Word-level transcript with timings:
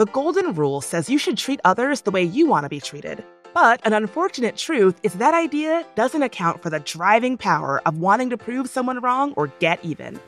The 0.00 0.06
golden 0.06 0.54
rule 0.54 0.80
says 0.80 1.10
you 1.10 1.18
should 1.18 1.36
treat 1.36 1.60
others 1.62 2.00
the 2.00 2.10
way 2.10 2.22
you 2.22 2.46
want 2.46 2.64
to 2.64 2.70
be 2.70 2.80
treated. 2.80 3.22
But 3.52 3.82
an 3.84 3.92
unfortunate 3.92 4.56
truth 4.56 4.98
is 5.02 5.12
that 5.16 5.34
idea 5.34 5.84
doesn't 5.94 6.22
account 6.22 6.62
for 6.62 6.70
the 6.70 6.80
driving 6.80 7.36
power 7.36 7.82
of 7.84 7.98
wanting 7.98 8.30
to 8.30 8.38
prove 8.38 8.70
someone 8.70 9.00
wrong 9.00 9.34
or 9.36 9.48
get 9.58 9.84
even. 9.84 10.18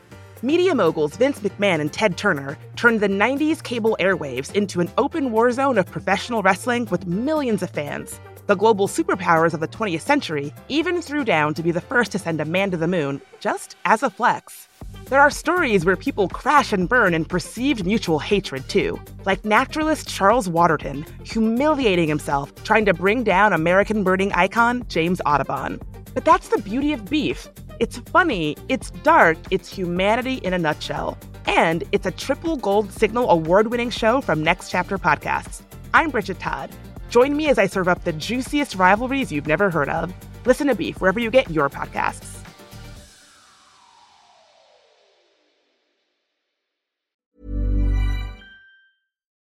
Media 0.43 0.74
moguls 0.74 1.16
Vince 1.16 1.40
McMahon 1.40 1.80
and 1.80 1.90
Ted 1.90 2.19
Turner 2.19 2.58
turned 2.77 3.00
the 3.00 3.08
90s 3.08 3.63
cable 3.63 3.97
airwaves 3.99 4.54
into 4.54 4.83
an 4.83 4.90
open 4.99 5.33
war 5.33 5.51
zone 5.53 5.79
of 5.79 5.87
professional 5.87 6.43
wrestling 6.43 6.85
with 6.91 7.07
millions 7.07 7.63
of 7.63 7.71
fans. 7.71 8.21
The 8.47 8.56
global 8.56 8.88
superpowers 8.88 9.54
of 9.54 9.61
the 9.61 9.69
20th 9.69 10.01
century 10.01 10.53
even 10.69 11.01
threw 11.01 11.25
down 11.25 11.54
to 11.54 11.63
be 11.63 11.71
the 11.71 11.81
first 11.81 12.11
to 12.13 12.19
send 12.19 12.40
a 12.40 12.45
man 12.45 12.72
to 12.72 12.76
the 12.76 12.88
moon, 12.88 13.22
just 13.38 13.76
as 13.85 14.03
a 14.03 14.11
flex. 14.11 14.67
There 15.04 15.21
are 15.21 15.31
stories 15.31 15.85
where 15.85 15.97
people 15.97 16.29
crash 16.29 16.73
and 16.73 16.89
burn 16.89 17.15
in 17.15 17.25
perceived 17.25 17.87
mutual 17.87 18.19
hatred, 18.19 18.69
too, 18.69 19.01
like 19.25 19.45
naturalist 19.45 20.09
Charles 20.09 20.49
Waterton 20.49 21.07
humiliating 21.23 22.09
himself 22.09 22.52
trying 22.65 22.85
to 22.87 22.95
bring 22.95 23.23
down 23.23 23.52
American 23.52 24.02
birding 24.02 24.33
icon 24.33 24.85
James 24.88 25.21
Audubon. 25.24 25.80
But 26.13 26.24
that's 26.24 26.49
the 26.49 26.61
beauty 26.63 26.93
of 26.93 27.09
beef. 27.09 27.49
It's 27.79 27.99
funny, 27.99 28.57
it's 28.69 28.91
dark, 29.02 29.38
it's 29.52 29.69
humanity 29.69 30.35
in 30.37 30.52
a 30.52 30.59
nutshell. 30.59 31.16
And 31.47 31.85
it's 31.93 32.07
a 32.07 32.11
triple 32.11 32.57
gold 32.57 32.93
signal 32.93 33.30
award 33.30 33.69
winning 33.69 33.91
show 33.91 34.21
from 34.21 34.43
Next 34.43 34.69
Chapter 34.69 34.99
Podcasts. 34.99 35.63
I'm 35.95 36.11
Bridget 36.11 36.41
Todd. 36.41 36.71
Join 37.12 37.37
me 37.37 37.51
as 37.51 37.59
I 37.59 37.66
serve 37.66 37.89
up 37.89 38.05
the 38.05 38.12
juiciest 38.15 38.75
rivalries 38.75 39.30
you've 39.30 39.47
never 39.47 39.69
heard 39.69 39.91
of. 39.91 40.15
Listen 40.47 40.66
to 40.69 40.75
Beef 40.75 40.98
wherever 40.98 41.21
you 41.21 41.30
get 41.30 41.51
your 41.51 41.69
podcasts. 41.69 42.38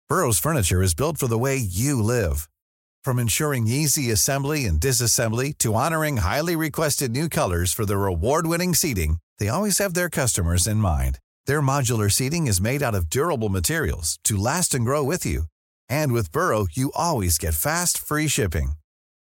Burrow's 0.08 0.40
furniture 0.40 0.82
is 0.82 0.96
built 0.96 1.18
for 1.18 1.28
the 1.28 1.38
way 1.38 1.58
you 1.58 2.02
live. 2.02 2.48
From 3.04 3.20
ensuring 3.20 3.68
easy 3.68 4.12
assembly 4.12 4.64
and 4.64 4.80
disassembly 4.80 5.58
to 5.58 5.74
honoring 5.74 6.18
highly 6.18 6.56
requested 6.56 7.12
new 7.12 7.28
colors 7.28 7.74
for 7.74 7.86
their 7.86 8.06
award-winning 8.06 8.74
seating, 8.76 9.18
they 9.40 9.50
always 9.50 9.80
have 9.80 9.94
their 9.94 10.10
customers 10.10 10.68
in 10.68 10.78
mind. 10.78 11.20
Their 11.46 11.62
modular 11.62 12.10
seating 12.10 12.48
is 12.48 12.62
made 12.62 12.82
out 12.82 12.96
of 12.96 13.10
durable 13.10 13.50
materials 13.50 14.18
to 14.24 14.38
last 14.38 14.74
and 14.74 14.86
grow 14.86 15.04
with 15.04 15.26
you. 15.26 15.44
And 15.90 16.14
with 16.14 16.32
Burrow, 16.32 16.68
you 16.72 16.92
always 16.96 17.38
get 17.38 17.54
fast, 17.54 17.98
free 17.98 18.28
shipping. 18.28 18.74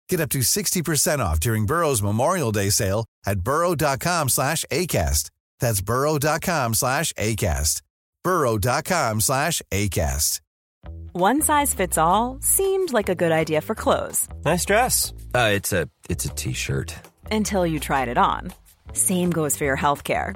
Get 0.09 0.19
up 0.19 0.29
to 0.29 0.39
60% 0.39 1.19
off 1.19 1.39
during 1.39 1.65
Burrow's 1.65 2.01
Memorial 2.01 2.51
Day 2.51 2.69
sale 2.69 3.05
at 3.25 3.39
burrow.com 3.39 4.29
slash 4.29 4.65
ACAST. 4.71 5.29
That's 5.59 5.81
burrow.com 5.81 6.73
slash 6.73 7.13
ACAST. 7.13 7.81
burrow.com 8.23 9.21
slash 9.21 9.61
ACAST. 9.71 10.39
One 11.13 11.41
size 11.41 11.73
fits 11.73 11.97
all 11.97 12.37
seemed 12.41 12.91
like 12.91 13.07
a 13.07 13.15
good 13.15 13.31
idea 13.31 13.61
for 13.61 13.75
clothes 13.75 14.27
Nice 14.43 14.65
dress. 14.65 15.13
Uh, 15.33 15.51
it's 15.53 15.71
a 15.71 15.87
it's 16.09 16.25
a 16.25 16.29
t-shirt. 16.29 16.95
until 17.31 17.65
you 17.67 17.79
tried 17.79 18.07
it 18.09 18.17
on. 18.17 18.51
Same 18.93 19.29
goes 19.31 19.55
for 19.55 19.63
your 19.63 19.77
healthcare. 19.77 20.35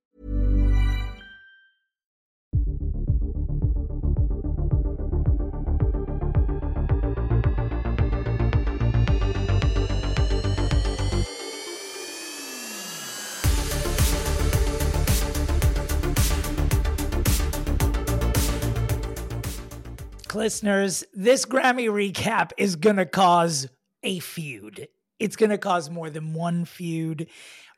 Listeners, 20.35 21.03
this 21.13 21.45
Grammy 21.45 21.87
recap 21.89 22.51
is 22.57 22.75
going 22.75 22.95
to 22.97 23.05
cause 23.05 23.67
a 24.03 24.19
feud. 24.19 24.87
It's 25.19 25.35
going 25.35 25.49
to 25.51 25.57
cause 25.57 25.89
more 25.89 26.09
than 26.09 26.33
one 26.33 26.65
feud. 26.65 27.27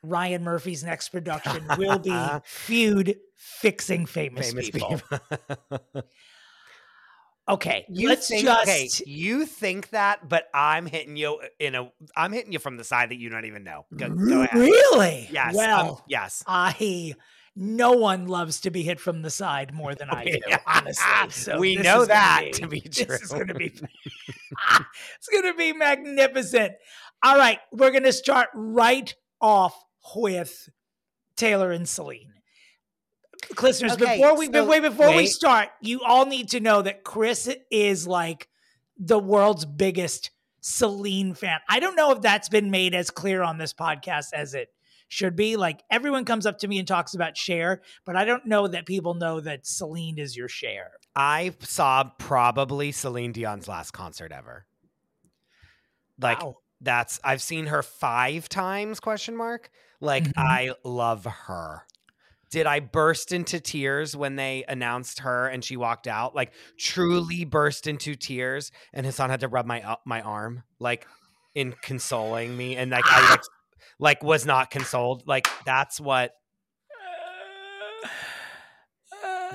Ryan 0.02 0.42
Murphy's 0.44 0.84
next 0.84 1.08
production 1.10 1.66
will 1.78 1.98
be 1.98 2.16
feud 2.44 3.16
fixing 3.36 4.06
famous, 4.06 4.50
Famous 4.50 4.70
people. 4.70 5.00
people. 5.10 6.02
Okay, 7.46 7.84
You 7.90 8.08
let's 8.08 8.26
think, 8.26 8.42
just 8.42 8.62
okay, 8.62 8.88
you 9.04 9.44
think 9.44 9.90
that, 9.90 10.26
but 10.30 10.48
I'm 10.54 10.86
hitting 10.86 11.14
you 11.18 11.42
in 11.60 11.74
a. 11.74 11.92
I'm 12.16 12.32
hitting 12.32 12.52
you 12.54 12.58
from 12.58 12.78
the 12.78 12.84
side 12.84 13.10
that 13.10 13.16
you 13.18 13.28
don't 13.28 13.44
even 13.44 13.64
know. 13.64 13.84
Go, 13.94 14.08
go 14.08 14.40
ahead. 14.40 14.58
really 14.58 15.28
Yes. 15.30 15.50
um, 15.50 15.54
well. 15.54 16.04
yes. 16.08 16.42
I 16.46 17.14
no 17.56 17.92
one 17.92 18.26
loves 18.26 18.60
to 18.62 18.70
be 18.70 18.82
hit 18.82 18.98
from 18.98 19.22
the 19.22 19.30
side 19.30 19.72
more 19.72 19.94
than 19.94 20.10
I 20.10 20.24
do. 20.24 20.38
Honestly, 20.66 21.30
so 21.30 21.58
We 21.58 21.76
know 21.76 22.02
is 22.02 22.06
gonna 22.06 22.06
that 22.08 22.42
be- 22.46 22.50
to 22.52 22.66
be 22.68 22.80
This 22.80 23.22
is 23.22 23.30
going 23.30 23.46
to 23.46 23.54
be. 23.54 23.66
it's 25.18 25.28
going 25.30 25.44
to 25.44 25.54
be 25.56 25.72
magnificent. 25.72 26.72
All 27.22 27.36
right, 27.36 27.58
we're 27.72 27.90
going 27.92 28.02
to 28.04 28.12
start 28.12 28.48
right 28.54 29.14
off 29.40 29.74
with 30.16 30.68
Taylor 31.36 31.70
and 31.70 31.88
Celine. 31.88 32.32
Listeners, 33.60 33.92
Okay, 33.92 34.16
before 34.16 34.36
we 34.36 34.50
so- 34.50 34.64
wait 34.64 34.80
before 34.80 35.14
we 35.14 35.26
start, 35.26 35.68
you 35.80 36.00
all 36.06 36.26
need 36.26 36.48
to 36.50 36.60
know 36.60 36.82
that 36.82 37.04
Chris 37.04 37.48
is 37.70 38.06
like 38.06 38.48
the 38.98 39.18
world's 39.18 39.64
biggest 39.64 40.30
Celine 40.60 41.34
fan. 41.34 41.60
I 41.68 41.78
don't 41.78 41.94
know 41.94 42.10
if 42.12 42.22
that's 42.22 42.48
been 42.48 42.70
made 42.70 42.94
as 42.94 43.10
clear 43.10 43.42
on 43.42 43.58
this 43.58 43.74
podcast 43.74 44.32
as 44.32 44.54
it 44.54 44.68
should 45.08 45.36
be. 45.36 45.56
Like 45.56 45.82
everyone 45.90 46.24
comes 46.24 46.46
up 46.46 46.58
to 46.58 46.68
me 46.68 46.78
and 46.78 46.88
talks 46.88 47.14
about 47.14 47.36
Cher, 47.36 47.82
but 48.04 48.16
I 48.16 48.24
don't 48.24 48.46
know 48.46 48.66
that 48.68 48.86
people 48.86 49.14
know 49.14 49.40
that 49.40 49.66
Celine 49.66 50.18
is 50.18 50.36
your 50.36 50.48
Cher. 50.48 50.92
I 51.16 51.54
saw 51.60 52.04
probably 52.18 52.90
Celine 52.92 53.32
Dion's 53.32 53.68
last 53.68 53.92
concert 53.92 54.32
ever. 54.32 54.66
Like 56.20 56.42
Wow. 56.42 56.58
that's 56.80 57.20
I've 57.24 57.42
seen 57.42 57.66
her 57.66 57.82
five 57.82 58.48
times? 58.48 59.00
Question 59.00 59.36
mark. 59.36 59.70
Like 60.00 60.24
Mhm. 60.24 60.32
I 60.36 60.74
love 60.84 61.24
her. 61.24 61.82
Did 62.50 62.66
I 62.66 62.78
burst 62.78 63.32
into 63.32 63.58
tears 63.58 64.16
when 64.16 64.36
they 64.36 64.64
announced 64.68 65.20
her 65.20 65.48
and 65.48 65.64
she 65.64 65.76
walked 65.76 66.06
out? 66.06 66.34
Like 66.36 66.52
truly 66.78 67.44
burst 67.44 67.86
into 67.88 68.14
tears, 68.14 68.70
and 68.92 69.04
Hassan 69.04 69.30
had 69.30 69.40
to 69.40 69.48
rub 69.48 69.66
my 69.66 69.82
uh, 69.82 69.96
my 70.06 70.20
arm, 70.20 70.62
like 70.78 71.06
in 71.54 71.72
consoling 71.82 72.56
me, 72.56 72.76
and 72.76 72.90
like 72.92 73.04
I 73.06 73.30
like, 73.30 73.40
like 73.98 74.22
was 74.22 74.44
not 74.46 74.70
consoled. 74.70 75.24
Like 75.26 75.48
that's 75.64 76.00
what. 76.00 76.32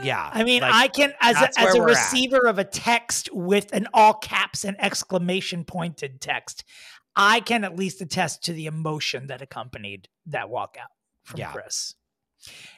Yeah, 0.01 0.29
I 0.31 0.43
mean, 0.45 0.61
like, 0.61 0.73
I 0.73 0.87
can 0.87 1.13
as 1.19 1.35
a, 1.41 1.59
as 1.59 1.75
a 1.75 1.77
we're 1.77 1.89
at. 1.89 1.89
receiver 1.89 2.47
of 2.47 2.57
a 2.57 2.63
text 2.63 3.29
with 3.33 3.73
an 3.73 3.87
all 3.93 4.13
caps 4.13 4.63
and 4.63 4.77
exclamation 4.79 5.65
pointed 5.65 6.21
text, 6.21 6.63
I 7.17 7.41
can 7.41 7.65
at 7.65 7.75
least 7.75 7.99
attest 8.01 8.43
to 8.45 8.53
the 8.53 8.65
emotion 8.65 9.27
that 9.27 9.41
accompanied 9.41 10.07
that 10.27 10.47
walkout 10.47 10.93
from 11.23 11.41
Yeah. 11.41 11.51
Chris. 11.51 11.95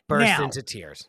burst 0.08 0.26
Now- 0.26 0.44
into 0.46 0.64
tears. 0.64 1.08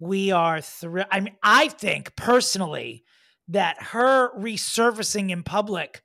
we 0.00 0.32
are 0.32 0.60
thrilled. 0.60 1.06
I 1.12 1.20
mean, 1.20 1.36
I 1.44 1.68
think 1.68 2.16
personally 2.16 3.04
that 3.46 3.80
her 3.80 4.36
resurfacing 4.36 5.30
in 5.30 5.44
public, 5.44 6.02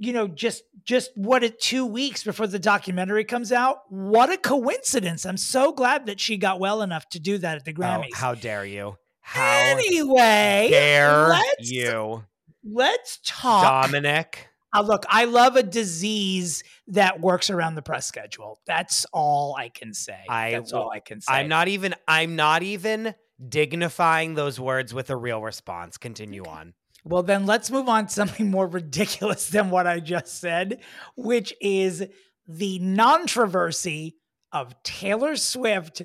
you 0.00 0.14
know, 0.14 0.26
just 0.26 0.64
just 0.82 1.10
what 1.14 1.44
it 1.44 1.60
two 1.60 1.84
weeks 1.84 2.24
before 2.24 2.46
the 2.46 2.58
documentary 2.58 3.22
comes 3.22 3.52
out. 3.52 3.80
What 3.90 4.32
a 4.32 4.38
coincidence! 4.38 5.26
I'm 5.26 5.36
so 5.36 5.72
glad 5.72 6.06
that 6.06 6.18
she 6.18 6.38
got 6.38 6.58
well 6.58 6.80
enough 6.80 7.06
to 7.10 7.20
do 7.20 7.36
that 7.36 7.56
at 7.56 7.64
the 7.66 7.74
Oh, 7.78 8.16
how 8.16 8.34
dare 8.34 8.64
you? 8.64 8.96
How 9.20 9.76
anyway, 9.76 10.68
dare 10.70 11.28
let's 11.28 11.70
you, 11.70 12.24
let's 12.64 13.20
talk. 13.22 13.62
Dominick? 13.62 14.48
Uh, 14.74 14.80
look, 14.80 15.04
I 15.08 15.26
love 15.26 15.56
a 15.56 15.62
disease 15.62 16.64
that 16.88 17.20
works 17.20 17.50
around 17.50 17.74
the 17.74 17.82
press 17.82 18.06
schedule. 18.06 18.58
That's 18.66 19.04
all 19.12 19.54
I 19.54 19.68
can 19.68 19.92
say. 19.92 20.18
I 20.30 20.52
That's 20.52 20.72
all 20.72 20.90
I 20.90 21.00
can 21.00 21.20
say. 21.20 21.32
I'm 21.34 21.48
not 21.48 21.68
even 21.68 21.94
I'm 22.08 22.36
not 22.36 22.62
even 22.62 23.14
dignifying 23.46 24.34
those 24.34 24.58
words 24.58 24.94
with 24.94 25.10
a 25.10 25.16
real 25.16 25.42
response. 25.42 25.98
Continue 25.98 26.44
on. 26.44 26.72
Well, 27.04 27.22
then 27.22 27.46
let's 27.46 27.70
move 27.70 27.88
on 27.88 28.06
to 28.06 28.12
something 28.12 28.50
more 28.50 28.66
ridiculous 28.66 29.48
than 29.48 29.70
what 29.70 29.86
I 29.86 30.00
just 30.00 30.40
said, 30.40 30.80
which 31.16 31.54
is 31.60 32.04
the 32.46 32.78
controversy 32.96 34.16
of 34.52 34.74
Taylor 34.82 35.36
Swift 35.36 36.02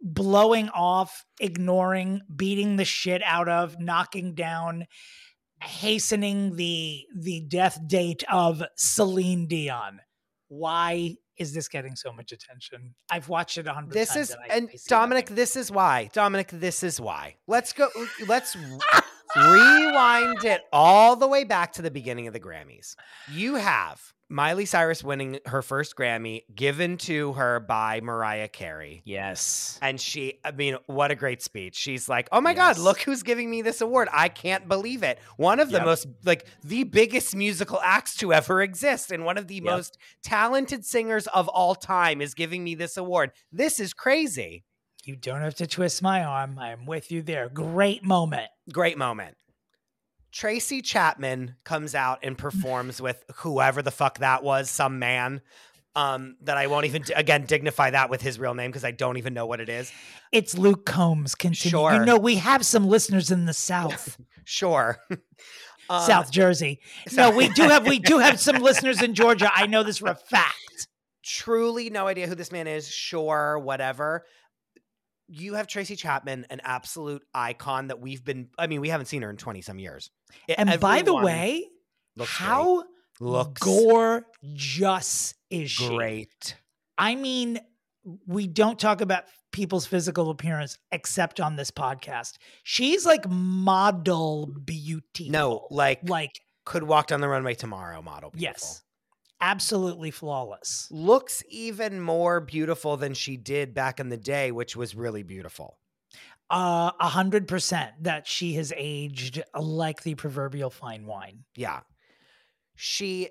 blowing 0.00 0.68
off, 0.70 1.24
ignoring, 1.40 2.22
beating 2.34 2.76
the 2.76 2.84
shit 2.84 3.22
out 3.24 3.48
of, 3.48 3.78
knocking 3.80 4.34
down, 4.34 4.86
hastening 5.62 6.56
the 6.56 7.04
the 7.16 7.40
death 7.40 7.78
date 7.86 8.22
of 8.30 8.62
Celine 8.76 9.46
Dion. 9.46 10.00
Why 10.48 11.16
is 11.36 11.52
this 11.52 11.68
getting 11.68 11.96
so 11.96 12.12
much 12.12 12.32
attention? 12.32 12.94
I've 13.10 13.28
watched 13.28 13.58
it 13.58 13.66
a 13.66 13.72
hundred 13.72 13.92
This 13.92 14.14
is 14.16 14.36
and 14.50 14.68
I 14.72 14.76
see 14.76 14.88
Dominick, 14.88 15.26
this 15.26 15.56
is 15.56 15.70
why. 15.70 16.10
Dominick, 16.12 16.48
this 16.48 16.82
is 16.82 17.00
why. 17.00 17.36
Let's 17.46 17.72
go 17.72 17.88
let's 18.26 18.56
rewind 19.36 20.44
it 20.44 20.62
all 20.72 21.16
the 21.16 21.28
way 21.28 21.44
back 21.44 21.72
to 21.74 21.82
the 21.82 21.90
beginning 21.90 22.26
of 22.26 22.32
the 22.32 22.40
Grammys. 22.40 22.94
You 23.32 23.56
have 23.56 24.00
Miley 24.28 24.64
Cyrus 24.64 25.04
winning 25.04 25.38
her 25.46 25.60
first 25.60 25.96
Grammy 25.96 26.42
given 26.54 26.96
to 26.98 27.34
her 27.34 27.60
by 27.60 28.00
Mariah 28.00 28.48
Carey. 28.48 29.02
Yes. 29.04 29.78
And 29.82 30.00
she, 30.00 30.40
I 30.44 30.50
mean, 30.50 30.76
what 30.86 31.10
a 31.10 31.14
great 31.14 31.42
speech. 31.42 31.76
She's 31.76 32.08
like, 32.08 32.28
oh 32.32 32.40
my 32.40 32.54
God, 32.54 32.78
look 32.78 33.00
who's 33.00 33.22
giving 33.22 33.50
me 33.50 33.62
this 33.62 33.80
award. 33.80 34.08
I 34.12 34.28
can't 34.28 34.66
believe 34.66 35.02
it. 35.02 35.18
One 35.36 35.60
of 35.60 35.70
the 35.70 35.80
most, 35.84 36.06
like, 36.24 36.46
the 36.64 36.84
biggest 36.84 37.36
musical 37.36 37.80
acts 37.82 38.16
to 38.16 38.32
ever 38.32 38.62
exist 38.62 39.12
and 39.12 39.24
one 39.24 39.36
of 39.38 39.46
the 39.46 39.56
Yep. 39.56 39.64
most 39.64 39.98
talented 40.22 40.84
singers 40.84 41.26
of 41.28 41.48
all 41.48 41.74
time 41.74 42.20
is 42.20 42.34
giving 42.34 42.64
me 42.64 42.74
this 42.74 42.96
award. 42.96 43.30
This 43.52 43.78
is 43.78 43.92
crazy. 43.92 44.64
You 45.04 45.16
don't 45.16 45.42
have 45.42 45.54
to 45.56 45.66
twist 45.66 46.02
my 46.02 46.24
arm. 46.24 46.58
I'm 46.58 46.86
with 46.86 47.12
you 47.12 47.20
there. 47.20 47.50
Great 47.50 48.02
moment. 48.02 48.48
Great 48.72 48.98
moment. 48.98 49.36
Tracy 50.32 50.82
Chapman 50.82 51.56
comes 51.64 51.94
out 51.94 52.18
and 52.22 52.36
performs 52.36 53.00
with 53.00 53.22
whoever 53.36 53.82
the 53.82 53.90
fuck 53.92 54.18
that 54.18 54.42
was, 54.42 54.68
some 54.68 54.98
man. 54.98 55.40
Um, 55.96 56.34
that 56.40 56.56
I 56.56 56.66
won't 56.66 56.86
even 56.86 57.04
again 57.14 57.44
dignify 57.46 57.90
that 57.90 58.10
with 58.10 58.20
his 58.20 58.36
real 58.40 58.54
name 58.54 58.68
because 58.72 58.84
I 58.84 58.90
don't 58.90 59.16
even 59.16 59.32
know 59.32 59.46
what 59.46 59.60
it 59.60 59.68
is. 59.68 59.92
It's 60.32 60.58
Luke 60.58 60.84
Combs. 60.84 61.36
Continue. 61.36 61.70
Sure. 61.70 61.92
You 61.94 62.04
know, 62.04 62.18
we 62.18 62.34
have 62.34 62.66
some 62.66 62.88
listeners 62.88 63.30
in 63.30 63.46
the 63.46 63.52
South, 63.54 64.18
Sure. 64.44 64.98
Uh, 65.90 66.00
South 66.06 66.30
Jersey. 66.30 66.80
No, 67.12 67.30
we 67.30 67.50
do 67.50 67.64
have 67.64 67.86
we 67.86 67.98
do 67.98 68.16
have 68.16 68.40
some 68.40 68.56
listeners 68.62 69.02
in 69.02 69.12
Georgia. 69.14 69.50
I 69.54 69.66
know 69.66 69.82
this 69.82 69.98
for 69.98 70.08
a 70.08 70.14
fact. 70.14 70.88
truly 71.22 71.90
no 71.90 72.06
idea 72.06 72.26
who 72.26 72.34
this 72.34 72.50
man 72.50 72.66
is. 72.66 72.88
Sure, 72.88 73.58
whatever. 73.58 74.24
You 75.36 75.54
have 75.54 75.66
Tracy 75.66 75.96
Chapman, 75.96 76.46
an 76.50 76.60
absolute 76.62 77.22
icon 77.34 77.88
that 77.88 78.00
we've 78.00 78.24
been. 78.24 78.48
I 78.56 78.68
mean, 78.68 78.80
we 78.80 78.88
haven't 78.88 79.06
seen 79.06 79.22
her 79.22 79.30
in 79.30 79.36
twenty 79.36 79.62
some 79.62 79.78
years. 79.78 80.10
And 80.48 80.78
by 80.80 81.02
the 81.02 81.14
way, 81.14 81.66
looks 82.16 82.36
great. 82.38 82.46
how 82.46 82.84
looks 83.20 83.60
gorgeous 83.60 85.34
is 85.50 85.70
she? 85.70 85.88
great. 85.88 86.56
I 86.96 87.16
mean, 87.16 87.58
we 88.26 88.46
don't 88.46 88.78
talk 88.78 89.00
about 89.00 89.24
people's 89.50 89.86
physical 89.86 90.30
appearance 90.30 90.78
except 90.92 91.40
on 91.40 91.56
this 91.56 91.70
podcast. 91.70 92.34
She's 92.62 93.04
like 93.04 93.28
model 93.28 94.46
beauty. 94.46 95.30
No, 95.30 95.66
like, 95.70 96.08
like 96.08 96.30
could 96.64 96.84
walk 96.84 97.08
down 97.08 97.20
the 97.20 97.28
runway 97.28 97.54
tomorrow. 97.54 98.02
Model, 98.02 98.30
beautiful. 98.30 98.52
yes, 98.52 98.82
absolutely 99.44 100.10
flawless. 100.10 100.88
looks 100.90 101.44
even 101.48 102.00
more 102.00 102.40
beautiful 102.40 102.96
than 102.96 103.14
she 103.14 103.36
did 103.36 103.74
back 103.74 104.00
in 104.00 104.08
the 104.08 104.16
day, 104.16 104.50
which 104.50 104.74
was 104.74 104.94
really 104.94 105.22
beautiful. 105.22 105.78
Uh, 106.50 106.90
a 107.00 107.08
hundred 107.08 107.48
percent 107.48 107.92
that 108.02 108.26
she 108.26 108.54
has 108.54 108.72
aged 108.76 109.42
like 109.54 110.02
the 110.02 110.14
proverbial 110.14 110.70
fine 110.70 111.06
wine. 111.06 111.44
Yeah, 111.56 111.80
she. 112.74 113.30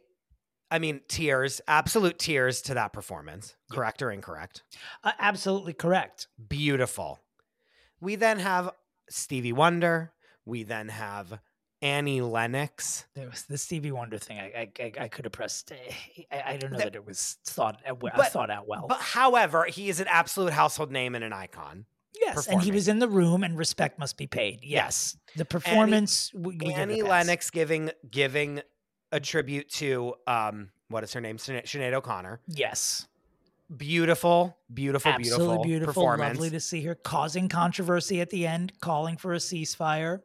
I 0.72 0.80
mean, 0.80 1.02
tears, 1.08 1.62
absolute 1.68 2.18
tears 2.18 2.64
to 2.64 2.74
that 2.74 2.94
performance. 2.94 3.56
Correct 3.72 4.02
or 4.02 4.10
incorrect? 4.10 4.64
Uh, 5.04 5.12
absolutely 5.20 5.74
correct. 5.74 6.28
beautiful. 6.50 7.20
We 8.02 8.16
then 8.16 8.40
have 8.40 8.72
Stevie 9.08 9.54
Wonder. 9.54 10.14
We 10.46 10.64
then 10.64 10.90
have 10.90 11.40
Annie 11.84 12.22
Lennox. 12.22 13.06
There 13.14 13.30
was 13.30 13.44
the 13.44 13.58
Stevie 13.58 13.92
Wonder 13.92 14.18
thing. 14.18 14.40
I 14.40 14.70
I, 14.80 14.84
I, 14.84 14.92
I 15.02 15.08
could 15.10 15.26
have 15.26 15.32
pressed. 15.34 15.72
eh, 15.72 15.76
I, 16.32 16.54
I 16.54 16.58
don't 16.58 16.72
know 16.72 16.78
That- 16.78 16.94
that 16.94 16.96
it 16.96 17.06
was 17.06 17.38
thought 17.46 17.82
uh, 17.88 17.94
But- 17.94 18.32
thought 18.32 18.50
out 18.50 18.68
well. 18.68 18.86
But 18.88 19.00
however, 19.02 19.66
he 19.66 19.90
is 19.90 20.00
an 20.00 20.08
absolute 20.08 20.54
household 20.54 20.92
name 20.92 21.14
and 21.16 21.24
an 21.24 21.34
icon. 21.34 21.86
yes, 22.20 22.48
and 22.48 22.62
he 22.62 22.72
was 22.72 22.88
in 22.88 23.00
the 23.00 23.08
room, 23.10 23.44
and 23.44 23.58
respect 23.58 24.00
must 24.00 24.18
be 24.18 24.28
paid. 24.28 24.60
Yes, 24.64 25.18
the 25.36 25.46
performance. 25.46 26.32
we, 26.34 26.56
we 26.58 26.74
a 26.74 26.78
Annie. 26.78 27.02
Lennox 27.02 27.50
giving 27.50 27.92
giving 28.10 28.62
a 29.12 29.20
tribute 29.20 29.70
to 29.72 30.14
um 30.26 30.70
what 30.90 31.04
is 31.04 31.12
her 31.14 31.22
name? 31.22 31.38
Sinead, 31.38 31.66
Sinead 31.66 31.94
O'Connor. 31.94 32.40
Yes, 32.48 33.08
Beautiful, 33.76 34.56
beautiful, 34.72 35.12
absolutely 35.12 35.46
beautiful, 35.48 35.64
beautiful. 35.64 35.94
performance. 35.94 36.36
Lovely 36.38 36.50
to 36.52 36.60
see 36.60 36.82
her 36.84 36.94
causing 36.96 37.50
controversy 37.50 38.22
at 38.22 38.30
the 38.30 38.46
end, 38.46 38.74
calling 38.82 39.18
for 39.18 39.34
a 39.34 39.38
ceasefire. 39.38 40.22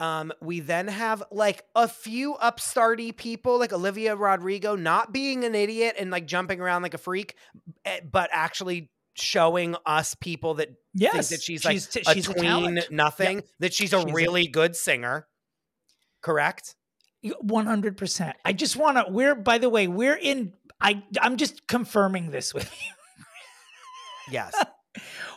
Um, 0.00 0.32
we 0.40 0.60
then 0.60 0.88
have 0.88 1.22
like 1.30 1.64
a 1.76 1.86
few 1.86 2.34
upstarty 2.42 3.14
people, 3.14 3.58
like 3.58 3.72
Olivia 3.72 4.16
Rodrigo, 4.16 4.74
not 4.74 5.12
being 5.12 5.44
an 5.44 5.54
idiot 5.54 5.94
and 5.98 6.10
like 6.10 6.26
jumping 6.26 6.58
around 6.60 6.82
like 6.82 6.94
a 6.94 6.98
freak, 6.98 7.36
eh, 7.84 8.00
but 8.10 8.30
actually 8.32 8.90
showing 9.14 9.76
us 9.84 10.14
people 10.14 10.54
that 10.54 10.70
Yes, 10.94 11.12
think 11.12 11.26
that 11.28 11.42
she's 11.42 11.64
like 11.64 11.80
t- 11.90 12.02
a 12.06 12.14
she's 12.14 12.24
tween 12.24 12.42
talent. 12.44 12.90
nothing, 12.90 13.42
that 13.58 13.74
she's 13.74 13.92
a 13.92 14.00
She's 14.00 14.10
a- 14.10 14.12
really 14.14 14.46
good 14.46 14.74
singer. 14.74 15.26
Correct? 16.22 16.74
One 17.42 17.66
hundred 17.66 17.96
percent. 17.98 18.36
I 18.44 18.54
just 18.54 18.76
want 18.76 18.96
to. 18.96 19.12
We're 19.12 19.34
by 19.34 19.58
the 19.58 19.68
way, 19.68 19.86
we're 19.86 20.16
in. 20.16 20.54
I 20.80 21.02
I'm 21.20 21.36
just 21.36 21.66
confirming 21.68 22.30
this 22.30 22.54
with 22.54 22.64
you. 22.72 24.32
Yes. 24.32 24.54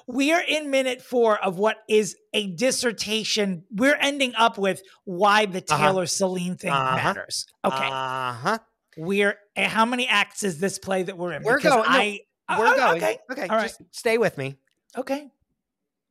We 0.08 0.32
are 0.34 0.42
in 0.42 0.70
minute 0.72 1.02
four 1.02 1.38
of 1.44 1.58
what 1.58 1.78
is 1.88 2.16
a 2.34 2.48
dissertation. 2.48 3.64
We're 3.72 3.96
ending 3.96 4.34
up 4.36 4.58
with 4.58 4.82
why 5.06 5.46
the 5.46 5.60
Uh-huh. 5.60 5.78
Taylor 5.78 6.06
Celine 6.08 6.56
thing 6.58 6.72
Uh-huh. 6.72 6.96
matters. 6.96 7.46
Okay, 7.64 7.88
Uh 7.92 8.34
huh. 8.34 8.58
we're 8.98 9.38
eh, 9.56 9.68
how 9.68 9.86
many 9.86 10.08
acts 10.08 10.44
is 10.44 10.60
this 10.60 10.80
play 10.80 11.04
that 11.04 11.18
we're 11.18 11.34
in? 11.34 11.44
We're 11.44 11.58
Because 11.58 11.74
going- 11.74 11.86
I, 11.88 12.20
uh, 12.50 12.56
We're 12.60 12.66
uh, 12.68 12.76
going. 12.76 13.04
Okay, 13.04 13.20
Okay. 13.32 13.48
all 13.48 13.58
right. 13.58 13.68
Just 13.68 13.82
stay 13.92 14.18
with 14.18 14.38
me. 14.38 14.58
okay. 14.98 15.30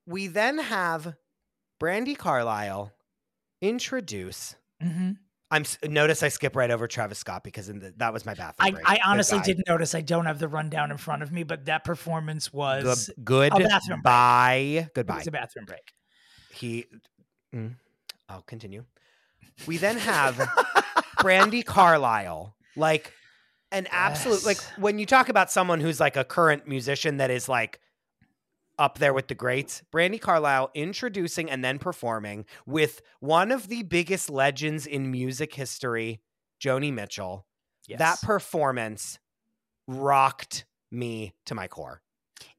We 0.06 0.26
then 0.28 0.58
have 0.58 1.14
Brandi 1.80 2.16
Carlile 2.16 2.92
introduce. 3.60 4.54
hmm 4.80 5.12
I'm 5.52 5.64
notice 5.84 6.22
I 6.22 6.28
skip 6.28 6.56
right 6.56 6.70
over 6.70 6.88
Travis 6.88 7.18
Scott 7.18 7.44
because 7.44 7.68
in 7.68 7.78
the, 7.78 7.92
that 7.98 8.12
was 8.12 8.24
my 8.24 8.32
bathroom 8.32 8.54
I, 8.66 8.70
break. 8.70 8.88
I 8.88 9.00
honestly 9.04 9.38
didn't 9.40 9.68
notice. 9.68 9.94
I 9.94 10.00
don't 10.00 10.24
have 10.24 10.38
the 10.38 10.48
rundown 10.48 10.90
in 10.90 10.96
front 10.96 11.22
of 11.22 11.30
me, 11.30 11.42
but 11.42 11.66
that 11.66 11.84
performance 11.84 12.52
was 12.52 13.10
Good, 13.22 13.24
good 13.52 13.52
a 13.52 13.68
bathroom 13.68 13.98
break. 13.98 14.04
bye. 14.04 14.52
it 14.86 14.94
Goodbye. 14.94 15.16
was 15.18 15.26
a 15.26 15.30
bathroom 15.30 15.66
break. 15.66 15.92
He. 16.54 16.86
Mm, 17.54 17.74
I'll 18.28 18.42
continue. 18.42 18.84
We 19.66 19.76
then 19.76 19.98
have 19.98 20.36
Brandi 21.20 21.62
Carlile, 21.66 22.56
like 22.74 23.12
an 23.70 23.86
absolute 23.90 24.44
like 24.46 24.58
when 24.78 24.98
you 24.98 25.04
talk 25.06 25.28
about 25.28 25.50
someone 25.52 25.80
who's 25.80 26.00
like 26.00 26.16
a 26.16 26.24
current 26.24 26.66
musician 26.66 27.18
that 27.18 27.30
is 27.30 27.48
like 27.48 27.78
up 28.82 28.98
there 28.98 29.14
with 29.14 29.28
the 29.28 29.34
greats. 29.34 29.80
Brandi 29.94 30.20
Carlile 30.20 30.70
introducing 30.74 31.48
and 31.48 31.64
then 31.64 31.78
performing 31.78 32.44
with 32.66 33.00
one 33.20 33.52
of 33.52 33.68
the 33.68 33.84
biggest 33.84 34.28
legends 34.28 34.86
in 34.86 35.10
music 35.10 35.54
history, 35.54 36.20
Joni 36.60 36.92
Mitchell. 36.92 37.46
Yes. 37.86 37.98
That 38.00 38.20
performance 38.22 39.20
rocked 39.86 40.64
me 40.90 41.34
to 41.46 41.54
my 41.54 41.68
core. 41.68 42.02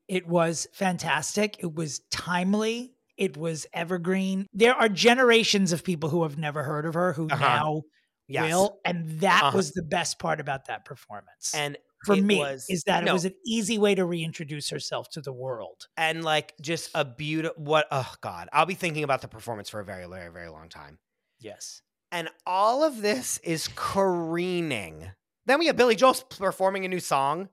It 0.08 0.28
was 0.28 0.68
fantastic. 0.74 1.58
It 1.60 1.74
was 1.76 2.00
timely. 2.12 2.94
It 3.18 3.38
was 3.38 3.66
evergreen. 3.74 4.48
There 4.54 4.74
are 4.76 4.90
generations 4.90 5.72
of 5.72 5.84
people 5.84 6.10
who 6.10 6.24
have 6.24 6.38
never 6.38 6.64
heard 6.64 6.86
of 6.86 6.94
her 6.94 7.14
who 7.14 7.28
Uh-huh. 7.30 7.40
now 7.46 7.82
Yes. 8.28 8.50
will. 8.52 8.80
And 8.86 9.20
that 9.20 9.44
Uh-huh. 9.44 9.58
was 9.58 9.72
the 9.74 9.84
best 9.84 10.20
part 10.20 10.40
about 10.40 10.66
that 10.68 10.86
performance. 10.86 11.54
and 11.54 11.78
for 12.06 12.16
it 12.16 12.24
me, 12.24 12.38
was- 12.40 12.66
is 12.70 12.84
that 12.84 13.04
no. 13.04 13.12
it 13.12 13.14
was 13.14 13.26
an 13.26 13.36
easy 13.46 13.78
way 13.78 13.96
to 13.96 14.06
reintroduce 14.06 14.70
herself 14.70 15.10
to 15.12 15.22
the 15.22 15.34
world. 15.34 15.88
and 15.98 16.24
like 16.24 16.54
just 16.62 16.90
a 16.96 17.04
beautiful 17.06 17.62
what 17.64 17.88
oh 17.92 18.14
god 18.22 18.50
i'll 18.54 18.66
be 18.66 18.74
thinking 18.76 19.04
about 19.04 19.22
the 19.22 19.28
performance 19.28 19.70
for 19.70 19.80
a 19.80 19.86
very 19.86 20.06
very 20.08 20.32
very 20.32 20.50
long 20.50 20.70
time 20.70 21.00
Yes. 21.40 21.82
and 22.12 22.30
all 22.46 22.84
of 22.84 23.02
this 23.02 23.38
is 23.44 23.68
careening 23.76 25.12
then 25.46 25.60
we 25.60 25.68
have 25.68 25.76
billy 25.78 25.96
joel 25.96 26.14
performing 26.38 26.86
a 26.86 26.88
new 26.88 27.00
song 27.00 27.50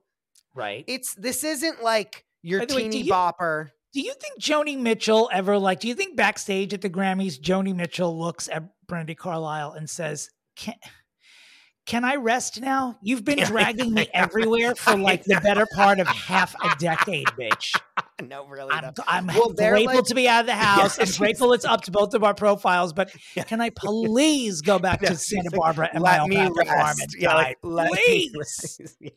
Right. 0.53 0.83
it's 0.87 1.13
this 1.15 1.43
isn't 1.43 1.81
like 1.81 2.25
your 2.41 2.65
the 2.65 2.75
way, 2.75 2.81
teeny 2.83 3.01
you- 3.03 3.11
bopper 3.13 3.69
do 3.93 3.99
you 3.99 4.13
think 4.13 4.41
Joni 4.41 4.79
Mitchell 4.79 5.29
ever 5.33 5.57
like? 5.57 5.81
Do 5.81 5.89
you 5.89 5.95
think 5.95 6.15
backstage 6.15 6.73
at 6.73 6.79
the 6.79 6.89
Grammys, 6.89 7.37
Joni 7.37 7.75
Mitchell 7.75 8.17
looks 8.17 8.47
at 8.47 8.63
Brandi 8.89 9.17
Carlile 9.17 9.73
and 9.73 9.89
says, 9.89 10.29
"Can 10.55 10.75
Can 11.87 12.05
I 12.05 12.15
rest 12.15 12.61
now? 12.61 12.97
You've 13.01 13.25
been 13.25 13.39
dragging 13.45 13.93
me 13.93 14.07
everywhere 14.13 14.75
for 14.75 14.95
like 14.95 15.23
the 15.23 15.39
better 15.41 15.65
part 15.73 15.99
of 15.99 16.07
half 16.07 16.53
a 16.63 16.75
decade, 16.79 17.25
bitch. 17.29 17.75
no, 18.21 18.45
really. 18.45 18.71
I'm. 18.71 18.93
I'm 19.07 19.27
Well, 19.27 19.49
grateful 19.49 19.95
like- 19.97 20.05
to 20.05 20.15
be 20.15 20.27
out 20.29 20.41
of 20.41 20.45
the 20.45 20.53
house. 20.55 20.99
I'm 20.99 21.07
grateful 21.17 21.53
it's 21.53 21.65
up 21.65 21.81
to 21.85 21.91
both 21.91 22.13
of 22.13 22.23
our 22.23 22.33
profiles, 22.35 22.93
but 22.93 23.11
Yeah. 23.35 23.43
can 23.43 23.61
I 23.61 23.71
please 23.71 24.61
go 24.61 24.77
back 24.79 25.01
No, 25.01 25.09
to 25.09 25.15
Santa 25.15 25.49
like, 25.49 25.59
Barbara 25.59 25.89
and 25.93 26.03
let 26.03 26.21
my 26.21 26.27
me 26.27 26.49
rest. 26.55 27.15
Yeah, 27.17 27.33
like, 27.33 27.57
let 27.63 27.91
please. 27.91 28.97
yeah. 28.99 29.09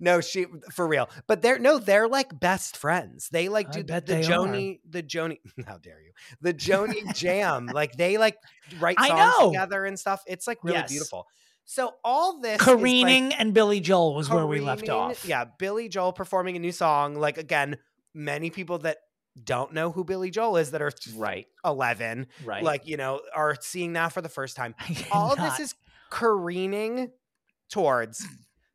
No, 0.00 0.20
she 0.22 0.46
for 0.72 0.86
real. 0.88 1.08
But 1.26 1.42
they're 1.42 1.58
no, 1.58 1.78
they're 1.78 2.08
like 2.08 2.38
best 2.40 2.76
friends. 2.76 3.28
They 3.30 3.48
like 3.50 3.70
do 3.70 3.82
the 3.82 4.02
they 4.04 4.20
are. 4.20 4.24
Joni, 4.24 4.80
the 4.88 5.02
Joni. 5.02 5.38
How 5.66 5.76
dare 5.78 6.00
you? 6.00 6.12
The 6.40 6.54
Joni 6.54 7.14
Jam. 7.14 7.66
Like 7.66 7.92
they 7.92 8.16
like 8.18 8.36
write 8.80 8.98
songs 8.98 9.52
together 9.52 9.84
and 9.84 9.98
stuff. 9.98 10.22
It's 10.26 10.46
like 10.46 10.64
really 10.64 10.78
Yes. 10.78 10.90
beautiful. 10.90 11.26
So 11.70 11.96
all 12.02 12.40
this 12.40 12.62
is, 12.62 12.66
like, 12.66 12.78
Careening 12.78 13.34
and 13.34 13.52
Billy 13.52 13.80
Joel 13.80 14.14
was 14.14 14.30
where 14.30 14.46
we 14.46 14.58
left 14.58 14.88
off. 14.88 15.26
Yeah, 15.26 15.44
Billy 15.58 15.90
Joel 15.90 16.14
performing 16.14 16.56
a 16.56 16.58
new 16.58 16.72
song. 16.72 17.14
Like 17.14 17.36
again, 17.36 17.76
many 18.14 18.48
people 18.48 18.78
that 18.78 18.96
don't 19.44 19.74
know 19.74 19.92
who 19.92 20.02
Billy 20.02 20.30
Joel 20.30 20.56
is 20.56 20.70
that 20.70 20.80
are 20.80 20.90
Right. 21.14 21.46
11 21.66 22.26
Right. 22.42 22.64
like 22.64 22.86
you 22.86 22.96
know 22.96 23.20
are 23.34 23.54
seeing 23.60 23.92
that 23.92 24.14
for 24.14 24.22
the 24.22 24.30
first 24.30 24.56
time 24.56 24.74
all 25.12 25.32
of 25.32 25.38
this 25.38 25.60
is 25.60 25.74
careening 26.10 27.10
towards 27.70 28.26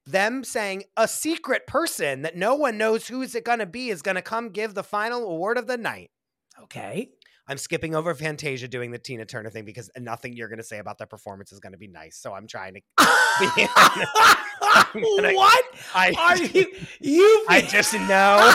them 0.06 0.44
saying 0.44 0.84
a 0.96 1.08
secret 1.08 1.66
person 1.66 2.22
that 2.22 2.38
no 2.38 2.54
one 2.54 2.78
knows 2.78 3.08
who 3.08 3.24
is 3.24 3.34
it 3.34 3.44
going 3.44 3.60
to 3.60 3.66
be 3.66 3.90
is 3.90 4.02
going 4.04 4.16
to 4.16 4.22
come 4.22 4.50
give 4.50 4.76
the 4.76 4.84
final 4.84 5.24
award 5.26 5.58
of 5.58 5.66
the 5.66 5.78
night 5.78 6.12
okay. 6.62 7.10
I'm 7.48 7.58
skipping 7.58 7.94
over 7.94 8.14
fantasia 8.16 8.68
doing 8.68 8.92
the 8.92 8.98
tina 9.00 9.26
turner 9.26 9.50
thing 9.50 9.66
because 9.66 9.90
nothing 9.98 10.34
you're 10.36 10.48
going 10.48 10.58
to 10.60 10.64
say 10.64 10.80
about 10.80 10.98
that 11.00 11.10
performance 11.10 11.52
is 11.52 11.60
going 11.60 11.74
to 11.74 11.78
be 11.78 11.88
nice 11.88 12.18
so 12.18 12.34
i'm 12.34 12.48
trying 12.48 12.76
to 12.76 12.82
be 13.40 13.68
gonna- 14.94 15.34
what 15.34 15.66
I- 15.94 16.14
are 16.18 16.38
you? 16.38 16.68
You? 17.02 17.46
i 17.50 17.60
just 17.62 17.94
know 17.94 18.54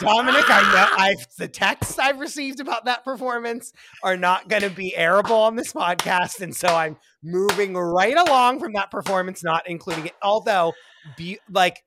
Dominick, 0.00 0.44
I 0.48 0.62
know 0.72 0.96
I've 0.98 1.26
the 1.38 1.48
texts 1.48 1.98
I've 1.98 2.18
received 2.20 2.60
about 2.60 2.84
that 2.84 3.04
performance 3.04 3.72
are 4.02 4.16
not 4.16 4.48
going 4.48 4.62
to 4.62 4.70
be 4.70 4.94
airable 4.96 5.30
on 5.46 5.56
this 5.56 5.72
podcast, 5.72 6.40
and 6.40 6.54
so 6.54 6.68
I'm 6.68 6.96
moving 7.22 7.74
right 7.74 8.16
along 8.16 8.60
from 8.60 8.74
that 8.74 8.90
performance, 8.90 9.42
not 9.42 9.66
including 9.66 10.06
it. 10.06 10.14
Although, 10.22 10.74
be 11.16 11.38
like 11.50 11.82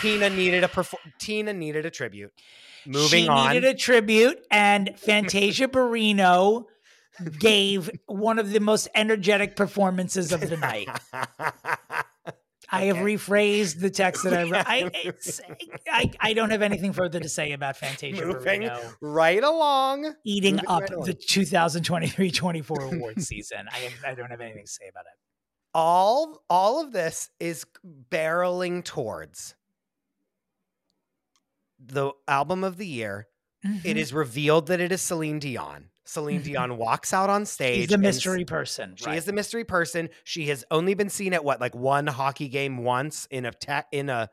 Tina 0.00 0.30
needed 0.30 0.62
a 0.64 0.68
perfor- 0.68 0.98
Tina 1.18 1.52
needed 1.52 1.86
a 1.86 1.90
tribute. 1.90 2.32
Moving 2.86 3.24
she 3.24 3.28
on, 3.28 3.52
needed 3.52 3.64
a 3.64 3.74
tribute, 3.74 4.38
and 4.50 4.98
Fantasia 4.98 5.68
Barrino 5.68 6.66
gave 7.38 7.90
one 8.06 8.38
of 8.38 8.50
the 8.50 8.60
most 8.60 8.88
energetic 8.94 9.56
performances 9.56 10.32
of 10.32 10.40
the 10.40 10.56
night. 10.56 10.88
I 12.70 12.84
have 12.86 12.96
rephrased 12.96 13.80
the 13.80 13.90
text 13.90 14.24
that 14.24 14.34
I 14.34 14.42
wrote. 14.44 14.64
I, 14.66 14.90
I, 15.90 16.10
I 16.18 16.32
don't 16.32 16.50
have 16.50 16.62
anything 16.62 16.92
further 16.92 17.20
to 17.20 17.28
say 17.28 17.52
about 17.52 17.76
Fantasia 17.76 18.26
moving 18.26 18.68
right 19.00 19.42
along. 19.44 20.14
eating 20.24 20.56
moving 20.56 20.68
up 20.68 20.80
right 20.80 20.90
along. 20.90 21.06
the 21.06 21.14
2023-24 21.14 22.94
awards 22.94 23.28
season. 23.28 23.68
I, 23.72 23.76
have, 23.76 23.92
I 24.04 24.14
don't 24.14 24.30
have 24.30 24.40
anything 24.40 24.64
to 24.64 24.70
say 24.70 24.88
about 24.88 25.04
it. 25.04 25.16
all 25.72 26.42
all 26.50 26.82
of 26.82 26.92
this 26.92 27.30
is 27.38 27.64
barreling 28.10 28.82
towards 28.84 29.54
the 31.86 32.12
album 32.28 32.64
of 32.64 32.76
the 32.76 32.86
year. 32.86 33.28
It 33.62 33.68
Mhm. 33.82 33.96
is 33.96 34.12
revealed 34.12 34.66
that 34.68 34.80
it 34.80 34.92
is 34.92 35.00
Celine 35.00 35.38
Dion. 35.38 35.90
Celine 36.04 36.40
Mhm. 36.40 36.44
Dion 36.44 36.76
walks 36.76 37.14
out 37.14 37.30
on 37.30 37.46
stage. 37.46 37.76
She's 37.80 37.88
the 37.88 37.94
and 37.94 38.02
mystery 38.02 38.44
person. 38.44 38.94
She 38.96 39.06
right. 39.06 39.16
is 39.16 39.24
the 39.24 39.32
mystery 39.32 39.64
person. 39.64 40.10
She 40.22 40.48
has 40.48 40.64
only 40.70 40.92
been 40.94 41.08
seen 41.08 41.32
at 41.32 41.42
what, 41.44 41.60
like 41.60 41.74
one 41.74 42.06
hockey 42.06 42.48
game 42.48 42.78
once 42.84 43.26
in 43.30 43.46
a 43.46 43.52
te- 43.52 43.88
in 43.90 44.10
a 44.10 44.28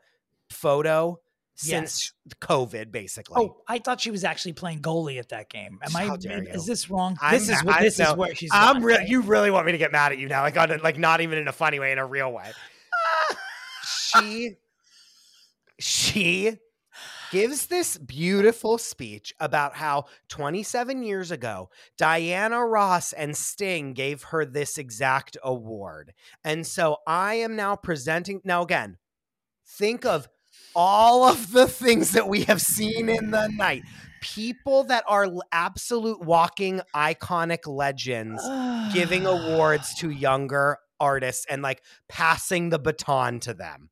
photo 0.50 1.18
since 1.54 2.12
COVID, 2.40 2.90
basically. 2.92 3.42
Oh, 3.42 3.62
I 3.66 3.78
thought 3.78 4.02
she 4.02 4.10
was 4.10 4.22
actually 4.24 4.52
playing 4.52 4.82
goalie 4.82 5.18
at 5.18 5.30
that 5.30 5.48
game. 5.48 5.78
Am 5.82 5.96
I? 5.96 6.04
How 6.06 6.16
dare 6.16 6.42
Is 6.42 6.66
this 6.66 6.90
wrong? 6.90 7.16
I'm 7.22 7.32
this 7.32 7.48
is 7.48 7.64
what 7.64 7.76
I- 7.76 7.82
this 7.82 7.98
no, 7.98 8.10
is 8.10 8.16
where 8.16 8.34
she's. 8.34 8.50
I'm 8.52 8.74
gone, 8.74 8.82
real. 8.82 8.98
right? 8.98 9.08
You 9.08 9.22
really 9.22 9.50
want 9.50 9.64
me 9.64 9.72
to 9.72 9.78
get 9.78 9.92
mad 9.92 10.12
at 10.12 10.18
you 10.18 10.28
now? 10.28 10.42
Like, 10.42 10.58
on, 10.58 10.70
a- 10.70 10.76
like 10.78 10.98
not 10.98 11.22
even 11.22 11.38
in 11.38 11.48
a 11.48 11.52
funny 11.52 11.78
way, 11.78 11.92
in 11.92 11.98
a 11.98 12.04
real 12.06 12.30
way. 12.32 12.50
she, 14.14 14.56
she 15.78 16.58
gives 17.32 17.66
this 17.68 17.96
beautiful 17.96 18.76
speech 18.76 19.32
about 19.40 19.74
how 19.74 20.04
27 20.28 21.02
years 21.02 21.30
ago, 21.30 21.70
Diana 21.96 22.62
Ross 22.62 23.14
and 23.14 23.34
Sting 23.34 23.94
gave 23.94 24.24
her 24.24 24.44
this 24.44 24.76
exact 24.76 25.38
award, 25.42 26.12
and 26.44 26.66
so 26.66 26.98
I 27.06 27.36
am 27.36 27.56
now 27.56 27.74
presenting. 27.74 28.42
Now, 28.44 28.62
again, 28.62 28.98
think 29.66 30.04
of 30.04 30.28
all 30.76 31.24
of 31.24 31.52
the 31.52 31.66
things 31.66 32.12
that 32.12 32.28
we 32.28 32.42
have 32.42 32.60
seen 32.60 33.08
in 33.08 33.30
the 33.30 33.48
night. 33.48 33.82
People 34.20 34.84
that 34.84 35.04
are 35.08 35.26
absolute 35.52 36.20
walking 36.20 36.82
iconic 36.94 37.66
legends 37.66 38.46
giving 38.92 39.24
awards 39.26 39.94
to 40.00 40.10
younger 40.10 40.76
artists 41.00 41.46
and 41.48 41.62
like 41.62 41.82
passing 42.10 42.68
the 42.68 42.78
baton 42.78 43.40
to 43.40 43.54
them. 43.54 43.88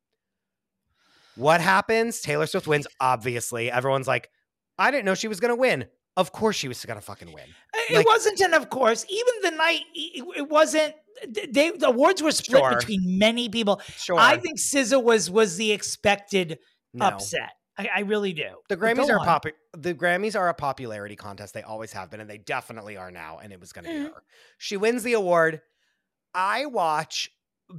What 1.35 1.61
happens? 1.61 2.21
Taylor 2.21 2.45
Swift 2.45 2.67
wins, 2.67 2.87
obviously. 2.99 3.71
Everyone's 3.71 4.07
like, 4.07 4.29
I 4.77 4.91
didn't 4.91 5.05
know 5.05 5.15
she 5.15 5.27
was 5.27 5.39
going 5.39 5.49
to 5.53 5.59
win. 5.59 5.85
Of 6.17 6.31
course 6.33 6.55
she 6.57 6.67
was 6.67 6.83
going 6.83 6.99
to 6.99 7.05
fucking 7.05 7.31
win. 7.31 7.45
It 7.89 7.95
Like- 7.97 8.05
wasn't, 8.05 8.39
and 8.41 8.53
of 8.53 8.69
course, 8.69 9.05
even 9.09 9.33
the 9.43 9.51
night 9.51 9.81
it 9.93 10.49
wasn't. 10.49 10.93
They 11.27 11.71
the 11.71 11.87
awards 11.87 12.21
were 12.21 12.31
split 12.31 12.61
Sure. 12.61 12.75
between 12.77 13.17
many 13.19 13.47
people. 13.49 13.81
Sure. 13.95 14.17
I 14.19 14.37
think 14.37 14.57
SZA 14.59 15.01
was 15.01 15.29
was 15.29 15.55
the 15.57 15.71
expected 15.71 16.59
No. 16.93 17.05
upset. 17.05 17.51
I, 17.77 17.89
I 17.95 17.99
really 18.01 18.33
do. 18.33 18.49
The 18.69 18.75
Grammys 18.77 19.09
are 19.09 19.23
pop. 19.23 19.45
The 19.77 19.93
Grammys 19.93 20.37
are 20.37 20.49
a 20.49 20.53
popularity 20.53 21.15
contest. 21.15 21.53
They 21.53 21.61
always 21.63 21.93
have 21.93 22.11
been, 22.11 22.19
and 22.19 22.29
they 22.29 22.37
definitely 22.39 22.97
are 22.97 23.11
now. 23.11 23.39
And 23.41 23.53
it 23.53 23.59
was 23.59 23.71
going 23.71 23.85
to 23.85 23.91
Mhm. 23.91 23.97
be 24.07 24.13
her. 24.13 24.23
She 24.57 24.77
wins 24.77 25.03
the 25.03 25.13
award. 25.13 25.61
I 26.33 26.65
watch 26.65 27.29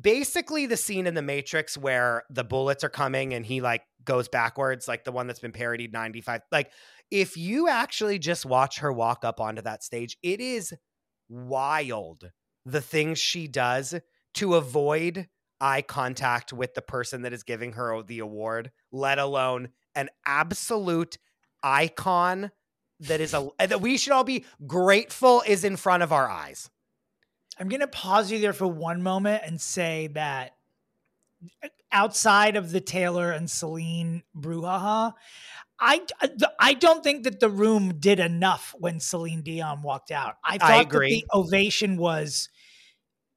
basically 0.01 0.67
the 0.67 0.77
scene 0.77 1.07
in 1.07 1.15
The 1.15 1.23
Matrix 1.23 1.77
where 1.77 2.25
the 2.31 2.45
bullets 2.45 2.85
are 2.85 2.89
coming 2.89 3.35
and 3.35 3.45
he 3.45 3.61
like 3.61 3.83
goes 4.05 4.29
backwards, 4.29 4.89
like 4.89 5.05
the 5.05 5.13
one 5.13 5.27
that's 5.27 5.41
been 5.41 5.53
parodied 5.53 5.93
ninety 5.93 6.21
five. 6.21 6.43
Like 6.51 6.73
if 7.11 7.37
you 7.37 7.69
actually 7.69 8.19
just 8.19 8.47
watch 8.47 8.79
her 8.79 8.93
walk 8.93 9.25
up 9.25 9.41
onto 9.41 9.63
that 9.63 9.83
stage, 9.83 10.17
it 10.23 10.41
is 10.41 10.73
wild 11.29 12.31
the 12.65 12.81
things 12.81 13.19
she 13.19 13.49
does 13.49 13.95
to 14.35 14.55
avoid 14.55 15.29
eye 15.61 15.83
contact 15.83 16.53
with 16.53 16.75
the 16.75 16.83
person 16.83 17.23
that 17.23 17.33
is 17.33 17.43
giving 17.43 17.75
her 17.75 18.03
the 18.03 18.19
award, 18.19 18.71
let 18.91 19.19
alone 19.19 19.69
an 19.95 20.09
absolute 20.27 21.19
icon 21.63 22.51
that 23.01 23.21
is 23.21 23.35
a 23.35 23.49
that 23.59 23.81
we 23.81 23.97
should 23.97 24.13
all 24.13 24.25
be 24.25 24.45
grateful 24.67 25.43
is 25.47 25.65
in 25.65 25.77
front 25.77 26.03
of 26.03 26.13
our 26.13 26.29
eyes. 26.29 26.71
I'm 27.63 27.69
going 27.69 27.79
to 27.79 27.87
pause 27.87 28.33
you 28.33 28.41
there 28.41 28.53
for 28.53 28.67
one 28.67 29.05
moment 29.05 29.45
and 29.47 29.61
say 29.61 30.09
that 30.15 30.57
outside 31.93 32.57
of 32.57 32.73
the 32.73 32.81
Taylor 32.81 33.31
and 33.31 33.49
Celine 33.49 34.25
brouhaha, 34.37 35.13
I 35.79 36.03
I 36.59 36.75
don't 36.75 37.05
think 37.05 37.23
that 37.23 37.39
the 37.39 37.49
room 37.49 38.01
did 38.01 38.19
enough 38.19 38.75
when 38.81 38.99
Celine 38.99 39.43
Dion 39.43 39.83
walked 39.83 40.11
out. 40.11 40.39
I 40.45 40.59
thought 40.59 40.87
agree. 40.87 41.21
that 41.21 41.29
the 41.31 41.39
ovation 41.39 41.99
was 41.99 42.49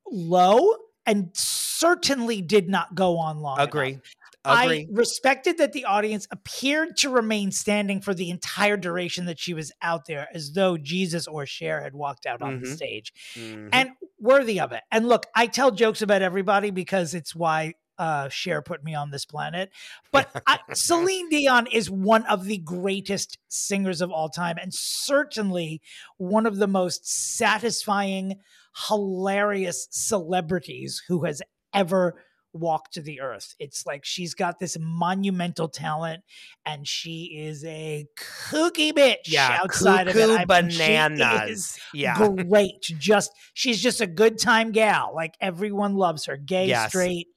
low 0.09 0.73
and 1.05 1.29
certainly 1.35 2.41
did 2.41 2.67
not 2.67 2.95
go 2.95 3.19
on 3.19 3.41
long. 3.41 3.59
enough. 3.99 4.01
Agree. 4.45 4.87
I 4.89 4.93
respected 4.93 5.57
that 5.57 5.73
the 5.73 5.85
audience 5.85 6.27
appeared 6.31 6.97
to 6.97 7.09
remain 7.09 7.51
standing 7.51 8.01
for 8.01 8.13
the 8.13 8.29
entire 8.29 8.77
duration 8.77 9.25
that 9.25 9.39
she 9.39 9.53
was 9.53 9.71
out 9.81 10.05
there, 10.05 10.27
as 10.33 10.53
though 10.53 10.77
Jesus 10.77 11.27
or 11.27 11.45
Cher 11.45 11.81
had 11.81 11.93
walked 11.93 12.25
out 12.25 12.41
on 12.41 12.61
the 12.61 12.67
Mhm. 12.67 12.75
stage 12.75 13.13
Mhm. 13.35 13.69
and 13.73 13.89
worthy 14.19 14.59
of 14.59 14.71
it. 14.71 14.83
And 14.91 15.07
look, 15.07 15.25
I 15.35 15.47
tell 15.47 15.71
jokes 15.71 16.01
about 16.01 16.21
everybody 16.21 16.69
because 16.71 17.13
it's 17.13 17.35
why 17.35 17.73
uh 17.97 18.27
Cher 18.27 18.61
put 18.61 18.83
me 18.83 18.93
on 18.93 19.11
this 19.11 19.23
planet. 19.25 19.71
But 20.11 20.29
I, 20.45 20.59
Celine 20.73 21.29
Dion 21.29 21.65
is 21.67 21.89
one 21.89 22.25
of 22.25 22.43
the 22.43 22.57
greatest 22.57 23.37
singers 23.47 24.01
of 24.01 24.11
all 24.11 24.27
time 24.27 24.57
and 24.61 24.73
certainly 24.73 25.81
one 26.17 26.45
of 26.45 26.57
the 26.57 26.67
most 26.67 27.07
satisfying, 27.07 28.41
hilarious 28.89 29.87
celebrities 29.91 31.01
who 31.07 31.23
has 31.23 31.41
ever 31.73 32.21
walked 32.55 32.95
the 32.95 33.21
earth. 33.21 33.53
It's 33.59 33.85
like 33.85 34.05
she's 34.05 34.33
got 34.33 34.59
this 34.59 34.77
monumental 34.79 35.67
talent 35.67 36.23
and 36.65 36.87
she 36.87 37.25
is 37.37 37.63
a 37.65 38.07
kooky 38.17 38.93
bitch 38.93 39.27
yeah, 39.27 39.59
outside 39.61 40.07
of 40.07 40.15
it. 40.15 40.29
I 40.29 40.45
mean, 40.61 40.69
she 40.71 40.81
is 40.81 40.87
bananas. 40.87 41.79
Yeah. 41.93 42.29
great. 42.47 42.81
Just 42.81 43.31
she's 43.53 43.81
just 43.81 44.01
a 44.01 44.07
good 44.07 44.39
time 44.39 44.71
gal. 44.71 45.11
Like 45.13 45.35
everyone 45.41 45.95
loves 45.95 46.25
her, 46.25 46.37
gay, 46.37 46.67
Yes. 46.67 46.89
straight, 46.89 47.27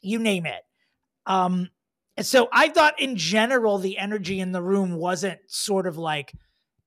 you 0.00 0.18
name 0.18 0.46
it. 0.46 0.62
Um, 1.26 1.70
and 2.16 2.26
so 2.26 2.48
I 2.52 2.68
thought 2.68 3.00
in 3.00 3.16
general 3.16 3.78
the 3.78 3.96
energy 3.96 4.40
in 4.40 4.52
the 4.52 4.62
room 4.62 4.94
wasn't 4.96 5.40
sort 5.46 5.86
of 5.86 5.96
like 5.96 6.32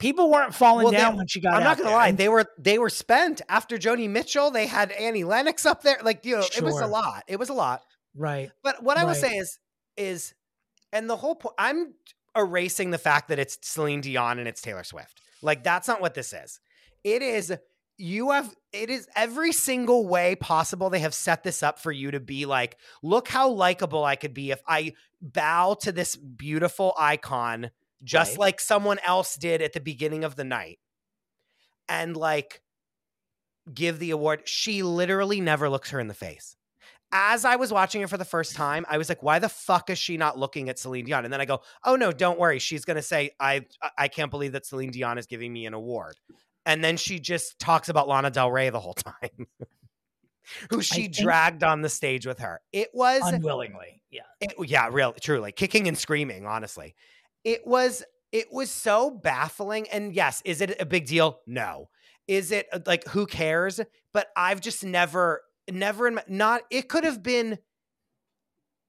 People 0.02 0.30
weren't 0.30 0.54
falling 0.54 0.84
Well, 0.84 0.92
they- 0.92 0.98
down 0.98 1.16
when 1.16 1.28
she 1.28 1.40
got 1.40 1.54
I'm 1.54 1.64
not 1.64 1.78
gonna 1.78 1.90
there. 1.90 1.98
lie, 1.98 2.08
And 2.10 2.18
they 2.18 2.28
were 2.28 2.46
they 2.58 2.78
were 2.78 2.90
spent 2.90 3.42
after 3.48 3.78
Joni 3.78 4.10
Mitchell. 4.10 4.52
They 4.52 4.68
had 4.68 4.92
Annie 4.92 5.24
Lennox 5.24 5.66
up 5.66 5.84
there. 5.84 5.98
Like 6.04 6.26
you 6.26 6.36
know, 6.38 6.44
it 6.56 6.64
was 6.64 6.80
a 6.82 6.88
lot. 6.88 7.24
It 7.28 7.38
was 7.40 7.48
a 7.50 7.54
lot. 7.54 7.82
right. 8.16 8.52
But 8.64 8.84
what 8.84 8.98
I 8.98 9.04
will 9.06 9.12
Right. 9.14 9.22
say 9.22 9.38
is 9.38 9.58
is, 9.98 10.34
and 10.92 11.10
the 11.10 11.16
whole 11.18 11.36
point. 11.36 11.56
I'm 11.58 11.94
erasing 12.36 12.92
the 12.92 12.98
fact 12.98 13.28
that 13.30 13.40
it's 13.40 13.58
Celine 13.62 14.02
Dion 14.02 14.40
and 14.40 14.48
it's 14.48 14.62
Taylor 14.62 14.84
Swift. 14.84 15.22
Like 15.42 15.64
that's 15.64 15.88
not 15.88 16.02
what 16.02 16.14
this 16.14 16.34
is. 16.34 16.60
It 17.04 17.22
is 17.22 17.54
you 17.98 18.32
have 18.32 18.52
it 18.74 18.90
is 18.90 19.08
every 19.16 19.52
single 19.52 20.08
way 20.08 20.36
possible 20.36 20.90
they 20.90 21.00
have 21.00 21.14
set 21.14 21.44
this 21.44 21.62
up 21.62 21.78
for 21.78 21.92
you 21.92 22.10
to 22.10 22.20
be 22.20 22.46
like 22.48 22.78
look 23.04 23.28
how 23.28 23.48
likable 23.50 24.04
i 24.04 24.16
could 24.16 24.34
be 24.34 24.50
if 24.50 24.60
i 24.68 24.92
bow 25.22 25.76
to 25.80 25.92
this 25.92 26.16
beautiful 26.16 26.96
icon 26.98 27.70
just 28.04 28.32
Right. 28.34 28.40
like 28.40 28.60
someone 28.60 29.00
else 29.06 29.36
did 29.36 29.62
at 29.62 29.74
the 29.74 29.80
beginning 29.80 30.24
of 30.24 30.36
the 30.36 30.44
night 30.44 30.80
and 31.90 32.16
like 32.18 32.62
give 33.74 34.00
the 34.00 34.12
award 34.12 34.42
she 34.46 34.84
literally 34.84 35.40
never 35.42 35.70
looks 35.70 35.92
her 35.92 36.00
in 36.00 36.08
the 36.08 36.14
face 36.14 36.56
as 37.12 37.46
i 37.46 37.56
was 37.58 37.72
watching 37.72 38.02
it 38.02 38.10
for 38.10 38.18
the 38.18 38.26
first 38.26 38.56
time 38.56 38.86
i 38.90 38.98
was 38.98 39.08
like 39.10 39.22
why 39.22 39.38
the 39.38 39.50
fuck 39.50 39.90
is 39.90 40.00
she 40.00 40.18
not 40.18 40.38
looking 40.38 40.68
at 40.70 40.80
celine 40.80 41.06
dion 41.06 41.26
and 41.26 41.32
then 41.34 41.40
i 41.42 41.46
go 41.46 41.62
oh 41.86 41.96
no 41.96 42.12
don't 42.12 42.40
worry 42.40 42.58
she's 42.58 42.86
going 42.86 42.96
to 42.96 43.02
say 43.04 43.30
i 43.40 43.64
i 43.98 44.08
can't 44.08 44.32
believe 44.32 44.54
that 44.54 44.66
celine 44.66 44.90
dion 44.92 45.18
is 45.18 45.28
giving 45.28 45.54
me 45.54 45.66
an 45.66 45.74
award 45.74 46.16
and 46.66 46.84
then 46.84 46.96
she 46.98 47.20
just 47.20 47.58
talks 47.58 47.90
about 47.90 48.08
Lana 48.08 48.30
Del 48.30 48.52
Rey 48.52 48.70
the 48.70 48.80
whole 48.80 48.94
time, 49.22 49.48
who 50.70 50.80
she 50.84 51.08
dragged 51.08 51.64
on 51.64 51.82
the 51.82 51.90
stage 51.90 52.28
with 52.28 52.38
her. 52.38 52.62
It 52.72 52.90
was, 52.94 53.24
Unwillingly. 53.26 54.04
Yeah. 54.12 54.22
it, 54.40 54.54
yeah, 54.68 54.88
real, 54.92 55.12
truly, 55.14 55.52
kicking 55.54 55.88
and 55.88 55.98
screaming. 55.98 56.46
Honestly, 56.46 56.94
it 57.44 57.66
was, 57.66 58.04
it 58.32 58.48
was 58.52 58.70
so 58.72 59.12
baffling. 59.12 59.88
And 59.90 60.14
yes, 60.14 60.42
is 60.46 60.62
it 60.62 60.80
a 60.80 60.86
big 60.86 61.06
deal? 61.06 61.40
No. 61.48 61.90
Is 62.28 62.52
it 62.52 62.68
uh, 62.72 62.80
like 62.86 63.08
who 63.10 63.26
cares? 63.26 63.80
But 64.14 64.28
I've 64.36 64.62
just 64.62 64.84
never, 64.84 65.42
never, 65.70 66.08
in 66.08 66.16
my, 66.16 66.24
not. 66.28 66.62
It 66.70 66.88
could 66.88 67.04
have 67.04 67.22
been 67.24 67.58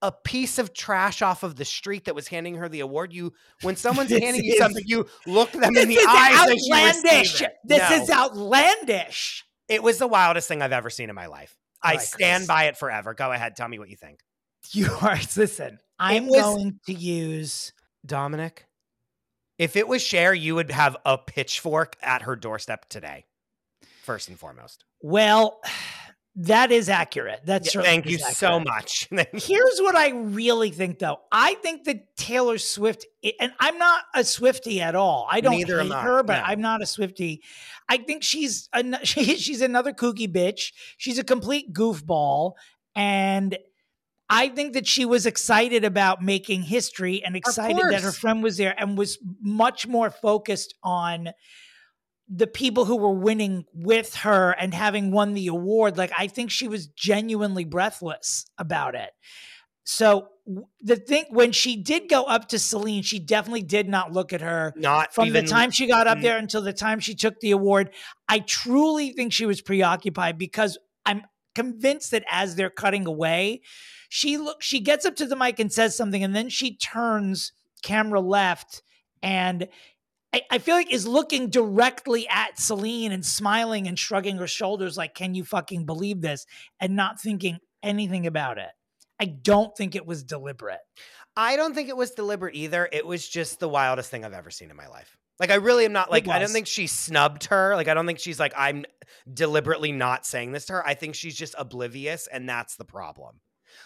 a 0.00 0.11
piece 0.12 0.59
of 0.59 0.75
trash 0.75 1.23
off 1.23 1.42
of 1.44 1.54
the 1.56 1.64
street 1.64 2.04
that 2.06 2.14
was 2.14 2.28
handing 2.28 2.56
her 2.56 2.68
the 2.68 2.80
award. 2.80 3.12
You, 3.12 3.32
when 3.62 3.76
someone's 3.76 4.11
handing 4.16 4.44
you 4.44 4.54
is- 4.54 4.59
something, 4.59 4.82
you 4.87 5.06
look 5.26 5.52
them 5.52 5.76
in 5.76 5.88
the 5.88 5.99
eyes 6.09 6.50
as 6.50 6.66
you 6.66 6.75
receive 6.75 6.97
outlandish. 7.04 7.42
This 7.64 7.90
No. 7.90 8.02
is 8.02 8.11
outlandish. 8.11 9.44
It 9.68 9.82
was 9.82 9.99
the 9.99 10.09
wildest 10.09 10.49
thing 10.49 10.61
I've 10.61 10.73
ever 10.73 10.90
seen 10.90 11.09
in 11.09 11.14
my 11.14 11.26
life. 11.26 11.56
I 11.82 11.92
All 11.92 11.97
right, 11.99 12.06
stand 12.06 12.47
by 12.47 12.64
it 12.64 12.76
forever. 12.76 13.14
Go 13.14 13.32
ahead, 13.32 13.56
tell 13.56 13.68
me 13.68 13.78
what 13.78 13.88
you 13.88 13.97
think. 13.97 14.21
You 14.73 14.90
are 15.00 15.18
listen. 15.37 15.78
I'm 15.99 16.26
was- 16.26 16.40
going 16.40 16.80
to 16.87 16.92
use 16.92 17.73
Dominick, 18.04 18.66
if 19.59 19.76
it 19.76 19.87
was 19.87 20.02
Cher, 20.02 20.35
you 20.35 20.54
would 20.54 20.71
have 20.71 20.97
a 21.04 21.18
pitchfork 21.18 21.97
at 22.02 22.23
her 22.23 22.37
doorstep 22.37 22.88
today. 22.88 23.26
First 24.02 24.28
and 24.28 24.38
foremost. 24.38 24.85
well, 25.00 25.61
that 26.35 26.73
is 26.73 26.88
accurate. 26.88 27.40
That's 27.44 27.75
Yeah, 27.75 27.82
thank 27.82 28.06
you 28.06 28.16
is 28.16 28.37
so 28.37 28.59
much. 28.59 29.09
Here's 29.32 29.78
what 29.80 29.94
I 29.94 30.11
really 30.11 30.71
think, 30.71 30.99
though. 30.99 31.18
I 31.30 31.54
think 31.56 31.85
that 31.85 32.16
Taylor 32.16 32.56
Swift, 32.56 33.06
and 33.38 33.52
I'm 33.61 33.76
not 33.76 34.04
a 34.14 34.25
Swifty 34.25 34.80
at 34.80 34.94
all. 34.94 35.28
I 35.30 35.42
don't 35.42 35.52
Neither 35.52 35.82
hate 35.82 35.92
I, 35.92 36.02
her, 36.02 36.23
but 36.23 36.38
no. 36.38 36.44
I'm 36.44 36.61
not 36.62 36.82
a 36.82 36.87
Swifty. 36.87 37.42
I 37.88 37.99
think 37.99 38.23
she's 38.23 38.68
an, 38.73 38.97
she, 39.04 39.37
she's 39.37 39.61
another 39.61 39.92
kooky 39.92 40.26
bitch. 40.26 40.73
She's 40.97 41.18
a 41.18 41.25
complete 41.25 41.73
goofball, 41.73 42.54
and 42.97 43.56
I 44.33 44.49
think 44.49 44.73
that 44.73 44.87
she 44.87 45.05
was 45.05 45.27
excited 45.27 45.85
about 45.85 46.23
making 46.23 46.62
history 46.62 47.23
and 47.25 47.37
excited 47.37 47.83
that 47.91 48.01
her 48.03 48.12
friend 48.12 48.43
was 48.43 48.57
there, 48.57 48.75
and 48.79 48.97
was 48.97 49.19
much 49.41 49.87
more 49.87 50.11
focused 50.11 50.75
on 50.83 51.31
the 52.29 52.47
people 52.47 52.87
who 52.87 52.97
were 52.97 53.12
winning 53.12 53.65
with 53.75 54.15
her 54.15 54.53
and 54.53 54.73
having 54.73 55.11
won 55.12 55.35
the 55.35 55.49
award. 55.49 55.99
Like 55.99 56.12
i 56.17 56.29
think 56.29 56.51
she 56.51 56.67
was 56.69 56.87
genuinely 56.87 57.65
breathless 57.65 58.47
about 58.57 58.95
it. 58.95 59.11
So 59.85 60.29
the 60.81 60.97
thing 60.97 61.25
when 61.31 61.53
she 61.53 61.77
did 61.83 62.09
go 62.09 62.23
up 62.23 62.49
to 62.49 62.59
celine 62.59 63.03
she 63.03 63.19
definitely 63.19 63.62
did 63.62 63.89
not 63.89 64.12
look 64.12 64.33
at 64.33 64.41
her 64.41 64.73
Not 64.77 65.12
from 65.15 65.27
even 65.27 65.45
the 65.45 65.51
time 65.51 65.71
she 65.71 65.87
got 65.87 66.06
up 66.06 66.19
Mm. 66.19 66.23
there 66.23 66.39
until 66.39 66.63
the 66.63 66.73
time 66.73 67.00
she 67.00 67.15
took 67.15 67.39
the 67.41 67.50
award. 67.50 67.91
I 68.28 68.39
truly 68.39 69.11
think 69.13 69.33
she 69.33 69.45
was 69.45 69.61
preoccupied 69.61 70.39
because 70.39 70.78
i'm 71.04 71.23
convinced 71.54 72.13
that 72.13 72.25
as 72.30 72.54
they're 72.56 72.71
cutting 72.71 73.06
away 73.06 73.61
she 74.15 74.37
look 74.37 74.61
she 74.61 74.79
gets 74.79 75.07
up 75.07 75.17
to 75.17 75.25
the 75.25 75.35
mic 75.35 75.59
and 75.59 75.73
says 75.73 75.97
something 75.97 76.23
and 76.23 76.37
then 76.37 76.51
she 76.51 76.77
turns 76.77 77.51
camera 77.83 78.21
left 78.21 78.83
and 79.23 79.67
I, 80.35 80.43
I 80.51 80.59
feel 80.59 80.75
like 80.75 80.93
is 80.93 81.07
looking 81.07 81.49
directly 81.49 82.29
at 82.29 82.61
Celine 82.61 83.11
and 83.11 83.25
smiling 83.25 83.89
and 83.89 83.99
shrugging 83.99 84.37
her 84.37 84.47
shoulders 84.47 84.99
like, 84.99 85.15
can 85.15 85.35
you 85.35 85.45
fucking 85.45 85.87
believe 85.87 86.21
this? 86.21 86.45
And 86.79 86.95
not 86.95 87.23
thinking 87.23 87.59
anything 87.83 88.27
about 88.27 88.59
it. 88.59 88.71
I 89.19 89.25
don't 89.25 89.75
think 89.77 89.95
it 89.95 90.05
was 90.05 90.23
deliberate. 90.23 90.81
I 91.35 91.57
don't 91.57 91.75
think 91.75 91.89
it 91.89 91.97
was 91.97 92.11
deliberate 92.11 92.55
either. 92.55 92.87
It 92.93 93.07
was 93.07 93.27
just 93.27 93.61
the 93.61 93.69
wildest 93.69 94.11
thing 94.11 94.27
I've 94.27 94.35
ever 94.35 94.51
seen 94.51 94.71
in 94.71 94.77
my 94.77 94.89
life. 94.89 95.17
Like 95.41 95.51
I 95.51 95.55
really 95.55 95.87
am 95.87 95.93
not 95.93 96.11
like 96.11 96.29
I 96.29 96.39
don't 96.39 96.51
think 96.51 96.67
she 96.67 96.87
snubbed 96.87 97.45
her. 97.47 97.77
Like 97.77 97.89
I 97.89 97.95
don't 97.95 98.07
think 98.07 98.19
she's 98.19 98.39
like 98.39 98.53
I'm 98.57 98.85
deliberately 99.33 99.91
not 99.91 100.27
saying 100.27 100.53
this 100.53 100.67
to 100.67 100.75
her. 100.75 100.87
I 100.87 100.93
think 100.95 101.15
she's 101.15 101.35
just 101.35 101.55
oblivious 101.57 102.27
and 102.27 102.47
that's 102.47 102.77
the 102.77 102.85
problem. 102.85 103.41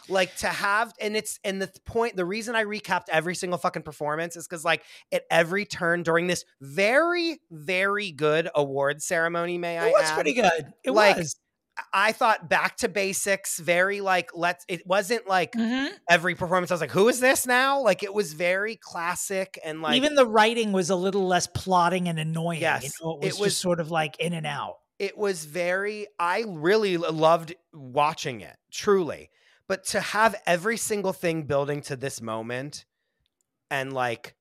Like 0.09 0.35
to 0.37 0.49
have 0.49 0.93
and 1.01 1.17
it's 1.17 1.39
and 1.45 1.61
the 1.61 1.71
point 1.85 2.17
the 2.17 2.25
reason 2.25 2.55
I 2.55 2.65
recapped 2.65 3.07
every 3.11 3.35
single 3.35 3.59
fucking 3.59 3.83
performance 3.83 4.37
is 4.37 4.47
cuz 4.47 4.65
like 4.65 4.83
at 5.13 5.25
every 5.31 5.65
turn 5.65 6.03
during 6.03 6.27
this 6.27 6.45
very 6.61 7.41
very 7.51 8.13
good 8.13 8.49
award 8.55 9.03
ceremony 9.03 9.59
may 9.59 9.79
I 9.79 9.89
It 9.89 9.93
was 9.93 10.05
add, 10.05 10.15
pretty 10.15 10.33
good. 10.35 10.73
It 10.85 10.91
Like, 10.93 11.17
was. 11.17 11.37
I 11.93 12.13
thought 12.13 12.49
back 12.49 12.79
to 12.79 12.89
basics 12.89 13.59
very 13.59 14.01
like 14.01 14.31
let's 14.35 14.65
it 14.67 14.87
wasn't 14.87 15.27
like 15.27 15.53
Mhm. 15.53 15.91
every 16.09 16.35
performance 16.35 16.71
I 16.71 16.75
was 16.75 16.81
like, 16.81 16.91
who 16.91 17.07
is 17.09 17.21
this 17.21 17.47
now? 17.47 17.81
Like 17.83 18.03
it 18.03 18.15
was 18.15 18.33
very 18.33 18.77
classic 18.77 19.59
and 19.63 19.83
like 19.83 19.97
Even 19.97 20.15
the 20.15 20.25
writing 20.27 20.73
was 20.73 20.89
a 20.89 20.97
little 20.97 21.27
less 21.27 21.47
plotting 21.49 22.09
and 22.09 22.19
annoying. 22.19 22.63
Yes, 22.63 22.85
you 22.85 22.91
know, 23.03 23.19
it 23.21 23.25
it 23.27 23.27
was, 23.33 23.41
was- 23.41 23.51
just 23.53 23.61
sort 23.63 23.81
of 23.81 23.91
like 23.91 24.19
in 24.19 24.33
and 24.33 24.47
out. 24.47 24.77
it 24.99 25.19
was 25.19 25.45
very 25.45 26.07
I 26.19 26.45
really 26.49 26.97
loved 26.97 27.55
watching 27.75 28.41
it, 28.41 28.57
truly. 28.71 29.29
But 29.69 29.85
to 29.87 30.01
have 30.01 30.35
every 30.47 30.77
single 30.77 31.13
thing 31.13 31.43
building 31.45 31.83
to 31.83 31.97
this 31.97 32.21
moment 32.23 32.85
and 33.71 33.93
like 33.93 34.35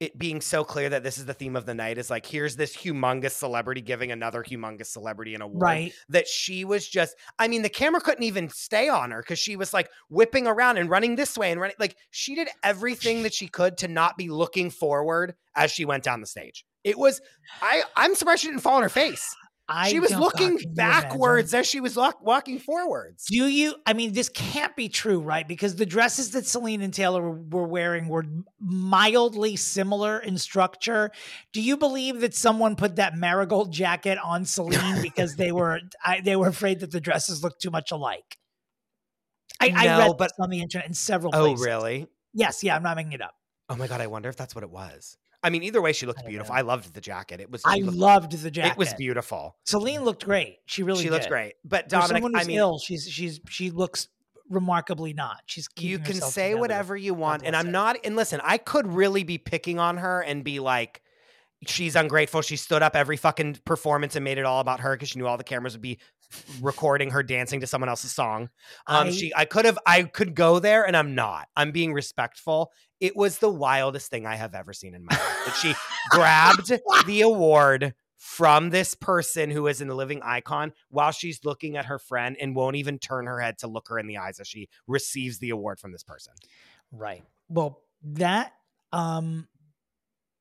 it 0.00 0.18
being 0.18 0.40
so 0.40 0.64
clear 0.64 0.88
that 0.88 1.04
this 1.04 1.16
is 1.18 1.26
the 1.26 1.32
theme 1.32 1.54
of 1.54 1.66
the 1.66 1.74
night 1.74 1.96
is 1.98 2.10
like 2.10 2.26
here's 2.26 2.56
this 2.56 2.76
humongous 2.76 3.30
celebrity 3.30 3.80
giving 3.80 4.10
another 4.10 4.42
humongous 4.42 4.86
celebrity 4.86 5.36
an 5.36 5.40
award 5.40 5.62
Right. 5.62 5.92
that 6.08 6.26
she 6.26 6.64
was 6.64 6.86
just 6.88 7.14
I 7.38 7.46
mean 7.46 7.62
the 7.62 7.68
camera 7.68 8.00
couldn't 8.00 8.24
even 8.24 8.48
stay 8.48 8.88
on 8.88 9.12
her 9.12 9.22
cuz 9.22 9.38
she 9.38 9.54
was 9.54 9.72
like 9.72 9.88
whipping 10.10 10.48
around 10.48 10.78
and 10.78 10.90
running 10.90 11.14
this 11.14 11.38
way 11.38 11.52
and 11.52 11.60
running 11.60 11.76
like 11.78 11.96
she 12.10 12.34
did 12.34 12.48
everything 12.64 13.22
that 13.22 13.32
she 13.32 13.46
could 13.46 13.78
to 13.78 13.88
not 13.88 14.18
be 14.18 14.28
looking 14.28 14.68
forward 14.68 15.36
as 15.54 15.70
she 15.70 15.84
went 15.84 16.02
down 16.02 16.20
the 16.20 16.26
stage. 16.26 16.64
It 16.82 16.98
was 16.98 17.20
I 17.62 17.84
I'm 17.94 18.16
surprised 18.16 18.42
she 18.42 18.48
didn't 18.48 18.62
fall 18.62 18.74
on 18.76 18.82
her 18.82 18.88
face. 18.88 19.34
I 19.68 19.88
she 19.88 19.98
was 19.98 20.10
looking 20.10 20.56
God, 20.56 20.58
can 20.60 20.68
you 20.68 20.74
imagine? 20.76 21.08
backwards 21.08 21.54
as 21.54 21.66
she 21.66 21.80
was 21.80 21.96
walk, 21.96 22.20
walking 22.22 22.58
forwards. 22.58 23.24
Do 23.26 23.46
you? 23.46 23.76
I 23.86 23.94
mean, 23.94 24.12
this 24.12 24.28
can't 24.28 24.76
be 24.76 24.88
true, 24.88 25.20
right? 25.20 25.46
Because 25.48 25.76
the 25.76 25.86
dresses 25.86 26.32
that 26.32 26.46
Celine 26.46 26.82
and 26.82 26.92
Taylor 26.92 27.22
were, 27.30 27.66
wearing 27.66 28.08
were 28.08 28.26
mildly 28.60 29.56
similar 29.56 30.18
in 30.18 30.36
structure. 30.36 31.10
Do 31.52 31.62
you 31.62 31.78
believe 31.78 32.20
that 32.20 32.34
someone 32.34 32.76
put 32.76 32.96
that 32.96 33.16
marigold 33.16 33.72
jacket 33.72 34.18
on 34.22 34.44
Celine 34.44 35.00
because 35.02 35.36
they 35.36 35.50
were 35.50 35.80
I, 36.04 36.20
they 36.20 36.36
were 36.36 36.48
afraid 36.48 36.80
that 36.80 36.90
the 36.90 37.00
dresses 37.00 37.42
looked 37.42 37.62
too 37.62 37.70
much 37.70 37.90
alike? 37.90 38.36
I, 39.60 39.72
I 39.74 39.98
read 39.98 40.16
but- 40.18 40.24
this 40.26 40.32
on 40.38 40.50
the 40.50 40.60
internet 40.60 40.86
in 40.88 40.94
several 40.94 41.32
places. 41.32 41.46
Oh, 41.46 41.48
places. 41.54 41.66
really? 41.66 42.06
Yes, 42.34 42.62
yeah, 42.62 42.76
I'm 42.76 42.82
not 42.82 42.96
making 42.96 43.12
it 43.12 43.22
up. 43.22 43.34
Oh 43.70 43.76
my 43.76 43.86
god, 43.86 44.02
I 44.02 44.08
wonder 44.08 44.28
if 44.28 44.36
that's 44.36 44.54
what 44.54 44.62
it 44.62 44.70
was. 44.70 45.16
I 45.44 45.50
mean, 45.50 45.62
either 45.62 45.80
way, 45.82 45.92
she 45.92 46.06
looked 46.06 46.22
I 46.24 46.26
beautiful. 46.28 46.54
know. 46.54 46.58
I 46.58 46.62
loved 46.62 46.94
the 46.94 47.00
jacket. 47.00 47.40
It 47.40 47.50
was. 47.50 47.62
I 47.64 47.76
looked- 47.78 47.96
loved 47.96 48.32
the 48.42 48.50
jacket. 48.50 48.72
It 48.72 48.78
was 48.78 48.94
beautiful. 48.94 49.56
Celine 49.64 50.02
looked 50.04 50.24
great. 50.24 50.58
She 50.66 50.82
really 50.82 51.04
she 51.04 51.10
looks 51.10 51.26
did. 51.26 51.30
great. 51.30 51.54
But 51.64 51.84
For 51.84 51.90
Dominick, 51.90 52.22
someone 52.22 52.36
I 52.36 52.44
mean, 52.44 52.56
ill, 52.58 52.78
she's 52.78 53.06
she's 53.08 53.40
she 53.48 53.70
looks 53.70 54.08
remarkably 54.50 55.12
not. 55.12 55.38
She's 55.46 55.68
you 55.78 55.98
can 55.98 56.14
say 56.16 56.48
together. 56.48 56.60
whatever 56.60 56.96
you 56.96 57.14
want, 57.14 57.42
and 57.44 57.54
I'm 57.54 57.70
not. 57.70 57.96
And 58.04 58.16
listen, 58.16 58.40
I 58.42 58.58
could 58.58 58.86
really 58.86 59.22
be 59.24 59.38
picking 59.38 59.78
on 59.78 59.98
her 59.98 60.20
and 60.22 60.42
be 60.44 60.60
like, 60.60 61.02
she's 61.66 61.96
ungrateful. 61.96 62.42
She 62.42 62.56
stood 62.56 62.82
up 62.82 62.94
every 62.96 63.16
fucking 63.16 63.58
performance 63.64 64.16
and 64.16 64.24
made 64.24 64.38
it 64.38 64.44
all 64.44 64.60
about 64.60 64.80
her 64.80 64.94
because 64.94 65.08
she 65.10 65.18
knew 65.18 65.26
all 65.26 65.36
the 65.38 65.44
cameras 65.44 65.74
would 65.74 65.82
be 65.82 65.98
recording 66.60 67.10
her 67.10 67.22
dancing 67.22 67.60
to 67.60 67.66
someone 67.66 67.88
else's 67.88 68.12
song. 68.12 68.48
Um, 68.86 69.08
I- 69.08 69.10
she, 69.10 69.32
I 69.36 69.44
could 69.44 69.64
have, 69.64 69.78
I 69.86 70.02
could 70.04 70.34
go 70.34 70.58
there, 70.58 70.86
and 70.86 70.96
I'm 70.96 71.14
not. 71.14 71.48
I'm 71.56 71.72
being 71.72 71.92
respectful. 71.92 72.72
It 73.00 73.16
was 73.16 73.38
the 73.38 73.50
wildest 73.50 74.10
thing 74.10 74.26
I 74.26 74.36
have 74.36 74.54
ever 74.54 74.72
seen 74.72 74.94
in 74.94 75.04
my 75.04 75.14
life. 75.14 75.42
That 75.46 75.54
she 75.56 75.74
grabbed 76.10 76.72
the 77.06 77.20
award 77.22 77.94
from 78.16 78.70
this 78.70 78.94
person 78.94 79.50
who 79.50 79.66
is 79.66 79.80
in 79.82 79.88
the 79.88 79.94
living 79.94 80.22
icon 80.22 80.72
while 80.88 81.10
she's 81.10 81.44
looking 81.44 81.76
at 81.76 81.84
her 81.86 81.98
friend 81.98 82.36
and 82.40 82.56
won't 82.56 82.76
even 82.76 82.98
turn 82.98 83.26
her 83.26 83.38
head 83.38 83.58
to 83.58 83.66
look 83.66 83.88
her 83.88 83.98
in 83.98 84.06
the 84.06 84.16
eyes 84.16 84.40
as 84.40 84.48
she 84.48 84.68
receives 84.86 85.38
the 85.40 85.50
award 85.50 85.78
from 85.78 85.92
this 85.92 86.02
person. 86.02 86.32
Right. 86.90 87.22
Well, 87.50 87.82
that 88.02 88.52
um 88.92 89.46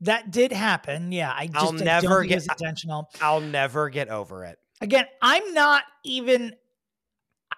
That 0.02 0.32
did 0.32 0.54
happen. 0.54 1.12
Yeah, 1.12 1.34
I 1.36 1.48
just 1.48 1.58
I'll 1.58 1.74
never 1.74 2.24
get- 2.24 2.44
intentional. 2.46 3.10
I'll 3.22 3.42
never 3.42 3.90
get 3.90 4.08
over 4.08 4.46
it. 4.46 4.60
Again, 4.84 5.06
I'm 5.22 5.54
not 5.54 5.84
even 6.04 6.56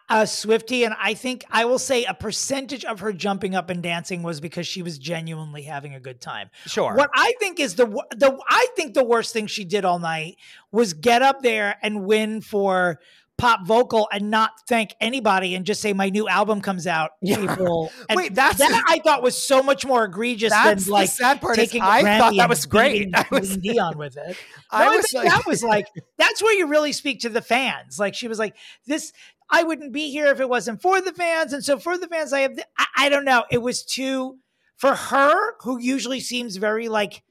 a 0.09 0.27
Swifty, 0.27 0.83
and 0.83 0.93
I 1.01 1.15
think 1.15 1.43
I 1.49 1.65
will 1.65 1.79
say 1.79 2.05
a 2.05 2.13
percentage 2.13 2.85
of 2.85 2.99
her 2.99 3.11
jumping 3.11 3.55
up 3.55 3.71
and 3.71 3.81
dancing 3.81 4.21
was 4.21 4.39
because 4.39 4.67
she 4.67 4.83
was 4.83 4.99
genuinely 4.99 5.63
having 5.63 5.95
a 5.95 5.99
good 5.99 6.21
time. 6.21 6.51
Sure. 6.67 6.93
What 6.93 7.09
I 7.15 7.33
think 7.39 7.59
is 7.59 7.73
the 7.73 7.87
the 8.15 8.37
I 8.47 8.67
think 8.75 8.93
the 8.93 9.03
worst 9.03 9.33
thing 9.33 9.47
she 9.47 9.65
did 9.65 9.85
all 9.85 9.97
night 9.97 10.35
was 10.71 10.93
get 10.93 11.23
up 11.23 11.41
there 11.41 11.77
and 11.81 12.05
win 12.05 12.41
for 12.41 12.99
pop 13.37 13.65
vocal 13.67 14.07
and 14.13 14.31
not 14.31 14.51
thank 14.67 14.95
anybody 15.01 15.55
and 15.55 15.65
just 15.65 15.81
say 15.81 15.91
my 15.91 16.09
new 16.09 16.27
album 16.27 16.61
comes 16.61 16.87
out 16.87 17.11
Yeah. 17.21 17.41
April. 17.51 17.91
And 18.09 18.15
Wait, 18.17 18.33
that's- 18.33 18.57
that 18.59 18.83
I 18.87 18.99
thought 18.99 19.21
was 19.23 19.37
so 19.37 19.61
much 19.61 19.85
more 19.85 20.05
egregious 20.05 20.53
than 20.53 20.79
like 20.87 21.09
the 21.09 21.15
sad 21.15 21.41
part. 21.41 21.55
Taking 21.55 21.81
I 21.81 22.17
thought 22.17 22.35
that 22.37 22.47
was 22.49 22.65
great. 22.65 22.93
beating 23.11 23.15
I 23.15 23.25
was, 23.31 23.57
Dion 23.57 23.97
with 23.97 24.15
it. 24.17 24.37
I 24.71 24.85
No, 24.85 24.91
I 24.93 24.95
was 24.95 25.13
like, 25.13 25.27
that 25.29 25.45
was 25.45 25.63
like 25.63 25.87
that's 26.17 26.41
where 26.41 26.57
you 26.57 26.67
really 26.67 26.93
speak 26.93 27.21
to 27.21 27.29
the 27.29 27.41
fans. 27.41 27.99
Like 27.99 28.15
she 28.15 28.27
was 28.27 28.39
like 28.39 28.55
this. 28.87 29.11
I 29.49 29.63
wouldn't 29.63 29.91
be 29.93 30.09
here 30.09 30.27
if 30.27 30.39
it 30.39 30.49
wasn't 30.49 30.81
for 30.81 30.99
the 31.01 31.13
fans, 31.13 31.53
and 31.53 31.63
so 31.63 31.77
for 31.77 31.97
the 31.99 32.07
fans, 32.07 32.33
I 32.33 32.39
have. 32.41 32.55
th- 32.55 32.65
I, 32.79 32.85
I 32.97 33.09
don't 33.09 33.25
know. 33.25 33.43
It 33.51 33.59
was 33.59 33.83
too 33.83 34.37
for 34.77 34.95
her, 34.95 35.55
who 35.61 35.79
usually 35.79 36.19
seems 36.19 36.55
very 36.55 36.87
like 36.89 37.21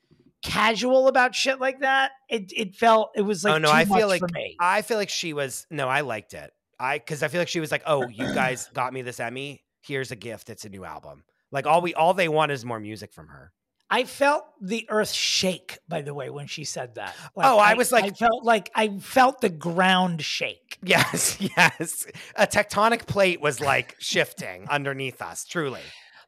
casual 0.44 1.08
about 1.08 1.34
shit 1.34 1.58
like 1.60 1.80
that. 1.80 2.12
It 2.28 2.52
it 2.56 2.76
felt 2.76 3.10
it 3.16 3.22
was 3.22 3.42
like 3.42 3.54
oh 3.54 3.58
no, 3.58 3.70
I 3.70 3.84
feel 3.84 4.06
like. 4.06 4.22
I 4.60 4.82
feel 4.82 4.98
like 4.98 5.08
she 5.10 5.32
was. 5.32 5.66
No, 5.70 5.88
I 5.88 6.02
liked 6.02 6.34
it. 6.34 6.52
I 6.78 6.98
because 6.98 7.22
I 7.22 7.28
feel 7.28 7.40
like 7.40 7.48
she 7.48 7.60
was 7.60 7.72
like, 7.72 7.82
oh, 7.86 8.06
you 8.08 8.32
guys 8.34 8.68
got 8.74 8.92
me 8.92 9.02
this 9.02 9.18
Emmy. 9.18 9.64
Here's 9.82 10.10
a 10.12 10.16
gift. 10.16 10.50
It's 10.50 10.64
a 10.64 10.68
new 10.68 10.84
album. 10.84 11.24
Like 11.50 11.66
all 11.66 11.80
we 11.80 11.94
all 11.94 12.14
they 12.14 12.28
want 12.28 12.52
is 12.52 12.64
more 12.64 12.78
music 12.80 13.12
from 13.12 13.28
her. 13.28 13.52
I 13.90 14.04
felt 14.04 14.44
the 14.62 14.86
earth 14.88 15.10
shake. 15.12 15.78
By 15.88 16.02
the 16.02 16.14
way, 16.14 16.30
when 16.30 16.46
she 16.46 16.64
said 16.64 16.94
that. 16.96 17.14
Like, 17.36 17.46
Oh, 17.46 17.58
I 17.58 17.74
was 17.74 17.92
like- 17.92 18.04
I 18.04 18.10
felt 18.10 18.42
like 18.44 18.70
I 18.74 18.88
felt 18.98 19.40
the 19.40 19.50
ground 19.50 20.22
shake. 20.22 20.78
Yes, 20.82 21.36
yes. 21.56 22.06
A 22.34 22.46
tectonic 22.46 23.06
plate 23.06 23.40
was 23.40 23.60
like 23.60 23.94
shifting 23.98 24.66
underneath 24.68 25.20
us. 25.22 25.44
Truly. 25.44 25.82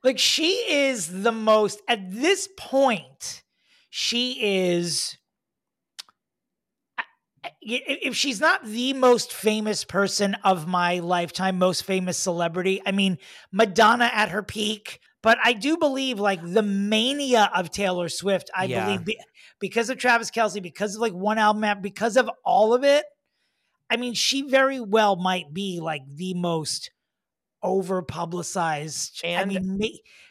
Like 0.04 0.18
she 0.18 0.50
is 0.70 1.22
the 1.22 1.32
most 1.32 1.80
at 1.88 2.12
this 2.12 2.48
point. 2.56 3.42
She 3.98 4.36
is. 4.66 5.16
If 7.62 8.14
she's 8.14 8.42
not 8.42 8.62
the 8.62 8.92
most 8.92 9.32
famous 9.32 9.84
person 9.84 10.34
of 10.44 10.66
my 10.68 10.98
lifetime, 10.98 11.58
most 11.58 11.82
famous 11.84 12.18
celebrity, 12.18 12.82
I 12.84 12.92
mean, 12.92 13.16
Madonna 13.52 14.10
at 14.12 14.28
her 14.28 14.42
peak, 14.42 15.00
but 15.22 15.38
I 15.42 15.54
do 15.54 15.78
believe 15.78 16.20
like 16.20 16.40
the 16.42 16.62
mania 16.62 17.50
of 17.56 17.70
Taylor 17.70 18.10
Swift, 18.10 18.50
I 18.54 18.66
Yeah. 18.66 18.84
believe 18.84 19.06
be- 19.06 19.18
because 19.60 19.88
of 19.88 19.96
Travis 19.96 20.30
Kelce, 20.30 20.62
because 20.62 20.96
of 20.96 21.00
like 21.00 21.14
one 21.14 21.38
album, 21.38 21.80
because 21.80 22.18
of 22.18 22.30
all 22.44 22.74
of 22.74 22.84
it, 22.84 23.06
I 23.88 23.96
mean, 23.96 24.12
she 24.12 24.42
very 24.42 24.78
well 24.78 25.16
might 25.16 25.54
be 25.54 25.80
like 25.80 26.02
the 26.06 26.34
most 26.34 26.90
over 27.62 28.02
publicized. 28.02 29.22
I 29.24 29.44
mean, 29.44 29.80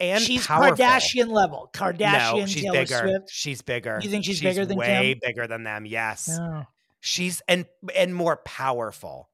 And 0.00 0.22
she's 0.22 0.46
powerful. 0.46 0.76
Kardashian 0.76 1.28
level. 1.28 1.70
Kardashian, 1.72 2.38
No, 2.40 2.46
she's 2.46 2.62
Taylor 2.62 2.72
bigger. 2.78 2.98
Swift. 2.98 3.30
She's 3.30 3.62
bigger. 3.62 4.00
You 4.02 4.10
think 4.10 4.24
she's 4.24 4.40
bigger 4.40 4.64
than 4.66 4.76
way 4.78 5.12
Kim? 5.14 5.20
bigger 5.22 5.46
than 5.46 5.64
them? 5.64 5.86
Yes. 5.86 6.28
Yeah. 6.30 6.64
She's 7.00 7.42
and 7.48 7.66
and 7.94 8.14
more 8.14 8.36
powerful. 8.38 9.28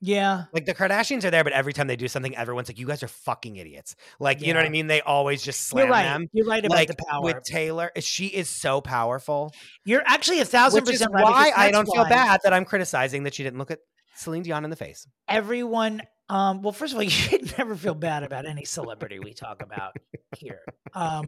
Yeah. 0.00 0.44
Like 0.52 0.66
the 0.66 0.74
Kardashians 0.74 1.24
are 1.24 1.30
there, 1.30 1.42
but 1.42 1.54
every 1.54 1.72
time 1.72 1.86
they 1.86 1.96
do 1.96 2.06
something, 2.06 2.36
everyone's 2.36 2.68
like, 2.68 2.78
"You 2.78 2.86
guys 2.86 3.02
are 3.02 3.08
fucking 3.08 3.56
idiots." 3.56 3.96
Like 4.20 4.42
you 4.42 4.52
know 4.52 4.60
what 4.60 4.66
I 4.66 4.68
mean? 4.68 4.86
They 4.88 5.00
always 5.00 5.42
just 5.42 5.62
slam 5.66 5.86
You're 5.86 5.90
right. 5.92 6.02
them. 6.04 6.28
You're 6.32 6.46
right 6.46 6.64
about 6.64 6.76
Like 6.76 6.88
the 6.88 6.96
power. 7.08 7.22
with 7.22 7.42
Taylor, 7.44 7.90
she 8.00 8.26
is 8.26 8.48
so 8.50 8.80
powerful, 8.82 9.52
You're 9.86 10.02
actually 10.06 10.40
a 10.40 10.44
thousand 10.44 10.82
which 10.84 10.90
is 10.94 10.98
percent 11.00 11.14
right. 11.14 11.24
why 11.24 11.52
I 11.56 11.70
don't 11.70 11.86
feel 11.90 12.04
bad 12.04 12.40
that 12.44 12.52
I'm 12.52 12.66
criticizing 12.66 13.22
that 13.22 13.34
she 13.34 13.42
didn't 13.42 13.58
look 13.58 13.70
at 13.70 13.78
Celine 14.14 14.42
Dion 14.42 14.64
in 14.64 14.70
the 14.70 14.76
face. 14.76 15.08
Everyone. 15.28 16.02
Um, 16.28 16.62
well, 16.62 16.72
first 16.72 16.92
of 16.92 16.96
all, 16.98 17.02
you 17.04 17.10
should 17.10 17.56
never 17.58 17.76
feel 17.76 17.94
bad 17.94 18.22
about 18.22 18.46
any 18.46 18.64
celebrity 18.64 19.18
we 19.18 19.32
talk 19.32 19.62
about 19.62 19.96
here. 20.36 20.60
Um, 20.94 21.26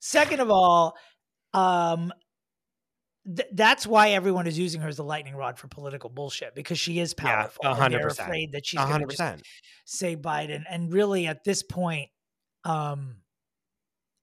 second 0.00 0.40
of 0.40 0.50
all, 0.50 0.96
um, 1.54 2.12
th- 3.26 3.48
that's 3.52 3.86
why 3.86 4.10
everyone 4.10 4.46
is 4.46 4.58
using 4.58 4.80
her 4.80 4.88
as 4.88 4.96
the 4.98 5.04
lightning 5.04 5.34
rod 5.34 5.58
for 5.58 5.66
political 5.68 6.10
bullshit 6.10 6.54
because 6.54 6.78
she 6.78 7.00
is 7.00 7.14
Yeah, 7.18 7.42
powerful. 7.42 7.64
a 7.64 7.68
and 7.70 7.78
hundred 7.78 8.00
they're 8.02 8.08
afraid 8.08 8.52
that 8.52 8.66
she's 8.66 8.78
A 8.78 8.82
going 8.84 8.88
to 8.88 8.92
hundred 8.92 9.10
just 9.10 9.18
percent. 9.18 9.42
say 9.86 10.16
Biden. 10.16 10.62
And 10.68 10.92
really, 10.92 11.26
at 11.26 11.42
this 11.44 11.62
point, 11.62 12.10
um, 12.64 13.16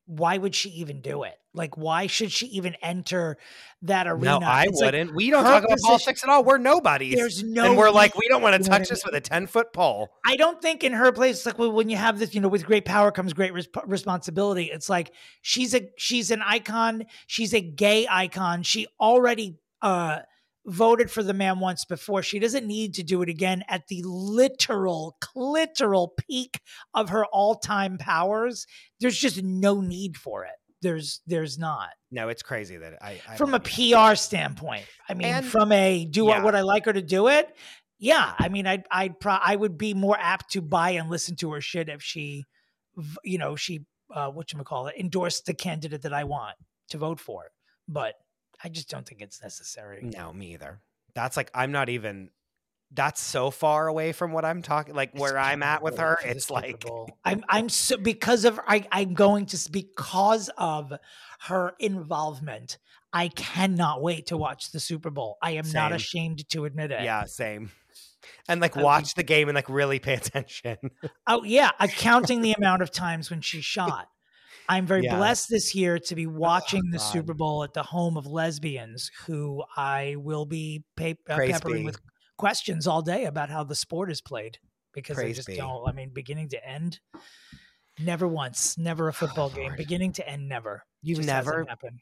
why 0.06 0.38
would 0.38 0.54
she 0.56 0.69
even 0.69 1.01
do 1.01 1.23
it? 1.23 1.36
Like, 1.56 1.78
why 1.78 2.08
should 2.08 2.32
she 2.32 2.48
even 2.48 2.76
enter 2.82 3.38
that 3.84 4.08
arena? 4.08 4.39
No, 4.39 4.48
I 4.48 4.65
it's 4.68 4.82
wouldn't. 4.82 5.15
we 5.15 5.30
don't 5.30 5.44
talk 5.44 5.63
about 5.63 5.80
politics 5.80 6.24
at 6.24 6.30
all. 6.30 6.44
We're 6.44 6.58
nobodies. 6.58 7.15
There's 7.15 7.44
no. 7.44 7.65
and 7.65 7.78
we're 7.78 7.89
like, 7.89 8.15
we 8.15 8.28
don't 8.28 8.41
want 8.41 8.62
to 8.62 8.70
touch 8.70 8.89
this 8.89 9.04
with 9.06 9.15
a 9.15 9.22
ten 9.22 9.48
foot 9.48 9.74
pole. 9.74 10.10
I 10.26 10.36
don't 10.36 10.62
think 10.62 10.84
in 10.84 10.94
her 10.94 11.12
place, 11.12 11.38
it's 11.38 11.46
like 11.46 11.58
well, 11.60 11.72
when 11.72 11.89
you 11.89 11.98
have 11.98 12.20
this, 12.20 12.36
you 12.36 12.41
know, 12.41 12.48
with 12.48 12.65
great 12.65 12.86
power 12.86 13.12
comes 13.12 13.34
great 13.34 13.54
res- 13.54 13.70
responsibility. 13.86 14.65
It's 14.72 14.89
like 14.89 15.12
she's 15.41 15.74
a 15.74 15.89
she's 15.98 16.32
an 16.32 16.41
icon. 16.41 17.06
She's 17.28 17.54
a 17.54 17.62
gay 17.62 18.08
icon. 18.10 18.63
She 18.63 18.88
already 19.00 19.60
uh 19.82 20.20
voted 20.65 21.12
for 21.12 21.24
the 21.24 21.34
man 21.34 21.60
once 21.60 21.86
before. 21.86 22.24
She 22.24 22.39
doesn't 22.39 22.65
need 22.65 22.96
to 22.96 23.04
do 23.04 23.22
it 23.22 23.30
again 23.30 23.63
at 23.68 23.88
the 23.88 24.02
literal, 24.04 25.18
literal 25.36 26.13
peak 26.18 26.60
of 26.94 27.10
her 27.10 27.26
all 27.26 27.56
time 27.56 27.98
powers. 27.98 28.65
There's 29.00 29.18
just 29.18 29.44
no 29.44 29.82
need 29.82 30.18
for 30.18 30.44
it. 30.46 30.56
There's 30.86 31.21
there's 31.26 31.58
not 31.58 31.89
No, 32.12 32.30
it's 32.30 32.43
crazy 32.43 32.78
that 32.78 33.00
I, 33.02 33.19
I 33.28 33.36
from 33.38 33.54
a 33.54 33.58
it. 33.58 33.63
PR 33.63 34.13
standpoint. 34.15 34.86
I 35.10 35.15
mean, 35.15 35.28
And- 35.28 35.45
from 35.45 35.71
a 35.71 36.06
do 36.06 36.26
yeah. 36.28 36.34
I 36.34 36.43
would 36.43 36.54
I 36.54 36.62
like 36.62 36.86
her 36.86 36.93
to 36.93 37.02
do 37.02 37.28
it? 37.28 37.56
Yeah, 37.98 38.34
I 38.38 38.50
mean, 38.50 38.67
I'd 38.67 38.84
I'd 38.91 39.19
pro- 39.19 39.39
I 39.41 39.56
would 39.56 39.78
be 39.78 39.93
more 39.93 40.17
apt 40.19 40.52
to 40.52 40.62
buy 40.62 40.91
and 40.91 41.10
listen 41.10 41.36
to 41.38 41.52
her 41.54 41.62
shit 41.62 41.89
if 41.89 42.04
she, 42.04 42.43
you 43.24 43.38
know, 43.38 43.56
she 43.56 43.86
uh, 44.13 44.30
what 44.30 44.54
you 44.54 44.60
call 44.63 44.88
it 44.88 44.95
endorsed 45.00 45.45
the 45.48 45.54
candidate 45.54 46.04
that 46.04 46.13
I 46.13 46.24
want 46.26 46.56
to 46.89 46.98
vote 47.00 47.19
for. 47.19 47.45
But 47.88 48.13
I 48.63 48.69
just 48.69 48.89
don't 48.89 49.08
think 49.08 49.21
it's 49.21 49.41
necessary. 49.41 50.02
No, 50.04 50.32
me 50.34 50.54
either. 50.54 50.82
That's 51.15 51.36
like 51.38 51.50
I'm 51.56 51.71
not 51.71 51.89
even. 51.89 52.30
That's 52.91 53.21
so 53.21 53.52
far 53.52 53.88
away 53.88 54.12
from 54.12 54.32
what 54.32 54.45
I'm 54.45 54.62
talking. 54.62 54.95
Like 54.95 55.12
It's 55.13 55.21
where 55.21 55.38
I'm 55.38 55.63
at 55.63 55.82
with 55.82 55.98
her, 55.98 56.17
Bowl 56.21 56.21
for 56.21 56.28
the 56.28 56.36
it's 56.36 56.50
like 56.52 56.86
I'm 57.26 57.43
I'm 57.50 57.69
so 57.69 57.98
because 57.98 58.45
of 58.45 58.60
I 58.67 58.88
I'm 58.91 59.13
going 59.13 59.48
to 59.48 59.69
because 59.71 60.50
of 60.58 60.93
her 61.41 61.74
involvement. 61.80 62.78
I 63.12 63.30
cannot 63.30 64.02
wait 64.02 64.28
to 64.28 64.38
watch 64.38 64.71
the 64.71 64.80
Super 64.80 65.10
Bowl. 65.10 65.38
I 65.41 65.52
am 65.52 65.71
not 65.71 65.93
ashamed 65.93 66.50
to 66.50 66.65
admit 66.65 66.91
it. 66.91 67.02
yeah, 67.02 67.24
same. 67.26 67.71
And 68.50 68.60
like 68.60 68.76
watch 68.76 69.13
the 69.13 69.24
game 69.24 69.48
and 69.48 69.56
like 69.56 69.69
really 69.69 70.00
pay 70.00 70.15
attention. 70.15 70.78
Oh 71.28 71.43
yeah, 71.43 71.71
accounting 71.80 72.41
the 72.41 72.54
amount 72.54 72.82
of 72.82 72.91
times 72.91 73.30
when 73.32 73.41
she 73.41 73.62
shot. 73.62 74.10
I'm 74.67 74.86
very 74.86 75.04
Yeah. 75.04 75.17
blessed 75.17 75.50
this 75.50 75.74
year 75.76 75.98
to 76.00 76.15
be 76.15 76.28
watching 76.28 76.84
the 76.91 76.98
God. 76.98 77.04
Super 77.04 77.34
Bowl 77.34 77.63
at 77.63 77.74
the 77.74 77.84
home 77.84 78.17
of 78.17 78.26
lesbians, 78.28 79.12
who 79.26 79.63
I 79.76 80.15
will 80.17 80.45
be 80.45 80.84
pay, 80.95 81.12
uh, 81.30 81.38
peppering 81.38 81.84
with 81.86 82.00
questions 82.38 82.88
all 82.88 83.02
day 83.02 83.26
about 83.26 83.50
how 83.50 83.63
the 83.63 83.76
sport 83.76 84.12
is 84.12 84.21
played 84.21 84.58
because 84.93 85.17
I 85.17 85.24
Praise 85.24 85.36
just 85.38 85.48
be. 85.48 85.58
don't. 85.58 85.88
I 85.88 85.91
mean, 85.91 86.10
beginning 86.10 86.50
to 86.50 86.67
end, 86.67 87.00
never 88.00 88.28
once, 88.28 88.78
never 88.78 89.08
a 89.08 89.13
football 89.21 89.50
game, 89.50 89.65
Lord. 89.67 89.78
beginning 89.78 90.13
to 90.13 90.28
end, 90.30 90.48
never. 90.50 90.84
You've 91.02 91.17
Just 91.17 91.28
never. 91.28 91.65
happened. 91.67 92.00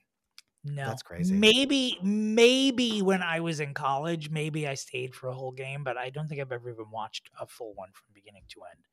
No, 0.65 0.85
That's 0.87 1.03
crazy. 1.03 1.33
Maybe, 1.33 1.97
maybe 2.01 3.01
when 3.01 3.21
I 3.21 3.41
was 3.41 3.59
in 3.59 3.73
college, 3.73 4.29
maybe 4.29 4.65
I 4.65 4.75
stayed 4.75 5.13
for 5.13 5.27
a 5.27 5.33
whole 5.33 5.51
game, 5.51 5.83
but 5.83 5.97
I 5.97 6.09
don't 6.09 6.29
think 6.29 6.39
I've 6.39 6.53
ever 6.53 6.69
even 6.69 6.85
watched 6.89 7.29
a 7.37 7.45
full 7.45 7.73
one 7.73 7.89
from 7.93 8.13
beginning 8.13 8.43
to 8.51 8.61
end. 8.71 8.85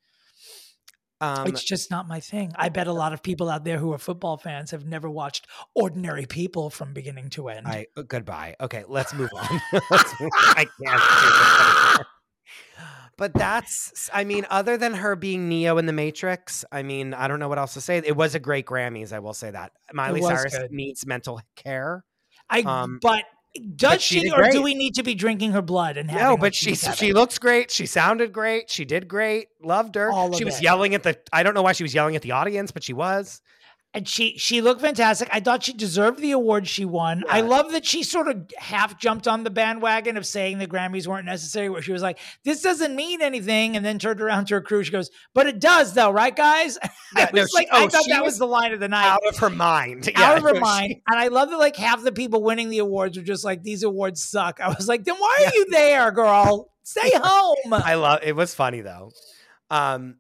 Um, 1.20 1.46
it's 1.46 1.62
just 1.62 1.90
not 1.90 2.09
my 2.09 2.20
thing. 2.20 2.52
I 2.56 2.70
bet 2.70 2.87
a 2.87 2.92
lot 2.92 3.12
of 3.12 3.22
people 3.22 3.50
out 3.50 3.64
there 3.64 3.78
who 3.78 3.92
are 3.92 3.98
football 3.98 4.38
fans 4.38 4.70
have 4.70 4.87
never 4.87 5.11
watched 5.11 5.46
Ordinary 5.74 6.24
People 6.24 6.70
from 6.70 6.94
beginning 6.94 7.28
to 7.30 7.48
end. 7.48 7.66
I 7.66 7.87
uh, 7.96 8.02
goodbye. 8.02 8.56
Okay, 8.61 8.85
let's 8.88 9.12
move 9.12 9.30
on. 9.37 9.61
Let's 9.90 10.20
move- 10.20 10.30
I 10.35 10.64
can't. 10.64 10.78
do 10.78 10.87
this 10.87 11.61
anymore. 11.61 12.06
But 13.16 13.35
that's, 13.35 14.09
I 14.14 14.24
mean, 14.24 14.46
other 14.48 14.78
than 14.78 14.94
her 14.94 15.14
being 15.14 15.46
Neo 15.46 15.76
in 15.76 15.85
the 15.85 15.92
Matrix, 15.92 16.64
I 16.72 16.83
mean, 16.83 17.12
I 17.12 17.28
don't 17.28 17.38
know 17.38 17.50
what 17.50 17.59
else 17.59 17.74
to 17.74 17.80
say. 17.83 17.98
It 17.98 18.16
was 18.16 18.35
a 18.35 18.38
great 18.38 18.64
Grammys, 18.64 19.12
I 19.12 19.18
will 19.18 19.35
say 19.35 19.50
that. 19.50 19.72
Miley 19.92 20.22
Cyrus 20.22 20.56
good. 20.56 20.72
needs 20.72 21.04
mental 21.04 21.38
care. 21.54 22.02
I, 22.48 22.61
um, 22.62 22.98
but 23.02 23.24
does 23.74 23.92
but 23.92 24.00
she 24.00 24.20
she, 24.20 24.30
or 24.30 24.48
do 24.50 24.62
we 24.62 24.74
need 24.74 24.94
to 24.94 25.02
be 25.02 25.14
drinking 25.14 25.52
her 25.52 25.62
blood 25.62 25.96
and 25.96 26.10
having 26.10 26.24
No, 26.24 26.36
but 26.36 26.54
she 26.54 26.74
she 26.74 27.12
looks 27.12 27.38
great. 27.38 27.70
She 27.70 27.86
sounded 27.86 28.32
great. 28.32 28.70
She 28.70 28.84
did 28.84 29.08
great. 29.08 29.48
Loved 29.60 29.96
her. 29.96 30.10
All 30.10 30.32
she 30.32 30.44
was 30.44 30.58
it. 30.58 30.62
yelling 30.62 30.94
at 30.94 31.02
the. 31.02 31.18
I 31.32 31.42
don't 31.42 31.54
know 31.54 31.62
why 31.62 31.72
she 31.72 31.82
was 31.82 31.92
yelling 31.92 32.14
at 32.14 32.22
the 32.22 32.32
audience, 32.32 32.70
but 32.70 32.84
she 32.84 32.92
was. 32.92 33.40
And 33.92 34.07
she 34.09 34.38
she 34.38 34.61
looked 34.61 34.81
fantastic. 34.81 35.29
I 35.33 35.40
thought 35.40 35.64
she 35.64 35.72
deserved 35.72 36.20
the 36.20 36.31
award 36.31 36.68
she 36.68 36.85
won. 36.85 37.24
I 37.29 37.40
love 37.40 37.72
that 37.72 37.85
she 37.85 38.03
sort 38.05 38.29
of 38.29 38.48
half 38.57 38.98
jumped 39.00 39.26
on 39.26 39.42
the 39.42 39.50
bandwagon 39.50 40.16
of 40.16 40.24
saying 40.24 40.59
the 40.59 40.68
Grammys 40.68 41.07
weren't 41.09 41.26
necessary, 41.26 41.68
where 41.68 41.83
she 41.83 41.90
was 41.92 42.00
like, 42.03 42.18
"This 42.44 42.62
doesn't 42.62 42.94
mean 42.94 43.20
anything," 43.20 43.76
and 43.76 43.85
then 43.85 43.98
turned 43.98 44.20
around 44.20 44.46
to 44.46 44.55
her 44.55 44.61
crew. 44.61 44.85
She 44.85 44.92
goes, 44.92 45.11
"But 45.35 45.48
it 45.48 45.59
does, 45.61 45.94
though, 45.94 46.11
right, 46.11 46.35
guys?" 46.35 46.79
I 46.83 46.90
Yeah, 47.16 47.31
no, 47.35 47.46
she- 47.46 47.57
like, 47.57 47.68
I 47.72 47.85
oh, 47.85 47.88
thought 47.88 48.05
that 48.09 48.22
was 48.22 48.35
was 48.35 48.38
the 48.38 48.46
line 48.46 48.72
of 48.72 48.79
the 48.79 48.88
night. 48.88 49.07
Out 49.07 49.26
of 49.29 49.37
her 49.38 49.50
mind. 49.50 50.09
Out 50.14 50.37
of 50.38 50.44
her 50.44 50.55
she- 50.55 50.61
mind, 50.61 50.94
and 51.09 51.18
I 51.18 51.26
love 51.29 51.50
that 51.50 51.59
like 51.59 51.74
half 51.74 52.03
the 52.05 52.12
people 52.12 52.42
winning 52.44 52.70
the 52.70 52.79
awards 52.79 53.16
were 53.18 53.24
just 53.24 53.44
like, 53.44 53.64
"These 53.64 53.83
awards 53.83 54.22
suck." 54.22 54.61
I 54.61 54.68
was 54.68 54.87
like, 54.87 55.03
"Then 55.05 55.16
why 55.16 55.46
are 55.46 55.55
you 55.55 55.66
there, 55.70 56.12
girl? 56.12 56.70
Stay 56.85 57.11
home." 57.14 57.72
I 57.72 57.94
love 57.94 58.20
it 58.22 58.37
was 58.37 58.55
funny 58.55 58.83
though. 58.83 59.11
Um 59.68 60.16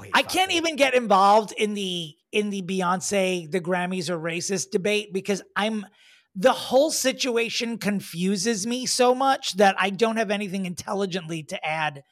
wait, 0.00 0.10
I 0.12 0.22
can't 0.22 0.50
even 0.52 0.74
get 0.74 0.94
involved 0.94 1.52
in 1.56 1.74
the 1.74 2.14
in 2.32 2.50
the 2.50 2.62
Beyonce 2.62 3.50
the 3.50 3.60
Grammys 3.60 4.08
are 4.10 4.18
racist 4.18 4.70
debate 4.70 5.12
because 5.12 5.42
I'm 5.56 5.86
the 6.34 6.52
whole 6.52 6.90
situation 6.90 7.78
confuses 7.78 8.66
me 8.66 8.86
so 8.86 9.14
much 9.14 9.56
that 9.56 9.74
I 9.78 9.90
don't 9.90 10.16
have 10.16 10.30
anything 10.30 10.66
intelligently 10.66 11.42
to 11.44 11.66
add 11.66 12.04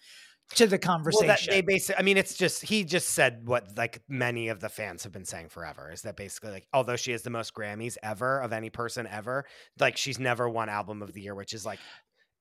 to 0.55 0.67
the 0.67 0.79
well, 0.83 0.95
conversation. 0.95 1.27
that 1.27 1.41
they 1.49 1.61
basically 1.61 2.01
I 2.01 2.03
mean 2.03 2.17
it's 2.17 2.35
just 2.35 2.63
he 2.63 2.85
just 2.85 3.11
said 3.11 3.43
what 3.45 3.77
like 3.77 4.01
many 4.09 4.49
of 4.49 4.61
the 4.61 4.69
fans 4.69 5.03
have 5.03 5.13
been 5.13 5.25
saying 5.25 5.49
forever 5.49 5.91
is 5.93 6.03
that 6.03 6.17
basically 6.17 6.53
like 6.53 6.67
although 6.73 6.97
she 6.97 7.13
has 7.13 7.23
the 7.23 7.31
most 7.31 7.53
Grammys 7.55 7.97
ever 8.03 8.41
of 8.41 8.53
any 8.53 8.71
person 8.71 9.07
ever, 9.07 9.45
like 9.79 9.97
she's 9.97 10.19
never 10.19 10.49
won 10.49 10.69
album 10.69 11.03
of 11.03 11.13
the 11.13 11.21
year, 11.21 11.35
which 11.35 11.53
is 11.53 11.67
like 11.67 11.81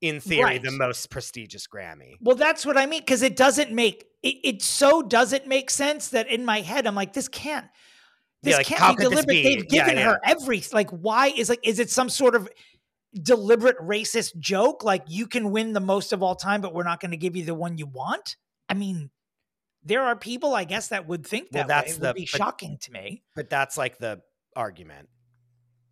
in 0.00 0.20
theory 0.20 0.58
the 0.58 0.70
most 0.70 1.10
prestigious 1.10 1.66
Grammy. 1.66 2.14
well, 2.20 2.36
that's 2.36 2.66
what 2.66 2.76
I 2.76 2.86
mean 2.86 3.00
because 3.00 3.22
it 3.22 3.34
doesn't 3.36 3.72
make 3.72 4.04
it, 4.22 4.36
it 4.44 4.62
so 4.62 5.02
doesn't 5.02 5.46
make 5.46 5.70
sense 5.70 6.08
that 6.10 6.28
in 6.28 6.44
my 6.44 6.60
head 6.60 6.86
I'm 6.86 6.94
like 6.94 7.12
this 7.14 7.28
can't 7.28 7.66
this 8.42 8.52
Yeah, 8.52 8.56
like, 8.58 8.66
can't 8.66 8.98
be 8.98 9.04
deliberate. 9.04 9.28
be? 9.28 9.42
They've 9.42 9.68
given 9.68 9.96
yeah. 9.96 10.04
her 10.12 10.20
every 10.24 10.62
like 10.72 10.90
why 10.90 11.28
is 11.28 11.48
like 11.48 11.60
is 11.62 11.78
it 11.78 11.90
some 11.90 12.08
sort 12.10 12.34
of 12.34 12.48
deliberate 13.22 13.78
racist 13.80 14.38
joke 14.38 14.84
like 14.84 15.04
you 15.08 15.26
can 15.26 15.50
win 15.50 15.72
the 15.72 15.80
most 15.80 16.12
of 16.12 16.22
all 16.22 16.34
time 16.34 16.60
but 16.60 16.74
we're 16.74 16.84
not 16.84 17.00
going 17.00 17.12
to 17.12 17.16
give 17.16 17.34
you 17.34 17.44
the 17.44 17.54
one 17.54 17.78
you 17.78 17.86
want? 17.86 18.36
I 18.68 18.74
mean, 18.74 19.10
there 19.82 20.02
are 20.02 20.16
people 20.16 20.54
I 20.54 20.64
guess 20.64 20.88
that 20.88 21.08
would 21.08 21.26
think 21.26 21.48
Well, 21.52 21.62
that 21.62 21.68
that's 21.68 21.92
way. 21.92 21.96
It 21.96 22.00
the- 22.00 22.06
would 22.08 22.16
be 22.16 22.28
but- 22.30 22.38
shocking 22.38 22.76
to 22.82 22.92
me. 22.92 23.22
But 23.34 23.48
that's 23.48 23.78
like 23.78 23.98
the 23.98 24.20
argument. 24.54 25.08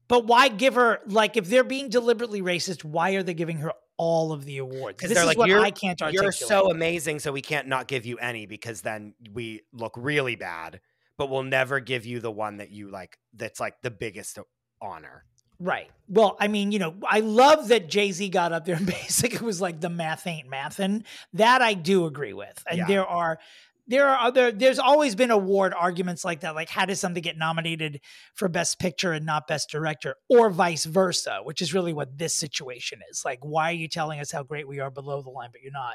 But 0.08 0.26
why 0.26 0.48
give 0.48 0.74
her 0.74 1.00
like 1.06 1.38
if 1.38 1.46
they're 1.48 1.64
being 1.64 1.88
deliberately 1.88 2.42
racist? 2.42 2.84
Why 2.84 3.12
are 3.12 3.22
they 3.22 3.32
giving 3.32 3.56
her 3.58 3.72
all 3.96 4.32
of 4.32 4.44
the 4.44 4.58
awards? 4.58 4.96
Because 4.96 5.12
they're 5.12 5.22
is 5.22 5.26
like 5.26 5.38
what 5.38 5.48
you're, 5.48 5.60
I 5.60 5.70
can't 5.70 6.00
articulate. 6.00 6.22
you're 6.22 6.32
so 6.32 6.70
amazing, 6.70 7.18
so 7.20 7.32
we 7.32 7.42
can't 7.42 7.68
not 7.68 7.86
give 7.88 8.06
you 8.06 8.16
any 8.18 8.46
because 8.46 8.80
then 8.82 9.14
we 9.32 9.62
look 9.72 9.94
really 9.96 10.36
bad. 10.36 10.80
But 11.16 11.30
we'll 11.30 11.44
never 11.44 11.78
give 11.78 12.04
you 12.04 12.18
the 12.18 12.30
one 12.30 12.56
that 12.56 12.70
you 12.70 12.88
like. 12.90 13.18
That's 13.34 13.60
like 13.60 13.80
the 13.82 13.90
biggest 13.90 14.38
honor. 14.82 15.24
Right. 15.60 15.88
Well, 16.08 16.36
I 16.40 16.48
mean, 16.48 16.72
you 16.72 16.80
know, 16.80 16.96
I 17.08 17.20
love 17.20 17.68
that 17.68 17.88
Jay 17.88 18.10
Z 18.10 18.28
got 18.30 18.52
up 18.52 18.64
there 18.64 18.74
and 18.74 18.86
basically 19.02 19.46
was 19.46 19.60
like 19.60 19.80
the 19.80 19.88
math 19.88 20.26
ain't 20.26 20.50
mathin'. 20.50 21.04
That 21.34 21.62
I 21.62 21.74
do 21.74 22.06
agree 22.06 22.32
with. 22.32 22.62
And 22.68 22.78
Yeah. 22.78 22.86
there 22.86 23.06
are 23.06 23.38
there 23.86 24.08
are 24.08 24.18
other 24.26 24.50
there's 24.50 24.78
always 24.78 25.14
been 25.14 25.30
award 25.30 25.74
arguments 25.74 26.24
like 26.24 26.40
that. 26.40 26.54
Like 26.54 26.68
how 26.68 26.86
does 26.86 27.00
something 27.00 27.22
get 27.22 27.36
nominated 27.36 28.00
for 28.34 28.48
best 28.48 28.78
picture 28.78 29.12
and 29.12 29.26
not 29.26 29.46
best 29.46 29.68
director, 29.70 30.16
or 30.28 30.50
vice 30.50 30.84
versa, 30.84 31.40
which 31.44 31.60
is 31.60 31.74
really 31.74 31.92
what 31.92 32.16
this 32.16 32.34
situation 32.34 33.00
is. 33.10 33.22
Like, 33.24 33.40
why 33.42 33.70
are 33.70 33.74
you 33.74 33.88
telling 33.88 34.20
us 34.20 34.30
how 34.30 34.42
great 34.42 34.66
we 34.66 34.80
are 34.80 34.90
below 34.90 35.20
the 35.22 35.30
line, 35.30 35.50
but 35.52 35.60
you're 35.62 35.72
not 35.72 35.94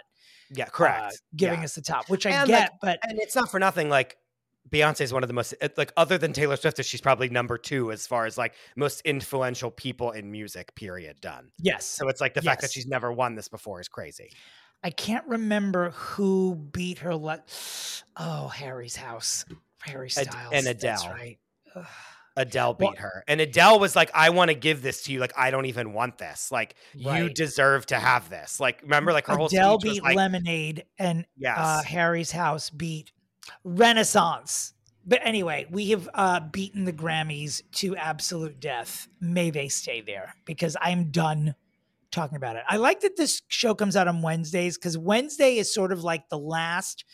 Yeah, 0.49 0.65
uh, 0.65 0.69
correct. 0.69 1.21
giving 1.35 1.59
Yeah. 1.59 1.65
us 1.65 1.75
the 1.75 1.81
top, 1.81 2.09
which 2.09 2.25
I 2.25 2.31
And, 2.31 2.47
get, 2.47 2.61
like, 2.61 2.71
but 2.81 2.99
and 3.09 3.19
it's 3.19 3.35
not 3.35 3.49
for 3.49 3.59
nothing. 3.59 3.89
Like 3.89 4.17
Beyonce 4.69 5.01
is 5.01 5.11
one 5.13 5.23
of 5.23 5.27
the 5.27 5.33
most 5.33 5.55
like 5.77 5.91
other 5.97 6.17
than 6.19 6.31
Taylor 6.31 6.55
Swift, 6.55 6.83
she's 6.85 7.01
probably 7.01 7.29
number 7.29 7.57
two 7.57 7.91
as 7.91 8.05
far 8.05 8.27
as 8.27 8.37
like 8.37 8.53
most 8.75 9.01
influential 9.01 9.71
people 9.71 10.11
in 10.11 10.31
music. 10.31 10.75
Period. 10.75 11.19
Done. 11.21 11.51
yes. 11.57 11.85
So 11.85 12.07
it's 12.07 12.21
like 12.21 12.35
the 12.35 12.41
fact 12.41 12.61
that 12.61 12.71
she's 12.71 12.85
never 12.85 13.11
won 13.11 13.33
this 13.35 13.47
before 13.47 13.79
is 13.81 13.87
crazy. 13.87 14.31
I 14.83 14.89
can't 14.91 15.25
remember 15.27 15.91
who 15.91 16.55
beat 16.55 16.99
her. 16.99 17.15
Le- 17.15 17.43
oh, 18.17 18.47
Harry's 18.47 18.95
house. 18.95 19.45
Harry 19.81 20.09
Styles. 20.09 20.53
and 20.53 20.67
Adele. 20.67 21.09
right. 21.09 21.37
Ugh. 21.75 21.85
Adele 22.37 22.73
beat 22.75 22.85
Well- 22.85 22.95
her, 22.99 23.23
and 23.27 23.41
Adele 23.41 23.79
was 23.79 23.97
like, 23.97 24.11
"I 24.13 24.29
want 24.29 24.49
to 24.49 24.55
give 24.55 24.81
this 24.81 25.03
to 25.03 25.11
you. 25.11 25.19
Like, 25.19 25.33
I 25.37 25.51
don't 25.51 25.65
even 25.65 25.91
want 25.91 26.17
this. 26.19 26.51
Like, 26.53 26.75
you 26.93 27.27
deserve 27.29 27.85
to 27.87 27.99
have 27.99 28.29
this. 28.29 28.61
Like, 28.61 28.81
remember, 28.81 29.11
like 29.11 29.27
her 29.27 29.35
whole 29.35 29.47
Adele 29.47 29.79
speech 29.79 29.89
was 29.89 29.97
beat 29.97 30.03
like, 30.03 30.15
Lemonade, 30.15 30.85
and 30.97 31.25
yes, 31.35 31.57
uh, 31.59 31.81
Harry's 31.83 32.31
house 32.31 32.69
beat 32.69 33.11
Renaissance. 33.65 34.73
But 35.05 35.19
anyway, 35.23 35.65
we 35.69 35.89
have 35.89 36.07
uh, 36.13 36.39
beaten 36.39 36.85
the 36.85 36.93
Grammys 36.93 37.61
to 37.73 37.95
absolute 37.97 38.59
death. 38.59 39.07
May 39.19 39.49
they 39.49 39.67
stay 39.67 39.99
there 40.01 40.35
because 40.45 40.77
I'm 40.79 41.11
done 41.11 41.55
talking 42.11 42.35
about 42.37 42.55
it. 42.55 42.63
I 42.67 42.77
like 42.77 43.01
that 43.01 43.15
this 43.17 43.41
show 43.47 43.73
comes 43.75 43.95
out 43.95 44.07
on 44.07 44.21
Wednesdays 44.21 44.77
because 44.77 44.97
Wednesday 44.97 45.57
is 45.57 45.73
sort 45.73 45.91
of 45.91 46.03
like 46.03 46.29
the 46.29 46.39
last 46.39 47.05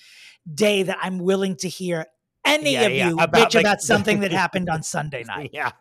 day 0.53 0.84
that 0.84 0.97
I'm 1.01 1.19
willing 1.19 1.55
to 1.58 1.69
hear 1.69 2.05
any 2.45 2.73
Yeah, 2.73 2.81
of 2.84 2.91
yeah, 2.93 3.08
you 3.10 3.13
about, 3.19 3.34
bitch 3.51 3.55
like, 3.55 3.63
about 3.65 3.81
something 3.81 4.19
that 4.21 4.31
happened 4.43 4.69
on 4.69 4.84
Sunday 4.84 5.23
night. 5.23 5.49
yeah, 5.53 5.71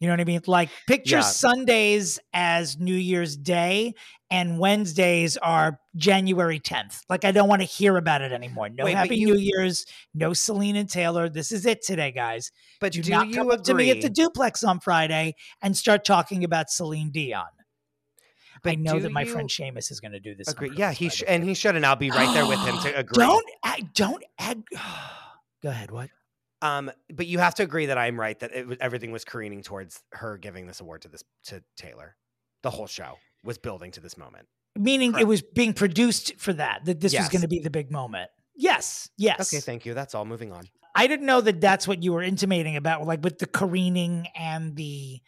You 0.00 0.08
know 0.08 0.14
what 0.14 0.20
I 0.20 0.24
mean? 0.24 0.40
Like 0.46 0.70
picture 0.88 1.16
Yeah. 1.16 1.20
Sundays 1.22 2.18
as 2.32 2.78
New 2.78 2.94
Year's 2.94 3.36
Day 3.36 3.94
and 4.30 4.58
Wednesdays 4.58 5.36
are 5.36 5.78
January 5.94 6.58
10th. 6.58 7.02
Like 7.10 7.26
I 7.26 7.32
don't 7.32 7.48
want 7.50 7.60
to 7.60 7.66
hear 7.68 7.98
about 7.98 8.22
it 8.22 8.32
anymore. 8.32 8.70
No 8.70 8.86
Wait, 8.86 8.96
Happy 8.96 9.16
you- 9.16 9.26
New 9.34 9.36
Year's, 9.38 9.84
no 10.14 10.32
Celine 10.32 10.76
and 10.76 10.88
Taylor. 10.88 11.28
This 11.28 11.52
is 11.52 11.66
it 11.66 11.82
today, 11.82 12.10
guys. 12.12 12.50
But 12.80 12.92
Do, 12.92 13.02
do, 13.02 13.10
not 13.10 13.28
you 13.28 13.34
come 13.34 13.48
agree? 13.48 13.56
up 13.58 13.64
to 13.64 13.74
me 13.74 13.90
at 13.90 14.00
the 14.00 14.08
duplex 14.08 14.64
on 14.64 14.80
Friday 14.80 15.34
and 15.60 15.76
start 15.76 16.06
talking 16.06 16.42
about 16.44 16.70
Celine 16.70 17.10
Dion. 17.10 17.44
I 18.64 18.74
know 18.74 18.98
that 18.98 19.12
my 19.12 19.22
you 19.22 19.32
friend 19.32 19.48
Seamus 19.48 19.90
is 19.90 20.00
going 20.00 20.12
to 20.12 20.20
do 20.20 20.34
this. 20.34 20.48
agree? 20.48 20.72
Yeah, 20.76 20.92
he 20.92 21.08
sh- 21.08 21.24
and 21.26 21.42
he 21.44 21.54
should, 21.54 21.76
and 21.76 21.84
I'll 21.84 21.96
be 21.96 22.10
right 22.10 22.32
there 22.32 22.46
with 22.46 22.60
him 22.60 22.78
to 22.78 22.96
agree. 22.98 23.24
Don't 23.24 23.46
ag- 23.64 23.92
don't 23.94 24.24
ag- 24.38 24.64
Go 25.62 25.68
ahead. 25.68 25.90
What? 25.90 26.10
Um, 26.60 26.90
but 27.12 27.26
you 27.26 27.38
have 27.38 27.56
to 27.56 27.64
agree 27.64 27.86
that 27.86 27.98
I'm 27.98 28.18
right 28.18 28.38
that 28.38 28.52
it, 28.52 28.78
everything 28.80 29.10
was 29.10 29.24
careening 29.24 29.62
towards 29.62 30.00
her 30.12 30.38
giving 30.38 30.66
this 30.66 30.80
award 30.80 31.02
to 31.02 31.08
this 31.08 31.24
to 31.46 31.62
Taylor. 31.76 32.16
The 32.62 32.70
whole 32.70 32.86
show 32.86 33.18
was 33.42 33.58
building 33.58 33.90
to 33.92 34.00
this 34.00 34.16
moment. 34.16 34.46
Meaning 34.78 35.18
it 35.18 35.26
was 35.26 35.42
being 35.42 35.74
produced 35.74 36.38
for 36.38 36.52
that. 36.52 36.84
That 36.84 37.00
this 37.00 37.16
was 37.16 37.28
going 37.28 37.42
to 37.42 37.48
be 37.48 37.58
the 37.58 37.70
big 37.70 37.90
moment. 37.90 38.30
Yes. 38.54 39.08
Yes. 39.18 39.52
Okay, 39.52 39.60
thank 39.60 39.84
you. 39.84 39.94
That's 39.94 40.14
all. 40.14 40.24
Moving 40.24 40.52
on. 40.52 40.64
I 40.94 41.06
didn't 41.06 41.26
know 41.26 41.40
that 41.40 41.60
that's 41.60 41.88
what 41.88 42.02
you 42.02 42.12
were 42.12 42.22
intimating 42.22 42.76
about, 42.76 43.06
like 43.06 43.24
with 43.24 43.38
the 43.38 43.46
careening 43.46 44.28
and 44.36 44.76
the 44.76 45.20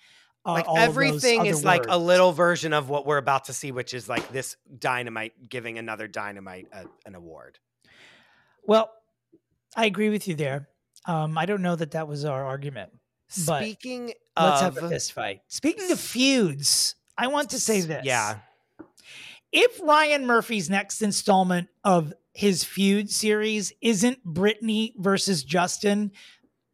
uh, 0.47 0.53
like 0.53 0.69
all 0.69 0.77
of 0.77 0.81
those 0.81 0.89
everything 0.89 1.47
is 1.47 1.65
like 1.65 1.87
a 1.89 1.99
little 1.99 2.33
version 2.33 2.73
of 2.73 2.89
what 2.89 3.07
we're 3.07 3.19
about 3.19 3.45
to 3.47 3.53
see, 3.53 3.73
which 3.73 3.95
is 3.95 4.09
like 4.09 4.31
this 4.33 4.57
dynamite 4.79 5.49
giving 5.49 5.79
another 5.79 6.07
dynamite 6.07 6.69
a, 6.73 6.85
an 7.07 7.15
award. 7.15 7.59
Well, 8.67 8.91
I 9.77 9.87
agree 9.87 10.11
with 10.11 10.29
you 10.29 10.35
there. 10.35 10.69
Um, 11.07 11.37
I 11.37 11.47
don't 11.47 11.63
know 11.63 11.77
that 11.77 11.93
that 11.93 12.09
was 12.09 12.25
our 12.25 12.45
argument. 12.45 12.91
Speaking 13.29 14.13
Let's 14.39 14.63
of, 14.63 14.75
have 14.75 14.85
a 14.85 14.89
fist 14.89 15.13
fight. 15.13 15.41
Speaking 15.49 15.91
of 15.91 15.99
feuds, 15.99 16.95
I 17.17 17.27
want 17.29 17.51
to 17.51 17.61
say 17.61 17.81
this. 17.81 18.05
yeah, 18.05 18.39
If 19.53 19.81
Ryan 19.83 20.27
Murphy's 20.27 20.71
next 20.71 21.03
installment 21.03 21.69
of 21.85 22.13
his 22.33 22.65
feud 22.65 23.11
series 23.11 23.73
isn't 23.81 24.25
Britney 24.27 24.93
versus 24.97 25.45
Justin, 25.45 26.13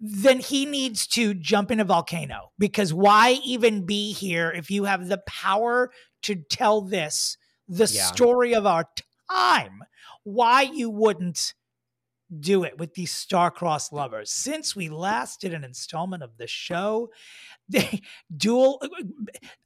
then 0.00 0.38
he 0.38 0.64
needs 0.64 1.06
to 1.08 1.34
jump 1.34 1.70
in 1.70 1.78
a 1.78 1.84
volcano 1.84 2.50
because 2.58 2.92
why 2.94 3.38
even 3.44 3.84
be 3.84 4.12
here 4.12 4.50
if 4.50 4.70
you 4.70 4.84
have 4.84 5.08
the 5.08 5.18
power 5.26 5.90
to 6.22 6.34
tell 6.36 6.80
this, 6.80 7.36
the 7.68 7.84
Yeah. 7.86 8.06
story 8.06 8.54
of 8.54 8.64
our 8.66 8.88
time? 9.30 9.84
Why 10.24 10.62
you 10.62 10.88
wouldn't 10.90 11.52
do 12.38 12.62
it 12.64 12.78
with 12.78 12.94
these 12.94 13.10
star-crossed 13.12 13.92
lovers? 13.92 14.30
Since 14.30 14.74
we 14.74 14.88
last 14.88 15.40
did 15.40 15.52
an 15.52 15.64
installment 15.64 16.22
of 16.22 16.36
the 16.38 16.46
show, 16.46 17.10
they 17.68 18.00
dual 18.34 18.78
uh, 18.82 18.86
uh, 18.86 19.02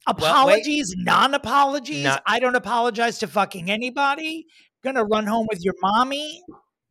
apologies, 0.07 0.93
non-apologies. 0.97 2.03
Not- 2.03 2.23
I 2.25 2.39
don't 2.39 2.55
apologize 2.55 3.19
to 3.19 3.27
fucking 3.27 3.69
anybody. 3.71 4.47
Gonna 4.83 5.03
run 5.05 5.25
home 5.27 5.47
with 5.49 5.63
your 5.63 5.73
mommy. 5.81 6.41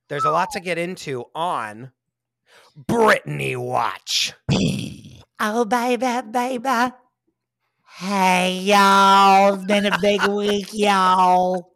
there's 0.09 0.25
a 0.25 0.31
lot 0.31 0.51
to 0.53 0.61
get 0.61 0.79
into 0.79 1.25
on 1.35 1.93
Britney 2.79 3.57
Watch. 3.57 4.33
Oh, 5.41 5.65
baby, 5.65 6.07
baby. 6.31 6.93
Hey, 7.99 8.61
y'all. 8.63 9.55
It's 9.55 9.65
been 9.65 9.87
a 9.87 9.99
big 10.01 10.27
week, 10.27 10.69
y'all. 10.73 11.73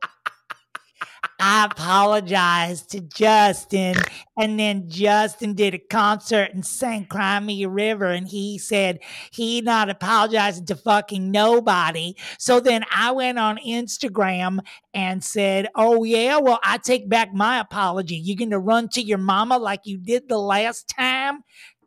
I 1.38 1.66
apologized 1.66 2.90
to 2.90 3.00
Justin. 3.00 3.96
And 4.36 4.58
then 4.58 4.88
Justin 4.88 5.54
did 5.54 5.74
a 5.74 5.78
concert 5.78 6.50
and 6.52 6.64
sang 6.64 7.06
Cry 7.06 7.40
Me 7.40 7.64
River. 7.66 8.06
And 8.06 8.26
he 8.26 8.58
said 8.58 9.00
he 9.30 9.60
not 9.60 9.88
apologizing 9.88 10.66
to 10.66 10.76
fucking 10.76 11.30
nobody. 11.30 12.14
So 12.38 12.60
then 12.60 12.84
I 12.94 13.12
went 13.12 13.38
on 13.38 13.58
Instagram 13.58 14.60
and 14.94 15.22
said, 15.22 15.68
Oh, 15.74 16.04
yeah, 16.04 16.38
well, 16.38 16.60
I 16.64 16.78
take 16.78 17.08
back 17.08 17.32
my 17.32 17.58
apology. 17.60 18.16
You're 18.16 18.36
going 18.36 18.50
to 18.50 18.58
run 18.58 18.88
to 18.90 19.02
your 19.02 19.18
mama 19.18 19.58
like 19.58 19.80
you 19.84 19.98
did 19.98 20.28
the 20.28 20.38
last 20.38 20.88
time? 20.88 21.42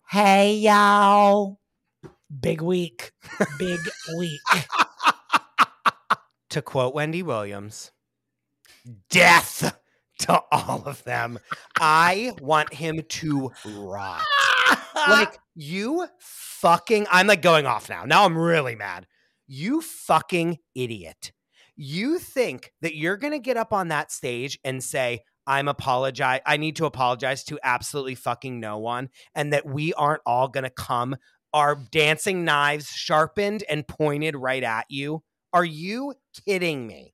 Hey, 0.10 0.56
y'all. 0.56 1.60
Big 2.40 2.62
week. 2.62 3.12
Big 3.58 3.80
week. 4.18 4.40
To 6.52 6.62
quote 6.62 6.94
Wendy 6.94 7.24
Williams, 7.24 7.94
death 9.10 9.78
to 10.20 10.41
all 10.52 10.84
of 10.86 11.04
them. 11.04 11.39
I 11.80 12.34
want 12.41 12.74
him 12.74 13.02
to 13.08 13.52
rot. 13.65 14.24
like 15.10 15.38
you 15.56 16.08
fucking 16.20 17.08
I'm 17.12 17.28
like 17.28 17.41
going 17.41 17.65
off 17.65 17.89
now. 17.89 18.06
Now 18.06 18.26
I'm 18.26 18.38
really 18.38 18.76
mad. 18.76 19.08
You 19.48 19.82
fucking 19.82 20.60
idiot. 20.76 21.32
You 21.76 22.20
think 22.20 22.72
that 22.82 22.96
you're 22.96 23.17
going 23.17 23.34
to 23.34 23.39
get 23.39 23.58
up 23.58 23.74
on 23.74 23.88
that 23.88 24.12
stage 24.12 24.60
and 24.63 24.84
say 24.84 25.22
I'm 25.48 25.67
apologize 25.67 26.41
I 26.46 26.58
need 26.58 26.76
to 26.76 26.86
apologize 26.86 27.44
to 27.46 27.60
absolutely 27.63 28.15
fucking 28.15 28.60
no 28.60 28.78
one 28.78 29.10
and 29.34 29.54
that 29.54 29.65
we 29.65 29.94
aren't 29.94 30.22
all 30.26 30.48
going 30.48 30.63
to 30.63 30.70
come 30.70 31.15
our 31.54 31.76
dancing 31.76 32.46
knives 32.46 32.88
sharpened 32.89 33.63
and 33.70 33.88
pointed 33.88 34.36
right 34.36 34.63
at 34.63 34.86
you? 34.89 35.24
Are 35.54 35.65
you 35.65 36.13
kidding 36.46 36.88
me? 36.88 37.13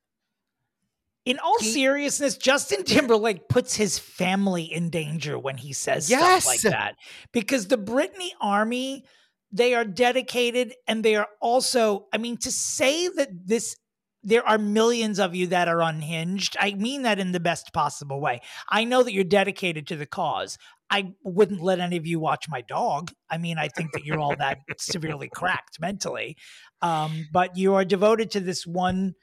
In 1.28 1.40
all 1.40 1.60
seriousness, 1.60 2.38
Justin 2.38 2.86
Timberlake 2.86 3.50
puts 3.50 3.76
his 3.76 4.00
family 4.00 4.64
in 4.64 4.90
danger 4.90 5.38
when 5.38 5.58
he 5.58 5.74
says 5.74 6.10
Yes. 6.10 6.44
stuff 6.44 6.54
like 6.54 6.62
that. 6.62 6.96
Because 7.34 7.68
the 7.68 7.78
Britney 7.78 8.30
army, 8.40 9.04
they 9.52 9.74
are 9.74 9.84
dedicated 9.84 10.74
and 10.88 11.04
they 11.04 11.18
are 11.18 11.28
also, 11.42 12.08
I 12.14 12.18
mean, 12.18 12.38
to 12.38 12.52
say 12.52 13.10
that 13.10 13.28
this 13.46 13.76
there 14.24 14.48
are 14.48 14.58
millions 14.58 15.20
of 15.20 15.36
you 15.36 15.48
that 15.48 15.68
are 15.68 15.82
unhinged. 15.82 16.56
I 16.60 16.74
mean 16.74 17.02
that 17.02 17.20
in 17.20 17.34
the 17.34 17.40
best 17.42 17.74
possible 17.74 18.22
way. 18.22 18.40
I 18.70 18.86
know 18.86 19.04
that 19.04 19.14
you're 19.14 19.24
dedicated 19.26 19.88
to 19.88 19.98
the 19.98 20.06
cause. 20.06 20.58
I 20.90 21.14
wouldn't 21.24 21.62
let 21.62 21.80
any 21.80 21.98
of 21.98 22.08
you 22.08 22.22
watch 22.22 22.48
my 22.48 22.62
dog. 22.62 23.12
I 23.30 23.38
mean, 23.38 23.58
I 23.58 23.68
think 23.68 23.92
that 23.92 24.06
you're 24.06 24.20
all 24.20 24.36
that 24.38 24.60
severely 24.80 25.30
cracked 25.30 25.82
mentally. 25.82 26.38
Um, 26.82 27.28
but 27.34 27.58
you 27.58 27.76
are 27.76 27.84
devoted 27.84 28.32
to 28.32 28.40
this 28.40 28.66
one 28.66 29.14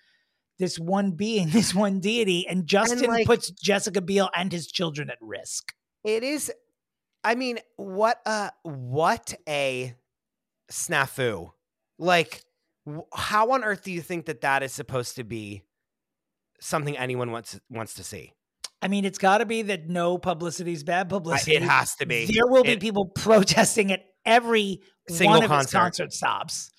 this 0.58 0.78
one 0.78 1.12
being, 1.12 1.48
this 1.50 1.74
one 1.74 2.00
deity, 2.00 2.46
and 2.48 2.66
Justin 2.66 3.08
like- 3.08 3.26
puts 3.26 3.50
Jessica 3.50 4.00
Biel 4.00 4.30
and 4.36 4.52
his 4.52 4.66
children 4.66 5.10
at 5.10 5.18
risk. 5.20 5.72
It 6.04 6.22
is 6.22 6.52
I 7.24 7.34
mean, 7.34 7.58
what 7.76 8.20
a 8.26 8.50
what 8.62 9.34
a 9.48 9.94
snafu. 10.70 11.50
Like 11.98 12.42
how 13.14 13.52
on 13.52 13.64
earth 13.64 13.82
do 13.82 13.92
you 13.92 14.02
think 14.02 14.26
that 14.26 14.42
that 14.42 14.62
is 14.62 14.72
supposed 14.72 15.16
to 15.16 15.24
be 15.24 15.62
something 16.60 16.96
anyone 16.98 17.30
wants 17.30 17.58
wants 17.70 17.94
to 17.94 18.04
see? 18.04 18.32
I 18.82 18.88
mean, 18.88 19.06
it's 19.06 19.16
got 19.16 19.38
to 19.38 19.46
be 19.46 19.62
that 19.62 19.88
no 19.88 20.18
publicity 20.18 20.72
is 20.74 20.84
bad 20.84 21.08
publicity. 21.08 21.56
It 21.56 21.62
has 21.62 21.94
to 21.96 22.06
be. 22.06 22.26
There 22.26 22.46
will 22.46 22.64
be 22.64 22.76
people 22.76 23.06
protesting 23.06 23.90
at 23.90 24.00
every 24.26 24.80
Single 25.08 25.36
one 25.40 25.44
of 25.44 25.50
his 25.50 25.72
concert. 25.72 25.78
concert 25.78 26.12
stops. 26.12 26.70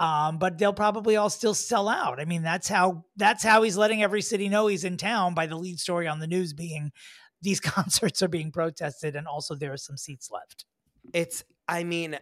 Um, 0.00 0.38
but 0.38 0.56
they'll 0.56 0.72
probably 0.72 1.16
all 1.16 1.28
still 1.30 1.52
sell 1.54 1.86
out. 1.86 2.18
I 2.20 2.24
mean, 2.24 2.42
that's 2.42 2.66
how 2.68 3.04
that's 3.16 3.44
how 3.44 3.62
he's 3.62 3.76
letting 3.76 4.02
every 4.02 4.22
city 4.22 4.48
know 4.48 4.66
he's 4.66 4.84
in 4.84 4.96
town 4.96 5.34
by 5.34 5.46
the 5.46 5.56
lead 5.56 5.78
story 5.78 6.08
on 6.08 6.18
the 6.20 6.26
news 6.26 6.52
being 6.54 6.90
these 7.42 7.60
concerts 7.76 8.22
are 8.22 8.28
being 8.28 8.50
protested 8.50 9.14
and 9.14 9.26
also 9.26 9.54
there 9.54 9.72
are 9.72 9.76
some 9.78 9.96
seats 9.98 10.30
left. 10.30 10.64
It's, 11.14 11.44
I 11.68 11.84
mean, 11.84 12.18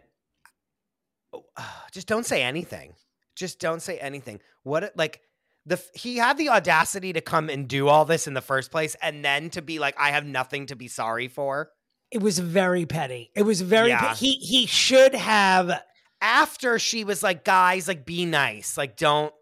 oh, 1.32 1.44
just 1.92 2.06
don't 2.08 2.26
say 2.26 2.42
anything. 2.42 2.94
Just 3.36 3.60
don't 3.60 3.80
say 3.80 3.98
anything. 3.98 4.40
What, 4.64 4.92
like, 4.96 5.20
the 5.66 5.80
he 5.94 6.16
had 6.16 6.38
the 6.38 6.48
audacity 6.48 7.12
to 7.12 7.20
come 7.20 7.48
and 7.50 7.68
do 7.68 7.88
all 7.88 8.04
this 8.04 8.26
in 8.26 8.34
the 8.34 8.40
first 8.40 8.70
place, 8.72 8.96
and 9.02 9.24
then 9.24 9.50
to 9.50 9.62
be 9.62 9.78
like, 9.78 9.94
I 9.98 10.10
have 10.10 10.24
nothing 10.26 10.66
to 10.66 10.76
be 10.76 10.88
sorry 10.88 11.28
for. 11.28 11.70
It 12.10 12.22
was 12.22 12.38
very 12.38 12.86
petty. 12.86 13.30
It 13.36 13.42
was 13.42 13.60
very 13.60 13.90
Yeah. 13.90 14.08
pe- 14.08 14.14
he 14.16 14.32
he 14.36 14.66
should 14.66 15.14
have 15.14 15.82
After 16.20 16.78
she 16.78 17.04
was 17.04 17.22
like, 17.22 17.44
guys, 17.44 17.86
like, 17.88 18.04
be 18.04 18.24
nice. 18.26 18.76
Like, 18.76 18.96
don't, 18.96 19.32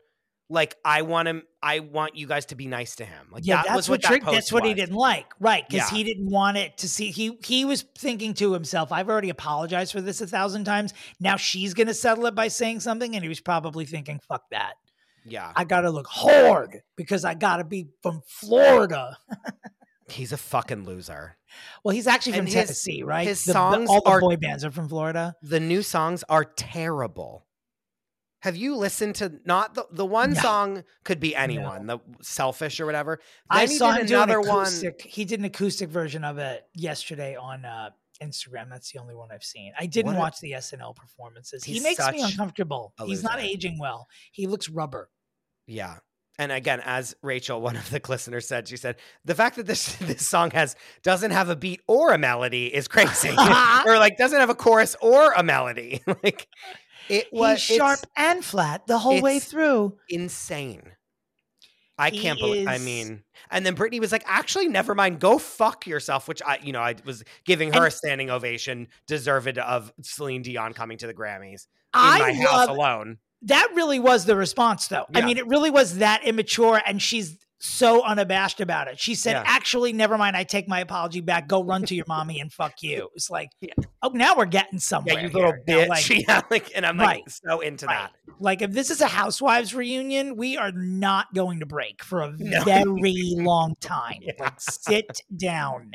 like, 0.51 0.77
I 0.85 1.03
want 1.03 1.27
him, 1.27 1.43
I 1.63 1.81
want 1.81 2.17
you 2.17 2.27
guys 2.27 2.47
to 2.47 2.55
be 2.55 2.67
nice 2.67 2.97
to 2.97 3.05
him. 3.05 3.29
Like, 3.33 3.47
yeah, 3.47 3.57
that 3.57 3.65
that's 3.67 3.77
was 3.77 3.89
what, 3.89 3.95
what, 3.95 4.03
that 4.03 4.09
trick- 4.09 4.25
that's 4.25 4.53
what 4.53 4.65
he 4.65 4.75
didn't 4.75 4.95
like, 4.95 5.27
right? 5.41 5.67
Because 5.69 5.91
Yeah. 5.91 5.97
he 5.97 6.05
didn't 6.05 6.31
want 6.31 6.57
it 6.59 6.77
to 6.79 6.89
see. 6.89 7.11
He 7.11 7.37
he 7.43 7.65
was 7.65 7.83
thinking 7.99 8.35
to 8.35 8.53
himself, 8.53 8.93
"I've 8.93 9.09
already 9.09 9.31
apologized 9.31 9.91
for 9.93 10.01
this 10.01 10.21
a 10.21 10.27
thousand 10.27 10.65
times. 10.65 10.93
Now 11.19 11.37
she's 11.37 11.75
going 11.75 11.89
to 11.89 11.95
settle 11.95 12.27
it 12.27 12.35
by 12.37 12.49
saying 12.49 12.81
something," 12.81 13.17
and 13.17 13.25
he 13.25 13.29
was 13.29 13.41
probably 13.41 13.87
thinking, 13.87 14.21
"Fuck 14.29 14.51
that! 14.51 14.75
Yeah. 15.25 15.51
I 15.57 15.65
got 15.65 15.81
to 15.81 15.91
look 15.91 16.07
hard 16.07 16.83
because 16.95 17.25
I 17.25 17.35
got 17.35 17.57
to 17.57 17.65
be 17.65 17.89
from 18.03 18.23
Florida." 18.27 19.17
He's 20.09 20.33
a 20.33 20.37
fucking 20.37 20.85
loser. 20.85 21.37
Well, 21.83 21.95
he's 21.95 22.07
actually 22.07 22.33
from 22.33 22.41
And 22.41 22.49
his- 22.49 22.55
Tennessee, 22.55 23.03
right? 23.03 23.27
his 23.27 23.43
The- 23.45 23.49
the- 23.49 23.53
songs 23.55 23.91
all 23.91 24.03
the 24.03 24.11
are- 24.11 24.21
boy 24.21 24.37
bands 24.37 24.65
are 24.65 24.71
from 24.71 24.89
Florida. 24.89 25.35
The 25.43 25.61
new 25.61 25.83
songs 25.83 26.23
are 26.29 26.45
terrible. 26.45 27.47
Have 28.41 28.55
you 28.55 28.77
listened 28.77 29.17
to 29.17 29.41
not 29.45 29.75
the 29.75 29.87
the 29.91 30.07
one 30.07 30.35
No. 30.35 30.41
song 30.41 30.85
could 31.05 31.19
be 31.19 31.35
anyone, 31.35 31.87
the 31.87 31.99
selfish 32.23 32.79
or 32.79 32.87
whatever. 32.87 33.19
I 33.51 33.61
Then 33.63 33.71
he 33.71 33.79
saw 33.79 33.93
him 33.93 34.07
do 34.07 34.15
an 34.17 34.31
another 34.31 34.41
one. 34.41 34.71
He 35.01 35.25
did 35.25 35.41
an 35.41 35.47
acoustic 35.47 35.89
version 35.89 36.23
of 36.23 36.39
it 36.39 36.65
yesterday 36.75 37.35
on 37.35 37.65
uh, 37.65 37.91
Instagram. 38.23 38.69
That's 38.71 38.93
the 38.93 39.01
only 39.01 39.15
one 39.17 39.33
I've 39.33 39.43
seen. 39.43 39.73
I 39.77 39.87
didn't 39.87 40.13
What 40.13 40.21
watch 40.21 40.41
the 40.41 40.53
SNL 40.53 40.95
performances. 40.95 41.65
He 41.65 41.81
makes 41.81 41.99
me 42.13 42.23
uncomfortable. 42.23 42.95
He's 43.05 43.25
not 43.25 43.41
aging 43.41 43.79
well. 43.81 44.07
He 44.31 44.47
looks 44.47 44.69
rubber. 44.69 45.11
Yeah. 45.67 45.97
And 46.39 46.53
again, 46.53 46.81
as 46.85 47.15
Rachel, 47.23 47.61
one 47.63 47.77
of 47.77 47.89
the 47.91 48.01
listeners 48.09 48.47
said, 48.47 48.69
she 48.69 48.77
said, 48.77 48.97
the 49.25 49.35
fact 49.35 49.57
that 49.57 49.67
this 49.67 49.97
this 50.01 50.27
song 50.27 50.51
has 50.51 50.77
doesn't 51.03 51.31
have 51.31 51.49
a 51.49 51.57
beat 51.57 51.81
or 51.87 52.13
a 52.13 52.19
melody 52.19 52.67
is 52.75 52.89
crazy. 52.89 53.31
or 53.87 53.99
like 53.99 54.17
doesn't 54.19 54.39
have 54.39 54.51
a 54.51 54.55
chorus 54.55 54.97
or 55.01 55.33
a 55.33 55.43
melody. 55.43 56.03
like 56.23 56.47
it 57.09 57.29
was 57.33 57.63
He's 57.65 57.77
sharp 57.77 58.01
and 58.17 58.45
flat 58.45 58.87
the 58.87 58.99
whole 58.99 59.21
way 59.23 59.39
through. 59.39 59.97
insane. 60.09 60.83
I 61.99 62.11
He 62.11 62.19
can't 62.19 62.39
believe 62.39 62.69
I 62.69 62.77
mean 62.77 63.23
and 63.51 63.65
then 63.65 63.75
Britney 63.77 64.01
was 64.01 64.13
like, 64.13 64.25
actually, 64.27 64.69
never 64.69 64.95
mind, 64.95 65.21
go 65.21 65.39
fuck 65.39 65.87
yourself, 65.87 66.29
which 66.29 66.43
I, 66.45 66.59
you 66.63 66.73
know, 66.73 66.81
I 66.81 66.97
was 67.05 67.23
giving 67.47 67.73
her 67.73 67.79
And- 67.85 67.87
a 67.87 67.91
standing 67.91 68.29
ovation, 68.29 68.89
deserved 69.07 69.57
of 69.59 69.93
Celine 70.03 70.43
Dion 70.43 70.75
coming 70.75 70.99
to 70.99 71.07
the 71.07 71.15
Grammys 71.15 71.67
in 71.95 72.01
I 72.01 72.19
my 72.19 72.33
house 72.35 72.69
alone. 72.69 73.19
That. 73.43 73.69
Really 73.75 73.99
was 73.99 74.25
the 74.25 74.37
response, 74.37 74.89
though. 74.89 75.07
I 75.15 75.23
mean, 75.23 75.39
it 75.39 75.47
really 75.47 75.71
was 75.71 75.99
that 75.99 76.25
immature, 76.25 76.81
and 76.87 77.01
she's 77.01 77.39
so 77.59 78.05
unabashed 78.05 78.61
about 78.61 78.87
it. 78.87 79.01
She 79.01 79.15
said, 79.15 79.33
Yeah. 79.33 79.43
"Actually, 79.47 79.95
never 79.95 80.19
mind. 80.19 80.37
I 80.37 80.45
take 80.45 80.69
my 80.69 80.81
apology 80.81 81.23
back. 81.23 81.49
Go 81.49 81.65
run 81.65 81.85
to 81.87 81.95
your 81.95 82.05
mommy 82.07 82.39
and 82.39 82.53
fuck 82.53 82.83
you." 82.83 83.09
It's 83.15 83.31
like, 83.31 83.49
Yeah. 83.63 83.73
oh, 84.03 84.11
now 84.11 84.37
we're 84.37 84.45
getting 84.45 84.79
somewhere. 84.79 85.15
Yeah, 85.15 85.21
you 85.23 85.29
little 85.31 85.53
here. 85.67 85.87
Now, 85.87 85.95
bitch. 85.95 86.11
like- 86.19 86.29
yeah, 86.29 86.41
like, 86.51 86.71
and 86.77 86.85
I'm 86.85 86.99
like 86.99 87.23
so 87.31 87.61
into 87.61 87.87
Right. 87.87 88.11
that. 88.27 88.35
Like 88.39 88.61
if 88.61 88.73
this 88.73 88.91
is 88.91 89.01
a 89.01 89.07
housewives 89.07 89.75
reunion, 89.75 90.37
we 90.37 90.59
are 90.59 90.71
not 90.73 91.33
going 91.35 91.61
to 91.61 91.67
break 91.67 92.05
for 92.05 92.21
a 92.23 92.35
No. 92.39 92.63
very 92.63 92.93
long 93.37 93.75
time. 93.81 94.19
Yeah. 94.21 94.33
Like 94.39 94.61
sit 94.61 95.23
down. 95.35 95.93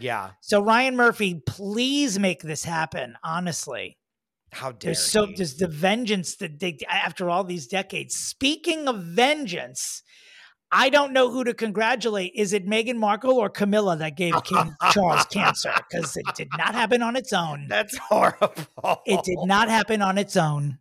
Yeah. 0.00 0.30
So 0.40 0.62
Ryan 0.62 0.96
Murphy, 0.96 1.42
please 1.46 2.18
make 2.18 2.42
this 2.42 2.64
happen. 2.64 3.16
Honestly, 3.22 3.98
How 4.56 4.72
dare 4.72 4.88
there's 4.88 5.04
so 5.04 5.26
he? 5.26 5.34
there's 5.34 5.56
the 5.56 5.68
vengeance 5.68 6.36
that 6.36 6.58
they 6.60 6.78
after 6.90 7.28
all 7.28 7.44
these 7.44 7.66
decades. 7.66 8.14
Speaking 8.14 8.88
of 8.88 9.02
vengeance, 9.02 10.02
I 10.72 10.88
don't 10.88 11.12
know 11.12 11.30
who 11.30 11.44
to 11.44 11.52
congratulate. 11.52 12.32
Is 12.34 12.52
it 12.52 12.66
Meghan 12.66 12.96
Markle 12.96 13.34
or 13.34 13.50
Camilla 13.50 13.96
that 13.98 14.16
gave 14.16 14.32
King 14.44 14.74
Charles 14.92 15.26
cancer? 15.26 15.72
Because 15.76 16.16
it 16.16 16.34
did 16.34 16.48
not 16.56 16.74
happen 16.74 17.02
on 17.02 17.16
its 17.16 17.32
own. 17.32 17.66
That's 17.68 17.96
horrible. 18.10 19.02
It 19.04 19.22
did 19.24 19.38
not 19.44 19.68
happen 19.68 20.00
on 20.00 20.16
its 20.16 20.36
own. 20.36 20.78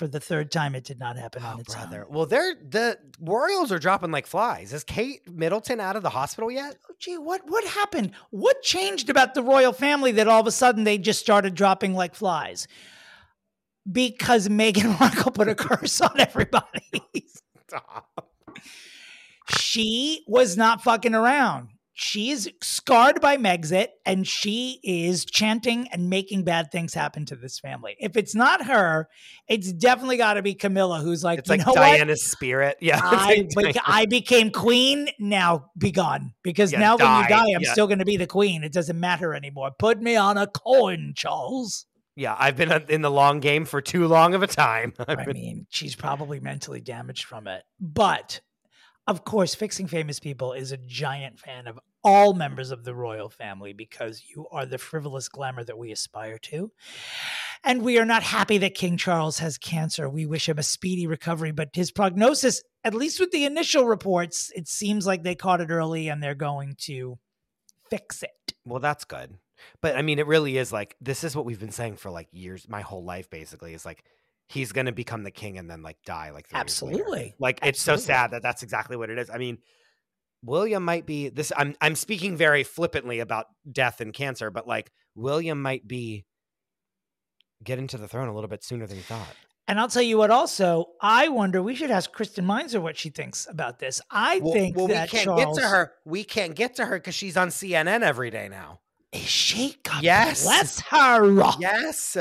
For 0.00 0.08
the 0.08 0.18
third 0.18 0.50
time, 0.50 0.74
it 0.74 0.84
did 0.84 0.98
not 0.98 1.18
happen 1.18 1.42
on 1.42 1.58
Oh, 1.58 1.60
its 1.60 1.74
brother. 1.74 2.06
own. 2.08 2.14
Well, 2.14 2.24
they're 2.24 2.54
the 2.54 2.96
Royals 3.20 3.70
are 3.70 3.78
dropping 3.78 4.10
like 4.10 4.26
flies. 4.26 4.72
Is 4.72 4.82
Kate 4.82 5.20
Middleton 5.30 5.78
out 5.78 5.94
of 5.94 6.02
the 6.02 6.08
hospital 6.08 6.50
yet? 6.50 6.78
Oh, 6.88 6.94
gee, 6.98 7.18
what 7.18 7.42
what 7.46 7.62
happened? 7.64 8.12
What 8.30 8.62
changed 8.62 9.10
about 9.10 9.34
the 9.34 9.42
royal 9.42 9.74
family 9.74 10.10
that 10.12 10.26
all 10.26 10.40
of 10.40 10.46
a 10.46 10.52
sudden 10.52 10.84
they 10.84 10.96
just 10.96 11.20
started 11.20 11.54
dropping 11.54 11.92
like 11.92 12.14
flies? 12.14 12.66
Because 13.92 14.48
Meghan 14.48 14.98
Markle 15.00 15.32
put 15.32 15.48
a 15.48 15.54
curse 15.54 16.00
on 16.00 16.18
everybody. 16.18 17.02
Stop. 17.68 18.30
she 19.58 20.24
was 20.26 20.56
not 20.56 20.82
fucking 20.82 21.14
around. 21.14 21.68
She 22.02 22.30
is 22.30 22.50
scarred 22.62 23.20
by 23.20 23.36
Megxit, 23.36 23.88
and 24.06 24.26
she 24.26 24.80
is 24.82 25.26
chanting 25.26 25.86
and 25.92 26.08
making 26.08 26.44
bad 26.44 26.72
things 26.72 26.94
happen 26.94 27.26
to 27.26 27.36
this 27.36 27.58
family. 27.58 27.94
If 27.98 28.16
it's 28.16 28.34
not 28.34 28.64
her, 28.64 29.06
it's 29.48 29.70
definitely 29.70 30.16
got 30.16 30.34
to 30.34 30.42
be 30.42 30.54
Camilla, 30.54 31.00
who's 31.00 31.22
like, 31.22 31.40
It's 31.40 31.48
you 31.50 31.56
like 31.58 31.66
know 31.66 31.72
what? 31.74 31.76
Diana's 31.76 32.24
spirit. 32.24 32.78
Yeah. 32.80 33.00
I, 33.02 33.46
like 33.54 33.74
Diana- 33.74 33.80
I 33.86 34.06
became 34.06 34.50
queen. 34.50 35.08
Now 35.18 35.66
be 35.76 35.90
gone. 35.90 36.32
Because 36.42 36.72
Yeah, 36.72 36.78
now 36.80 36.96
when 36.96 37.06
you 37.22 37.22
die. 37.24 37.28
die, 37.28 37.52
I'm 37.54 37.60
Yeah. 37.60 37.72
still 37.72 37.86
going 37.86 37.98
to 37.98 38.06
be 38.06 38.16
the 38.16 38.26
queen. 38.26 38.64
It 38.64 38.72
doesn't 38.72 38.98
matter 38.98 39.34
anymore. 39.34 39.70
Put 39.78 40.00
me 40.00 40.16
on 40.16 40.38
a 40.38 40.46
coin, 40.46 41.12
Charles. 41.14 41.84
yeah, 42.16 42.34
I've 42.38 42.56
been 42.56 42.72
in 42.88 43.02
the 43.02 43.10
long 43.10 43.40
game 43.40 43.66
for 43.66 43.82
too 43.82 44.06
long 44.06 44.32
of 44.34 44.42
a 44.42 44.46
time. 44.46 44.94
I 45.06 45.26
mean, 45.26 45.66
she's 45.68 45.94
probably 45.96 46.40
mentally 46.40 46.80
damaged 46.80 47.24
from 47.26 47.46
it. 47.46 47.62
But 47.78 48.40
of 49.10 49.24
course, 49.24 49.56
Fixing 49.56 49.88
Famous 49.88 50.20
People 50.20 50.52
is 50.52 50.70
a 50.70 50.76
giant 50.76 51.40
fan 51.40 51.66
of 51.66 51.80
all 52.04 52.32
members 52.32 52.70
of 52.70 52.84
the 52.84 52.94
royal 52.94 53.28
family 53.28 53.72
because 53.72 54.22
you 54.32 54.46
are 54.52 54.64
the 54.64 54.78
frivolous 54.78 55.28
glamour 55.28 55.64
that 55.64 55.76
we 55.76 55.90
aspire 55.90 56.38
to. 56.38 56.70
And 57.64 57.82
we 57.82 57.98
are 57.98 58.04
not 58.04 58.22
happy 58.22 58.58
that 58.58 58.76
King 58.76 58.96
Charles 58.96 59.40
has 59.40 59.58
cancer. 59.58 60.08
We 60.08 60.26
wish 60.26 60.48
him 60.48 60.58
a 60.58 60.62
speedy 60.62 61.08
recovery, 61.08 61.50
but 61.50 61.70
his 61.74 61.90
prognosis, 61.90 62.62
at 62.84 62.94
least 62.94 63.18
with 63.18 63.32
the 63.32 63.44
initial 63.44 63.84
reports, 63.84 64.52
it 64.54 64.68
seems 64.68 65.08
like 65.08 65.24
they 65.24 65.34
caught 65.34 65.60
it 65.60 65.70
early 65.70 66.08
and 66.08 66.22
they're 66.22 66.36
going 66.36 66.76
to 66.82 67.18
fix 67.90 68.22
it. 68.22 68.54
Well, 68.64 68.80
that's 68.80 69.04
good. 69.04 69.34
But 69.82 69.96
I 69.96 70.02
mean, 70.02 70.20
it 70.20 70.28
really 70.28 70.56
is 70.56 70.72
like 70.72 70.94
this 71.00 71.24
is 71.24 71.34
what 71.34 71.44
we've 71.44 71.58
been 71.58 71.72
saying 71.72 71.96
for 71.96 72.12
like 72.12 72.28
years, 72.30 72.68
my 72.68 72.82
whole 72.82 73.04
life 73.04 73.28
basically. 73.28 73.74
Is 73.74 73.84
like 73.84 74.04
he's 74.50 74.72
going 74.72 74.86
to 74.86 74.92
become 74.92 75.22
the 75.22 75.30
king 75.30 75.58
and 75.58 75.70
then 75.70 75.82
like 75.82 75.96
die 76.04 76.30
like 76.30 76.48
three 76.48 76.58
years 76.58 76.82
later. 76.82 76.96
Absolutely. 76.96 77.34
Like 77.38 77.60
it's 77.62 77.80
so 77.80 77.96
sad 77.96 78.32
that 78.32 78.42
that's 78.42 78.62
exactly 78.62 78.96
what 78.96 79.08
it 79.10 79.18
is. 79.18 79.30
I 79.30 79.38
mean, 79.38 79.58
William 80.42 80.84
might 80.84 81.06
be 81.06 81.28
this. 81.28 81.52
I'm 81.56 81.74
I'm 81.80 81.94
speaking 81.94 82.36
very 82.36 82.64
flippantly 82.64 83.20
about 83.20 83.46
death 83.70 84.00
and 84.00 84.12
cancer, 84.12 84.50
but 84.50 84.66
like 84.66 84.90
William 85.14 85.60
might 85.62 85.86
be 85.86 86.24
getting 87.62 87.86
to 87.88 87.98
the 87.98 88.08
throne 88.08 88.28
a 88.28 88.34
little 88.34 88.48
bit 88.48 88.64
sooner 88.64 88.86
than 88.86 88.96
he 88.96 89.02
thought. 89.02 89.36
And 89.68 89.78
I'll 89.78 89.86
tell 89.88 90.02
you 90.02 90.18
what, 90.18 90.32
also, 90.32 90.86
I 91.00 91.28
wonder, 91.28 91.62
we 91.62 91.76
should 91.76 91.92
ask 91.92 92.10
Kristen 92.10 92.44
Meinzer 92.44 92.80
what 92.80 92.96
she 92.96 93.08
thinks 93.10 93.46
about 93.48 93.78
this. 93.78 94.00
I 94.10 94.40
Well, 94.40 94.52
think 94.52 94.76
well, 94.76 94.88
that 94.88 95.12
we 95.12 95.18
can't 95.18 95.24
Charles, 95.26 95.56
get 95.58 95.62
to 95.62 95.68
her. 95.68 95.92
We 96.04 96.24
can't 96.24 96.56
get 96.56 96.74
to 96.76 96.86
her 96.86 96.96
because 96.96 97.14
she's 97.14 97.36
on 97.36 97.48
CNN 97.50 98.02
every 98.02 98.30
day 98.30 98.48
now. 98.48 98.80
Is 99.12 99.28
she? 99.28 99.76
God 99.84 100.02
Yes. 100.02 100.42
bless 100.42 100.80
her. 100.80 101.52
Yes. 101.60 102.16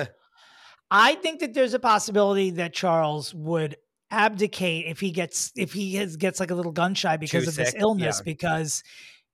I 0.91 1.15
think 1.15 1.39
that 1.41 1.53
there's 1.53 1.73
a 1.73 1.79
possibility 1.79 2.51
that 2.51 2.73
Charles 2.73 3.33
would 3.33 3.77
abdicate 4.11 4.85
if 4.87 4.99
he 4.99 5.11
gets 5.11 5.51
if 5.55 5.73
he 5.73 5.95
has, 5.95 6.17
gets 6.17 6.39
like 6.39 6.51
a 6.51 6.55
little 6.55 6.71
gun 6.71 6.95
shy 6.95 7.17
because 7.17 7.43
Too 7.43 7.49
of 7.49 7.55
this 7.55 7.75
illness 7.77 8.19
yeah. 8.19 8.31
because 8.33 8.83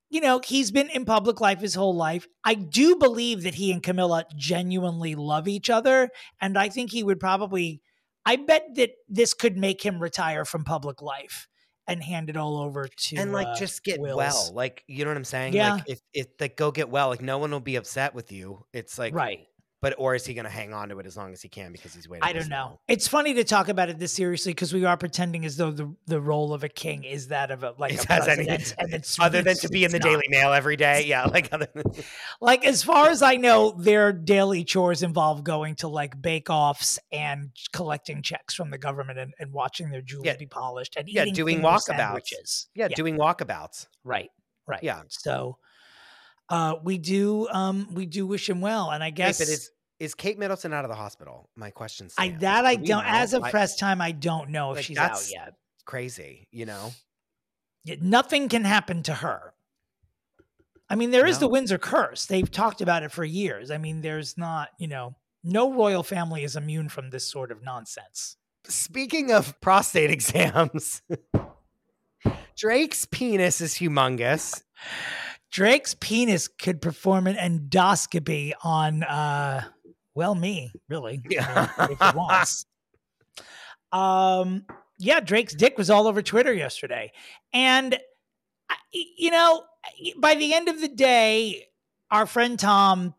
you 0.09 0.19
know 0.19 0.41
he's 0.43 0.71
been 0.71 0.89
in 0.89 1.05
public 1.05 1.39
life 1.39 1.61
his 1.61 1.75
whole 1.75 1.95
life. 1.95 2.27
I 2.43 2.55
do 2.55 2.97
believe 2.97 3.43
that 3.43 3.55
he 3.55 3.71
and 3.71 3.81
Camilla 3.81 4.25
genuinely 4.35 5.15
love 5.15 5.47
each 5.47 5.69
other 5.69 6.09
and 6.41 6.57
I 6.57 6.69
think 6.69 6.91
he 6.91 7.03
would 7.03 7.19
probably 7.19 7.81
I 8.25 8.35
bet 8.35 8.75
that 8.75 8.91
this 9.07 9.33
could 9.33 9.55
make 9.55 9.85
him 9.85 9.99
retire 9.99 10.43
from 10.43 10.65
public 10.65 11.01
life 11.01 11.47
and 11.87 12.03
hand 12.03 12.29
it 12.29 12.35
all 12.35 12.57
over 12.57 12.87
to 12.87 13.15
and 13.15 13.31
like 13.31 13.47
uh, 13.47 13.55
just 13.55 13.83
get 13.83 14.01
Wills. 14.01 14.17
well. 14.17 14.51
Like 14.53 14.83
you 14.87 15.05
know 15.05 15.11
what 15.11 15.17
I'm 15.17 15.23
saying? 15.23 15.53
Yeah. 15.53 15.75
Like 15.75 15.83
if 15.87 16.01
if 16.13 16.27
like 16.39 16.57
go 16.57 16.71
get 16.71 16.89
well, 16.89 17.09
like 17.09 17.21
no 17.21 17.37
one 17.37 17.51
will 17.51 17.59
be 17.59 17.75
upset 17.75 18.13
with 18.13 18.31
you. 18.31 18.65
It's 18.73 18.99
like 18.99 19.13
right. 19.13 19.47
But 19.85 19.93
or 19.99 20.15
is 20.15 20.25
he 20.25 20.33
going 20.33 20.45
to 20.45 20.49
hang 20.49 20.73
on 20.73 20.89
to 20.89 20.97
it 20.97 21.05
as 21.05 21.15
long 21.15 21.31
as 21.31 21.43
he 21.43 21.47
can 21.47 21.71
because 21.71 21.93
he's 21.93 22.09
waiting? 22.09 22.27
I 22.27 22.33
don't 22.33 22.49
know. 22.49 22.79
It's 22.87 23.07
funny 23.07 23.35
to 23.35 23.43
talk 23.43 23.69
about 23.69 23.87
it 23.87 23.99
this 23.99 24.13
seriously 24.13 24.49
because 24.51 24.73
we 24.73 24.83
are 24.83 24.97
pretending 24.97 25.45
as 25.45 25.57
though 25.57 25.69
the, 25.69 25.95
the 26.07 26.19
role 26.19 26.53
of 26.55 26.63
a 26.63 26.69
king 26.69 27.03
is 27.03 27.27
that 27.27 27.51
of 27.51 27.63
a 27.63 27.75
like 27.77 27.93
It 27.93 28.03
a 28.09 28.13
has 28.13 28.27
anything 28.27 28.63
and 28.79 28.91
it's 28.95 29.19
Other 29.19 29.43
than 29.43 29.55
to 29.57 29.69
be 29.69 29.83
in 29.83 29.91
the 29.91 29.99
not. 29.99 30.07
Daily 30.09 30.23
Mail 30.29 30.53
every 30.53 30.75
day, 30.75 31.05
yeah. 31.05 31.25
Like 31.31 31.49
other 31.51 31.67
than 31.71 31.83
Like 32.41 32.65
as 32.65 32.81
far 32.81 33.09
as 33.11 33.21
I 33.21 33.35
know, 33.35 33.75
their 33.77 34.11
daily 34.11 34.63
chores 34.63 35.03
involve 35.03 35.43
going 35.43 35.75
to 35.75 35.87
like 35.87 36.19
bake 36.19 36.49
offs 36.49 36.97
and 37.11 37.51
collecting 37.71 38.23
checks 38.23 38.55
from 38.55 38.71
the 38.71 38.79
government 38.79 39.19
and, 39.19 39.35
and 39.37 39.53
watching 39.53 39.91
their 39.91 40.01
jewelry 40.01 40.29
Yeah. 40.29 40.37
be 40.37 40.47
polished 40.47 40.95
and 40.95 41.07
Yeah, 41.07 41.21
eating 41.21 41.35
doing 41.35 41.61
walkabouts. 41.61 41.81
sandwiches. 41.97 42.67
yeah, 42.73 42.87
doing 42.87 43.17
walkabouts. 43.19 43.85
right, 44.03 44.31
right. 44.65 44.81
Yeah. 44.81 45.03
So 45.09 45.59
uh, 46.49 46.75
we 46.83 46.97
do 46.97 47.47
um, 47.51 47.87
we 47.93 48.05
do 48.05 48.25
wish 48.27 48.49
him 48.49 48.61
well, 48.61 48.89
and 48.91 49.03
I 49.03 49.07
Wait, 49.07 49.15
guess 49.15 49.37
but 49.39 49.47
is 49.47 49.69
is 49.99 50.13
Kate 50.15 50.37
Middleton 50.37 50.73
out 50.73 50.85
of 50.85 50.89
the 50.89 50.95
hospital? 50.95 51.49
My 51.55 51.69
question. 51.71 52.07
Is. 52.07 52.15
I 52.17 52.29
that 52.39 52.65
I 52.65 52.75
Do 52.75 52.85
don't. 52.85 53.05
As 53.05 53.33
of 53.33 53.43
I- 53.43 53.51
press 53.51 53.75
time, 53.75 54.01
I 54.01 54.11
don't 54.11 54.49
know 54.49 54.71
if 54.71 54.77
Like, 54.77 54.85
she's 54.85 54.97
out 54.97 55.29
yet. 55.31 55.53
crazy, 55.85 56.47
you 56.51 56.65
know. 56.65 56.93
Yeah, 57.83 57.95
nothing 58.01 58.49
can 58.49 58.63
happen 58.65 59.03
to 59.03 59.13
her. 59.13 59.53
I 60.89 60.95
mean, 60.95 61.11
there 61.11 61.25
is 61.25 61.39
the 61.39 61.47
Windsor 61.47 61.77
curse. 61.79 62.25
They've 62.25 62.49
talked 62.49 62.81
about 62.81 63.03
it 63.03 63.11
for 63.11 63.23
years. 63.23 63.71
I 63.71 63.77
mean, 63.77 64.01
there's 64.01 64.37
not, 64.37 64.69
you 64.77 64.87
know, 64.87 65.15
no 65.43 65.71
royal 65.73 66.03
family 66.03 66.43
is 66.43 66.55
immune 66.55 66.89
from 66.89 67.09
this 67.09 67.27
sort 67.27 67.51
of 67.51 67.63
nonsense. 67.63 68.37
Speaking 68.67 69.31
of 69.31 69.59
prostate 69.61 70.09
exams, 70.11 71.01
Drake's 72.57 73.05
penis 73.05 73.61
is 73.61 73.75
humongous. 73.75 74.63
Drake's 75.51 75.95
penis 75.99 76.47
could 76.47 76.81
perform 76.81 77.27
an 77.27 77.35
endoscopy 77.35 78.53
on, 78.63 79.03
uh, 79.03 79.63
well, 80.15 80.33
me, 80.33 80.71
really, 80.89 81.21
I 81.39 81.87
mean, 81.87 81.91
if 81.91 81.99
he 81.99 82.17
wants. 82.17 82.65
Um, 83.91 84.65
yeah, 84.97 85.21
Drake's 85.21 85.53
dick 85.53 85.77
was 85.77 85.89
all 85.89 86.07
over 86.07 86.21
Twitter 86.21 86.51
yesterday, 86.51 87.13
and 87.53 87.97
you 88.91 89.31
know, 89.31 89.63
by 90.17 90.35
the 90.35 90.53
end 90.53 90.67
of 90.67 90.81
the 90.81 90.89
day, 90.89 91.67
our 92.11 92.25
friend 92.25 92.59
Tom 92.59 93.13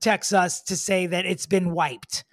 texts 0.00 0.32
us 0.32 0.62
to 0.64 0.76
say 0.76 1.06
that 1.06 1.26
it's 1.26 1.46
been 1.46 1.72
wiped 1.72 2.24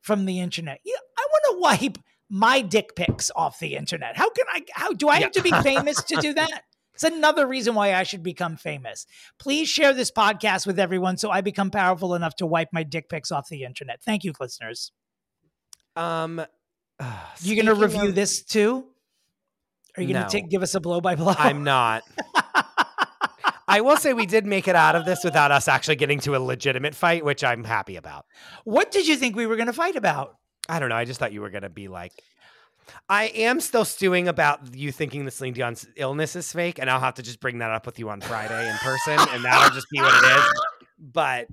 from 0.00 0.24
the 0.24 0.40
internet. 0.40 0.80
Yeah, 0.84 0.96
I 1.16 1.26
want 1.30 1.44
to 1.50 1.60
wipe 1.60 1.98
my 2.28 2.60
dick 2.62 2.96
pics 2.96 3.30
off 3.36 3.58
the 3.60 3.76
internet. 3.76 4.16
How 4.16 4.30
can 4.30 4.46
I? 4.52 4.62
How 4.72 4.92
do 4.92 5.08
I 5.08 5.20
have 5.20 5.32
to 5.32 5.42
be 5.42 5.52
famous 5.62 6.02
to 6.04 6.16
do 6.16 6.34
that? 6.34 6.62
It's 6.96 7.04
another 7.04 7.46
reason 7.46 7.74
why 7.74 7.94
I 7.94 8.02
should 8.04 8.22
become 8.22 8.56
famous. 8.56 9.06
Please 9.38 9.68
share 9.68 9.92
this 9.92 10.10
podcast 10.10 10.66
with 10.66 10.78
everyone 10.78 11.18
so 11.18 11.30
I 11.30 11.42
become 11.42 11.70
powerful 11.70 12.14
enough 12.14 12.34
to 12.36 12.46
wipe 12.46 12.70
my 12.72 12.82
dick 12.82 13.08
pics 13.10 13.30
off 13.30 13.48
the 13.50 13.64
internet. 13.64 14.02
Thank 14.02 14.24
you, 14.24 14.32
listeners. 14.40 14.92
Um, 15.94 16.44
You 17.42 17.54
going 17.54 17.66
to 17.66 17.74
review 17.74 18.08
of- 18.08 18.14
this 18.14 18.42
too? 18.42 18.86
Are 19.96 20.02
you 20.02 20.12
going 20.14 20.22
No. 20.24 20.28
to 20.30 20.40
give 20.42 20.62
us 20.62 20.74
a 20.74 20.80
blow 20.80 21.00
by 21.00 21.14
blow? 21.16 21.34
I'm 21.38 21.64
not. 21.64 22.02
I 23.68 23.80
will 23.82 23.96
say 23.96 24.12
we 24.14 24.26
did 24.26 24.46
make 24.46 24.68
it 24.68 24.76
out 24.76 24.94
of 24.96 25.04
this 25.04 25.24
without 25.24 25.50
us 25.50 25.68
actually 25.68 25.96
getting 25.96 26.20
to 26.20 26.36
a 26.36 26.38
legitimate 26.38 26.94
fight, 26.94 27.24
which 27.24 27.42
I'm 27.44 27.64
happy 27.64 27.96
about. 27.96 28.24
what 28.64 28.90
did 28.90 29.06
you 29.08 29.16
think 29.16 29.36
we 29.36 29.44
were 29.46 29.56
going 29.56 29.66
to 29.66 29.72
fight 29.72 29.96
about? 29.96 30.36
I 30.68 30.78
don't 30.78 30.88
know. 30.88 30.96
I 30.96 31.04
just 31.04 31.18
thought 31.20 31.32
you 31.32 31.40
were 31.40 31.50
going 31.50 31.62
to 31.62 31.68
be 31.68 31.88
like, 31.88 32.12
I 33.08 33.24
am 33.26 33.60
still 33.60 33.84
stewing 33.84 34.28
about 34.28 34.74
you 34.74 34.92
thinking 34.92 35.24
the 35.24 35.30
Celine 35.30 35.54
Dion's 35.54 35.86
illness 35.96 36.36
is 36.36 36.52
fake, 36.52 36.78
and 36.78 36.90
I'll 36.90 37.00
have 37.00 37.14
to 37.14 37.22
just 37.22 37.40
bring 37.40 37.58
that 37.58 37.70
up 37.70 37.86
with 37.86 37.98
you 37.98 38.08
on 38.10 38.20
Friday 38.20 38.68
in 38.68 38.76
person, 38.76 39.18
and 39.34 39.44
that'll 39.44 39.74
just 39.74 39.88
be 39.90 40.00
what 40.00 40.14
it 40.14 40.38
is. 40.38 40.62
But 40.98 41.48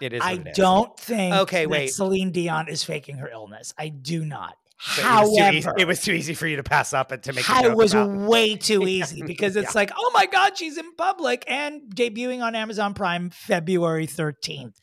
it 0.00 0.12
is. 0.12 0.20
I 0.22 0.32
it 0.32 0.48
is. 0.48 0.56
don't 0.56 0.98
think 0.98 1.34
Okay, 1.34 1.64
that 1.64 1.70
wait. 1.70 1.88
Celine 1.88 2.30
Dion 2.30 2.68
is 2.68 2.82
faking 2.84 3.16
her 3.16 3.28
illness. 3.28 3.72
I 3.78 3.88
do 3.88 4.24
not. 4.24 4.56
But 4.96 5.04
it 5.04 5.04
was, 5.06 5.28
too 5.28 5.42
easy, 5.44 5.60
However, 5.62 5.78
it 5.78 5.86
was 5.86 6.00
too 6.02 6.12
easy 6.12 6.34
for 6.34 6.46
you 6.46 6.56
to 6.56 6.62
pass 6.62 6.92
up 6.92 7.12
and 7.12 7.22
to 7.22 7.32
make. 7.32 7.44
it 7.48 7.76
was 7.76 7.94
about. 7.94 8.10
way 8.28 8.56
too 8.56 8.82
easy 8.88 9.22
because 9.22 9.54
it's 9.56 9.74
like, 9.74 9.90
oh 9.96 10.10
my 10.12 10.26
God, 10.26 10.56
she's 10.58 10.76
in 10.76 10.94
public 10.96 11.44
and 11.46 11.82
debuting 11.94 12.42
on 12.42 12.54
Amazon 12.56 12.92
Prime 12.94 13.30
February 13.30 14.06
13th. 14.08 14.74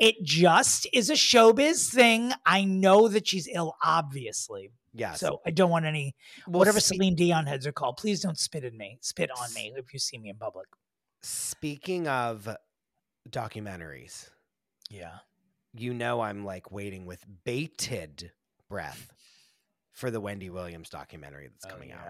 It 0.00 0.16
just 0.22 0.88
is 0.92 1.10
a 1.10 1.14
showbiz 1.14 1.90
thing. 1.92 2.32
I 2.44 2.64
know 2.64 3.08
that 3.08 3.28
she's 3.28 3.48
ill, 3.52 3.76
obviously. 3.82 4.70
Yeah. 4.92 5.12
So 5.12 5.40
I 5.46 5.50
don't 5.50 5.70
want 5.70 5.84
any, 5.86 6.14
Well, 6.48 6.58
whatever 6.58 6.80
spe- 6.80 6.94
Celine 6.96 7.14
Dion 7.14 7.46
heads 7.46 7.66
are 7.66 7.72
called, 7.72 7.98
please 7.98 8.20
don't 8.20 8.38
spit 8.38 8.64
in 8.64 8.76
me, 8.76 8.98
spit 9.00 9.30
on 9.30 9.52
me 9.54 9.72
if 9.76 9.92
you 9.92 9.98
see 9.98 10.18
me 10.18 10.30
in 10.30 10.36
public. 10.36 10.66
Speaking 11.22 12.08
of 12.08 12.48
documentaries, 13.30 14.28
Yeah. 14.90 15.18
you 15.74 15.92
know 15.94 16.20
I'm 16.20 16.44
like 16.44 16.70
waiting 16.72 17.04
with 17.06 17.24
bated 17.44 18.32
breath 18.68 19.12
for 19.96 20.10
the 20.10 20.20
Wendy 20.20 20.48
Williams 20.50 20.88
documentary 20.90 21.48
that's 21.48 21.64
coming 21.64 21.90
out. 21.90 22.00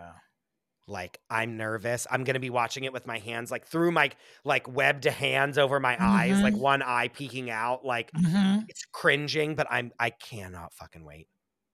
Like 0.89 1.19
I'm 1.29 1.57
nervous. 1.57 2.07
I'm 2.11 2.23
gonna 2.23 2.39
be 2.39 2.51
watching 2.51 2.85
it 2.85 2.93
with 2.93 3.07
my 3.09 3.19
hands 3.19 3.51
like 3.51 3.67
through 3.67 3.91
my 3.91 4.11
like 4.45 4.69
webbed 4.73 5.05
hands 5.05 5.59
over 5.59 5.81
my 5.81 5.97
eyes, 5.99 6.41
like 6.43 6.55
Mhm. 6.55 6.59
one 6.61 6.83
eye 6.83 7.09
peeking 7.09 7.51
out. 7.51 7.85
Like 7.85 8.13
Mhm. 8.13 8.67
it's 8.69 8.85
cringing, 8.93 9.57
but 9.57 9.67
I'm 9.69 9.91
I 9.99 10.11
cannot 10.11 10.73
fucking 10.75 11.05
wait. 11.05 11.27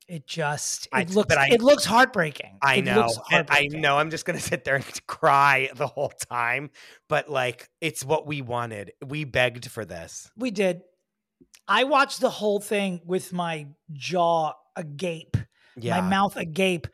It 0.09 0.27
just, 0.27 0.89
I- 0.93 1.03
it 1.03 1.11
looks, 1.11 1.29
but 1.29 1.39
I- 1.39 1.49
it 1.49 1.61
looks 1.63 1.85
heartbreaking. 1.85 2.59
I 2.63 2.77
It 2.77 2.85
know. 2.87 3.07
looks 3.07 3.19
And 3.31 3.47
I 3.51 3.69
know 3.71 3.99
I'm 3.99 4.11
just 4.11 4.25
gonna 4.25 4.41
sit 4.61 4.65
there 4.65 4.77
and 4.77 5.07
cry 5.07 5.69
the 5.75 5.87
whole 5.87 6.09
time. 6.11 6.71
But 7.09 7.29
like 7.31 7.69
it's 7.83 8.05
what 8.05 8.27
we 8.27 8.41
wanted. 8.41 8.93
We 9.07 9.25
begged 9.25 9.71
for 9.71 9.85
this. 9.85 10.31
We 10.39 10.51
did. 10.51 10.83
I 11.69 11.85
watched 11.85 12.21
the 12.21 12.31
whole 12.31 12.61
thing 12.61 13.03
with 13.05 13.33
my 13.33 13.69
jaw 13.93 14.55
agape, 14.75 15.37
Yeah. 15.77 16.01
my 16.01 16.09
mouth 16.09 16.37
agape, 16.37 16.87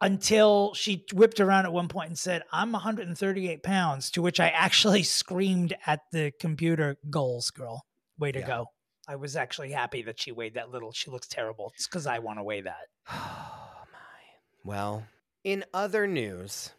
until 0.00 0.74
she 0.74 1.04
whipped 1.12 1.38
around 1.40 1.64
at 1.66 1.72
one 1.72 1.88
point 1.88 2.08
and 2.08 2.18
said, 2.18 2.42
I'm 2.52 2.72
138 2.72 3.62
pounds, 3.62 4.10
to 4.12 4.22
which 4.22 4.40
I 4.40 4.48
actually 4.48 5.02
screamed 5.04 5.74
at 5.86 6.00
the 6.12 6.32
computer, 6.40 6.96
goals, 7.10 7.50
girl. 7.50 7.84
Way 8.18 8.32
to 8.32 8.40
Yeah. 8.40 8.46
go. 8.46 8.66
I 9.08 9.16
was 9.16 9.34
actually 9.36 9.72
happy 9.72 10.02
that 10.02 10.20
she 10.20 10.30
weighed 10.32 10.54
that 10.54 10.70
little. 10.70 10.92
She 10.92 11.10
looks 11.10 11.26
terrible. 11.28 11.72
It's 11.74 11.86
because 11.88 12.06
I 12.06 12.18
want 12.20 12.38
to 12.38 12.42
weigh 12.44 12.62
that. 12.62 12.88
Oh 13.10 13.84
my. 13.92 13.98
Well, 14.64 15.04
in 15.44 15.64
other 15.74 16.06
news, 16.06 16.70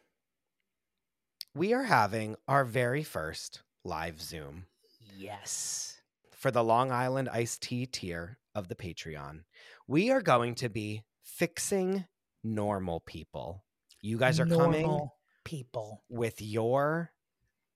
we 1.56 1.74
are 1.74 1.84
having 1.84 2.36
our 2.48 2.64
very 2.66 3.04
first 3.04 3.62
live 3.84 4.22
Zoom 4.22 4.66
Yes. 5.18 6.02
for 6.32 6.50
the 6.52 6.64
Long 6.64 6.92
Island 6.92 7.30
iced 7.30 7.62
tea 7.62 7.86
tier 7.86 8.38
of 8.56 8.68
the 8.68 8.76
Patreon. 8.76 9.44
We 9.88 10.10
are 10.12 10.22
going 10.22 10.56
to 10.56 10.70
be 10.70 11.04
fixing 11.24 12.06
normal 12.44 13.00
people. 13.02 13.64
You 14.02 14.18
guys 14.18 14.40
are 14.40 14.46
coming 14.46 15.10
people. 15.46 16.04
with 16.10 16.42
your 16.42 17.12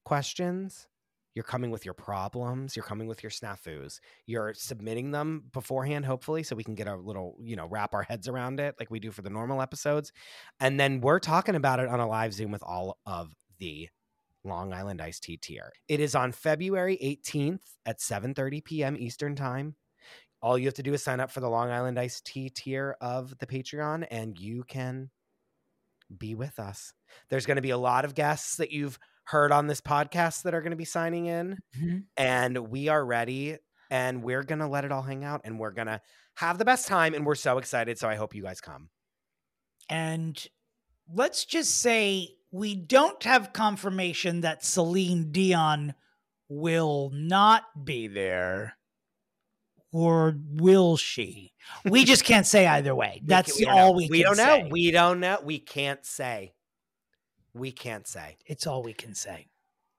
questions. 0.04 0.86
You're 1.34 1.44
coming 1.44 1.70
with 1.70 1.84
your 1.84 1.94
problems. 1.94 2.74
You're 2.74 2.84
coming 2.84 3.06
with 3.06 3.22
your 3.22 3.30
snafus. 3.30 4.00
You're 4.26 4.54
submitting 4.54 5.12
them 5.12 5.44
beforehand, 5.52 6.04
hopefully, 6.04 6.42
so 6.42 6.56
we 6.56 6.64
can 6.64 6.74
get 6.74 6.88
a 6.88 6.96
little, 6.96 7.36
you 7.40 7.54
know, 7.54 7.66
wrap 7.66 7.94
our 7.94 8.02
heads 8.02 8.26
around 8.26 8.58
it 8.58 8.74
like 8.80 8.90
we 8.90 8.98
do 8.98 9.12
for 9.12 9.22
the 9.22 9.30
normal 9.30 9.62
episodes. 9.62 10.12
And 10.58 10.80
then 10.80 11.00
we're 11.00 11.20
talking 11.20 11.54
about 11.54 11.78
it 11.78 11.88
on 11.88 12.00
a 12.00 12.08
live 12.08 12.34
Zoom 12.34 12.50
with 12.50 12.64
all 12.64 12.98
of 13.06 13.34
the 13.58 13.88
Long 14.44 14.72
Island 14.72 15.00
Iced 15.00 15.22
Tea 15.22 15.36
tier. 15.36 15.72
It 15.86 16.00
is 16.00 16.14
on 16.14 16.32
February 16.32 16.98
18th 17.02 17.76
at 17.86 18.00
7:30 18.00 18.64
p.m. 18.64 18.96
Eastern 18.98 19.36
Time. 19.36 19.76
All 20.40 20.58
you 20.58 20.66
have 20.66 20.74
to 20.74 20.82
do 20.82 20.94
is 20.94 21.02
sign 21.02 21.20
up 21.20 21.30
for 21.30 21.40
the 21.40 21.48
Long 21.50 21.70
Island 21.70 21.98
Iced 21.98 22.24
Tea 22.26 22.48
tier 22.50 22.96
of 23.00 23.36
the 23.38 23.46
Patreon, 23.46 24.06
and 24.10 24.38
you 24.38 24.64
can 24.64 25.10
be 26.16 26.34
with 26.34 26.58
us. 26.58 26.92
There's 27.28 27.46
going 27.46 27.56
to 27.56 27.62
be 27.62 27.70
a 27.70 27.78
lot 27.78 28.04
of 28.04 28.14
guests 28.14 28.56
that 28.56 28.70
you've 28.70 28.98
heard 29.24 29.52
on 29.52 29.66
this 29.66 29.80
podcast 29.80 30.42
that 30.42 30.54
are 30.54 30.62
going 30.62 30.70
to 30.70 30.76
be 30.76 30.84
signing 30.84 31.26
in, 31.26 31.58
Mhm. 31.76 32.04
and 32.16 32.70
we 32.70 32.88
are 32.88 33.04
ready. 33.04 33.58
And 33.90 34.22
we're 34.22 34.42
going 34.42 34.58
to 34.58 34.66
let 34.66 34.84
it 34.84 34.92
all 34.92 35.00
hang 35.02 35.24
out, 35.24 35.40
and 35.44 35.58
we're 35.58 35.70
going 35.70 35.86
to 35.86 36.02
have 36.34 36.58
the 36.58 36.64
best 36.66 36.86
time. 36.88 37.14
And 37.14 37.24
we're 37.24 37.34
so 37.34 37.56
excited. 37.56 37.98
So 37.98 38.06
I 38.06 38.16
hope 38.16 38.34
you 38.34 38.42
guys 38.42 38.60
come. 38.60 38.90
And 39.88 40.46
let's 41.10 41.46
just 41.46 41.80
say 41.80 42.36
we 42.50 42.74
don't 42.74 43.22
have 43.22 43.52
confirmation 43.54 44.42
that 44.42 44.62
Celine 44.62 45.32
Dion 45.32 45.94
will 46.48 47.10
not 47.14 47.84
be 47.84 48.08
there. 48.08 48.77
Or 49.92 50.36
will 50.52 50.96
she? 50.98 51.52
We 51.84 52.04
just 52.04 52.24
can't 52.24 52.46
say 52.46 52.66
either 52.66 52.94
way. 52.94 53.20
We 53.22 53.26
That's 53.28 53.56
can- 53.56 53.66
don't 53.66 53.74
all 53.78 53.92
know. 53.92 53.96
we 53.96 54.08
we 54.10 54.22
can 54.22 54.36
don't 54.36 54.62
know. 54.64 54.68
We 54.70 54.90
don't 54.90 55.20
know. 55.20 55.38
We 55.42 55.58
can't 55.58 56.04
say. 56.04 56.52
We 57.54 57.72
can't 57.72 58.06
say. 58.06 58.36
It's 58.46 58.66
all 58.66 58.82
we 58.82 58.92
can 58.92 59.14
say. 59.14 59.48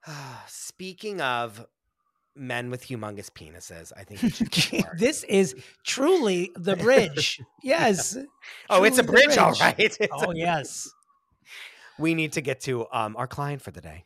Speaking 0.48 1.22
of 1.22 1.66
men 2.36 2.70
with 2.70 2.86
humongous 2.86 3.30
penises, 3.32 3.92
I 3.98 4.04
think 4.04 4.22
we 4.22 4.30
should 4.30 4.52
get 4.52 4.64
started. 4.82 5.00
this 5.00 5.24
is 5.24 5.56
truly 5.86 6.52
the 6.56 6.76
bridge. 6.76 7.40
yes. 7.64 8.16
Oh, 8.70 8.84
it's 8.84 9.00
a 9.00 9.02
the 9.02 9.12
bridge, 9.12 9.38
all 9.38 9.54
right. 9.54 9.76
It's 9.80 9.98
Oh, 10.12 10.32
a- 10.32 10.36
yes. 10.38 10.90
We 11.98 12.14
need 12.16 12.34
to 12.34 12.42
get 12.42 12.62
to 12.62 12.86
um, 12.94 13.18
our 13.18 13.28
client 13.28 13.62
for 13.62 13.72
the 13.72 13.82
day. 13.82 14.06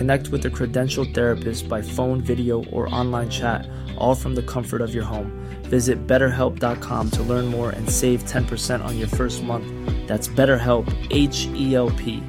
Connect 0.00 0.28
with 0.28 0.46
a 0.46 0.48
credentialed 0.48 1.12
therapist 1.14 1.68
by 1.68 1.82
phone, 1.82 2.22
video, 2.22 2.64
or 2.72 2.88
online 2.88 3.28
chat, 3.28 3.68
all 3.98 4.14
from 4.14 4.34
the 4.34 4.42
comfort 4.42 4.80
of 4.80 4.94
your 4.94 5.04
home. 5.04 5.30
Visit 5.64 6.06
betterhelp.com 6.06 7.10
to 7.10 7.22
learn 7.22 7.44
more 7.44 7.68
and 7.68 7.86
save 7.86 8.24
10% 8.24 8.82
on 8.82 8.98
your 8.98 9.08
first 9.08 9.42
month. 9.42 9.66
That's 10.08 10.26
BetterHelp, 10.26 10.88
H 11.10 11.48
E 11.48 11.74
L 11.74 11.90
P. 11.90 12.22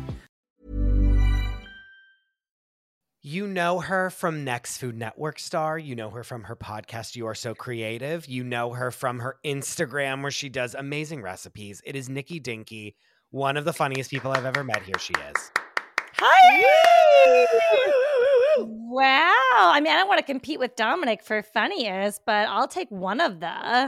You 3.22 3.48
know 3.48 3.80
her 3.80 4.10
from 4.10 4.44
Next 4.44 4.78
Food 4.78 4.98
Network 4.98 5.40
star. 5.40 5.80
You 5.80 5.96
know 5.96 6.10
her 6.10 6.26
from 6.26 6.44
her 6.44 6.58
podcast, 6.58 7.16
You 7.16 7.26
Are 7.28 7.36
So 7.36 7.56
Creative. 7.56 8.26
You 8.28 8.44
know 8.44 8.74
her 8.74 8.92
from 8.92 9.20
her 9.20 9.38
Instagram, 9.46 10.24
where 10.24 10.30
she 10.30 10.50
does 10.50 10.76
amazing 10.76 11.22
recipes. 11.22 11.82
It 11.86 11.96
is 11.96 12.10
Nikki 12.10 12.42
Dinki, 12.42 12.96
one 13.30 13.56
of 13.56 13.64
the 13.64 13.72
funniest 13.72 14.10
people 14.10 14.34
I've 14.34 14.44
ever 14.44 14.62
met. 14.62 14.84
Here 14.84 15.00
she 15.00 15.14
is. 15.14 15.52
Hi. 16.24 17.48
wow. 18.58 19.72
I 19.74 19.82
mean, 19.82 19.92
I 19.92 19.96
don't 19.98 20.08
want 20.08 20.20
to 20.20 20.26
compete 20.26 20.60
with 20.60 20.76
Dominick 20.76 21.24
for 21.24 21.42
funniest, 21.42 22.22
but 22.26 22.48
I'll 22.48 22.68
take 22.68 22.92
one 22.92 23.20
of 23.20 23.40
them. 23.40 23.88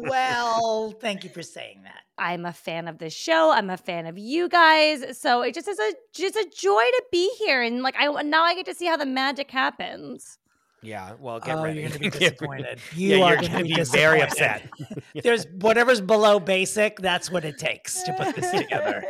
well, 0.00 0.92
thank 0.92 1.24
you 1.24 1.30
for 1.30 1.42
saying 1.42 1.82
that. 1.82 2.04
I'm 2.16 2.46
a 2.46 2.54
fan 2.54 2.88
of 2.88 2.96
this 2.98 3.12
show. 3.12 3.52
I'm 3.52 3.68
a 3.68 3.76
fan 3.76 4.06
of 4.06 4.16
you 4.16 4.48
guys. 4.48 5.18
So 5.18 5.42
it 5.42 5.54
just 5.54 5.68
is 5.68 5.78
a 5.78 5.92
just 6.14 6.36
a 6.36 6.50
joy 6.54 6.82
to 6.82 7.02
be 7.12 7.30
here. 7.38 7.60
And 7.62 7.82
like 7.82 7.96
I 7.98 8.06
now 8.22 8.42
I 8.42 8.54
get 8.54 8.66
to 8.66 8.74
see 8.74 8.86
how 8.86 8.96
the 8.96 9.06
magic 9.06 9.50
happens. 9.50 10.38
Yeah, 10.82 11.12
well, 11.20 11.40
get 11.40 11.58
oh, 11.58 11.64
ready. 11.64 11.80
you're 11.80 11.90
going 11.90 12.00
to 12.00 12.10
be 12.10 12.18
disappointed. 12.18 12.78
You 12.94 13.16
yeah, 13.18 13.24
are 13.24 13.32
you're 13.32 13.42
going 13.42 13.52
to 13.52 13.64
be 13.64 13.74
be 13.74 13.82
very 13.84 14.22
upset. 14.22 14.66
There's 15.14 15.46
whatever's 15.60 16.00
below 16.00 16.40
basic. 16.40 16.98
That's 17.00 17.30
what 17.30 17.44
it 17.44 17.58
takes 17.58 18.02
to 18.04 18.14
put 18.14 18.34
this 18.34 18.50
together. 18.62 19.04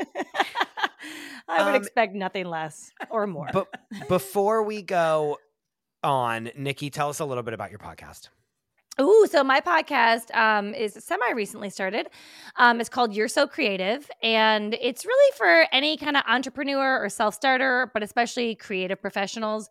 I 1.49 1.65
would 1.65 1.75
Um, 1.75 1.81
expect 1.81 2.15
nothing 2.15 2.47
less 2.47 2.93
or 3.11 3.27
more. 3.27 3.49
But 3.53 3.69
before 4.09 4.63
we 4.63 4.83
go 4.83 5.39
on, 6.03 6.51
Nikki, 6.57 6.91
tell 6.91 7.09
us 7.09 7.21
a 7.21 7.25
little 7.25 7.43
bit 7.43 7.55
about 7.55 7.71
your 7.71 7.79
podcast. 7.79 8.29
Ooh, 9.01 9.27
so 9.31 9.43
my 9.43 9.61
podcast 9.61 10.35
um, 10.37 10.75
is 10.75 10.93
semi 10.95 11.31
recently 11.35 11.71
started. 11.71 12.09
Um, 12.57 12.81
it's 12.81 12.91
called 12.91 13.15
You're 13.15 13.29
So 13.29 13.47
Creative, 13.47 14.11
and 14.23 14.75
it's 14.75 15.07
really 15.07 15.33
for 15.39 15.67
any 15.73 15.97
kind 15.97 16.17
of 16.19 16.25
entrepreneur 16.29 17.03
or 17.03 17.09
self 17.09 17.35
starter, 17.35 17.91
but 17.95 18.03
especially 18.03 18.55
creative 18.57 19.01
professionals. 19.01 19.71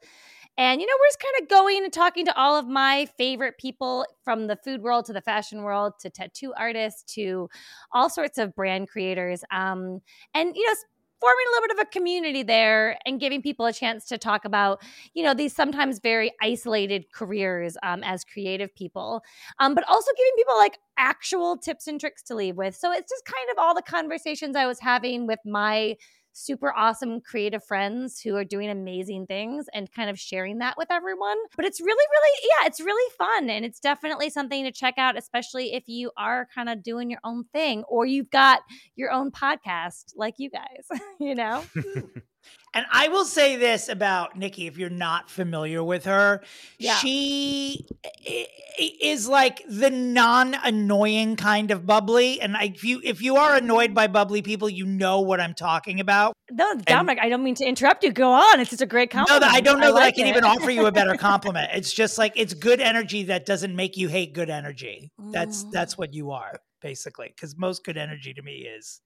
And 0.58 0.82
you 0.82 0.88
know, 0.88 0.94
we're 1.00 1.08
just 1.10 1.20
kind 1.20 1.36
of 1.44 1.48
going 1.50 1.84
and 1.84 1.94
talking 1.94 2.26
to 2.26 2.36
all 2.36 2.58
of 2.58 2.68
my 2.68 3.08
favorite 3.18 3.58
people 3.60 4.06
from 4.24 4.48
the 4.48 4.56
food 4.58 4.82
world 4.82 5.06
to 5.06 5.14
the 5.14 5.22
fashion 5.22 5.62
world 5.62 5.94
to 6.02 6.10
tattoo 6.10 6.54
artists 6.58 7.04
to 7.14 7.50
all 7.92 8.10
sorts 8.10 8.38
of 8.40 8.56
brand 8.56 8.88
creators. 8.90 9.44
Um, 9.52 10.00
and 10.34 10.56
you 10.56 10.66
know, 10.66 10.72
s- 10.72 10.86
forming 11.20 11.46
a 11.48 11.52
little 11.52 11.68
bit 11.68 11.80
of 11.80 11.88
a 11.88 11.90
community 11.92 12.44
there 12.44 12.98
and 13.06 13.20
giving 13.20 13.42
people 13.42 13.66
a 13.66 13.74
chance 13.74 14.06
to 14.06 14.18
talk 14.18 14.46
about 14.46 14.82
you 15.14 15.24
know 15.24 15.34
these 15.34 15.56
sometimes 15.56 16.00
very 16.00 16.32
isolated 16.42 17.06
careers 17.14 17.78
um, 17.84 18.04
as 18.04 18.24
creative 18.24 18.74
people 18.76 19.22
um, 19.60 19.76
but 19.76 19.84
also 19.88 20.12
giving 20.18 20.34
people 20.38 20.58
like 20.58 20.78
actual 20.98 21.58
tips 21.58 21.88
and 21.88 22.00
tricks 22.00 22.22
to 22.22 22.36
leave 22.36 22.58
with. 22.58 22.76
So 22.76 22.92
it's 22.92 23.10
just 23.10 23.26
kind 23.26 23.50
of 23.52 23.58
all 23.58 23.74
the 23.74 23.82
conversations 23.82 24.56
i 24.56 24.66
was 24.66 24.80
having 24.80 25.28
with 25.28 25.40
my 25.46 25.96
super 26.40 26.74
awesome 26.76 27.22
creative 27.22 27.64
friends 27.64 28.20
who 28.20 28.36
are 28.36 28.44
doing 28.44 28.70
amazing 28.70 29.26
things 29.26 29.68
and 29.74 29.92
kind 29.92 30.10
of 30.10 30.20
sharing 30.20 30.60
that 30.60 30.76
with 30.78 30.90
everyone. 30.92 31.38
But 31.56 31.66
it's 31.66 31.82
really 31.82 32.06
really 32.12 32.40
yeah 32.44 32.68
it's 32.68 32.80
really 32.80 33.14
fun 33.18 33.50
and 33.50 33.66
it's 33.66 33.80
definitely 33.80 34.30
something 34.30 34.64
to 34.64 34.72
check 34.72 34.96
out 34.98 35.18
especially 35.18 35.74
if 35.74 35.88
you 35.88 36.12
are 36.18 36.48
kind 36.54 36.70
of 36.70 36.84
doing 36.84 37.10
your 37.10 37.20
own 37.24 37.44
thing 37.54 37.84
or 37.88 38.06
you've 38.06 38.30
got 38.30 38.62
your 38.96 39.12
own 39.12 39.32
podcast 39.32 40.14
like 40.16 40.36
you 40.38 40.50
guys 40.50 40.88
you 41.20 41.36
know 41.36 41.64
And 42.74 42.86
I 42.92 43.08
will 43.08 43.26
say 43.26 43.56
this 43.56 43.90
about 43.90 44.38
Nikki 44.38 44.68
if 44.68 44.78
you're 44.78 44.92
not 44.92 45.28
familiar 45.30 45.84
with 45.84 46.06
her. 46.06 46.44
Yeah. 46.78 46.98
She 46.98 47.84
i- 48.06 48.46
i- 48.80 48.92
is 49.02 49.28
like 49.28 49.64
the 49.68 49.90
non-annoying 49.90 51.36
kind 51.36 51.72
of 51.72 51.88
bubbly 51.88 52.40
and 52.40 52.56
I, 52.56 52.66
if 52.76 52.84
you 52.84 53.02
if 53.04 53.22
you 53.24 53.38
are 53.38 53.56
annoyed 53.56 53.96
by 53.96 54.06
bubbly 54.08 54.44
people, 54.44 54.70
you 54.70 54.86
know 54.86 55.22
what 55.22 55.40
I'm 55.42 55.56
talking 55.56 56.00
about. 56.00 56.34
no 56.52 56.76
dominick 56.76 57.18
i 57.22 57.28
don't 57.30 57.44
mean 57.44 57.56
to 57.56 57.66
interrupt 57.66 58.04
you 58.04 58.12
go 58.12 58.32
on 58.32 58.60
it's 58.60 58.70
just 58.72 58.82
a 58.82 58.86
great 58.88 59.10
compliment 59.12 59.42
that 59.42 59.54
I 59.54 59.62
don't 59.62 59.80
know 59.80 59.94
that 59.94 60.02
I 60.04 60.12
can 60.12 60.26
it. 60.28 60.30
even 60.30 60.44
offer 60.44 60.70
you 60.72 60.86
a 60.86 60.92
better 60.92 61.16
compliment. 61.30 61.72
It's 61.74 61.92
just 61.94 62.18
like 62.20 62.34
it's 62.36 62.54
good 62.54 62.80
energy 62.82 63.24
that 63.24 63.46
doesn't 63.48 63.76
make 63.76 63.98
you 63.98 64.08
hate 64.10 64.34
good 64.34 64.50
energy. 64.52 65.12
That's 65.32 65.64
Mm. 65.66 65.72
that's 65.72 65.98
what 65.98 66.14
you 66.14 66.32
are 66.32 66.54
basically. 66.82 67.28
Because 67.36 67.58
most 67.58 67.84
good 67.84 67.98
energy 67.98 68.34
to 68.34 68.42
me 68.42 68.68
is, 68.78 69.02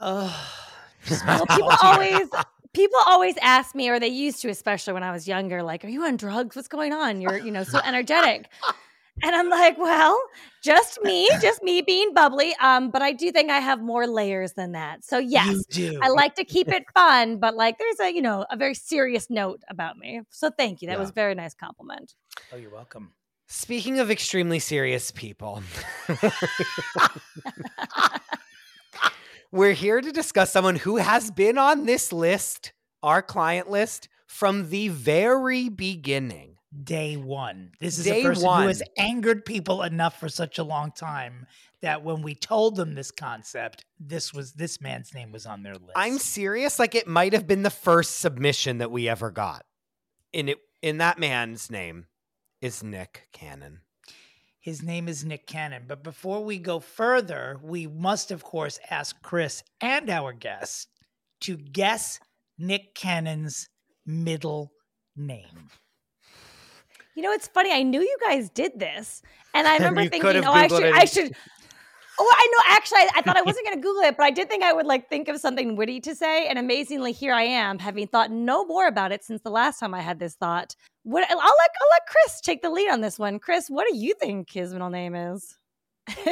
oh, 0.00 0.34
well, 1.26 1.46
people 1.46 1.72
always 1.82 2.28
people 2.72 2.98
always 3.06 3.36
ask 3.42 3.74
me 3.74 3.88
or 3.88 4.00
they 4.00 4.08
used 4.08 4.40
to 4.42 4.48
especially 4.48 4.94
when 4.94 5.02
i 5.02 5.12
was 5.12 5.28
younger 5.28 5.62
like 5.62 5.84
are 5.84 5.88
you 5.88 6.04
on 6.04 6.16
drugs 6.16 6.56
what's 6.56 6.68
going 6.68 6.92
on 6.92 7.20
you're 7.20 7.36
you 7.36 7.50
know 7.50 7.64
so 7.64 7.80
energetic 7.84 8.48
and 9.22 9.34
i'm 9.34 9.50
like 9.50 9.76
well 9.78 10.18
just 10.62 11.00
me, 11.02 11.28
just 11.42 11.60
me 11.64 11.82
being 11.82 12.14
bubbly. 12.14 12.54
Um, 12.60 12.92
but 12.92 13.02
I 13.02 13.10
do 13.12 13.32
think 13.32 13.50
I 13.50 13.58
have 13.58 13.80
more 13.80 14.06
layers 14.06 14.52
than 14.52 14.72
that. 14.72 15.04
So 15.04 15.18
yes, 15.18 15.64
I 16.00 16.08
like 16.08 16.36
to 16.36 16.44
keep 16.44 16.68
it 16.68 16.84
fun, 16.94 17.40
but 17.40 17.56
like 17.56 17.78
there's 17.78 17.98
a 17.98 18.14
you 18.14 18.22
know 18.22 18.46
a 18.48 18.56
very 18.56 18.74
serious 18.74 19.28
note 19.28 19.60
about 19.68 19.98
me. 19.98 20.20
So 20.30 20.50
thank 20.50 20.80
you. 20.80 20.86
That 20.86 20.94
Yeah. 20.94 21.00
was 21.00 21.10
a 21.10 21.14
very 21.14 21.34
nice 21.34 21.54
compliment. 21.54 22.14
Oh, 22.52 22.56
you're 22.56 22.70
welcome. 22.70 23.12
Speaking 23.48 23.98
of 23.98 24.08
extremely 24.08 24.60
serious 24.60 25.10
people, 25.10 25.64
we're 29.52 29.72
here 29.74 30.00
to 30.00 30.10
discuss 30.10 30.50
someone 30.50 30.76
who 30.76 30.96
has 30.96 31.30
been 31.30 31.58
on 31.58 31.84
this 31.84 32.12
list, 32.12 32.72
our 33.02 33.22
client 33.22 33.70
list, 33.70 34.08
from 34.26 34.70
the 34.70 34.88
very 34.88 35.68
beginning. 35.68 36.56
Day 36.82 37.18
one. 37.18 37.72
This 37.78 37.98
is 37.98 38.06
Day 38.06 38.22
a 38.22 38.24
person 38.24 38.44
who 38.48 38.66
has 38.66 38.82
angered 38.96 39.44
people 39.44 39.82
enough 39.82 40.18
for 40.18 40.30
such 40.30 40.58
a 40.58 40.64
long 40.64 40.90
time 40.90 41.46
that 41.82 42.02
when 42.02 42.22
we 42.22 42.34
told 42.34 42.76
them 42.76 42.94
this 42.94 43.10
concept, 43.10 43.84
this 44.00 44.32
was 44.32 44.54
this 44.54 44.80
man's 44.80 45.12
name 45.12 45.32
was 45.32 45.44
on 45.44 45.62
their 45.62 45.74
list. 45.74 45.92
I'm 45.96 46.16
serious. 46.16 46.78
Like 46.78 46.94
it 46.94 47.06
might 47.06 47.34
have 47.34 47.46
been 47.46 47.62
the 47.62 47.70
first 47.70 48.20
submission 48.20 48.78
that 48.78 48.90
we 48.90 49.06
ever 49.06 49.30
got. 49.30 49.66
In 50.32 50.48
it, 50.48 50.58
in 50.80 50.96
that 50.98 51.18
man's 51.18 51.70
name 51.70 52.06
is 52.62 52.82
Nick 52.82 53.28
Cannon. 53.32 53.80
His 54.62 54.80
name 54.80 55.08
is 55.08 55.24
Nick 55.24 55.48
Cannon. 55.48 55.82
But 55.88 56.04
before 56.04 56.44
we 56.44 56.56
go 56.56 56.78
further, 56.78 57.58
we 57.64 57.88
must, 57.88 58.30
of 58.30 58.44
course, 58.44 58.78
ask 58.88 59.20
Chris 59.20 59.64
and 59.80 60.08
our 60.08 60.32
guest 60.32 60.88
to 61.40 61.56
guess 61.56 62.20
Nick 62.58 62.94
Cannon's 62.94 63.68
middle 64.06 64.70
name. 65.16 65.70
You 67.16 67.24
know, 67.24 67.32
it's 67.32 67.48
funny. 67.48 67.72
I 67.72 67.82
knew 67.82 68.00
you 68.00 68.16
guys 68.24 68.50
did 68.50 68.78
this, 68.78 69.20
and 69.52 69.66
I 69.66 69.74
remember 69.78 70.08
thinking, 70.08 70.44
"Oh, 70.44 70.52
I 70.52 70.68
should, 70.68 70.82
it. 70.84 70.94
I 70.94 71.04
should." 71.06 71.36
Oh, 72.24 72.34
I 72.36 72.48
know. 72.52 72.76
Actually, 72.76 72.98
I, 72.98 73.08
I 73.16 73.22
thought 73.22 73.36
I 73.36 73.42
wasn't 73.46 73.66
going 73.66 73.76
to 73.76 73.82
Google 73.82 74.02
it, 74.02 74.16
but 74.16 74.22
I 74.22 74.30
did 74.30 74.48
think 74.48 74.62
I 74.62 74.72
would 74.72 74.86
like 74.86 75.08
think 75.08 75.26
of 75.28 75.40
something 75.40 75.74
witty 75.74 76.00
to 76.02 76.14
say. 76.14 76.46
And 76.46 76.56
amazingly, 76.58 77.10
here 77.10 77.32
I 77.32 77.42
am, 77.42 77.78
having 77.80 78.06
thought 78.06 78.30
no 78.30 78.64
more 78.64 78.86
about 78.86 79.10
it 79.10 79.24
since 79.24 79.42
the 79.42 79.50
last 79.50 79.80
time 79.80 79.92
I 79.92 80.00
had 80.00 80.20
this 80.20 80.34
thought. 80.34 80.76
What 81.02 81.28
I'll 81.28 81.36
let 81.36 81.40
I'll 81.40 81.88
let 81.90 82.06
Chris 82.06 82.40
take 82.40 82.62
the 82.62 82.70
lead 82.70 82.88
on 82.90 83.00
this 83.00 83.18
one. 83.18 83.40
Chris, 83.40 83.68
what 83.68 83.86
do 83.90 83.96
you 83.96 84.14
think 84.14 84.52
his 84.52 84.72
middle 84.72 84.90
name 84.90 85.16
is? 85.16 85.56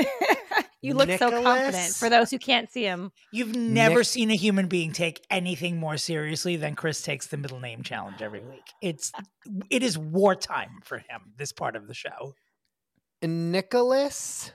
you 0.82 0.94
look 0.94 1.10
so 1.18 1.30
confident. 1.42 1.94
For 1.94 2.08
those 2.08 2.30
who 2.30 2.38
can't 2.38 2.70
see 2.70 2.82
him, 2.82 3.12
You've 3.32 3.56
never 3.56 3.98
Nick- 3.98 4.06
seen 4.06 4.30
a 4.30 4.36
human 4.36 4.66
being 4.68 4.92
take 4.92 5.24
anything 5.30 5.78
more 5.78 5.96
seriously 5.96 6.56
than 6.56 6.74
Chris 6.74 7.02
takes 7.02 7.26
the 7.28 7.36
middle 7.36 7.60
name 7.60 7.82
challenge 7.82 8.20
every 8.22 8.40
week. 8.40 8.64
It's 8.80 9.10
it 9.70 9.82
is 9.82 9.98
wartime 9.98 10.80
for 10.84 10.98
him, 10.98 11.32
this 11.36 11.52
part 11.52 11.74
of 11.76 11.88
the 11.88 11.94
show. 11.94 12.34
Nicholas. 13.22 14.52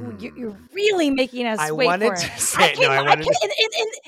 Ooh, 0.00 0.16
you- 0.18 0.32
you're 0.36 0.58
really 0.72 1.10
making 1.10 1.46
us 1.46 1.58
Hmm. 1.58 1.64
I 1.66 1.72
wait 1.72 1.86
wanted 1.86 2.10
for 2.10 2.16
to 2.16 2.26
it. 2.32 2.38
say- 2.40 2.62
I 2.62 2.72
no, 2.74 2.80
came, 2.80 2.90
I 2.90 2.96
I 2.96 3.02
wanted 3.02 3.24
came, 3.24 3.32
to- 3.32 3.40
in, 3.42 3.50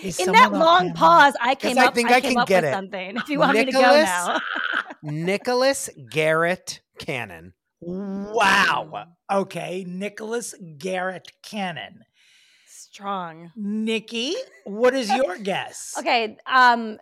in, 0.05 0.11
in, 0.21 0.27
in 0.29 0.33
that 0.33 0.53
long 0.53 0.93
pause, 0.95 1.35
I 1.41 1.55
came 1.55 1.79
up. 1.79 1.91
I 1.91 1.93
think 1.93 2.11
I, 2.11 2.17
I 2.17 2.21
came 2.21 2.33
can 2.33 2.41
up 2.41 2.49
get 2.49 2.63
with 2.65 2.71
it. 2.71 2.75
something. 2.75 3.17
If 3.17 3.29
you 3.29 3.39
want 3.39 3.55
me 3.57 3.65
to 3.65 3.73
go 3.73 3.81
Nicholas? 3.81 4.05
now, 4.05 4.41
Nicholas 5.03 5.89
Garrett 6.11 6.81
Cannon. 6.99 7.55
Wow. 7.81 9.07
Okay, 9.33 9.85
Nicholas 9.89 10.55
Garrett 10.79 11.33
Cannon. 11.43 12.01
strong. 12.67 13.51
Nikki, 13.57 14.35
what 14.65 14.95
is 14.95 15.09
your 15.11 15.39
guess? 15.39 15.95
Okay. 15.99 16.37
Um, 16.47 16.99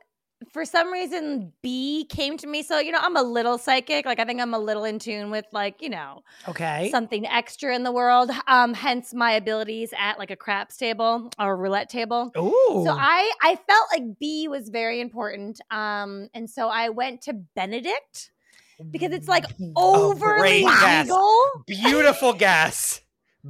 for 0.52 0.64
some 0.64 0.92
reason, 0.92 1.52
B 1.62 2.06
came 2.08 2.36
to 2.38 2.46
me. 2.46 2.62
So 2.62 2.78
you 2.78 2.92
know, 2.92 3.00
I'm 3.00 3.16
a 3.16 3.22
little 3.22 3.58
psychic. 3.58 4.06
Like 4.06 4.20
I 4.20 4.24
think 4.24 4.40
I'm 4.40 4.54
a 4.54 4.58
little 4.58 4.84
in 4.84 4.98
tune 4.98 5.30
with 5.30 5.46
like 5.52 5.82
you 5.82 5.90
know 5.90 6.22
Okay. 6.46 6.90
something 6.90 7.26
extra 7.26 7.74
in 7.74 7.82
the 7.82 7.92
world. 7.92 8.30
Um, 8.46 8.74
hence 8.74 9.12
my 9.12 9.32
abilities 9.32 9.92
at 9.98 10.18
like 10.18 10.30
a 10.30 10.36
craps 10.36 10.76
table 10.76 11.30
or 11.38 11.52
a 11.52 11.56
roulette 11.56 11.88
table. 11.88 12.32
Ooh. 12.36 12.82
So 12.84 12.90
I 12.90 13.30
I 13.42 13.56
felt 13.68 13.88
like 13.92 14.18
B 14.18 14.48
was 14.48 14.68
very 14.68 15.00
important. 15.00 15.60
Um, 15.70 16.28
and 16.34 16.48
so 16.48 16.68
I 16.68 16.88
went 16.90 17.22
to 17.22 17.34
Benedict 17.54 18.30
because 18.90 19.12
it's 19.12 19.28
like 19.28 19.44
overly 19.76 20.40
great 20.40 20.64
guess. 20.64 21.10
Beautiful 21.66 22.32
guess. 22.32 23.00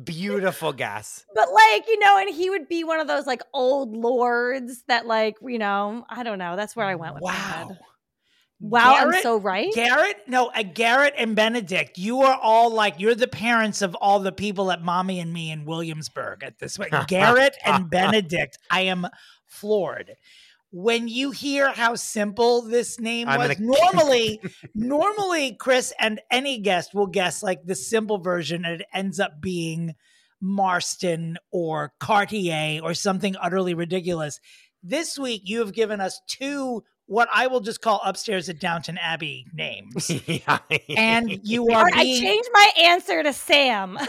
Beautiful 0.05 0.73
guess. 0.73 1.25
But 1.35 1.49
like, 1.53 1.89
you 1.89 1.99
know, 1.99 2.19
and 2.19 2.35
he 2.35 2.51
would 2.51 2.69
be 2.69 2.85
one 2.85 3.01
of 3.01 3.09
those 3.09 3.27
like 3.27 3.43
old 3.53 3.97
lords 3.97 4.85
that 4.89 5.07
like, 5.07 5.37
you 5.43 5.59
know, 5.59 6.05
I 6.09 6.23
don't 6.23 6.39
know. 6.39 6.57
That's 6.57 6.77
where 6.77 6.87
I 6.87 6.95
went 6.95 7.15
with 7.15 7.23
my 7.23 7.33
Wow. 7.35 7.69
head. 7.69 7.79
Wow, 8.61 8.97
I'm 8.99 9.23
so 9.23 9.37
right. 9.37 9.73
Garrett, 9.73 10.17
no, 10.27 10.49
uh, 10.49 10.65
Garrett 10.65 11.15
and 11.17 11.37
Benedict, 11.37 11.97
you 11.97 12.23
are 12.23 12.37
all 12.43 12.73
like 12.73 12.99
you're 12.99 13.15
the 13.15 13.29
parents 13.29 13.83
of 13.83 13.95
all 13.95 14.19
the 14.19 14.33
people 14.33 14.73
at 14.73 14.83
Mommy 14.83 15.21
and 15.21 15.33
Me 15.33 15.53
in 15.53 15.65
Williamsburg 15.65 16.43
at 16.43 16.59
this 16.59 16.77
point. 16.77 16.93
Garrett 17.07 17.57
and 17.65 17.89
Benedict, 17.89 18.59
I 18.69 18.83
am 18.83 19.07
floored. 19.47 20.17
When 20.71 21.09
you 21.09 21.31
hear 21.31 21.71
how 21.71 21.95
simple 21.95 22.63
this 22.63 23.01
name 23.01 23.29
I'm 23.29 23.39
was, 23.39 23.57
gonna- 23.57 23.61
normally, 23.83 24.41
normally 24.75 25.53
Chris 25.55 25.93
and 25.99 26.21
any 26.31 26.59
guest 26.59 26.95
will 26.95 27.07
guess 27.07 27.43
like 27.43 27.65
the 27.65 27.75
simple 27.75 28.19
version, 28.19 28.65
and 28.65 28.81
it 28.81 28.87
ends 28.93 29.19
up 29.19 29.41
being 29.41 29.95
Marston 30.41 31.39
or 31.51 31.93
Cartier 31.99 32.81
or 32.83 32.95
something 32.95 33.35
utterly 33.41 33.75
ridiculous. 33.75 34.41
This 34.83 35.19
week, 35.19 35.43
you 35.45 35.61
have 35.61 35.73
given 35.73 36.01
us 36.01 36.21
two 36.27 36.85
what 37.09 37.29
I 37.33 37.47
will 37.47 37.61
just 37.61 37.81
call 37.81 38.01
upstairs 38.05 38.51
at 38.51 38.61
Downton 38.61 38.99
Abbey 38.99 39.47
names. 39.55 40.11
yeah. 40.27 40.59
And 40.95 41.41
you 41.43 41.69
are 41.71 41.85
right, 41.85 41.95
I 41.95 42.03
being 42.05 42.21
changed 42.21 42.51
my 42.53 42.71
answer 42.83 43.23
to 43.23 43.33
Sam. 43.33 43.99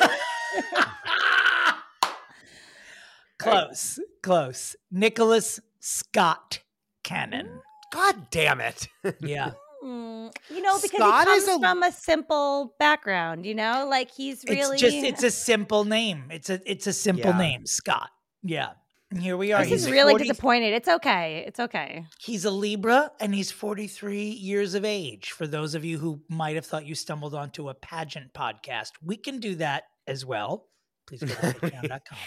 close, 3.40 4.00
close. 4.22 4.76
Nicholas 4.92 5.62
Scott 5.80 6.60
Cannon. 7.04 7.62
God 7.92 8.30
damn 8.32 8.62
it. 8.62 8.88
Yeah. 9.22 9.52
Mm, 9.84 10.34
you 10.50 10.62
know, 10.62 10.76
because 10.82 10.98
Scott 10.98 11.26
he 11.28 11.34
is 11.36 11.46
comes 11.46 11.58
a- 11.58 11.60
from 11.62 11.84
a 11.84 11.92
simple 11.94 12.76
background, 12.80 13.46
you 13.46 13.56
know? 13.56 13.88
Like 13.90 14.12
he's 14.12 14.44
really 14.48 14.74
It's 14.74 14.82
just 14.82 14.96
it's 14.98 15.24
a 15.24 15.32
simple 15.32 15.86
name. 15.86 16.26
It's 16.32 16.50
a 16.50 16.60
it's 16.70 16.86
a 16.86 16.92
simple 16.94 17.32
Yeah. 17.32 17.38
name, 17.38 17.66
Scott. 17.66 18.10
Yeah. 18.44 18.72
And 19.10 19.22
here 19.22 19.38
we 19.38 19.54
are. 19.54 19.62
This 19.62 19.70
He's 19.70 19.86
is 19.86 19.92
really 19.92 20.12
40 20.14 20.28
disappointed. 20.28 20.74
It's 20.74 20.88
okay. 20.90 21.44
It's 21.48 21.60
okay. 21.62 22.06
He's 22.20 22.44
a 22.46 22.52
Libra 22.52 23.12
and 23.22 23.34
he's 23.34 23.52
43 23.52 24.22
years 24.24 24.76
of 24.76 24.84
age. 24.86 25.32
For 25.32 25.48
those 25.48 25.74
of 25.76 25.84
you 25.86 25.98
who 25.98 26.22
might 26.28 26.56
have 26.56 26.66
thought 26.66 26.86
you 26.86 26.94
stumbled 26.94 27.34
onto 27.34 27.70
a 27.70 27.74
pageant 27.74 28.34
podcast, 28.34 28.92
we 29.04 29.16
can 29.16 29.40
do 29.40 29.56
that 29.56 29.86
as 30.06 30.26
well. 30.26 30.68
Please 31.08 31.22
go 31.24 31.28
to 31.28 31.34
patreon.com 31.36 32.18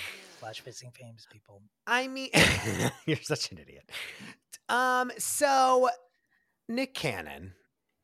slash 0.43 0.63
missing 0.67 0.91
famous 0.91 1.27
people. 1.31 1.63
I 1.87 2.09
mean, 2.09 2.31
you're 3.07 3.17
such 3.23 3.53
an 3.53 3.59
idiot. 3.59 3.89
Um, 4.69 5.13
so 5.19 5.89
Nick 6.69 6.95
Cannon. 6.95 7.53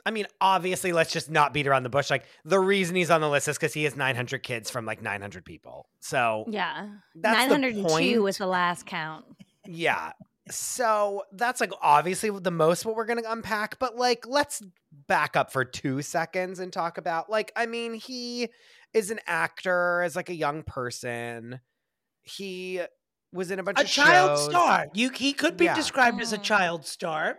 I 0.07 0.11
mean, 0.11 0.27
obviously, 0.41 0.93
let's 0.93 1.13
just 1.13 1.31
not 1.31 1.53
beat 1.53 1.67
around 1.67 1.83
the 1.83 1.91
bush. 1.91 2.09
Like 2.11 2.25
the 2.45 2.59
reason 2.61 2.97
he's 2.97 3.11
on 3.11 3.21
the 3.21 3.29
list 3.29 3.47
is 3.49 3.59
because 3.59 3.75
he 3.75 3.85
has 3.85 3.95
900 3.95 4.43
kids 4.43 4.71
from 4.71 4.87
like 4.87 5.03
900 5.03 5.45
people. 5.45 5.89
So 6.01 6.45
Yeah. 6.49 6.89
that's 7.15 7.49
the 7.53 7.59
902 7.59 7.83
point. 7.83 8.23
was 8.23 8.39
the 8.39 8.47
last 8.47 8.87
count. 8.87 9.27
Yeah. 9.67 10.13
So 10.51 11.25
that's 11.33 11.61
like 11.61 11.73
obviously 11.83 12.31
the 12.31 12.51
most 12.51 12.87
what 12.87 12.97
we're 12.97 13.05
going 13.05 13.23
to 13.23 13.31
unpack, 13.31 13.79
but 13.79 13.97
like 13.97 14.27
let's 14.27 14.63
back 15.09 15.37
up 15.37 15.53
for 15.53 15.63
2 15.65 16.01
seconds 16.01 16.59
and 16.59 16.73
talk 16.73 16.97
about 16.97 17.29
like 17.29 17.53
I 17.55 17.67
mean, 17.67 17.93
he 17.93 18.49
is 18.95 19.11
an 19.11 19.21
actor 19.27 20.01
as 20.01 20.17
like 20.17 20.31
a 20.31 20.35
young 20.35 20.63
person. 20.63 21.61
He 22.29 22.81
was 23.33 23.51
in 23.51 23.59
a 23.59 23.63
bunch 23.63 23.79
of 23.79 23.83
a 23.83 23.85
of 23.85 23.91
child 23.91 24.39
shows. 24.39 24.51
star. 24.51 24.87
You 24.95 25.11
he 25.11 25.33
could 25.33 25.57
be 25.57 25.67
Yeah. 25.67 25.75
described 25.75 26.21
as 26.21 26.33
a 26.33 26.39
child 26.39 26.87
star. 26.87 27.39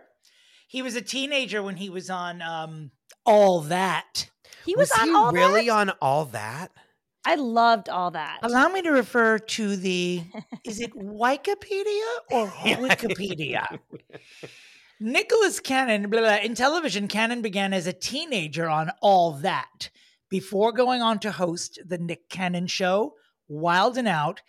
He 0.68 0.82
was 0.82 0.94
a 0.94 1.02
teenager 1.02 1.62
when 1.62 1.76
he 1.76 1.90
was 1.90 2.08
on 2.10 2.42
um 2.42 2.90
all 3.26 3.60
that. 3.62 4.28
He 4.64 4.74
was, 4.76 4.90
Was, 4.90 5.00
on 5.00 5.08
he 5.08 5.14
all 5.14 5.32
really 5.32 5.66
that? 5.66 5.72
on 5.72 5.90
all 6.00 6.24
that? 6.26 6.70
I 7.24 7.34
loved 7.34 7.88
all 7.88 8.10
that. 8.12 8.38
Allow 8.42 8.68
me 8.68 8.82
to 8.82 8.90
refer 8.90 9.38
to 9.38 9.76
the 9.76 10.22
is 10.64 10.80
it 10.80 10.92
Wikipedia 10.94 12.08
or 12.30 12.46
Wikipedia? 12.48 13.78
Nicholas 15.00 15.60
Cannon, 15.60 16.10
blah, 16.10 16.20
blah, 16.20 16.36
in 16.36 16.54
television, 16.54 17.08
Cannon 17.08 17.40
began 17.42 17.72
as 17.72 17.86
a 17.86 17.92
teenager 17.92 18.68
on 18.68 18.90
All 19.00 19.32
That 19.32 19.88
before 20.28 20.72
going 20.72 21.00
on 21.02 21.18
to 21.20 21.32
host 21.32 21.78
the 21.86 21.98
Nick 21.98 22.28
Cannon 22.28 22.66
Show, 22.66 23.14
Wild 23.48 23.96
and 23.96 24.06
Out, 24.08 24.42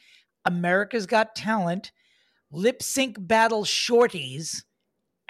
America's 0.46 1.06
Got 1.06 1.36
Talent, 1.36 1.92
Lip 2.52 2.82
Sync 2.82 3.16
Battle 3.20 3.64
Shorties, 3.64 4.64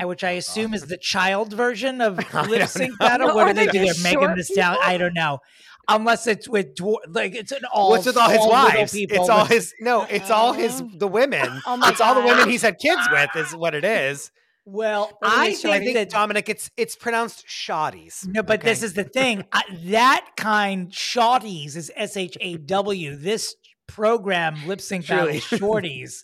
uh, 0.02 0.08
which 0.08 0.24
I 0.24 0.32
assume 0.32 0.74
is 0.74 0.84
the 0.84 0.98
child 0.98 1.54
version 1.54 2.02
of 2.02 2.18
Lip 2.50 2.68
Sync 2.68 2.92
know. 2.92 2.98
Battle. 3.08 3.36
What 3.36 3.48
Are 3.48 3.54
do 3.54 3.60
they 3.60 3.66
they 3.68 3.72
do 3.72 3.78
there? 3.80 3.88
just 3.88 4.04
Megan 4.04 4.20
short 4.22 4.38
the 4.38 4.44
Stallion? 4.44 4.82
I 4.84 4.98
don't 4.98 5.14
know. 5.14 5.40
Unless 5.88 6.28
it's 6.28 6.48
with 6.48 6.76
dwar- 6.76 7.00
like 7.10 7.36
it's 7.36 7.52
an 7.52 7.64
all. 7.74 7.90
What's 7.90 8.06
with 8.06 8.16
all 8.16 8.30
his 8.30 8.40
wives? 8.46 8.94
people 8.94 9.18
It's 9.18 9.30
all 9.30 9.46
his 9.46 9.74
no, 9.82 10.04
it's 10.10 10.30
all 10.30 10.54
his 10.54 10.82
the 10.98 11.08
women. 11.08 11.62
Oh 11.66 11.76
my 11.76 11.90
it's 11.90 12.00
all 12.00 12.16
the 12.16 12.22
women 12.22 12.50
he's 12.50 12.62
had 12.62 12.78
kids 12.78 13.02
with 13.12 13.30
is 13.36 13.56
what 13.56 13.74
it 13.76 13.84
is. 13.84 14.32
Well, 14.64 15.18
I 15.24 15.54
think. 15.54 15.66
I 15.74 15.80
think 15.80 15.96
that 15.96 16.10
Dominick, 16.12 16.48
it's 16.48 16.70
it's 16.78 16.96
pronounced 16.96 17.46
shoddies. 17.48 18.28
No, 18.28 18.44
but 18.44 18.62
this 18.62 18.84
is 18.84 18.94
the 18.94 19.04
thing. 19.04 19.44
I, 19.52 19.64
that 19.86 20.28
kind, 20.38 20.92
Shawties 20.92 21.76
is 21.76 21.92
S 21.96 22.16
H 22.16 22.38
A 22.40 22.58
W. 22.58 23.16
This 23.16 23.56
program, 23.94 24.68
Lip 24.68 24.82
Sync 24.82 25.08
Battle 25.08 25.28
Shorties. 25.36 26.24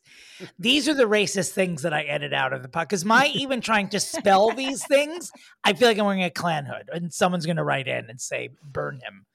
These 0.58 0.88
are 0.88 0.94
the 0.94 1.04
racist 1.04 1.52
things 1.52 1.82
that 1.82 1.94
I 1.94 2.04
edit 2.04 2.34
out 2.34 2.54
of 2.54 2.62
the 2.62 2.70
podcast. 2.70 2.90
Because 2.90 3.06
my 3.06 3.28
even 3.34 3.62
trying 3.62 3.90
to 3.90 4.00
spell 4.00 4.52
these 4.52 4.86
things, 4.86 5.32
I 5.64 5.74
feel 5.74 5.88
like 5.88 5.98
I'm 5.98 6.06
wearing 6.06 6.24
a 6.24 6.30
Klan 6.30 6.66
hood 6.66 6.90
and 6.92 7.14
someone's 7.14 7.46
going 7.46 7.58
to 7.58 7.64
write 7.64 7.88
in 7.88 8.10
and 8.10 8.20
say, 8.20 8.50
burn 8.64 9.02
him. 9.04 9.26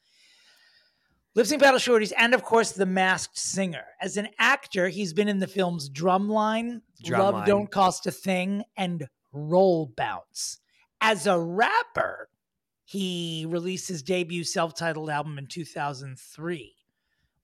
Lip 1.34 1.46
Sync 1.46 1.62
Battle 1.62 1.78
Shorties, 1.78 2.12
and 2.16 2.34
of 2.34 2.42
course, 2.42 2.72
The 2.72 2.84
Masked 2.84 3.38
Singer. 3.38 3.84
As 4.02 4.18
an 4.18 4.28
actor, 4.38 4.88
he's 4.88 5.14
been 5.14 5.28
in 5.28 5.38
the 5.38 5.46
films 5.46 5.88
Drumline, 5.88 6.82
Love 7.08 7.46
Don't 7.46 7.70
Cost 7.70 8.06
a 8.06 8.10
Thing, 8.10 8.64
and 8.76 9.06
Roll 9.32 9.90
Bounce. 9.96 10.58
As 11.00 11.26
a 11.26 11.38
rapper, 11.38 12.28
he 12.84 13.46
released 13.48 13.88
his 13.88 14.02
debut 14.02 14.44
self 14.44 14.74
titled 14.74 15.08
album 15.08 15.38
in 15.38 15.46
2003 15.46 16.74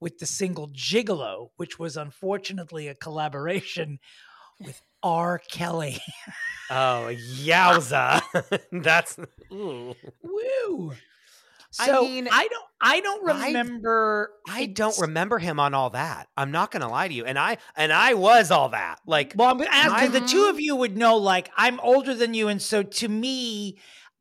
with 0.01 0.19
the 0.19 0.27
single 0.27 0.69
Gigolo, 0.69 1.51
which 1.57 1.79
was 1.79 1.97
unfortunately 1.97 2.89
a 2.89 2.95
collaboration 2.95 3.99
with 4.61 4.81
R. 5.03 5.41
Kelly. 5.51 6.01
Oh, 6.71 7.11
yowza. 7.41 8.21
That's 8.73 9.19
ooh. 9.53 9.95
Woo! 10.23 10.93
I 11.79 11.87
So 11.87 12.05
I, 12.05 12.09
mean, 12.09 12.25
don't 12.25 12.53
I 12.81 13.01
don't 13.01 13.25
remember 13.25 14.31
I 14.49 14.67
don't 14.67 14.99
remember 14.99 15.39
him 15.39 15.61
on 15.61 15.75
all 15.75 15.91
that. 15.91 16.29
I'm 16.37 16.51
not 16.51 16.71
gonna 16.71 16.89
lie 16.89 17.09
to 17.09 17.15
you. 17.15 17.25
And 17.25 17.39
I 17.39 17.59
and 17.77 17.93
I 17.93 18.15
was 18.15 18.51
all 18.51 18.71
that. 18.71 18.97
Like 19.07 19.35
Well, 19.37 19.49
I'm 19.51 19.59
gonna 19.59 19.71
ask 19.71 19.91
My- 19.91 20.07
the 20.09 20.21
two 20.27 20.47
of 20.49 20.61
you 20.61 20.77
would 20.77 20.97
know. 20.97 21.17
Like, 21.17 21.51
I'm 21.57 21.79
older 21.81 22.15
than 22.15 22.35
you, 22.35 22.49
and 22.49 22.61
so 22.61 22.83
to 22.83 23.09
me, 23.09 23.79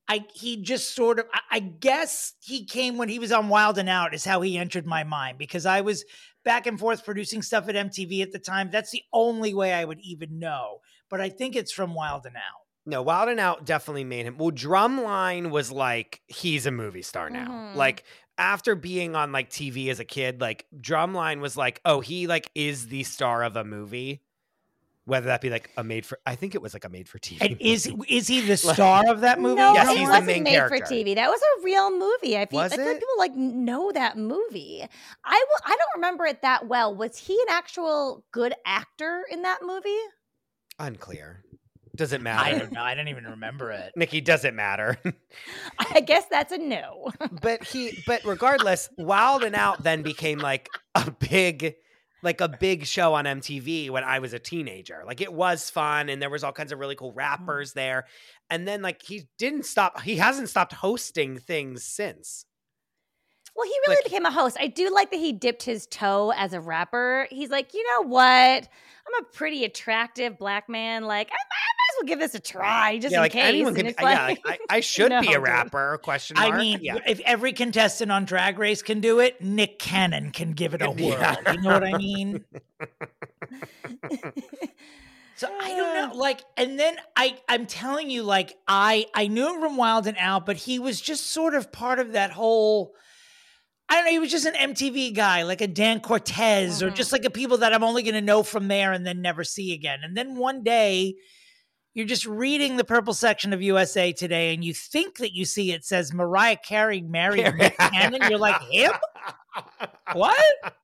I 0.10 0.26
he 0.34 0.58
just 0.58 0.96
sort 0.96 1.20
of. 1.20 1.26
I, 1.34 1.40
I 1.52 1.60
guess 1.60 2.34
he 2.42 2.66
came 2.66 2.98
when 2.98 3.10
he 3.10 3.20
was 3.20 3.32
on 3.32 3.50
Wild 3.50 3.78
and 3.78 3.90
Out. 3.90 4.14
Is 4.14 4.26
how 4.26 4.42
he 4.42 4.58
entered 4.58 4.86
my 4.86 5.04
mind 5.04 5.38
because 5.38 5.66
I 5.66 5.82
was 5.82 6.06
back 6.44 6.66
and 6.66 6.80
forth 6.80 7.04
producing 7.04 7.42
stuff 7.42 7.68
at 7.68 7.76
MTV 7.76 8.22
at 8.22 8.32
the 8.32 8.40
time. 8.40 8.70
That's 8.72 8.92
the 8.92 9.04
only 9.12 9.54
way 9.54 9.74
I 9.74 9.84
would 9.84 10.00
even 10.02 10.40
know. 10.40 10.80
But 11.10 11.22
I 11.22 11.30
think 11.30 11.56
it's 11.56 11.74
from 11.74 11.94
Wild 11.94 12.26
and 12.26 12.36
Out. 12.36 12.42
No, 12.86 13.02
Wild 13.02 13.28
and 13.28 13.40
Out 13.40 13.66
definitely 13.66 14.06
made 14.06 14.26
him. 14.26 14.38
Well, 14.38 14.52
Drumline 14.52 15.52
was 15.52 15.72
like 15.72 16.22
he's 16.28 16.66
a 16.66 16.72
movie 16.72 17.02
star 17.02 17.30
now. 17.30 17.48
Mhm. 17.50 17.76
Like 17.76 18.06
after 18.38 18.76
being 18.76 19.16
on 19.16 19.32
like 19.32 19.50
TV 19.50 19.90
as 19.90 20.00
a 20.00 20.06
kid, 20.06 20.40
like 20.40 20.66
Drumline 20.80 21.42
was 21.42 21.58
like, 21.58 21.82
oh, 21.84 22.00
he 22.00 22.28
like 22.28 22.50
is 22.56 22.88
the 22.88 23.04
star 23.04 23.44
of 23.44 23.58
a 23.58 23.66
movie. 23.66 24.22
Whether 25.08 25.28
that 25.28 25.40
be 25.42 25.50
like 25.50 25.72
a 25.78 25.84
made 25.84 26.06
for, 26.06 26.20
I 26.26 26.36
think 26.36 26.54
it 26.54 26.62
was 26.62 26.74
like 26.74 26.84
a 26.84 26.90
made 26.90 27.08
for 27.08 27.18
TV. 27.18 27.38
And 27.40 27.56
is 27.62 27.90
movie. 27.90 28.14
is 28.16 28.28
he 28.28 28.42
the 28.42 28.58
star 28.74 29.10
of 29.10 29.22
that 29.22 29.40
movie? 29.40 29.56
No, 29.56 29.74
Yes, 29.74 29.88
it 29.90 29.98
he's 30.00 30.08
wasn't 30.10 30.28
main 30.28 30.44
made 30.44 30.50
character. 30.52 30.86
for 30.86 30.94
TV. 30.94 31.16
That 31.16 31.30
was 31.30 31.40
a 31.42 31.64
real 31.64 31.90
movie. 31.92 32.38
I 32.38 32.46
feel, 32.46 32.60
Was 32.60 32.74
I 32.74 32.76
feel 32.76 32.86
like 32.86 32.96
people 33.00 33.08
like 33.18 33.36
know 33.36 33.92
that 33.94 34.18
movie. 34.18 34.86
I 35.24 35.46
will, 35.50 35.60
I 35.66 35.78
don't 35.78 35.96
remember 35.96 36.26
it 36.26 36.42
that 36.42 36.68
well. 36.68 36.94
Was 36.94 37.18
he 37.18 37.34
an 37.34 37.48
actual 37.50 38.26
good 38.32 38.54
actor 38.66 39.24
in 39.32 39.42
that 39.44 39.60
movie? 39.64 39.98
unclear? 40.80 41.44
Does 41.96 42.14
it 42.14 42.22
matter? 42.22 42.44
I 42.56 42.60
don't 42.60 42.72
know. 42.72 42.84
I 42.84 42.94
don't 42.94 43.08
even 43.08 43.24
remember 43.24 43.72
it. 43.72 43.92
Nikki, 43.96 44.22
does 44.22 44.46
it 44.46 44.54
matter? 44.54 44.98
I 45.80 46.02
guess 46.02 46.26
that's 46.30 46.52
a 46.52 46.58
no. 46.60 47.12
but 47.42 47.64
he 47.64 48.04
but 48.06 48.24
regardless 48.24 48.88
wild 48.98 49.44
and 49.44 49.56
out 49.56 49.82
then 49.84 50.04
became 50.04 50.38
like 50.38 50.70
a 50.94 51.10
big 51.10 51.76
like 52.24 52.42
a 52.42 52.50
big 52.50 52.86
show 52.86 53.14
on 53.14 53.26
mtv 53.26 53.90
when 53.90 54.04
i 54.04 54.20
was 54.20 54.34
a 54.34 54.40
teenager. 54.40 55.04
Like 55.06 55.22
it 55.22 55.32
was 55.32 55.70
fun 55.70 56.10
and 56.10 56.22
there 56.22 56.30
was 56.30 56.44
all 56.44 56.52
kinds 56.52 56.72
of 56.72 56.80
really 56.80 56.96
cool 56.96 57.14
mm. 57.14 57.18
rappers 57.18 57.74
there. 57.74 58.06
And 58.50 58.68
then 58.68 58.82
like 58.82 59.02
he 59.04 59.28
didn't 59.38 59.66
stop 59.66 60.02
he 60.02 60.18
hasn't 60.18 60.50
stopped 60.50 60.74
hosting 60.74 61.38
things 61.38 61.84
since 61.84 62.46
Well, 63.58 63.66
he 63.66 63.74
really 63.88 63.96
Like- 63.98 64.04
became 64.04 64.26
a 64.26 64.32
host. 64.32 64.56
I 64.60 64.68
do 64.68 64.90
like 64.94 65.10
that 65.10 65.18
he 65.18 65.34
dipped 65.34 65.64
his 65.64 65.88
toe 65.88 66.32
as 66.36 66.54
a 66.54 66.62
rapper. 66.62 67.28
He's 67.32 67.50
like, 67.50 67.74
you 67.74 67.84
know 67.92 68.08
what? 68.08 68.24
I'm 69.08 69.24
a 69.24 69.24
pretty 69.34 69.64
attractive 69.66 70.38
black 70.38 70.70
man. 70.70 71.06
Like, 71.06 71.30
I, 71.32 71.34
I 71.34 71.38
might 71.38 71.92
as 71.92 71.96
well 72.04 72.08
give 72.08 72.20
this 72.20 72.36
a 72.36 72.40
try 72.40 73.00
just 73.00 73.14
yeah 73.14 73.18
in 73.20 73.22
like 73.24 73.32
case. 73.32 73.46
anyone 73.46 73.70
And 73.70 73.78
could 73.78 73.86
it's 73.88 74.00
yeah 74.00 74.06
like, 74.28 74.46
like- 74.46 74.60
I, 74.70 74.76
I 74.78 74.80
should 74.82 75.10
No, 75.10 75.22
be 75.22 75.30
a 75.30 75.32
dude. 75.36 75.44
rapper 75.44 75.98
question 76.04 76.36
mark 76.38 76.54
I 76.54 76.58
mean, 76.58 76.80
yeah 76.84 76.98
if 77.08 77.20
every 77.22 77.54
contestant 77.54 78.12
on 78.12 78.26
Drag 78.26 78.60
Race 78.60 78.82
can 78.84 79.00
do 79.00 79.20
it, 79.22 79.42
Nick 79.42 79.80
Cannon 79.80 80.32
can 80.32 80.52
give 80.52 80.74
it 80.76 80.82
a 80.84 80.92
whirl. 80.92 80.98
Yeah. 80.98 81.36
You 81.54 81.62
know 81.62 81.74
what 81.74 81.84
I 81.84 81.98
mean? 81.98 82.44
So 85.36 85.48
I 85.62 85.68
don't 85.70 85.94
know, 85.94 86.10
ah. 86.16 86.18
like, 86.18 86.42
and 86.58 86.80
then 86.80 86.96
I, 87.16 87.38
I'm 87.48 87.68
telling 87.68 88.10
you, 88.10 88.24
like, 88.24 88.58
I, 88.68 89.06
I 89.14 89.28
knew 89.28 89.54
him 89.54 89.62
from 89.62 89.78
Wild 89.78 90.08
and 90.08 90.18
Out, 90.20 90.48
but 90.48 90.58
he 90.58 90.80
was 90.80 91.00
just 91.00 91.28
sort 91.28 91.54
of 91.54 91.72
part 91.72 92.00
of 92.00 92.14
that 92.14 92.32
whole. 92.32 92.96
I 93.90 93.96
don't 93.96 94.06
know. 94.06 94.12
He 94.12 94.20
was 94.20 94.32
just 94.32 94.46
an 94.46 94.54
MTV 94.54 95.16
guy, 95.16 95.44
like 95.44 95.62
a 95.62 95.68
Dan 95.68 96.02
Cortese, 96.02 96.84
or 96.84 96.92
Mhm. 96.92 96.96
just 96.96 97.12
like 97.12 97.24
a 97.26 97.30
people 97.30 97.60
that 97.60 97.74
I'm 97.74 97.84
only 97.84 98.04
going 98.04 98.16
to 98.16 98.22
know 98.22 98.44
from 98.44 98.68
there 98.68 98.92
and 98.92 99.06
then 99.06 99.22
never 99.22 99.44
see 99.44 99.74
again. 99.74 100.00
And 100.04 100.16
then 100.18 100.36
one 100.36 100.64
day, 100.64 101.16
you're 101.94 102.06
just 102.06 102.26
reading 102.26 102.78
the 102.78 102.84
purple 102.84 103.14
section 103.14 103.54
of 103.54 103.62
USA 103.62 104.12
Today, 104.14 104.54
and 104.54 104.64
you 104.64 104.74
think 104.74 105.18
that 105.18 105.34
you 105.34 105.46
see 105.46 105.72
it 105.72 105.84
says 105.86 106.14
Mariah 106.14 106.58
Carey 106.58 107.02
married 107.02 107.56
Nick 107.56 107.78
Cannon. 107.78 108.30
You're 108.30 108.38
like, 108.38 108.62
him? 108.64 108.92
What? 110.14 110.76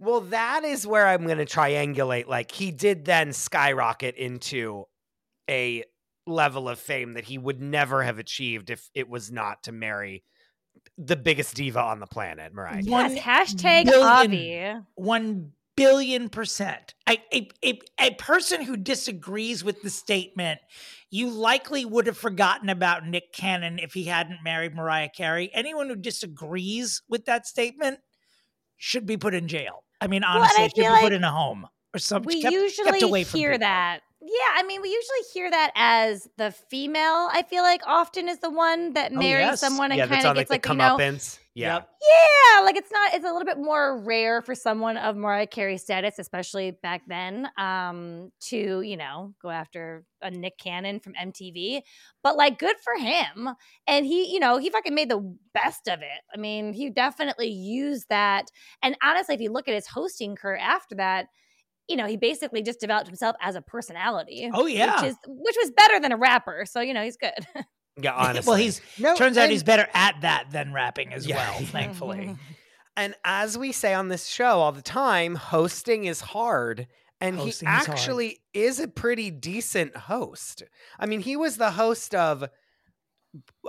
Well, 0.00 0.22
that 0.22 0.64
is 0.64 0.86
where 0.86 1.06
I'm 1.06 1.24
going 1.26 1.38
to 1.38 1.44
triangulate. 1.46 2.26
Like, 2.26 2.50
he 2.52 2.70
did 2.70 3.04
then 3.04 3.32
skyrocket 3.32 4.16
into 4.16 4.86
a 5.48 5.84
level 6.26 6.68
of 6.68 6.78
fame 6.78 7.14
that 7.14 7.24
he 7.24 7.38
would 7.38 7.60
never 7.60 8.02
have 8.02 8.18
achieved 8.18 8.70
if 8.70 8.88
it 8.94 9.08
was 9.08 9.30
not 9.30 9.62
to 9.64 9.72
marry 9.72 10.24
the 10.98 11.16
biggest 11.16 11.54
diva 11.54 11.80
on 11.80 12.00
the 12.00 12.06
planet, 12.06 12.52
Mariah. 12.52 12.82
Carey. 12.82 12.90
One 12.90 13.14
yes, 13.14 13.24
hashtag 13.24 13.84
billion- 13.86 14.74
Avi. 14.74 14.84
One 14.96 15.52
billion 15.76 16.28
percent. 16.28 16.94
I, 17.06 17.22
a, 17.32 17.48
a, 17.64 17.80
a 18.00 18.14
person 18.16 18.62
who 18.62 18.76
disagrees 18.76 19.62
with 19.62 19.80
the 19.82 19.90
statement, 19.90 20.60
you 21.08 21.30
likely 21.30 21.84
would 21.84 22.08
have 22.08 22.18
forgotten 22.18 22.68
about 22.68 23.06
Nick 23.06 23.32
Cannon 23.32 23.78
if 23.78 23.94
he 23.94 24.04
hadn't 24.04 24.40
married 24.42 24.74
Mariah 24.74 25.08
Carey. 25.08 25.50
Anyone 25.54 25.88
who 25.88 25.94
disagrees 25.96 27.02
with 27.08 27.26
that 27.26 27.46
statement 27.46 28.00
should 28.76 29.06
be 29.06 29.16
put 29.16 29.34
in 29.34 29.46
jail. 29.46 29.84
I 30.00 30.08
mean, 30.08 30.24
and 30.24 30.36
honestly, 30.42 30.64
I 30.64 30.66
should 30.66 30.74
feel 30.74 30.84
be 30.86 30.90
like 30.90 31.02
put 31.02 31.12
in 31.12 31.24
a 31.24 31.30
home 31.30 31.68
or 31.94 31.98
something. 31.98 32.26
we 32.26 32.42
kept, 32.42 32.52
usually 32.52 32.90
kept 32.90 33.02
away 33.02 33.24
from 33.24 33.38
hear 33.38 33.50
people. 33.52 33.60
that. 33.60 34.00
Yeah, 34.30 34.60
I 34.60 34.62
mean, 34.62 34.82
we 34.82 34.88
usually 34.90 35.20
hear 35.32 35.50
that 35.50 35.72
as 35.74 36.28
the 36.36 36.50
female. 36.50 37.30
I 37.32 37.44
feel 37.48 37.62
like 37.62 37.80
often 37.86 38.28
is 38.28 38.40
the 38.40 38.50
one 38.50 38.92
that 38.92 39.10
Oh, 39.14 39.18
marries 39.18 39.40
yes. 39.46 39.60
someone 39.60 39.90
and 39.90 39.98
yeah, 39.98 40.06
kind 40.06 40.20
of 40.20 40.30
on 40.30 40.36
like 40.36 40.48
gets 40.48 40.50
the 40.50 40.54
like, 40.54 40.66
you 40.68 40.74
know, 40.74 40.96
comeuppance. 40.98 41.38
Yeah. 41.54 41.74
Yep. 41.76 41.88
yeah, 42.02 42.60
like 42.60 42.76
it's 42.76 42.92
not. 42.92 43.14
It's 43.14 43.24
a 43.24 43.32
little 43.32 43.46
bit 43.46 43.56
more 43.58 43.98
rare 43.98 44.42
for 44.42 44.54
someone 44.54 44.98
of 44.98 45.16
Mariah 45.16 45.46
Carey 45.46 45.78
status, 45.78 46.18
especially 46.18 46.72
back 46.72 47.02
then, 47.08 47.48
um, 47.56 48.30
to 48.42 48.82
you 48.82 48.96
know 48.98 49.34
go 49.42 49.48
after 49.48 50.04
a 50.20 50.30
Nick 50.30 50.58
Cannon 50.58 51.00
from 51.00 51.14
MTV. 51.14 51.80
But 52.22 52.36
like, 52.36 52.58
good 52.58 52.76
for 52.84 53.02
him, 53.02 53.48
and 53.86 54.04
he, 54.04 54.30
you 54.32 54.40
know, 54.40 54.58
he 54.58 54.68
fucking 54.68 54.94
made 54.94 55.08
the 55.10 55.36
best 55.54 55.88
of 55.88 56.00
it. 56.02 56.20
I 56.32 56.38
mean, 56.38 56.74
he 56.74 56.90
definitely 56.90 57.48
used 57.48 58.06
that. 58.10 58.50
And 58.82 58.94
honestly, 59.02 59.34
if 59.34 59.40
you 59.40 59.50
look 59.50 59.68
at 59.68 59.74
his 59.74 59.86
hosting 59.86 60.36
career 60.36 60.58
after 60.58 60.96
that. 60.96 61.28
You 61.88 61.96
know, 61.96 62.06
he 62.06 62.16
basically 62.16 62.62
just 62.62 62.80
developed 62.80 63.06
himself 63.08 63.34
as 63.40 63.54
a 63.56 63.62
personality. 63.62 64.50
Oh, 64.52 64.66
yeah. 64.66 65.00
which 65.02 65.10
is 65.10 65.16
which 65.26 65.56
was 65.58 65.70
better 65.70 65.98
than 66.00 66.12
a 66.12 66.16
rapper. 66.16 66.64
So 66.66 66.80
you 66.80 66.94
know, 66.94 67.02
he's 67.02 67.16
good. 67.16 67.32
Yeah, 68.00 68.12
honestly. 68.14 68.48
well, 68.48 68.56
he's 68.58 68.80
No, 68.96 69.16
turns 69.16 69.36
out 69.36 69.42
and- 69.44 69.50
he's 69.52 69.64
better 69.64 69.88
at 69.92 70.20
that 70.20 70.52
than 70.52 70.72
rapping 70.72 71.12
as 71.12 71.26
Yeah. 71.26 71.36
well, 71.50 71.60
thankfully. 71.66 72.36
And 72.96 73.14
as 73.24 73.56
we 73.58 73.70
say 73.72 73.92
on 73.94 74.08
this 74.08 74.26
show 74.26 74.58
all 74.60 74.70
the 74.72 74.82
time, 74.82 75.34
hosting 75.36 76.04
is 76.04 76.20
hard. 76.20 76.86
And 77.20 77.36
Hosting 77.36 77.68
he 77.68 77.74
is 77.74 77.86
hard. 77.86 77.88
actually 77.98 78.38
is 78.54 78.78
a 78.80 78.86
pretty 78.88 79.30
decent 79.32 79.96
host. 79.96 80.62
I 80.98 81.06
mean, 81.06 81.20
he 81.20 81.36
was 81.36 81.56
the 81.58 81.70
host 81.72 82.12
of, 82.14 82.44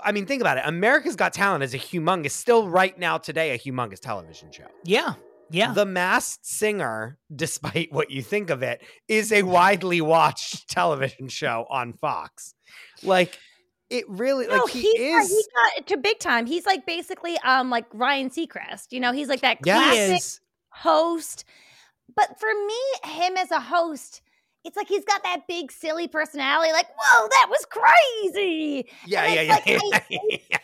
I 0.04 0.12
mean, 0.12 0.26
think 0.26 0.42
about 0.42 0.58
it. 0.58 0.64
America's 0.66 1.16
Got 1.16 1.34
Talent 1.34 1.64
is 1.64 1.74
a 1.74 1.80
humongous, 1.80 2.32
still 2.32 2.68
right 2.70 2.98
now 2.98 3.18
today, 3.18 3.52
a 3.52 3.58
humongous 3.60 4.00
television 4.00 4.52
show. 4.52 4.66
Yeah. 4.84 5.14
Yeah. 5.52 5.74
The 5.74 5.86
Masked 5.86 6.46
Singer, 6.46 7.18
despite 7.36 7.92
what 7.92 8.12
you 8.12 8.22
think 8.22 8.50
of 8.50 8.64
it, 8.64 8.82
is 9.08 9.32
a 9.32 9.44
widely 9.44 10.02
watched 10.02 10.70
television 10.70 11.28
show 11.30 11.66
on 11.70 11.94
Fox. 11.94 12.54
Like, 13.04 13.38
it 13.90 14.06
really, 14.08 14.46
No, 14.48 14.58
like, 14.64 14.70
he, 14.72 14.88
is. 14.88 15.30
he 15.30 15.44
got 15.78 15.88
to 15.88 15.98
big 15.98 16.20
time. 16.20 16.46
He's 16.46 16.66
like 16.66 16.86
basically 16.86 17.38
um 17.40 17.70
like 17.70 17.86
Ryan 17.94 18.30
Seacrest. 18.30 18.88
You 18.92 19.00
know, 19.00 19.12
he's 19.12 19.28
like 19.28 19.42
that 19.42 19.58
Yeah. 19.66 19.76
classic 19.82 20.18
is. 20.18 20.40
host. 20.70 21.46
But 22.16 22.40
for 22.40 22.50
me, 22.50 23.12
him 23.12 23.38
as 23.38 23.52
a 23.52 23.60
host, 23.60 24.22
it's 24.66 24.76
like 24.76 24.88
he's 24.88 25.06
got 25.06 25.24
that 25.24 25.48
big 25.48 25.72
silly 25.72 26.08
personality. 26.08 26.72
Like, 26.74 26.88
whoa, 27.00 27.28
that 27.30 27.48
was 27.50 27.66
crazy. 27.72 28.88
yeah, 29.08 29.24
and 29.24 29.48
yeah, 29.48 29.60
it's 29.66 29.84
yeah. 29.84 29.90
like, 29.90 30.06
yeah, 30.10 30.38
yeah. 30.52 30.58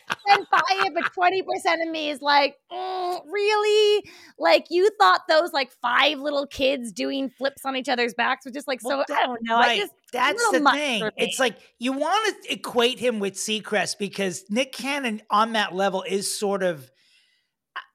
Buy 0.51 0.61
it, 0.86 0.93
but 0.93 1.13
twenty 1.13 1.41
percent 1.41 1.82
of 1.82 1.89
me 1.89 2.09
is 2.09 2.21
like, 2.21 2.57
mm, 2.71 3.21
really? 3.30 4.09
Like 4.39 4.67
you 4.69 4.89
thought 4.99 5.21
those 5.28 5.53
like 5.53 5.71
five 5.82 6.19
little 6.19 6.47
kids 6.47 6.91
doing 6.91 7.30
flips 7.30 7.65
on 7.65 7.76
each 7.76 7.89
other's 7.89 8.13
backs 8.13 8.45
was 8.45 8.53
just 8.53 8.67
like 8.67 8.82
so? 8.82 8.89
Well, 8.89 9.05
I 9.09 9.26
don't 9.26 9.39
know. 9.43 9.55
Right. 9.55 9.71
I 9.71 9.78
just 9.78 9.93
That's 10.11 10.51
the 10.51 10.71
thing. 10.71 11.09
It's 11.17 11.39
like 11.39 11.57
you 11.80 11.93
want 11.93 12.43
to 12.43 12.53
equate 12.53 12.99
him 12.99 13.19
with 13.19 13.36
Seacrest 13.36 13.97
because 13.97 14.45
Nick 14.49 14.71
Cannon 14.71 15.21
on 15.30 15.53
that 15.53 15.73
level 15.73 16.03
is 16.03 16.38
sort 16.38 16.63
of. 16.63 16.91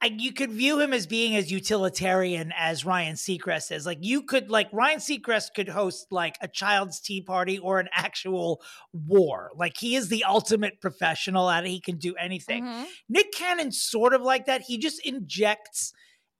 I, 0.02 0.06
you 0.16 0.32
could 0.32 0.50
view 0.50 0.80
him 0.80 0.94
as 0.94 1.06
being 1.06 1.36
as 1.36 1.52
utilitarian 1.52 2.52
as 2.56 2.86
Ryan 2.86 3.16
Seacrest 3.16 3.70
is. 3.70 3.84
Like 3.84 3.98
you 4.00 4.22
could, 4.22 4.50
like 4.50 4.68
Ryan 4.72 4.98
Seacrest 4.98 5.54
could 5.54 5.68
host 5.68 6.06
like 6.10 6.36
a 6.40 6.48
child's 6.48 7.00
tea 7.00 7.20
party 7.20 7.58
or 7.58 7.80
an 7.80 7.88
actual 7.92 8.62
war. 8.92 9.50
Like 9.54 9.76
he 9.76 9.96
is 9.96 10.08
the 10.08 10.24
ultimate 10.24 10.80
professional 10.80 11.50
at 11.50 11.66
it. 11.66 11.68
He 11.68 11.80
can 11.80 11.98
do 11.98 12.14
anything. 12.16 12.64
Mhm. 12.64 12.86
Nick 13.08 13.32
Cannon's 13.32 13.82
sort 13.82 14.14
of 14.14 14.22
like 14.22 14.46
that. 14.46 14.62
He 14.62 14.78
just 14.78 15.04
injects 15.04 15.92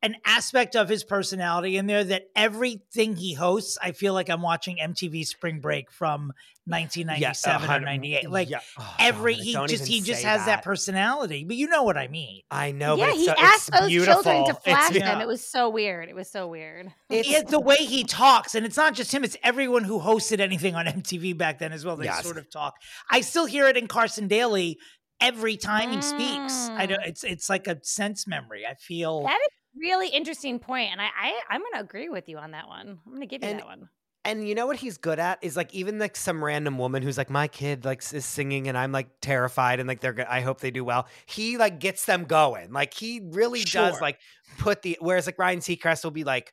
an 0.02 0.16
aspect 0.24 0.76
of 0.76 0.88
his 0.88 1.04
personality 1.04 1.76
in 1.76 1.86
there 1.86 2.02
that 2.04 2.24
everything 2.34 3.16
he 3.16 3.34
hosts, 3.34 3.76
I 3.82 3.92
feel 3.92 4.14
like 4.14 4.30
I'm 4.30 4.40
watching 4.42 4.78
MTV 4.78 5.26
Spring 5.26 5.60
Break 5.60 5.90
from 5.92 6.32
1997 6.66 7.56
or 7.56 7.66
100 7.66 7.84
98. 7.84 8.30
Like 8.30 8.48
yeah. 8.48 8.60
Oh, 8.78 8.94
every 8.98 9.34
Dominick, 9.34 9.70
he 9.70 9.76
just 9.76 9.86
he 9.88 10.00
just 10.00 10.22
has 10.22 10.46
that. 10.46 10.62
personality. 10.62 11.44
But 11.44 11.56
you 11.56 11.68
know 11.68 11.82
what 11.82 11.96
I 11.98 12.08
mean. 12.08 12.40
I 12.50 12.72
know, 12.72 12.96
yeah, 12.96 13.06
but 13.06 13.14
he 13.16 13.24
so, 13.26 13.34
asked 13.38 13.70
those 13.72 13.88
beautiful. 13.88 14.22
children 14.22 14.46
to 14.46 14.54
flash 14.64 14.92
be- 14.92 15.00
them. 15.00 15.20
It 15.20 15.26
was 15.26 15.44
so 15.44 15.68
weird. 15.68 16.08
It 16.08 16.14
was 16.14 16.30
so 16.30 16.46
weird. 16.48 16.92
It's 17.08 17.50
the 17.50 17.60
way 17.60 17.76
he 17.76 18.04
talks, 18.04 18.54
and 18.54 18.64
it's 18.64 18.76
not 18.76 18.94
just 18.94 19.12
him; 19.12 19.24
it's 19.24 19.36
everyone 19.42 19.84
who 19.84 20.00
hosted 20.00 20.40
anything 20.40 20.74
on 20.74 20.86
MTV 20.86 21.36
back 21.36 21.58
then 21.58 21.72
as 21.72 21.84
well. 21.84 21.96
They 21.96 22.04
Yes. 22.04 22.24
sort 22.24 22.38
of 22.38 22.50
talk. 22.50 22.74
I 23.10 23.20
still 23.20 23.46
hear 23.46 23.66
it 23.68 23.76
in 23.76 23.86
Carson 23.86 24.28
Daly 24.28 24.78
every 25.20 25.56
time 25.56 25.90
he 25.92 26.00
speaks. 26.02 26.68
I 26.70 26.86
don't. 26.86 27.00
Mm. 27.02 27.08
It's 27.08 27.24
it's 27.24 27.50
like 27.50 27.66
a 27.66 27.78
sense 27.82 28.26
memory. 28.26 28.64
I 28.66 28.74
feel 28.74 29.22
That 29.24 29.38
is 29.40 29.48
a 29.48 29.59
really 29.80 30.08
interesting 30.08 30.58
point, 30.58 30.90
and 30.92 31.00
I, 31.00 31.06
I 31.06 31.32
I'm 31.50 31.60
going 31.60 31.72
to 31.74 31.80
agree 31.80 32.08
with 32.08 32.28
you 32.28 32.38
on 32.38 32.50
that 32.52 32.68
one. 32.68 32.98
I'm 33.04 33.10
going 33.12 33.20
to 33.20 33.26
give 33.26 33.42
you 33.42 33.48
And- 33.50 33.58
that 33.60 33.66
one. 33.66 33.88
And 34.22 34.46
you 34.46 34.54
know 34.54 34.66
what 34.66 34.76
he's 34.76 34.98
good 34.98 35.18
at 35.18 35.38
is 35.40 35.56
like 35.56 35.72
even 35.72 35.98
like 35.98 36.14
some 36.14 36.44
random 36.44 36.76
woman 36.76 37.02
who's 37.02 37.16
like 37.16 37.30
my 37.30 37.48
kid 37.48 37.86
like 37.86 38.02
is 38.12 38.26
singing 38.26 38.68
and 38.68 38.76
I'm 38.76 38.92
like 38.92 39.08
terrified 39.22 39.80
and 39.80 39.88
like 39.88 40.00
they're 40.00 40.12
go- 40.12 40.26
I 40.28 40.42
hope 40.42 40.60
they 40.60 40.70
do 40.70 40.84
well. 40.84 41.08
He 41.24 41.56
like 41.56 41.80
gets 41.80 42.04
them 42.04 42.24
going. 42.26 42.70
Like 42.70 42.92
he 42.92 43.22
really 43.24 43.62
does 43.62 43.98
like 43.98 44.20
put 44.58 44.82
the 44.82 44.98
whereas 45.00 45.24
like 45.24 45.38
Ryan 45.38 45.60
Seacrest 45.60 46.04
will 46.04 46.10
be 46.10 46.24
like 46.24 46.52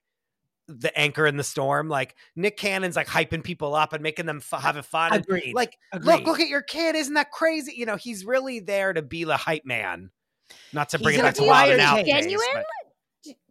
the 0.69 0.97
anchor 0.97 1.27
in 1.27 1.35
the 1.35 1.43
storm. 1.43 1.89
Like 1.89 2.15
Nick 2.37 2.55
Cannon's 2.55 2.95
like 2.95 3.07
hyping 3.07 3.43
people 3.43 3.75
up 3.75 3.91
and 3.91 4.01
making 4.01 4.27
them 4.27 4.37
f- 4.49 4.61
have 4.61 4.85
fun. 4.85 5.11
And, 5.11 5.25
Agreed. 5.25 5.53
like 5.53 5.77
Agreed. 5.91 6.05
look, 6.05 6.25
look 6.25 6.39
at 6.39 6.47
your 6.47 6.61
kid. 6.61 6.95
Isn't 6.95 7.15
that 7.15 7.31
crazy? 7.31 7.73
You 7.75 7.85
know, 7.85 7.97
he's 7.97 8.23
really 8.23 8.61
there 8.61 8.93
to 8.93 9.01
be 9.01 9.25
the 9.25 9.35
hype 9.35 9.65
man. 9.65 10.11
Not 10.71 10.87
to 10.91 10.97
He's 10.99 11.03
bring 11.03 11.15
it 11.15 11.19
an 11.19 11.25
back 11.25 11.35
to 11.35 11.41
acquired 11.43 11.67
Wild 11.71 11.79
'N 11.81 11.85
Out 11.85 11.95
taste. 11.97 12.05
days, 12.05 12.23
Genuine? 12.23 12.47
but- 12.53 12.65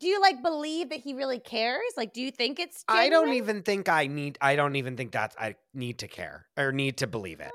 Do, 0.01 0.07
you 0.07 0.21
like 0.21 0.43
believe 0.43 0.91
that 0.91 1.01
he 1.01 1.15
really 1.15 1.39
cares? 1.39 1.83
Like, 1.97 2.13
do 2.13 2.21
you 2.21 2.31
think 2.31 2.59
it's? 2.59 2.85
I 2.89 3.09
don't 3.09 3.35
even 3.35 3.63
think 3.63 3.89
I 3.89 4.07
need. 4.07 4.39
I 4.41 4.57
don't 4.57 4.77
even 4.77 4.97
think 4.97 5.13
that's. 5.13 5.37
I 5.39 5.57
need 5.75 5.99
to 5.99 6.09
care 6.09 6.47
or 6.57 6.73
need 6.73 6.99
to 6.99 7.07
believe 7.07 7.41
it. 7.41 7.51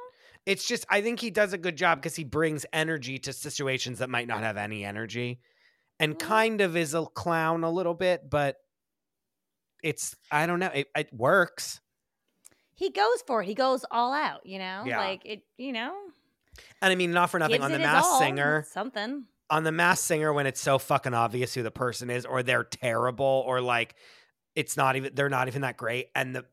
It's 0.45 0.65
just 0.67 0.85
I 0.89 1.01
think 1.01 1.19
he 1.19 1.29
does 1.29 1.53
a 1.53 1.57
good 1.57 1.75
job 1.75 1.99
because 1.99 2.15
he 2.15 2.23
brings 2.23 2.65
energy 2.73 3.19
to 3.19 3.33
situations 3.33 3.99
that 3.99 4.09
might 4.09 4.27
not 4.27 4.39
have 4.41 4.57
any 4.57 4.83
energy, 4.83 5.39
and 5.99 6.15
Mm. 6.15 6.19
kind 6.19 6.61
of 6.61 6.75
is 6.75 6.93
a 6.95 7.05
clown 7.05 7.63
a 7.63 7.69
little 7.69 7.93
bit, 7.93 8.29
but 8.29 8.57
it's 9.83 10.15
I 10.31 10.45
don't 10.47 10.59
know. 10.59 10.71
It, 10.73 10.87
it 10.95 11.13
works. 11.13 11.79
He 12.75 12.89
goes 12.89 13.21
for 13.27 13.43
it. 13.43 13.45
He 13.45 13.53
goes 13.53 13.85
all 13.91 14.13
out. 14.13 14.45
You 14.45 14.57
know, 14.59 14.83
Yeah. 14.85 14.97
like 14.99 15.25
it. 15.25 15.43
You 15.57 15.73
know, 15.73 15.93
And 16.81 16.91
I 16.91 16.95
mean, 16.95 17.11
not 17.11 17.29
for 17.29 17.37
nothing 17.39 17.57
gives 17.61 17.65
on 17.65 17.71
the 17.71 17.79
Mass 17.79 18.03
all. 18.05 18.19
Singer. 18.19 18.65
Something. 18.71 19.25
On 19.51 19.65
the 19.65 19.71
mass 19.71 19.99
singer 19.99 20.31
when 20.31 20.47
it's 20.47 20.61
so 20.61 20.79
fucking 20.79 21.13
obvious 21.13 21.53
who 21.53 21.61
the 21.61 21.69
person 21.69 22.09
is 22.09 22.25
or 22.25 22.41
they're 22.41 22.63
terrible 22.63 23.43
or 23.45 23.59
like 23.59 23.95
it's 24.55 24.77
not 24.77 24.95
even 24.95 25.11
they're 25.13 25.29
not 25.29 25.47
even 25.49 25.61
that 25.61 25.75
great 25.75 26.07
and 26.15 26.35
the 26.35 26.45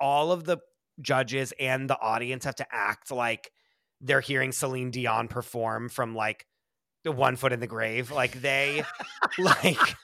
all 0.00 0.30
of 0.30 0.44
the 0.44 0.58
judges 1.00 1.52
and 1.58 1.90
the 1.90 2.00
audience 2.00 2.44
have 2.44 2.54
to 2.54 2.66
act 2.70 3.10
like 3.10 3.50
they're 4.00 4.20
hearing 4.20 4.52
Celine 4.52 4.92
Dion 4.92 5.26
perform 5.26 5.88
from 5.88 6.14
like 6.14 6.46
the 7.02 7.10
one 7.10 7.34
foot 7.34 7.52
in 7.52 7.58
the 7.58 7.66
grave 7.66 8.12
like 8.12 8.40
they 8.40 8.84
like 9.38 9.96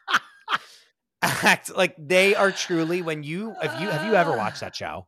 act 1.22 1.74
like 1.76 1.94
they 1.98 2.34
are 2.34 2.50
truly 2.50 3.00
when 3.00 3.22
you 3.22 3.54
if 3.62 3.80
you 3.80 3.88
have 3.88 4.04
you 4.04 4.14
ever 4.14 4.36
watched 4.36 4.60
that 4.60 4.74
show 4.74 5.06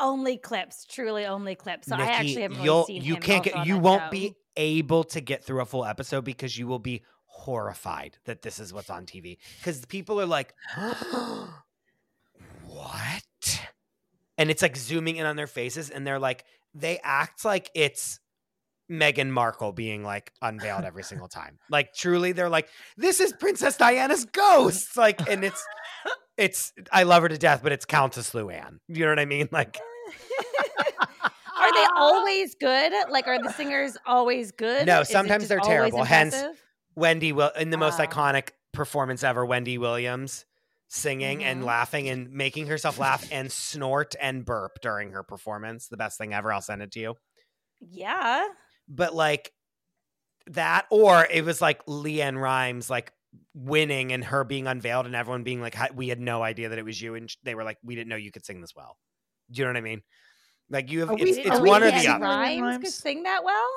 Only 0.00 0.36
clips, 0.38 0.84
truly 0.84 1.26
only 1.26 1.56
clips. 1.56 1.88
So 1.88 1.96
I 1.96 2.06
actually 2.06 2.42
haven't 2.42 2.62
you'll, 2.62 2.84
really 2.88 3.00
seen 3.00 3.02
you 3.04 3.16
can't 3.16 3.42
get 3.42 3.66
you 3.66 3.78
won't 3.78 4.02
show. 4.02 4.10
be 4.10 4.34
able 4.58 5.04
to 5.04 5.22
get 5.22 5.42
through 5.42 5.62
a 5.62 5.64
full 5.64 5.86
episode 5.86 6.24
because 6.24 6.58
you 6.58 6.66
will 6.66 6.78
be 6.78 7.02
horrified 7.24 8.18
that 8.24 8.42
this 8.42 8.58
is 8.58 8.74
what's 8.74 8.90
on 8.90 9.06
TV 9.06 9.38
because 9.58 9.84
people 9.86 10.20
are 10.20 10.26
like 10.26 10.54
what 12.66 13.22
and 14.36 14.50
it's 14.50 14.60
like 14.60 14.76
zooming 14.76 15.16
in 15.16 15.24
on 15.24 15.36
their 15.36 15.46
faces 15.46 15.88
and 15.88 16.06
they're 16.06 16.18
like 16.18 16.44
they 16.74 16.98
act 17.02 17.44
like 17.44 17.70
it's 17.74 18.18
Meghan 18.90 19.30
Markle 19.30 19.72
being 19.72 20.02
like 20.02 20.32
unveiled 20.42 20.84
every 20.84 21.02
single 21.04 21.28
time. 21.28 21.58
Like 21.70 21.94
truly 21.94 22.32
they're 22.32 22.48
like 22.48 22.68
this 22.96 23.20
is 23.20 23.32
Princess 23.32 23.76
Diana's 23.76 24.24
ghost 24.24 24.96
like 24.96 25.28
and 25.30 25.44
it's 25.44 25.64
it's 26.36 26.72
I 26.92 27.04
love 27.04 27.22
her 27.22 27.28
to 27.28 27.38
death 27.38 27.60
but 27.62 27.72
it's 27.72 27.84
Countess 27.84 28.32
Luann. 28.32 28.78
You 28.88 29.04
know 29.04 29.12
what 29.12 29.20
I 29.20 29.26
mean? 29.26 29.48
Like 29.52 29.78
Are 31.60 31.72
they 31.72 31.86
always 31.96 32.54
good? 32.54 32.92
Like, 33.10 33.26
are 33.26 33.38
the 33.38 33.48
singers 33.50 33.96
always 34.06 34.52
good? 34.52 34.86
No, 34.86 35.02
sometimes 35.02 35.48
they're 35.48 35.60
terrible. 35.60 36.04
Hence, 36.04 36.44
impressive? 36.44 36.62
Wendy 36.94 37.32
will 37.32 37.50
in 37.50 37.70
the 37.70 37.76
most 37.76 37.98
Wow. 37.98 38.06
iconic 38.06 38.50
performance 38.72 39.22
ever, 39.24 39.44
Wendy 39.44 39.78
Williams 39.78 40.44
singing 40.88 41.44
and 41.44 41.62
Mhm. 41.62 41.64
laughing 41.64 42.08
and 42.08 42.30
making 42.30 42.66
herself 42.66 42.96
laugh 42.98 43.22
and 43.30 43.52
snort 43.52 44.14
and 44.20 44.44
burp 44.44 44.80
during 44.80 45.10
her 45.12 45.22
performance. 45.22 45.88
The 45.88 45.98
best 45.98 46.16
thing 46.16 46.32
ever. 46.32 46.52
I'll 46.52 46.62
send 46.62 46.80
it 46.82 46.92
to 46.92 47.00
you. 47.00 47.14
yeah. 47.80 48.48
But 48.88 49.14
like 49.14 49.52
that, 50.48 50.86
or 50.90 51.26
it 51.30 51.44
was 51.44 51.60
like 51.62 51.84
LeAnn 51.86 52.40
Rimes 52.40 52.90
like 52.90 53.12
winning 53.54 54.12
and 54.12 54.24
her 54.24 54.44
being 54.44 54.66
unveiled 54.66 55.06
and 55.06 55.14
everyone 55.16 55.44
being 55.44 55.60
like, 55.60 55.76
"We 55.94 56.08
had 56.08 56.20
no 56.20 56.42
idea 56.42 56.70
that 56.70 56.78
it 56.78 56.84
was 56.84 57.00
you," 57.00 57.14
and 57.14 57.34
they 57.44 57.54
were 57.54 57.64
like, 57.64 57.78
"We 57.82 57.94
didn't 57.94 58.08
know 58.08 58.16
you 58.16 58.32
could 58.32 58.46
sing 58.46 58.60
this 58.60 58.74
well." 58.74 58.98
Do 59.50 59.60
you 59.60 59.66
know 59.66 59.70
what 59.72 59.78
I 59.78 59.82
mean? 59.82 60.02
Like 60.70 60.90
you 60.90 61.00
have, 61.00 61.10
Are 61.10 61.14
we- 61.14 61.22
it's, 61.22 61.36
Did- 61.36 61.46
it's 61.46 61.56
are 61.58 61.62
we 61.62 61.68
one 61.68 61.82
or 61.82 61.90
the 61.90 62.08
other. 62.08 62.24
Rimes, 62.24 62.60
Rimes? 62.62 62.84
could 62.84 62.92
sing 62.92 63.22
that 63.24 63.42
well. 63.44 63.68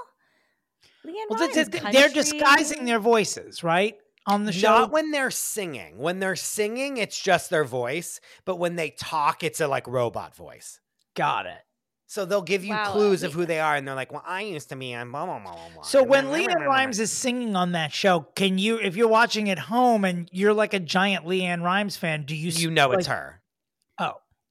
LeAnn 1.06 1.14
well, 1.30 1.39
Rimes, 1.39 1.54
th- 1.54 1.72
th- 1.72 1.84
they're 1.94 2.04
country. 2.10 2.14
disguising 2.22 2.86
their 2.86 3.00
voices, 3.00 3.64
right? 3.64 3.96
On 4.28 4.46
the 4.46 4.52
show. 4.52 4.68
Not 4.82 4.92
when 4.92 5.10
they're 5.12 5.32
singing. 5.32 5.98
When 5.98 6.20
they're 6.20 6.36
singing, 6.36 6.98
it's 6.98 7.20
just 7.20 7.50
their 7.50 7.64
voice. 7.64 8.20
But 8.46 8.58
when 8.58 8.76
they 8.76 8.92
talk, 8.92 9.44
it's 9.44 9.60
a 9.62 9.68
like 9.68 9.88
robot 9.88 10.36
voice. 10.36 10.80
Got 11.16 11.48
it. 11.48 11.58
So 12.06 12.26
they'll 12.26 12.42
give 12.42 12.64
you 12.66 12.74
Wow, 12.74 12.92
clues 12.92 13.24
of 13.24 13.32
who 13.34 13.46
they 13.46 13.60
are, 13.62 13.74
and 13.76 13.88
they're 13.88 13.96
like, 13.96 14.12
"Well, 14.12 14.22
I 14.28 14.42
used 14.42 14.68
to 14.70 14.76
be 14.76 14.94
on 14.94 15.12
blah 15.12 15.26
blah 15.26 15.39
blah 15.39 15.54
blah." 15.54 15.62
blah," 15.76 15.84
So 15.84 16.02
and 16.02 16.10
when 16.10 16.30
then- 16.30 16.46
LeAnn 16.50 16.68
Rimes 16.68 17.00
is 17.00 17.10
singing 17.12 17.56
on 17.56 17.72
that 17.72 17.94
show, 17.94 18.20
can 18.36 18.58
you, 18.60 18.78
if 18.80 18.96
you're 18.98 19.08
watching 19.08 19.50
at 19.50 19.58
home 19.58 20.04
and 20.06 20.30
you're 20.32 20.54
like 20.54 20.74
a 20.74 20.80
giant 20.80 21.26
LeAnn 21.26 21.64
Rimes 21.64 21.96
fan, 21.98 22.24
do 22.26 22.36
you 22.36 22.52
you 22.52 22.70
know 22.70 22.92
it's 22.92 23.08
her. 23.08 23.41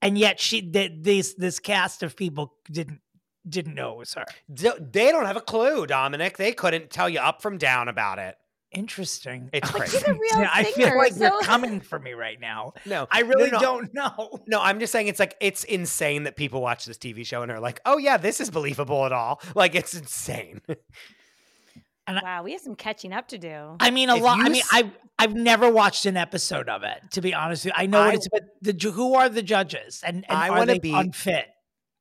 And 0.02 0.16
yet 0.16 0.40
she 0.40 0.62
th- 0.62 0.92
this 1.00 1.34
this 1.34 1.58
cast 1.58 2.02
of 2.02 2.16
people 2.16 2.54
didn't 2.70 3.00
didn't 3.48 3.74
know 3.74 3.92
it 3.92 3.98
was 3.98 4.14
her. 4.14 4.24
They 4.48 5.10
don't 5.10 5.26
have 5.26 5.36
a 5.36 5.40
clue, 5.40 5.86
Dominick. 5.86 6.36
They 6.36 6.52
couldn't 6.52 6.90
tell 6.90 7.08
you 7.08 7.20
up 7.20 7.42
from 7.42 7.58
down 7.58 7.88
about 7.88 8.18
it. 8.18 8.36
Interesting. 8.72 9.50
It's 9.52 9.68
But 9.70 9.80
crazy. 9.80 9.98
she's 9.98 10.06
a 10.06 10.12
real 10.12 10.20
Yeah, 10.42 10.50
I 10.52 10.62
feel 10.64 10.86
singer, 10.86 10.96
like 10.96 11.16
you're 11.16 11.42
coming 11.42 11.80
for 11.80 11.98
me 11.98 12.12
right 12.12 12.38
now. 12.40 12.72
No, 12.86 13.08
I 13.10 13.22
no, 13.22 13.28
really 13.28 13.50
no. 13.50 13.58
don't 13.60 13.92
know. 13.92 14.38
No, 14.46 14.60
I'm 14.60 14.78
just 14.78 14.92
saying 14.92 15.08
it's 15.08 15.18
like 15.18 15.34
it's 15.40 15.64
insane 15.64 16.22
that 16.24 16.36
people 16.36 16.60
watch 16.62 16.84
this 16.84 16.96
TV 16.96 17.26
show 17.26 17.42
and 17.42 17.50
are 17.50 17.58
like, 17.60 17.80
"Oh 17.84 17.98
yeah, 17.98 18.16
this 18.16 18.40
is 18.40 18.48
believable 18.50 19.04
at 19.06 19.12
all." 19.12 19.40
Like 19.56 19.74
it's 19.74 19.94
insane. 19.94 20.60
Wow, 22.22 22.42
we 22.42 22.52
have 22.52 22.60
some 22.60 22.74
catching 22.74 23.12
up 23.12 23.28
to 23.28 23.38
do. 23.38 23.76
I 23.80 23.90
mean, 23.90 24.08
a 24.08 24.16
If 24.16 24.22
lot. 24.22 24.40
I 24.40 24.48
mean, 24.48 24.62
s- 24.62 24.68
I've 24.72 24.90
I've 25.18 25.34
never 25.34 25.70
watched 25.70 26.06
an 26.06 26.16
episode 26.16 26.68
of 26.68 26.82
it. 26.82 26.98
To 27.12 27.20
be 27.20 27.34
honest 27.34 27.64
with 27.64 27.74
you, 27.76 27.82
I 27.82 27.86
know 27.86 28.00
what 28.06 28.14
it's. 28.14 28.28
But 28.28 28.44
the 28.62 28.90
who 28.90 29.14
are 29.14 29.28
the 29.28 29.42
judges, 29.42 30.00
and, 30.04 30.24
and 30.28 30.38
I 30.38 30.50
wanna 30.50 30.78
be- 30.80 30.92
unfit? 30.94 31.46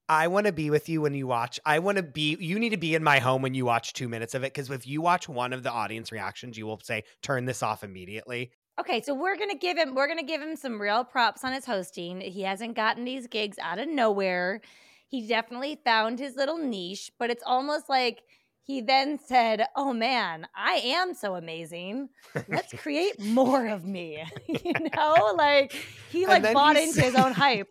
I 0.07 0.28
want 0.28 0.47
to 0.47 0.51
be 0.51 0.72
with 0.72 0.89
you 0.89 1.01
when 1.01 1.14
you 1.14 1.28
watch. 1.28 1.60
I 1.64 1.78
want 1.80 1.97
to 1.97 2.03
be. 2.03 2.36
You 2.39 2.57
need 2.57 2.70
to 2.72 2.78
be 2.78 2.95
in 2.95 3.03
my 3.03 3.20
home 3.20 3.43
when 3.43 3.53
you 3.53 3.64
watch 3.64 3.93
two 3.93 4.10
minutes 4.10 4.34
of 4.34 4.43
it 4.43 4.51
because 4.53 4.72
if 4.72 4.88
you 4.88 5.01
watch 5.01 5.30
one 5.30 5.53
of 5.53 5.62
the 5.62 5.72
audience 5.72 6.12
reactions, 6.12 6.57
you 6.57 6.66
will 6.66 6.80
say, 6.82 7.03
"Turn 7.22 7.45
this 7.45 7.62
off 7.62 7.84
immediately." 7.84 8.51
Okay, 8.80 9.01
so 9.01 9.14
we're 9.14 9.38
gonna 9.38 9.55
give 9.55 9.78
him 9.78 9.93
we're 9.93 10.07
gonna 10.07 10.24
give 10.24 10.41
him 10.41 10.55
some 10.55 10.82
real 10.82 11.03
props 11.03 11.43
on 11.43 11.53
his 11.53 11.66
hosting. 11.66 12.22
He 12.22 12.41
hasn't 12.41 12.76
gotten 12.76 13.05
these 13.05 13.28
gigs 13.28 13.60
out 13.60 13.78
of 13.78 13.88
nowhere. 13.88 14.62
He 15.10 15.28
definitely 15.28 15.80
found 15.84 16.18
his 16.18 16.36
little 16.36 16.57
niche, 16.57 17.12
but 17.20 17.30
it's 17.30 17.43
almost 17.45 17.88
like 17.88 18.24
he 18.70 18.82
then 18.82 19.18
said, 19.26 19.66
"Oh 19.76 19.94
man, 19.94 20.48
I 20.56 20.74
am 20.76 21.16
so 21.16 21.34
amazing. 21.34 22.10
Let's 22.48 22.72
create 22.78 23.20
more 23.20 23.66
of 23.66 23.84
me." 23.84 24.24
you 24.48 24.74
know, 24.96 25.34
like 25.36 25.74
he 26.12 26.28
like 26.28 26.54
bought 26.54 26.78
he 26.78 26.84
into 26.84 27.02
his 27.02 27.16
own 27.16 27.32
hype. 27.32 27.68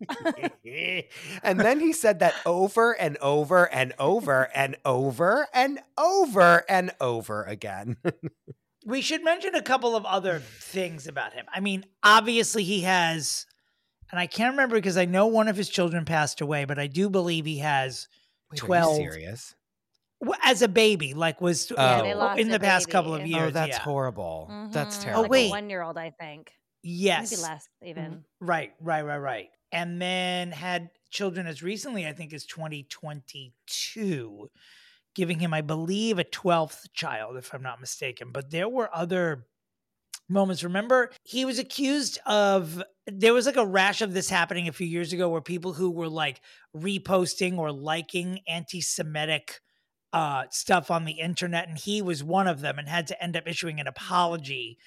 and 1.45 1.61
then 1.61 1.79
he 1.79 1.93
said 1.93 2.19
that 2.19 2.35
over 2.45 2.99
and 2.99 3.17
over 3.19 3.73
and 3.73 3.95
over 4.01 4.51
and 4.53 4.77
over 4.85 5.47
and 5.55 5.79
over 5.97 6.65
and 6.69 6.91
over 7.01 7.45
again. 7.45 7.99
We 8.85 9.01
should 9.01 9.23
mention 9.23 9.55
a 9.55 9.63
couple 9.63 9.95
of 9.95 10.05
other 10.05 10.41
things 10.41 11.07
about 11.07 11.33
him. 11.33 11.47
I 11.55 11.61
mean, 11.61 11.85
obviously 12.03 12.65
he 12.65 12.81
has, 12.81 13.47
and 14.11 14.19
I 14.19 14.27
can't 14.27 14.55
remember 14.55 14.75
because 14.75 14.97
I 14.97 15.05
know 15.05 15.29
one 15.29 15.47
of 15.47 15.57
his 15.57 15.69
children 15.69 16.05
passed 16.05 16.41
away, 16.41 16.65
but 16.65 16.81
I 16.81 16.89
do 16.89 17.09
believe 17.09 17.45
he 17.45 17.59
has 17.59 18.09
Wait, 18.51 18.61
are 18.61 18.65
you 18.65 18.67
twelve 18.67 18.97
serious? 18.97 19.55
W- 20.21 20.39
as 20.43 20.63
a 20.63 20.69
baby. 20.69 21.15
Like 21.15 21.41
was 21.41 21.71
Yeah, 21.71 21.77
uh, 21.99 22.03
they 22.03 22.15
lost 22.15 22.41
in 22.41 22.49
the 22.49 22.61
past 22.61 22.91
couple 22.91 23.15
of 23.15 23.27
years. 23.27 23.49
oh, 23.49 23.51
that's 23.51 23.77
yeah. 23.77 23.79
horrible. 23.79 24.49
That's 24.73 24.97
Mhm, 24.97 24.99
terrible. 24.99 25.23
like 25.23 25.31
wait. 25.31 25.47
a 25.49 25.51
one 25.51 25.71
year 25.71 25.83
old, 25.83 25.99
I 25.99 26.11
think. 26.11 26.53
Yes, 26.83 27.31
maybe 27.31 27.43
less 27.43 27.69
even. 27.83 28.25
Right, 28.41 28.73
right, 28.81 29.03
right, 29.03 29.19
right. 29.19 29.51
And 29.73 30.01
then 30.01 30.53
had 30.53 30.91
children 31.11 31.47
as 31.47 31.63
recently, 31.63 32.07
I 32.07 32.13
think, 32.13 32.33
as 32.33 32.47
2022, 32.47 34.51
giving 35.15 35.39
him, 35.41 35.53
I 35.53 35.61
believe, 35.61 36.19
a 36.19 36.25
12th 36.25 36.93
child, 36.95 37.37
if 37.37 37.53
I'm 37.53 37.63
not 37.63 37.81
mistaken. 37.81 38.31
But 38.33 38.51
there 38.51 38.69
were 38.69 38.89
other 38.95 39.47
moments. 40.29 40.63
Remember, 40.65 41.11
he 41.25 41.45
was 41.45 41.59
accused 41.59 42.19
of, 42.27 42.83
there 43.07 43.35
was 43.35 43.47
like 43.47 43.57
a 43.57 43.67
rash 43.67 44.01
of 44.03 44.15
this 44.15 44.31
happening 44.31 44.69
a 44.69 44.73
few 44.73 44.87
years 44.87 45.13
ago 45.13 45.29
where 45.29 45.41
people 45.41 45.73
who 45.75 45.91
were 45.91 46.09
like 46.09 46.41
reposting 46.77 47.59
or 47.59 47.73
liking 47.73 48.41
anti 48.49 48.81
Semitic 48.81 49.61
uh, 50.13 50.45
stuff 50.51 50.91
on 50.91 51.05
the 51.05 51.21
internet, 51.21 51.69
and 51.69 51.79
he 51.79 52.01
was 52.03 52.25
one 52.25 52.47
of 52.47 52.61
them 52.61 52.79
and 52.79 52.89
had 52.89 53.07
to 53.09 53.23
end 53.23 53.37
up 53.37 53.47
issuing 53.47 53.81
an 53.81 53.87
apology 53.87 54.79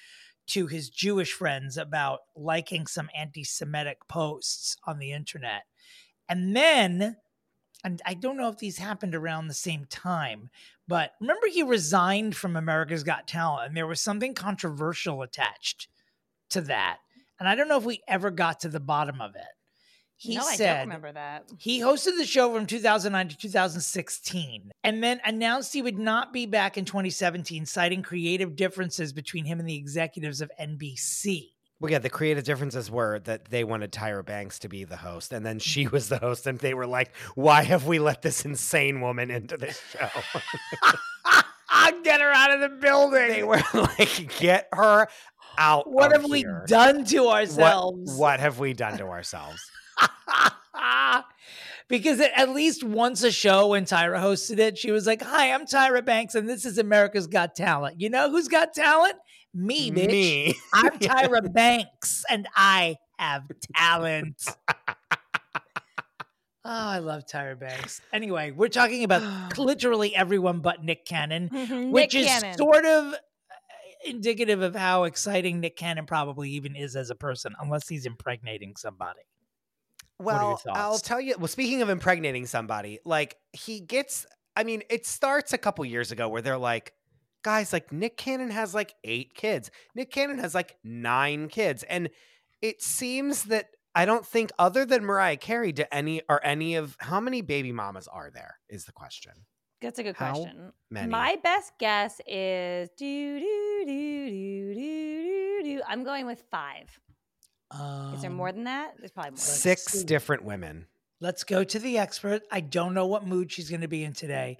to 0.48 0.66
his 0.66 0.90
Jewish 0.90 1.32
friends 1.32 1.76
about 1.76 2.20
liking 2.34 2.86
some 2.86 3.08
anti 3.14 3.44
Semitic 3.44 3.98
posts 4.08 4.76
on 4.84 4.98
the 4.98 5.12
internet. 5.12 5.62
And 6.28 6.56
then, 6.56 7.16
and 7.84 8.02
I 8.04 8.14
don't 8.14 8.36
know 8.36 8.48
if 8.48 8.58
these 8.58 8.78
happened 8.78 9.14
around 9.14 9.46
the 9.46 9.54
same 9.54 9.86
time, 9.88 10.50
but 10.88 11.12
remember 11.20 11.46
he 11.46 11.62
resigned 11.62 12.36
from 12.36 12.56
America's 12.56 13.04
Got 13.04 13.28
Talent 13.28 13.68
and 13.68 13.76
there 13.76 13.86
was 13.86 14.00
something 14.00 14.34
controversial 14.34 15.22
attached 15.22 15.88
to 16.50 16.60
that. 16.62 16.98
And 17.38 17.48
I 17.48 17.54
don't 17.54 17.68
know 17.68 17.78
if 17.78 17.84
we 17.84 18.02
ever 18.08 18.30
got 18.30 18.60
to 18.60 18.68
the 18.68 18.80
bottom 18.80 19.20
of 19.20 19.34
it. 19.34 19.42
He 20.22 20.36
no, 20.36 20.42
I 20.46 20.54
said, 20.54 20.74
don't 20.74 20.80
remember 20.86 21.12
that. 21.12 21.50
he 21.58 21.80
hosted 21.80 22.16
the 22.16 22.24
show 22.24 22.54
from 22.54 22.66
2009 22.66 23.28
to 23.28 23.36
2016 23.36 24.70
and 24.84 25.02
then 25.02 25.20
announced 25.24 25.72
he 25.72 25.82
would 25.82 25.98
not 25.98 26.32
be 26.32 26.46
back 26.46 26.78
in 26.78 26.84
2017, 26.84 27.66
citing 27.66 28.02
creative 28.02 28.54
differences 28.54 29.12
between 29.12 29.44
him 29.46 29.58
and 29.58 29.68
the 29.68 29.74
executives 29.76 30.40
of 30.40 30.50
NBC. 30.60 31.48
Well, 31.80 31.90
yeah, 31.90 31.98
the 31.98 32.08
creative 32.10 32.44
differences 32.44 32.88
were 32.88 33.18
that 33.24 33.46
they 33.46 33.64
wanted 33.64 33.90
Tyra 33.90 34.24
Banks 34.24 34.60
to 34.60 34.68
be 34.68 34.84
the 34.84 34.96
host, 34.98 35.32
and 35.32 35.44
then 35.44 35.58
she 35.58 35.88
was 35.88 36.08
the 36.08 36.18
host, 36.18 36.46
and 36.46 36.56
they 36.60 36.74
were 36.74 36.86
like, 36.86 37.12
"Why 37.34 37.64
have 37.64 37.88
we 37.88 37.98
let 37.98 38.22
this 38.22 38.44
insane 38.44 39.00
woman 39.00 39.32
into 39.32 39.56
this 39.56 39.80
show?" 39.90 40.08
I'll 41.68 42.00
get 42.04 42.20
her 42.20 42.30
out 42.30 42.52
of 42.52 42.60
the 42.60 42.68
building. 42.68 43.28
they 43.28 43.42
were 43.42 43.60
like, 43.74 44.38
"Get 44.38 44.68
her 44.72 45.08
out!" 45.58 45.90
what 45.90 46.14
of 46.14 46.22
have 46.22 46.30
we 46.30 46.44
done 46.68 47.04
to 47.06 47.24
What- 47.24 47.34
ourselves? 47.40 48.16
What, 48.16 48.38
have 48.38 48.60
we 48.60 48.74
done 48.74 48.96
to 48.98 49.06
ourselves? 49.08 49.60
because 51.88 52.20
at 52.20 52.48
least 52.50 52.82
once 52.84 53.22
a 53.22 53.30
show 53.30 53.68
when 53.68 53.84
Tyra 53.84 54.20
hosted 54.20 54.58
it, 54.58 54.78
she 54.78 54.90
was 54.90 55.06
like, 55.06 55.22
Hi, 55.22 55.52
I'm 55.52 55.66
Tyra 55.66 56.04
Banks, 56.04 56.34
and 56.34 56.48
this 56.48 56.64
is 56.64 56.78
America's 56.78 57.26
Got 57.26 57.54
Talent. 57.54 58.00
You 58.00 58.10
know 58.10 58.30
who's 58.30 58.48
got 58.48 58.72
talent? 58.74 59.14
Me, 59.54 59.90
bitch. 59.90 60.08
Me. 60.08 60.54
I'm 60.72 60.90
Tyra 60.98 61.52
Banks, 61.52 62.24
and 62.30 62.48
I 62.56 62.96
have 63.18 63.44
talent. 63.76 64.42
Oh, 66.64 66.70
I 66.70 66.98
love 67.00 67.26
Tyra 67.26 67.58
Banks. 67.58 68.00
Anyway, 68.12 68.52
we're 68.52 68.68
talking 68.68 69.02
about 69.02 69.58
literally 69.58 70.14
everyone 70.14 70.60
but 70.60 70.84
Nick 70.84 71.04
Cannon, 71.04 71.48
Mhm, 71.48 71.90
which 71.90 72.14
Nick 72.14 72.22
is 72.22 72.28
Cannon. 72.28 72.56
sort 72.56 72.84
of 72.84 73.14
uh, 73.14 73.16
indicative 74.06 74.62
of 74.62 74.76
how 74.76 75.02
exciting 75.02 75.58
Nick 75.58 75.76
Cannon 75.76 76.06
probably 76.06 76.50
even 76.50 76.76
is 76.76 76.94
as 76.94 77.10
a 77.10 77.16
person, 77.16 77.54
unless 77.58 77.88
he's 77.88 78.06
impregnating 78.06 78.76
somebody. 78.76 79.22
Are 80.28 80.42
your 80.42 80.58
Well, 80.64 80.74
I'll 80.74 80.98
tell 80.98 81.20
you. 81.20 81.36
Well, 81.38 81.48
speaking 81.48 81.82
of 81.82 81.88
impregnating 81.88 82.46
somebody, 82.46 82.98
like 83.04 83.36
he 83.52 83.80
gets. 83.80 84.26
I 84.56 84.64
mean, 84.64 84.82
it 84.90 85.06
starts 85.06 85.52
a 85.52 85.58
couple 85.58 85.84
years 85.84 86.12
ago 86.12 86.28
where 86.28 86.42
they're 86.42 86.58
like, 86.58 86.92
guys, 87.42 87.72
like 87.72 87.90
Nick 87.90 88.16
Cannon 88.16 88.50
has 88.50 88.74
like 88.74 88.94
eight 89.04 89.34
kids. 89.34 89.70
Nick 89.94 90.10
Cannon 90.10 90.38
has 90.38 90.54
like 90.54 90.76
nine 90.84 91.48
kids, 91.48 91.82
and 91.84 92.10
it 92.60 92.82
seems 92.82 93.44
that 93.44 93.68
I 93.94 94.04
don't 94.04 94.26
think 94.26 94.50
other 94.58 94.84
than 94.84 95.04
Mariah 95.04 95.36
Carey, 95.36 95.72
do 95.72 95.84
any 95.90 96.22
or 96.28 96.44
any 96.44 96.76
of 96.76 96.96
how 97.00 97.20
many 97.20 97.42
baby 97.42 97.72
mamas 97.72 98.08
are 98.08 98.30
there? 98.30 98.56
Is 98.68 98.84
the 98.84 98.92
question. 98.92 99.32
That's 99.82 99.98
a 99.98 100.04
good 100.04 100.16
How 100.16 100.32
question. 100.32 100.72
many? 100.90 101.08
My 101.08 101.36
best 101.42 101.72
guess 101.78 102.20
is 102.26 102.88
do 102.96 103.40
do 103.40 103.84
do 103.84 104.28
do 104.30 104.74
do 104.74 104.74
do 104.74 105.62
do. 105.64 105.82
I'm 105.88 106.04
going 106.04 106.24
with 106.24 106.44
five. 106.50 107.00
Is 107.72 108.20
there 108.20 108.30
Um, 108.30 108.36
more 108.36 108.52
than 108.52 108.64
that? 108.64 108.94
There's 108.98 109.10
probably 109.10 109.30
more. 109.32 109.38
Six 109.38 109.82
see. 109.92 110.04
different 110.04 110.44
women. 110.44 110.86
Let's 111.20 111.44
go 111.44 111.64
to 111.64 111.78
the 111.78 111.98
expert. 111.98 112.42
I 112.50 112.60
don't 112.60 112.94
know 112.94 113.06
what 113.06 113.26
mood 113.26 113.50
she's 113.52 113.70
going 113.70 113.80
to 113.82 113.88
be 113.88 114.02
in 114.04 114.12
today. 114.12 114.58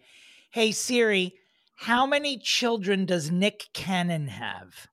Hey 0.50 0.70
Siri, 0.72 1.34
how 1.74 2.06
many 2.06 2.38
children 2.38 3.04
does 3.04 3.30
Nick 3.30 3.68
Cannon 3.74 4.28
have? 4.28 4.86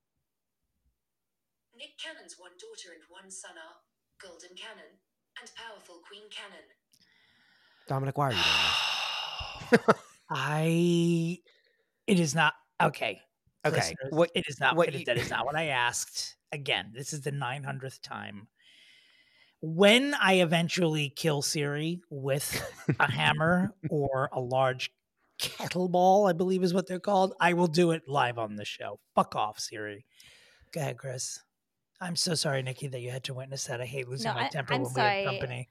Nick 1.77 1.97
Cannon's 2.03 2.35
one 2.37 2.51
daughter 2.59 2.93
and 2.93 3.03
one 3.09 3.29
son 3.31 3.51
are 3.51 4.27
Golden 4.27 4.49
Cannon 4.55 4.97
and 5.39 5.49
powerful 5.55 6.01
Queen 6.07 6.23
Cannon. 6.29 6.65
Dominick, 7.87 8.17
why 8.17 8.29
are 8.29 8.31
you 8.33 8.37
doing 9.71 9.79
this? 9.87 9.95
I. 10.29 11.37
It 12.07 12.19
is 12.19 12.35
not 12.35 12.53
okay. 12.81 13.21
Okay, 13.65 13.93
what- 14.09 14.31
it 14.35 14.45
is 14.47 14.59
not. 14.59 14.75
what 14.75 14.87
it 14.87 14.93
is- 14.95 14.99
you- 15.01 15.05
that 15.05 15.17
is 15.17 15.29
not 15.29 15.45
what 15.45 15.55
I 15.55 15.65
asked. 15.67 16.35
Again, 16.51 16.91
this 16.95 17.13
is 17.13 17.21
the 17.21 17.31
nine 17.31 17.63
hundredth 17.63 18.01
time. 18.01 18.47
When 19.61 20.13
I 20.13 20.35
eventually 20.35 21.09
kill 21.09 21.41
Siri 21.41 22.01
with 22.09 22.63
a 22.99 23.11
hammer 23.11 23.73
or 23.89 24.29
a 24.31 24.39
large 24.39 24.91
kettlebell, 25.39 26.29
I 26.29 26.33
believe 26.33 26.63
is 26.63 26.73
what 26.73 26.87
they're 26.87 26.99
called, 26.99 27.33
I 27.39 27.53
will 27.53 27.67
do 27.67 27.91
it 27.91 28.07
live 28.07 28.37
on 28.37 28.55
the 28.55 28.63
show. 28.65 28.99
Fuck 29.15 29.35
off, 29.35 29.59
Siri. 29.59 30.05
Go 30.71 30.79
ahead, 30.81 30.97
Chris. 30.97 31.39
I'm 31.99 32.15
so 32.15 32.35
sorry, 32.35 32.61
Nikki, 32.61 32.87
that 32.87 33.01
you 33.01 33.11
had 33.11 33.25
to 33.25 33.33
witness 33.33 33.65
that. 33.65 33.81
I 33.81 33.85
hate 33.85 34.07
losing 34.07 34.29
No, 34.29 34.35
my 34.35 34.45
I- 34.45 34.49
temper 34.49 34.73
I'm 34.73 34.83
when 34.83 34.91
we 34.91 34.95
sorry. 34.95 35.23
have 35.23 35.31
company. 35.33 35.69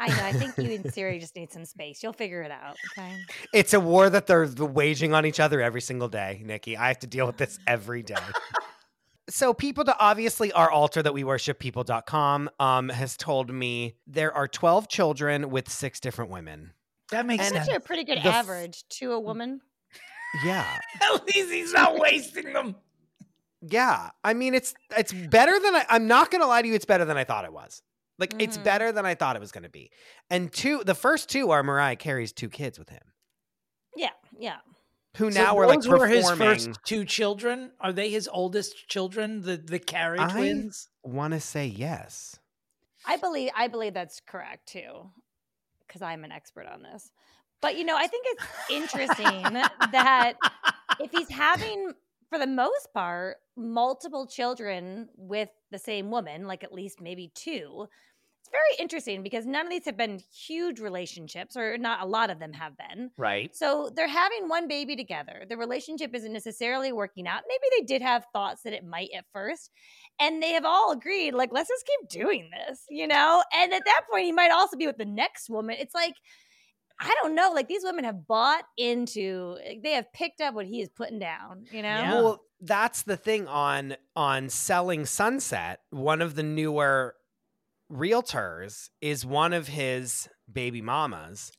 I 0.00 0.08
know. 0.08 0.24
I 0.24 0.32
think 0.32 0.56
you 0.58 0.74
and 0.74 0.92
Siri 0.92 1.18
just 1.18 1.36
need 1.36 1.52
some 1.52 1.64
space. 1.64 2.02
You'll 2.02 2.12
figure 2.14 2.42
it 2.42 2.50
out. 2.50 2.76
Okay. 2.98 3.14
It's 3.52 3.74
a 3.74 3.80
war 3.80 4.08
that 4.10 4.26
they're 4.26 4.46
waging 4.46 5.12
on 5.14 5.26
each 5.26 5.38
other 5.38 5.60
every 5.60 5.82
single 5.82 6.08
day, 6.08 6.40
Nikki. 6.44 6.76
I 6.76 6.88
have 6.88 6.98
to 7.00 7.06
deal 7.06 7.26
with 7.26 7.36
this 7.36 7.58
every 7.66 8.02
day. 8.02 8.14
so 9.28 9.52
people 9.54 9.84
to 9.84 9.96
obviously 9.98 10.50
our 10.52 10.70
altar 10.70 11.02
that 11.02 11.12
we 11.14 11.22
worship 11.22 11.58
people.com 11.60 12.50
um 12.58 12.88
has 12.88 13.16
told 13.16 13.52
me 13.52 13.94
there 14.06 14.32
are 14.34 14.48
12 14.48 14.88
children 14.88 15.50
with 15.50 15.68
six 15.70 16.00
different 16.00 16.30
women. 16.30 16.72
That 17.10 17.26
makes 17.26 17.44
And- 17.44 17.54
sense. 17.54 17.66
That's 17.66 17.76
a 17.78 17.80
pretty 17.80 18.04
good 18.04 18.18
The 18.18 18.28
f- 18.28 18.34
average 18.34 18.84
to 19.00 19.12
a 19.12 19.20
woman. 19.20 19.60
Yeah. 20.44 20.64
At 21.02 21.24
least 21.26 21.50
he's 21.50 21.72
not 21.72 21.98
wasting 21.98 22.52
them. 22.52 22.76
Yeah. 23.62 24.10
I 24.24 24.32
mean 24.32 24.54
it's 24.54 24.72
it's 24.96 25.12
better 25.12 25.58
than 25.58 25.74
I 25.76 25.84
I'm 25.90 26.06
not 26.06 26.30
going 26.30 26.40
to 26.40 26.46
lie 26.46 26.62
to 26.62 26.68
you 26.68 26.74
it's 26.74 26.84
better 26.86 27.04
than 27.04 27.16
I 27.16 27.24
thought 27.24 27.44
it 27.44 27.52
was. 27.52 27.82
Like 28.20 28.34
it's 28.38 28.58
Mhm. 28.58 28.64
better 28.64 28.92
than 28.92 29.04
I 29.06 29.14
thought 29.16 29.34
it 29.34 29.40
was 29.40 29.50
going 29.50 29.64
to 29.64 29.68
be. 29.70 29.90
And 30.30 30.52
two 30.52 30.84
the 30.84 30.94
first 30.94 31.28
two 31.28 31.50
are 31.50 31.62
Mariah 31.62 31.96
Carey's 31.96 32.32
two 32.32 32.48
kids 32.50 32.78
with 32.78 32.90
him. 32.90 33.02
Yeah. 33.96 34.10
Yeah. 34.38 34.58
Who 35.16 35.32
So 35.32 35.40
now 35.42 35.58
are 35.58 35.66
like 35.66 35.80
those 35.80 35.88
were 35.88 36.06
his 36.06 36.30
first 36.30 36.70
two 36.84 37.04
children. 37.04 37.72
Are 37.80 37.92
they 37.92 38.10
his 38.10 38.28
oldest 38.32 38.88
children? 38.88 39.40
The 39.40 39.56
the 39.56 39.78
Carey 39.80 40.18
I- 40.20 40.30
twins. 40.30 40.88
want 41.02 41.32
to 41.34 41.40
say 41.40 41.66
yes. 41.66 42.36
I 43.06 43.16
believe 43.16 43.50
I 43.56 43.66
believe 43.68 43.94
that's 43.94 44.20
correct 44.20 44.68
too, 44.68 45.10
because 45.86 46.02
I'm 46.02 46.22
an 46.22 46.30
expert 46.30 46.66
on 46.66 46.82
this. 46.82 47.10
But 47.62 47.76
you 47.76 47.84
know, 47.84 47.96
I 47.96 48.06
think 48.06 48.26
it's 48.28 48.44
interesting 48.70 49.52
that 49.92 50.34
if 51.00 51.10
he's 51.10 51.30
having, 51.30 51.92
for 52.28 52.38
the 52.38 52.46
most 52.46 52.92
part, 52.94 53.38
multiple 53.56 54.26
children 54.26 55.08
with 55.16 55.48
the 55.70 55.78
same 55.78 56.10
woman, 56.10 56.46
like 56.46 56.62
at 56.62 56.72
least 56.72 57.00
maybe 57.00 57.32
two, 57.34 57.86
it's 57.88 58.09
very 58.50 58.82
interesting 58.82 59.22
because 59.22 59.46
none 59.46 59.66
of 59.66 59.70
these 59.70 59.84
have 59.84 59.96
been 59.96 60.20
huge 60.32 60.80
relationships, 60.80 61.56
or 61.56 61.78
not 61.78 62.02
a 62.02 62.06
lot 62.06 62.30
of 62.30 62.38
them 62.38 62.52
have 62.52 62.72
been. 62.76 63.10
Right. 63.16 63.54
So 63.54 63.90
they're 63.94 64.08
having 64.08 64.48
one 64.48 64.68
baby 64.68 64.96
together. 64.96 65.44
The 65.48 65.56
relationship 65.56 66.14
isn't 66.14 66.32
necessarily 66.32 66.92
working 66.92 67.26
out. 67.26 67.42
Maybe 67.48 67.62
they 67.78 67.86
did 67.86 68.02
have 68.02 68.24
thoughts 68.32 68.62
that 68.62 68.72
it 68.72 68.84
might 68.84 69.10
at 69.16 69.24
first. 69.32 69.70
And 70.20 70.42
they 70.42 70.52
have 70.52 70.64
all 70.64 70.92
agreed, 70.92 71.32
like, 71.32 71.50
let's 71.52 71.68
just 71.68 71.86
keep 71.86 72.08
doing 72.08 72.50
this, 72.50 72.84
you 72.90 73.06
know? 73.06 73.42
And 73.54 73.72
at 73.72 73.84
that 73.84 74.02
point, 74.10 74.24
he 74.24 74.32
might 74.32 74.50
also 74.50 74.76
be 74.76 74.86
with 74.86 74.98
the 74.98 75.04
next 75.04 75.48
woman. 75.48 75.76
It's 75.78 75.94
like, 75.94 76.14
I 77.00 77.14
don't 77.22 77.34
know. 77.34 77.52
Like 77.52 77.66
these 77.68 77.82
women 77.82 78.04
have 78.04 78.26
bought 78.26 78.64
into. 78.76 79.56
Eh, 79.64 79.76
they 79.82 79.92
have 79.92 80.12
picked 80.12 80.40
up 80.42 80.54
what 80.54 80.66
he 80.66 80.82
is 80.82 80.90
putting 80.90 81.18
down. 81.18 81.64
You 81.72 81.82
know. 81.82 81.88
Yeah. 81.88 82.14
Well, 82.14 82.42
that's 82.60 83.02
the 83.02 83.16
thing 83.16 83.48
on 83.48 83.96
on 84.14 84.50
selling 84.50 85.06
Sunset. 85.06 85.80
One 85.88 86.20
of 86.20 86.34
the 86.34 86.42
newer 86.42 87.14
realtors 87.90 88.88
is 89.00 89.26
one 89.26 89.52
of 89.52 89.68
his 89.68 90.28
baby 90.50 90.80
mamas. 90.80 91.52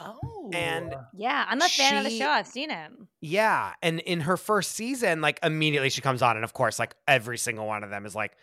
Oh. 0.00 0.50
And 0.52 0.94
Yeah, 1.14 1.44
I'm 1.48 1.60
a 1.60 1.68
fan 1.68 1.96
of 1.98 2.04
the 2.04 2.16
show. 2.16 2.28
I've 2.28 2.46
seen 2.46 2.70
him. 2.70 3.08
Yeah, 3.20 3.72
and 3.82 4.00
in 4.00 4.20
her 4.20 4.36
first 4.36 4.72
season, 4.72 5.20
like 5.20 5.38
immediately 5.42 5.90
she 5.90 6.00
comes 6.00 6.22
on, 6.22 6.36
and 6.36 6.44
of 6.44 6.52
course, 6.52 6.78
like 6.78 6.94
every 7.06 7.38
single 7.38 7.66
one 7.66 7.82
of 7.82 7.90
them 7.90 8.06
is 8.06 8.14
like, 8.14 8.32
"T- 8.32 8.38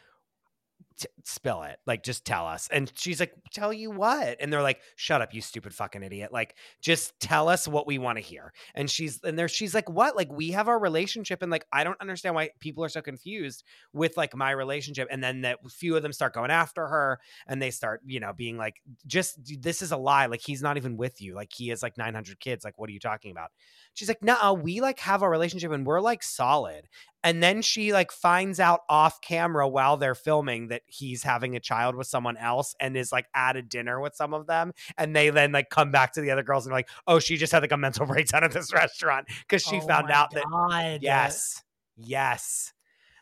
"Spill 1.23 1.63
it, 1.63 1.79
like 1.85 2.03
just 2.03 2.25
tell 2.25 2.45
us." 2.47 2.67
And 2.71 2.91
she's 2.95 3.19
like, 3.19 3.33
"Tell 3.51 3.73
you 3.73 3.91
what?" 3.91 4.37
And 4.39 4.51
they're 4.51 4.61
like, 4.61 4.81
"Shut 4.95 5.21
up, 5.21 5.33
you 5.33 5.41
stupid 5.41 5.73
fucking 5.73 6.03
idiot! 6.03 6.31
Like, 6.31 6.55
just 6.81 7.19
tell 7.19 7.49
us 7.49 7.67
what 7.67 7.87
we 7.87 7.97
want 7.97 8.17
to 8.17 8.21
hear." 8.23 8.53
And 8.75 8.89
she's 8.89 9.19
and 9.23 9.37
there, 9.37 9.47
she's 9.47 9.73
like, 9.75 9.89
"What? 9.89 10.15
Like, 10.15 10.31
we 10.31 10.51
have 10.51 10.67
our 10.67 10.79
relationship, 10.79 11.41
and 11.41 11.51
like, 11.51 11.65
I 11.73 11.83
don't 11.83 11.99
understand 12.01 12.35
why 12.35 12.51
people 12.59 12.83
are 12.83 12.89
so 12.89 13.01
confused 13.01 13.63
with 13.93 14.17
like 14.17 14.35
my 14.35 14.51
relationship." 14.51 15.07
And 15.11 15.23
then 15.23 15.41
that 15.41 15.59
few 15.71 15.95
of 15.95 16.03
them 16.03 16.13
start 16.13 16.33
going 16.33 16.51
after 16.51 16.87
her, 16.87 17.19
and 17.47 17.61
they 17.61 17.71
start, 17.71 18.01
you 18.05 18.19
know, 18.19 18.33
being 18.33 18.57
like, 18.57 18.75
"Just 19.07 19.39
this 19.61 19.81
is 19.81 19.91
a 19.91 19.97
lie. 19.97 20.27
Like, 20.27 20.41
he's 20.45 20.61
not 20.61 20.77
even 20.77 20.97
with 20.97 21.21
you. 21.21 21.35
Like, 21.35 21.51
he 21.53 21.69
has 21.69 21.83
like 21.83 21.97
900 21.97 22.39
kids. 22.39 22.63
Like, 22.63 22.77
what 22.77 22.89
are 22.89 22.93
you 22.93 22.99
talking 22.99 23.31
about?" 23.31 23.51
She's 23.95 24.07
like, 24.07 24.23
nah, 24.23 24.53
we 24.53 24.81
like 24.81 24.99
have 24.99 25.23
a 25.23 25.29
relationship 25.29 25.71
and 25.71 25.85
we're 25.85 26.01
like 26.01 26.21
solid. 26.21 26.87
And 27.23 27.41
then 27.41 27.63
she 27.63 27.91
like 27.91 28.11
finds 28.11 28.59
out 28.59 28.81
off 28.87 29.19
camera 29.19 29.67
while 29.67 29.97
they're 29.97 30.13
filming 30.13 30.67
that 30.67 30.83
he's 30.85 31.23
having 31.23 31.55
a 31.55 31.59
child 31.59 31.95
with 31.95 32.05
someone 32.05 32.37
else 32.37 32.75
and 32.79 32.95
is 32.95 33.11
like 33.11 33.25
at 33.33 33.55
a 33.55 33.63
dinner 33.63 33.99
with 33.99 34.13
some 34.13 34.33
of 34.33 34.45
them. 34.45 34.73
And 34.97 35.15
they 35.15 35.31
then 35.31 35.51
like 35.51 35.71
come 35.71 35.91
back 35.91 36.13
to 36.13 36.21
the 36.21 36.29
other 36.29 36.43
girls 36.43 36.67
and 36.67 36.73
like, 36.73 36.89
oh, 37.07 37.17
she 37.17 37.37
just 37.37 37.51
had 37.51 37.63
like 37.63 37.71
a 37.71 37.77
mental 37.77 38.05
breakdown 38.05 38.43
at 38.43 38.51
this 38.51 38.71
restaurant 38.71 39.27
because 39.39 39.63
she 39.63 39.77
Oh 39.77 39.87
found 39.87 40.11
out 40.11 40.31
that 40.31 40.43
God. 40.51 40.99
yes, 41.01 41.63
yes. 41.97 42.73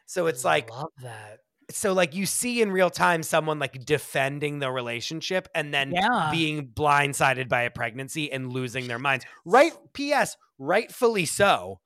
So 0.05 0.25
it's 0.27 0.43
like 0.43 0.69
love 0.69 0.91
that. 1.01 1.39
So 1.73 1.93
like 1.93 2.13
you 2.15 2.25
see 2.25 2.61
in 2.61 2.71
real 2.71 2.89
time 2.89 3.23
someone 3.23 3.59
like 3.59 3.83
defending 3.85 4.59
the 4.59 4.71
relationship 4.71 5.47
and 5.55 5.73
then 5.73 5.91
Yeah. 5.91 6.29
being 6.31 6.67
blindsided 6.67 7.49
by 7.49 7.63
a 7.63 7.69
pregnancy 7.71 8.31
and 8.31 8.51
losing 8.53 8.87
their 8.87 8.99
minds. 8.99 9.25
Right? 9.45 9.73
P.S. 9.93 10.37
Rightfully 10.59 11.25
so. 11.25 11.79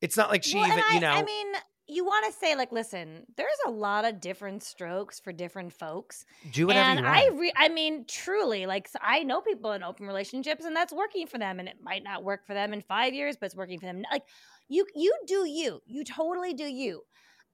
It's 0.00 0.16
not 0.16 0.30
like 0.30 0.44
she 0.44 0.56
Well, 0.56 0.66
even 0.68 0.84
I, 0.88 0.94
you 0.94 1.00
know. 1.00 1.10
I 1.10 1.22
mean, 1.22 1.46
you 1.90 2.04
want 2.04 2.26
to 2.26 2.38
say 2.38 2.54
like, 2.54 2.70
listen, 2.70 3.24
there's 3.36 3.48
a 3.66 3.70
lot 3.70 4.04
of 4.04 4.20
different 4.20 4.62
strokes 4.62 5.18
for 5.20 5.32
different 5.32 5.72
folks. 5.72 6.24
do 6.52 6.66
whatever 6.66 6.90
and 6.90 7.00
you 7.00 7.06
I, 7.06 7.30
re- 7.32 7.52
I 7.56 7.68
mean, 7.70 8.04
truly, 8.06 8.66
like 8.66 8.88
I 9.00 9.22
know 9.22 9.40
people 9.40 9.72
in 9.72 9.82
open 9.82 10.06
relationships, 10.06 10.64
and 10.64 10.76
that's 10.76 10.92
working 10.92 11.26
for 11.26 11.38
them, 11.38 11.58
and 11.58 11.68
it 11.68 11.76
might 11.82 12.04
not 12.04 12.22
work 12.24 12.46
for 12.46 12.52
them 12.54 12.72
in 12.74 12.82
five 12.82 13.14
years, 13.14 13.36
but 13.40 13.46
it's 13.46 13.56
working 13.56 13.80
for 13.80 13.86
them. 13.86 14.02
Like 14.12 14.24
you, 14.68 14.84
you 14.94 15.14
do 15.26 15.48
you, 15.48 15.80
you 15.86 16.04
totally 16.04 16.52
do 16.52 16.64
you. 16.64 17.02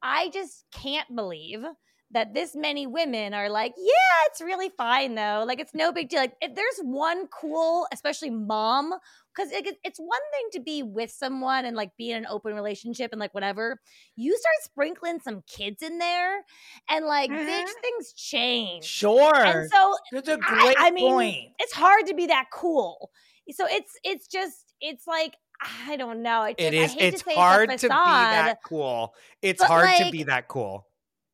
I 0.05 0.28
just 0.28 0.66
can't 0.70 1.16
believe 1.16 1.64
that 2.11 2.32
this 2.32 2.55
many 2.55 2.86
women 2.86 3.34
are 3.34 3.48
like, 3.50 3.74
yeah, 3.76 4.28
it's 4.30 4.40
really 4.40 4.70
fine 4.76 5.16
though. 5.16 5.44
Like 5.46 5.59
it's 5.59 5.74
no 5.74 5.90
big 5.90 6.09
deal. 6.11 6.20
Like 6.20 6.34
if 6.40 6.55
there's 6.55 6.78
one 6.82 7.26
cool, 7.26 7.88
especially 7.92 8.30
mom, 8.30 8.92
because 9.34 9.50
it, 9.50 9.76
it's 9.82 9.98
one 9.98 10.20
thing 10.32 10.48
to 10.52 10.61
be 10.61 10.82
with 10.82 11.11
someone 11.11 11.64
and 11.64 11.76
like 11.76 11.90
be 11.98 12.12
in 12.12 12.18
an 12.18 12.26
open 12.30 12.55
relationship 12.55 13.11
and 13.11 13.18
like 13.18 13.34
whatever. 13.34 13.80
You 14.14 14.36
start 14.38 14.55
sprinkling 14.62 15.18
some 15.20 15.42
kids 15.48 15.82
in 15.82 15.98
there, 15.98 16.42
and 16.88 17.05
like, 17.05 17.30
bitch, 17.30 17.48
mm-hmm. 17.48 17.80
things 17.82 18.12
change. 18.12 18.84
Sure. 18.84 19.34
And 19.34 19.68
so 19.68 19.96
That's 20.12 20.28
a 20.28 20.36
great 20.36 20.76
I, 20.78 20.92
mean, 20.92 21.12
point. 21.12 21.36
it's 21.59 21.72
hard 21.72 22.07
to 22.07 22.14
be 22.14 22.26
that 22.26 22.46
cool. 22.52 23.11
So 23.50 23.66
it's 23.68 23.92
it's 24.05 24.28
just 24.28 24.74
it's 24.80 25.07
like 25.07 25.34
I 25.61 25.96
don't 25.96 26.22
know. 26.22 26.44
It, 26.44 26.57
it 26.59 26.72
just- 26.72 26.94
is 26.94 26.96
I 26.96 27.00
hate 27.00 27.14
it's 27.14 27.22
to 27.22 27.30
say 27.30 27.34
hard 27.34 27.70
it's 27.70 27.80
to 27.82 27.88
be 27.88 27.94
that 27.94 28.62
cool. 28.64 29.14
It's 29.42 29.62
hard 29.62 29.90
to 29.98 30.11
be 30.11 30.24
that 30.24 30.48
cool. 30.48 30.86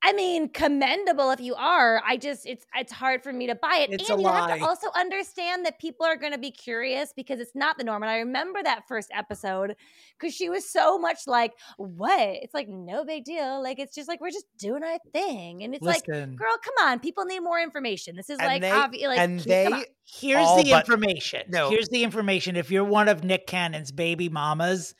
I 0.02 0.14
mean, 0.14 0.48
commendable 0.48 1.30
if 1.30 1.40
you 1.40 1.54
are. 1.56 2.02
I 2.06 2.16
just 2.16 2.46
it's 2.46 2.64
it's 2.74 2.90
hard 2.92 3.22
for 3.22 3.32
me 3.32 3.46
to 3.48 3.54
buy 3.54 3.86
it. 3.86 3.92
It's 3.92 4.08
and 4.08 4.18
a 4.18 4.22
you 4.22 4.28
have 4.28 4.48
lie. 4.48 4.58
to 4.58 4.64
also 4.64 4.88
understand 4.96 5.66
that 5.66 5.78
people 5.78 6.06
are 6.06 6.16
going 6.16 6.32
to 6.32 6.38
be 6.38 6.50
curious 6.50 7.12
because 7.14 7.38
it's 7.38 7.54
not 7.54 7.76
the 7.76 7.84
norm. 7.84 8.02
And 8.02 8.10
I 8.10 8.18
remember 8.18 8.62
that 8.62 8.88
first 8.88 9.10
episode 9.12 9.76
because 10.18 10.34
she 10.34 10.48
was 10.48 10.66
so 10.70 10.98
much 10.98 11.26
like, 11.26 11.52
"What?" 11.76 12.18
It's 12.18 12.54
like 12.54 12.66
no 12.68 13.04
big 13.04 13.24
deal. 13.24 13.62
Like 13.62 13.78
it's 13.78 13.94
just 13.94 14.08
like 14.08 14.22
we're 14.22 14.30
just 14.30 14.46
doing 14.58 14.82
our 14.82 14.98
thing, 15.12 15.62
and 15.62 15.74
it's 15.74 15.84
like, 15.84 16.06
girl, 16.06 16.26
come 16.38 16.88
on, 16.88 16.98
people 17.00 17.26
need 17.26 17.40
more 17.40 17.60
information. 17.60 18.16
This 18.16 18.30
is 18.30 18.38
And 18.38 18.46
like, 18.48 18.62
they 18.62 18.70
obvi- 18.70 19.06
like 19.06 19.18
and 19.18 19.38
come 19.38 19.48
they 19.48 19.84
Here's 20.06 20.44
all 20.46 20.62
the 20.62 20.70
but- 20.70 20.80
information. 20.88 21.42
No. 21.48 21.68
Here's 21.68 21.88
the 21.90 22.02
information. 22.04 22.56
If 22.56 22.70
you're 22.70 22.84
one 22.84 23.08
of 23.08 23.22
Nick 23.22 23.46
Cannon's 23.46 23.92
baby 23.92 24.28
mamas, 24.30 24.94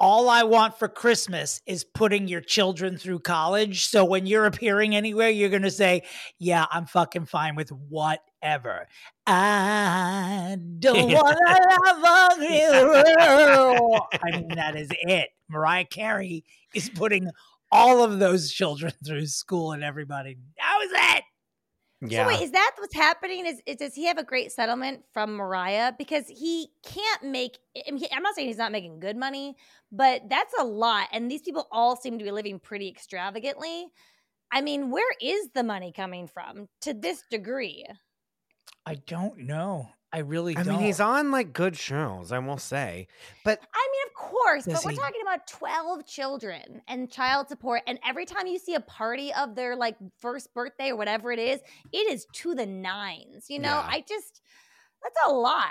all 0.00 0.28
I 0.28 0.42
want 0.42 0.78
for 0.78 0.88
Christmas 0.88 1.60
is 1.66 1.84
putting 1.84 2.28
your 2.28 2.40
children 2.40 2.96
through 2.96 3.20
college. 3.20 3.86
So 3.86 4.04
when 4.04 4.26
you're 4.26 4.46
appearing 4.46 4.94
anywhere, 4.94 5.30
you're 5.30 5.50
going 5.50 5.62
to 5.62 5.70
say, 5.70 6.02
Yeah, 6.38 6.66
I'm 6.70 6.86
fucking 6.86 7.26
fine 7.26 7.56
with 7.56 7.70
whatever. 7.70 8.88
I 9.26 10.56
don't 10.78 11.12
want 11.12 11.38
to 11.38 12.00
love 12.02 12.42
you. 12.42 14.00
I 14.22 14.30
mean, 14.32 14.48
that 14.56 14.76
is 14.76 14.88
it. 14.90 15.30
Mariah 15.48 15.84
Carey 15.84 16.44
is 16.74 16.88
putting 16.88 17.30
all 17.70 18.04
of 18.04 18.18
those 18.18 18.52
children 18.52 18.92
through 19.04 19.26
school 19.26 19.72
and 19.72 19.82
everybody. 19.82 20.36
That 20.58 20.76
was 20.80 20.90
it. 21.16 21.24
Yeah. 22.08 22.24
So 22.24 22.28
wait, 22.28 22.42
is 22.42 22.50
that 22.52 22.72
what's 22.78 22.94
happening? 22.94 23.46
Is, 23.46 23.62
is 23.66 23.76
does 23.76 23.94
he 23.94 24.06
have 24.06 24.18
a 24.18 24.24
great 24.24 24.52
settlement 24.52 25.04
from 25.12 25.34
Mariah 25.34 25.92
because 25.96 26.26
he 26.28 26.68
can't 26.84 27.24
make? 27.24 27.58
I 27.76 27.90
mean, 27.90 27.98
he- 27.98 28.12
I'm 28.12 28.22
not 28.22 28.34
saying 28.34 28.48
he's 28.48 28.58
not 28.58 28.72
making 28.72 29.00
good 29.00 29.16
money, 29.16 29.56
but 29.90 30.22
that's 30.28 30.54
a 30.58 30.64
lot, 30.64 31.08
and 31.12 31.30
these 31.30 31.42
people 31.42 31.66
all 31.70 31.96
seem 31.96 32.18
to 32.18 32.24
be 32.24 32.30
living 32.30 32.58
pretty 32.58 32.88
extravagantly. 32.88 33.88
I 34.52 34.60
mean, 34.60 34.90
where 34.90 35.12
is 35.20 35.48
the 35.54 35.64
money 35.64 35.92
coming 35.92 36.28
from 36.28 36.68
to 36.82 36.94
this 36.94 37.24
degree? 37.30 37.84
I 38.86 38.96
don't 39.06 39.38
know. 39.38 39.88
I 40.14 40.18
really 40.20 40.56
I 40.56 40.62
don't. 40.62 40.76
mean, 40.76 40.84
he's 40.84 41.00
on 41.00 41.30
like 41.30 41.52
good 41.52 41.76
shows, 41.76 42.30
I 42.32 42.38
will 42.38 42.56
say. 42.58 43.08
But 43.44 43.60
I 43.74 43.88
mean, 43.92 44.02
of 44.06 44.14
course, 44.14 44.64
Does 44.64 44.74
but 44.74 44.84
we're 44.84 44.90
he- 44.92 44.96
talking 44.96 45.20
about 45.22 45.46
12 45.48 46.06
children 46.06 46.82
and 46.88 47.10
child 47.10 47.48
support. 47.48 47.82
And 47.86 47.98
every 48.06 48.24
time 48.24 48.46
you 48.46 48.58
see 48.58 48.74
a 48.74 48.80
party 48.80 49.32
of 49.34 49.54
their 49.56 49.74
like 49.76 49.96
first 50.20 50.54
birthday 50.54 50.90
or 50.90 50.96
whatever 50.96 51.32
it 51.32 51.38
is, 51.40 51.60
it 51.92 52.12
is 52.12 52.26
to 52.34 52.54
the 52.54 52.64
nines. 52.66 53.46
You 53.48 53.58
know, 53.58 53.70
Yeah. 53.70 53.86
I 53.90 54.04
just, 54.08 54.40
that's 55.04 55.16
a 55.26 55.32
lot. 55.32 55.68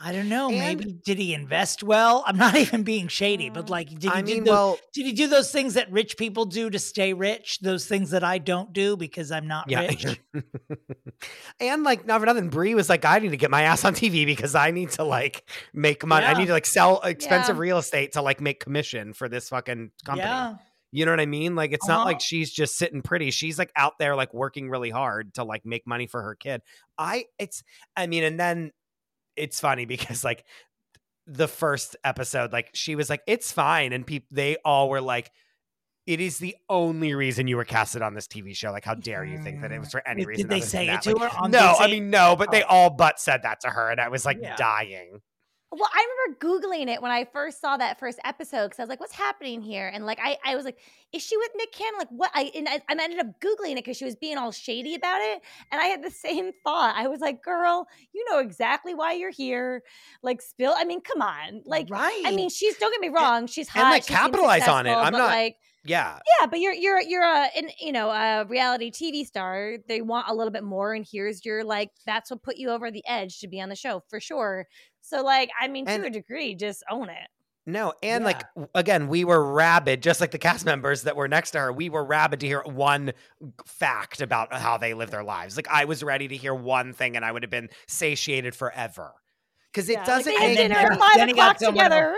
I 0.00 0.12
don't 0.12 0.28
know. 0.28 0.48
And- 0.50 0.58
maybe 0.58 0.92
did 1.04 1.18
he 1.18 1.32
invest 1.34 1.82
well? 1.82 2.22
I'm 2.26 2.36
not 2.36 2.54
even 2.56 2.82
being 2.82 3.08
shady, 3.08 3.48
but 3.50 3.66
Mm. 3.66 3.70
like, 3.70 3.88
did 3.88 4.02
he 4.02 4.08
I 4.10 4.20
do 4.22 4.36
those, 4.40 4.48
well, 4.48 4.78
did 4.92 5.06
he 5.06 5.12
do 5.12 5.26
those 5.26 5.50
things 5.50 5.74
that 5.74 5.90
rich 5.90 6.16
people 6.16 6.44
do 6.44 6.68
to 6.70 6.78
stay 6.78 7.14
rich? 7.14 7.58
Those 7.60 7.86
things 7.86 8.10
that 8.10 8.22
I 8.22 8.38
don't 8.38 8.72
do 8.72 8.96
because 8.96 9.32
I'm 9.32 9.48
not 9.48 9.70
yeah. 9.70 9.80
rich. 9.88 10.20
and 11.60 11.82
like 11.82 12.06
not 12.06 12.20
for 12.20 12.26
nothing, 12.26 12.48
Bre 12.48 12.74
was 12.74 12.88
like, 12.88 13.04
I 13.04 13.18
need 13.18 13.30
to 13.30 13.36
get 13.36 13.50
my 13.50 13.62
ass 13.62 13.84
on 13.84 13.94
TV 13.94 14.24
because 14.26 14.54
I 14.54 14.70
need 14.70 14.90
to 14.92 15.04
like 15.04 15.48
make 15.72 16.04
money. 16.06 16.26
I 16.26 16.34
need 16.34 16.46
to 16.46 16.52
like 16.52 16.66
sell 16.66 17.00
expensive 17.00 17.56
Yeah. 17.56 17.60
real 17.62 17.78
estate 17.78 18.12
to 18.12 18.22
like 18.22 18.40
make 18.40 18.60
commission 18.60 19.12
for 19.14 19.28
this 19.28 19.48
fucking 19.48 19.90
company. 20.04 20.28
You 20.90 21.04
know 21.04 21.12
what 21.12 21.20
I 21.20 21.26
mean? 21.26 21.54
Like 21.54 21.72
it's 21.72 21.86
not 21.86 21.98
Uh-huh. 21.98 22.04
like 22.06 22.20
she's 22.20 22.50
just 22.50 22.76
sitting 22.76 23.02
pretty. 23.02 23.30
She's 23.30 23.58
like 23.58 23.70
out 23.76 23.98
there 23.98 24.16
like 24.16 24.32
working 24.32 24.70
really 24.70 24.90
hard 24.90 25.34
to 25.34 25.44
like 25.44 25.66
make 25.66 25.86
money 25.86 26.06
for 26.06 26.22
her 26.22 26.34
kid. 26.34 26.62
I 26.96 27.26
it's 27.38 27.62
I 27.96 28.06
mean, 28.06 28.24
and 28.24 28.40
then 28.40 28.72
it's 29.36 29.60
funny 29.60 29.84
because 29.94 30.24
like 30.24 30.44
the 31.26 31.46
first 31.48 31.94
episode, 32.04 32.52
like 32.52 32.70
she 32.72 32.94
was 32.94 33.10
like, 33.10 33.22
it's 33.26 33.52
fine. 33.52 33.92
And 33.92 34.06
people 34.06 34.28
they 34.32 34.56
all 34.64 34.88
were 34.88 35.02
like, 35.02 35.30
it 36.06 36.22
is 36.22 36.38
the 36.38 36.56
only 36.70 37.12
reason 37.14 37.46
you 37.48 37.58
were 37.58 37.66
casted 37.66 38.00
on 38.00 38.14
this 38.14 38.26
TV 38.26 38.56
show. 38.56 38.70
Like, 38.72 38.86
how 38.86 38.94
dare 38.94 39.26
you 39.26 39.36
think 39.42 39.60
that 39.60 39.70
it 39.72 39.78
was 39.78 39.90
for 39.90 40.02
any 40.08 40.22
Did- 40.22 40.26
reason? 40.28 40.48
did 40.48 40.56
they 40.56 40.62
say 40.64 40.84
it 40.84 40.92
that? 40.92 41.02
to 41.02 41.14
Like, 41.16 41.32
her 41.32 41.38
on- 41.38 41.50
no, 41.50 41.74
I 41.78 41.86
mean 41.88 42.08
no, 42.08 42.34
but 42.34 42.50
they 42.50 42.62
Oh. 42.62 42.66
all 42.68 42.90
but 42.90 43.20
said 43.20 43.42
that 43.42 43.60
to 43.60 43.68
her, 43.68 43.90
and 43.90 44.00
I 44.00 44.08
was 44.08 44.24
like 44.24 44.38
Yeah. 44.40 44.56
dying. 44.56 45.20
Well, 45.78 45.88
I 45.92 46.06
remember 46.26 46.66
Googling 46.66 46.92
it 46.92 47.00
when 47.00 47.10
I 47.10 47.24
first 47.24 47.60
saw 47.60 47.76
that 47.76 47.98
first 47.98 48.18
episode 48.24 48.66
because 48.66 48.78
I 48.80 48.82
was 48.82 48.88
like, 48.88 49.00
what's 49.00 49.14
happening 49.14 49.62
here? 49.62 49.90
And 49.92 50.04
like, 50.04 50.18
I, 50.22 50.36
I 50.44 50.56
was 50.56 50.64
like, 50.64 50.78
is 51.12 51.22
she 51.22 51.36
with 51.36 51.50
Nick 51.56 51.72
Cannon? 51.72 51.98
Like, 51.98 52.08
what? 52.10 52.30
I, 52.34 52.50
and 52.54 52.68
I, 52.68 52.80
I 52.88 53.02
ended 53.02 53.20
up 53.20 53.26
Googling 53.40 53.72
it 53.72 53.76
because 53.76 53.96
she 53.96 54.04
was 54.04 54.16
being 54.16 54.36
all 54.38 54.50
shady 54.52 54.94
about 54.94 55.20
it. 55.20 55.40
And 55.70 55.80
I 55.80 55.84
had 55.86 56.02
the 56.02 56.10
same 56.10 56.50
thought. 56.64 56.94
I 56.96 57.06
was 57.08 57.20
like, 57.20 57.42
girl, 57.42 57.86
you 58.12 58.24
know 58.30 58.38
exactly 58.40 58.94
why 58.94 59.12
you're 59.12 59.30
here. 59.30 59.82
Like, 60.22 60.42
spill. 60.42 60.74
I 60.76 60.84
mean, 60.84 61.00
come 61.00 61.22
on. 61.22 61.62
Like, 61.64 61.88
right. 61.90 62.22
I 62.26 62.32
mean, 62.34 62.50
she's, 62.50 62.76
don't 62.78 62.90
get 62.92 63.00
me 63.00 63.08
wrong. 63.08 63.46
She's 63.46 63.68
hot. 63.68 63.82
and, 63.84 63.90
like, 63.90 64.06
capitalize 64.06 64.66
on 64.66 64.86
it. 64.86 64.92
I'm 64.94 65.12
not- 65.12 65.28
like, 65.28 65.56
Yeah, 65.84 66.18
yeah, 66.40 66.46
but 66.46 66.58
you're 66.60 66.74
you're 66.74 67.00
you're 67.00 67.22
a 67.24 67.46
an, 67.56 67.70
you 67.80 67.92
know 67.92 68.10
a 68.10 68.44
reality 68.44 68.90
TV 68.90 69.24
star. 69.24 69.76
They 69.88 70.02
want 70.02 70.26
a 70.28 70.34
little 70.34 70.50
bit 70.52 70.64
more, 70.64 70.92
and 70.92 71.06
here's 71.10 71.44
your 71.46 71.64
like 71.64 71.90
that's 72.04 72.30
what 72.30 72.42
put 72.42 72.56
you 72.58 72.68
over 72.70 72.90
the 72.90 73.02
edge 73.06 73.38
to 73.40 73.48
be 73.48 73.60
on 73.60 73.68
the 73.70 73.76
show 73.76 74.02
for 74.10 74.20
sure. 74.20 74.66
So 75.08 75.22
like, 75.22 75.50
I 75.60 75.68
mean, 75.68 75.86
And- 75.88 76.02
to 76.02 76.08
a 76.08 76.10
degree, 76.10 76.54
just 76.54 76.82
own 76.90 77.08
it. 77.08 77.28
No, 77.66 77.92
and 78.02 78.22
Yeah. 78.22 78.26
like 78.26 78.42
again, 78.74 79.08
we 79.08 79.24
were 79.26 79.44
rabid, 79.52 80.02
just 80.02 80.22
like 80.22 80.30
the 80.30 80.38
cast 80.38 80.64
members 80.64 81.02
that 81.02 81.16
were 81.16 81.28
next 81.28 81.50
to 81.50 81.58
her. 81.60 81.72
We 81.72 81.90
were 81.90 82.02
rabid 82.02 82.40
to 82.40 82.46
hear 82.46 82.62
one 82.62 83.12
fact 83.66 84.22
about 84.22 84.52
how 84.54 84.78
they 84.78 84.94
live 84.94 85.10
their 85.10 85.22
lives. 85.24 85.56
Like 85.56 85.68
I 85.68 85.84
was 85.84 86.02
ready 86.02 86.28
to 86.28 86.36
hear 86.36 86.54
one 86.54 86.94
thing, 86.94 87.14
and 87.16 87.24
I 87.26 87.32
would 87.32 87.42
have 87.42 87.50
been 87.50 87.68
satiated 87.86 88.54
forever. 88.56 89.12
because 89.70 89.90
it 89.90 89.94
Yeah, 89.98 90.04
doesn't 90.06 90.32
they 90.34 90.40
had 90.48 90.56
then- 90.56 90.70
dinner 90.70 90.80
at 90.80 90.88
then- 90.90 90.98
five 90.98 91.10
then 91.16 91.28
got 91.28 91.32
o'clock 91.32 91.58
someone 91.60 91.84
else. 91.84 91.92
together. 91.92 92.16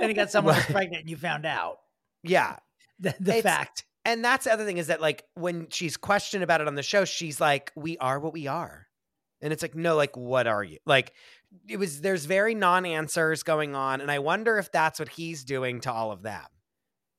Then 0.00 0.08
he 0.08 0.14
got 0.14 0.30
someone 0.32 0.54
else 0.56 0.64
Right. 0.68 0.74
pregnant 0.74 1.00
and 1.02 1.10
you 1.10 1.16
found 1.16 1.46
out 1.46 1.78
yeah 2.24 2.56
the, 2.98 3.14
the 3.20 3.34
fact. 3.42 3.84
and 4.04 4.24
that's 4.24 4.44
the 4.44 4.52
other 4.52 4.64
thing 4.64 4.78
is 4.78 4.88
that 4.88 5.00
like 5.00 5.24
when 5.34 5.68
she's 5.70 5.96
questioned 5.96 6.42
about 6.42 6.60
it 6.60 6.66
on 6.66 6.74
the 6.74 6.82
show 6.82 7.04
she's 7.04 7.40
like 7.40 7.70
we 7.76 7.96
are 7.98 8.18
what 8.18 8.32
we 8.32 8.46
are 8.48 8.88
and 9.40 9.52
it's 9.52 9.62
like 9.62 9.74
no 9.76 9.94
like 9.96 10.16
what 10.16 10.46
are 10.48 10.62
you 10.64 10.78
like 10.84 11.12
it 11.68 11.76
was 11.78 12.00
there's 12.00 12.24
very 12.26 12.54
non-answers 12.54 13.42
going 13.42 13.74
on 13.74 14.00
and 14.00 14.10
i 14.10 14.18
wonder 14.18 14.58
if 14.58 14.70
that's 14.72 14.98
what 14.98 15.08
he's 15.08 15.44
doing 15.44 15.80
to 15.80 15.92
all 15.92 16.12
of 16.12 16.22
them 16.22 16.44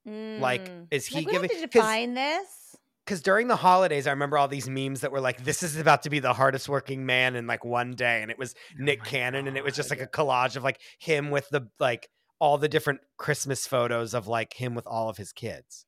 like 0.06 0.68
Mm. 0.70 0.88
is 0.90 1.06
he 1.06 1.18
Like, 1.18 1.26
we 1.28 1.32
giving 1.34 1.50
have 1.52 1.60
to 1.60 1.68
'cause- 1.68 1.72
define 1.84 2.14
this. 2.16 2.76
because 3.06 3.22
during 3.22 3.48
the 3.48 3.56
holidays, 3.56 4.08
I 4.08 4.12
remember 4.12 4.38
all 4.38 4.48
these 4.48 4.68
memes 4.68 5.02
that 5.02 5.12
were 5.12 5.20
like, 5.22 5.44
"This 5.44 5.62
is 5.62 5.76
about 5.78 6.02
to 6.04 6.10
be 6.10 6.20
the 6.20 6.34
hardest 6.34 6.68
working 6.70 7.06
man 7.06 7.36
in 7.36 7.46
like 7.46 7.64
one 7.64 7.92
day," 7.92 8.22
and 8.24 8.32
it 8.32 8.38
was 8.40 8.56
Nick 8.80 9.00
Oh 9.02 9.04
my 9.04 9.10
Cannon, 9.10 9.48
and 9.48 9.58
it 9.58 9.64
was 9.64 9.76
just 9.76 9.90
like 9.92 10.02
a 10.02 10.08
collage 10.08 10.56
of 10.56 10.64
like 10.64 10.80
him 10.98 11.30
with 11.30 11.48
the 11.50 11.68
like 11.80 12.10
all 12.40 12.58
the 12.58 12.68
different 12.70 13.02
Christmas 13.18 13.68
photos 13.68 14.16
of 14.16 14.28
like 14.28 14.54
him 14.54 14.74
with 14.74 14.88
all 14.88 15.08
of 15.10 15.18
his 15.18 15.32
kids, 15.34 15.86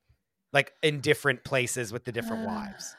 like 0.52 0.74
in 0.84 1.02
different 1.02 1.44
places 1.44 1.92
with 1.92 2.04
the 2.04 2.12
different 2.12 2.46
wives. 2.46 2.96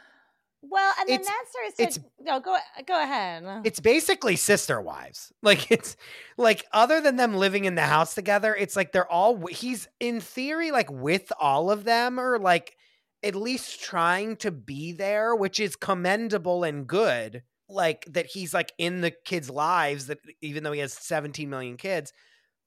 Well, 0.71 0.93
and 1.01 1.09
then 1.09 1.21
It's- 1.21 1.27
that 1.29 1.45
starts 1.51 1.81
it's- 1.99 2.11
no 2.21 2.41
go 2.41 2.57
go 2.87 3.03
ahead. 3.03 3.45
It's 3.65 3.81
basically 3.81 4.37
sister 4.37 4.81
wives. 4.81 5.33
Like 5.43 5.71
it's 5.71 5.97
like 6.39 6.65
other 6.73 7.01
than 7.01 7.17
them 7.17 7.35
living 7.35 7.65
in 7.67 7.75
the 7.75 7.83
house 7.83 8.15
together, 8.15 8.55
it's 8.55 8.77
like 8.77 8.93
they're 8.93 9.11
all 9.11 9.47
he's 9.47 9.89
in 10.01 10.21
theory 10.21 10.71
like 10.71 10.91
with 10.91 11.31
all 11.39 11.71
of 11.71 11.85
them 11.85 12.19
or 12.19 12.39
like 12.39 12.77
at 13.23 13.35
least 13.35 13.83
trying 13.83 14.37
to 14.37 14.51
be 14.51 14.93
there, 14.93 15.35
which 15.35 15.61
is 15.61 15.77
commendable 15.77 16.65
and 16.65 16.87
good. 16.87 17.43
Like 17.69 18.05
that 18.11 18.27
he's 18.27 18.53
like 18.55 18.73
in 18.79 19.01
the 19.01 19.11
kids' 19.11 19.51
lives 19.51 20.07
that 20.07 20.19
even 20.41 20.63
though 20.63 20.73
he 20.73 20.81
has 20.81 20.93
17 20.95 21.49
million 21.49 21.77
kids, 21.77 22.13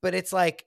but 0.04 0.14
it's 0.14 0.34
like 0.34 0.66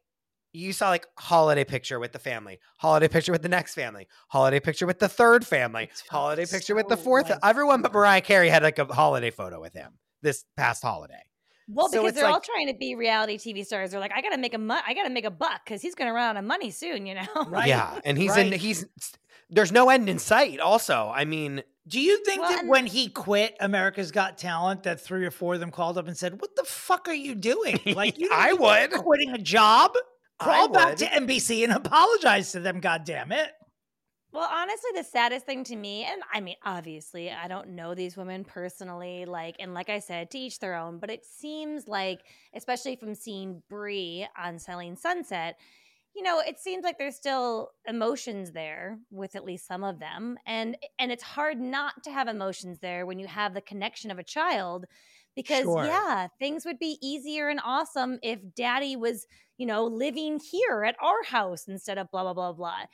you 0.52 0.72
saw 0.72 0.88
like 0.88 1.06
holiday 1.18 1.64
picture 1.64 1.98
with 2.00 2.12
the 2.12 2.18
family, 2.18 2.58
holiday 2.78 3.08
picture 3.08 3.32
with 3.32 3.42
the 3.42 3.48
next 3.48 3.74
family, 3.74 4.08
holiday 4.28 4.60
picture 4.60 4.86
with 4.86 4.98
the 4.98 5.08
third 5.08 5.46
family, 5.46 5.84
It's 5.90 6.02
holiday 6.08 6.46
picture 6.46 6.74
with 6.74 6.88
the 6.88 6.96
fourth. 6.96 7.28
like- 7.30 7.38
Everyone 7.44 7.82
but 7.82 7.92
Mariah 7.92 8.20
Carey 8.20 8.48
had 8.48 8.62
like 8.62 8.78
a 8.78 8.84
holiday 8.86 9.30
photo 9.30 9.60
with 9.60 9.74
him 9.74 9.92
this 10.22 10.44
past 10.56 10.82
holiday. 10.82 11.22
Well, 11.68 11.88
So 11.88 11.98
because 12.02 12.08
it's 12.10 12.20
they're 12.20 12.28
all 12.30 12.40
trying 12.40 12.66
to 12.66 12.74
be 12.74 12.96
reality 12.96 13.38
TV 13.38 13.64
stars. 13.64 13.92
They're 13.92 14.00
like, 14.00 14.12
I 14.12 14.22
gotta 14.22 14.38
make 14.38 14.54
a 14.54 14.58
mu- 14.58 14.74
I 14.84 14.92
gotta 14.92 15.10
make 15.10 15.24
a 15.24 15.30
buck 15.30 15.60
because 15.64 15.80
he's 15.80 15.94
gonna 15.94 16.12
run 16.12 16.30
out 16.30 16.36
of 16.36 16.44
money 16.44 16.72
soon. 16.72 17.06
You 17.06 17.14
know? 17.14 17.26
Right. 17.46 17.68
Yeah, 17.68 18.00
and 18.04 18.18
he's 18.18 18.36
in 18.36 18.50
he's 18.50 18.86
there's 19.50 19.70
no 19.70 19.88
end 19.88 20.08
in 20.08 20.18
sight. 20.18 20.58
Also, 20.58 21.12
I 21.14 21.24
mean, 21.24 21.62
Do 21.86 22.00
you 22.00 22.24
think 22.24 22.40
Well, 22.42 22.50
that 22.56 22.66
when 22.66 22.86
he 22.86 23.08
quit 23.08 23.56
America's 23.60 24.10
Got 24.10 24.36
Talent, 24.36 24.82
that 24.82 25.00
three 25.00 25.24
or 25.24 25.30
four 25.30 25.54
of 25.54 25.60
them 25.60 25.70
called 25.70 25.96
up 25.96 26.08
and 26.08 26.16
said, 26.16 26.40
"What 26.40 26.54
the 26.56 26.64
fuck 26.64 27.06
are 27.08 27.14
you 27.14 27.34
doing? 27.36 27.78
Like, 27.86 28.18
you 28.18 28.28
I 28.32 28.50
need 28.50 28.50
to 28.50 28.56
be 28.56 28.62
would. 28.62 29.04
quitting 29.04 29.30
a 29.30 29.38
job. 29.38 29.92
I 30.40 30.44
Crawl 30.44 30.68
back 30.68 30.96
to 30.96 31.06
NBC 31.06 31.64
and 31.64 31.72
apologize 31.72 32.52
to 32.52 32.60
them. 32.60 32.80
God 32.80 33.04
damn 33.04 33.30
it! 33.30 33.50
Well, 34.32 34.48
honestly, 34.50 34.90
the 34.94 35.02
saddest 35.02 35.44
thing 35.44 35.64
to 35.64 35.76
me, 35.76 36.04
and 36.04 36.22
I 36.32 36.40
mean, 36.40 36.54
obviously, 36.64 37.30
I 37.30 37.48
don't 37.48 37.70
know 37.70 37.94
these 37.94 38.16
women 38.16 38.44
personally, 38.44 39.24
like, 39.24 39.56
and 39.58 39.74
like 39.74 39.90
I 39.90 39.98
said, 39.98 40.30
to 40.30 40.38
each 40.38 40.60
their 40.60 40.76
own, 40.76 40.98
but 40.98 41.10
it 41.10 41.24
seems 41.24 41.88
like, 41.88 42.20
especially 42.54 42.94
from 42.94 43.14
seeing 43.14 43.60
Bre 43.68 44.26
on 44.38 44.58
Selling 44.58 44.94
Sunset, 44.94 45.56
you 46.14 46.22
know, 46.22 46.40
it 46.40 46.60
seems 46.60 46.84
like 46.84 46.96
there's 46.96 47.16
still 47.16 47.70
emotions 47.86 48.52
there 48.52 48.98
with 49.10 49.34
at 49.34 49.44
least 49.44 49.66
some 49.66 49.82
of 49.82 49.98
them, 49.98 50.38
and 50.46 50.76
and 51.00 51.10
it's 51.10 51.22
hard 51.22 51.60
not 51.60 52.02
to 52.04 52.10
have 52.10 52.28
emotions 52.28 52.78
there 52.78 53.06
when 53.06 53.18
you 53.18 53.26
have 53.26 53.52
the 53.52 53.60
connection 53.60 54.12
of 54.12 54.18
a 54.20 54.24
child, 54.24 54.86
because 55.36 55.62
Sure. 55.64 55.84
yeah, 55.84 56.28
things 56.38 56.64
would 56.64 56.78
be 56.78 56.98
easier 57.02 57.48
and 57.48 57.60
awesome 57.64 58.18
if 58.22 58.40
Daddy 58.54 58.96
was, 58.96 59.26
you 59.58 59.66
know, 59.66 59.84
living 59.84 60.40
here 60.40 60.84
at 60.84 60.96
our 61.02 61.22
house 61.24 61.68
instead 61.68 61.98
of 61.98 62.10
blah 62.10 62.22
blah 62.22 62.34
blah 62.34 62.52
blah. 62.52 62.84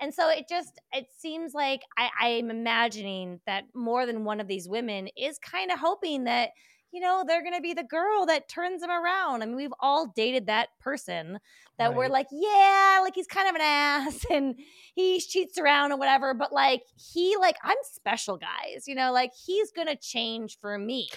And 0.00 0.12
so 0.12 0.28
it 0.28 0.48
just 0.48 0.80
it 0.92 1.06
seems 1.16 1.54
like 1.54 1.82
I, 1.96 2.10
I'm 2.20 2.50
imagining 2.50 3.40
that 3.46 3.64
more 3.74 4.04
than 4.06 4.24
one 4.24 4.40
of 4.40 4.48
these 4.48 4.68
women 4.68 5.08
is 5.16 5.38
kind 5.38 5.70
of 5.70 5.78
hoping 5.78 6.24
that 6.24 6.50
you 6.92 7.00
know 7.00 7.24
they're 7.26 7.42
gonna 7.44 7.60
be 7.60 7.72
the 7.72 7.84
girl 7.84 8.26
that 8.26 8.48
turns 8.48 8.80
them 8.80 8.90
around. 8.90 9.42
I 9.42 9.46
mean, 9.46 9.56
we've 9.56 9.72
all 9.80 10.12
dated 10.14 10.46
that 10.46 10.68
person 10.80 11.38
that 11.78 11.94
we're 11.94 12.08
like, 12.08 12.26
yeah, 12.32 12.98
like 13.02 13.14
he's 13.14 13.26
kind 13.26 13.48
of 13.48 13.54
an 13.54 13.60
ass 13.64 14.24
and 14.30 14.56
he 14.94 15.20
cheats 15.20 15.56
around 15.58 15.90
and 15.92 15.98
whatever, 16.00 16.34
but 16.34 16.52
like 16.52 16.82
he 16.96 17.36
like 17.38 17.56
I'm 17.62 17.76
special, 17.92 18.36
guys. 18.38 18.84
You 18.88 18.94
know, 18.94 19.12
like 19.12 19.32
he's 19.46 19.70
gonna 19.72 19.96
change 19.96 20.58
for 20.60 20.76
me. 20.78 21.08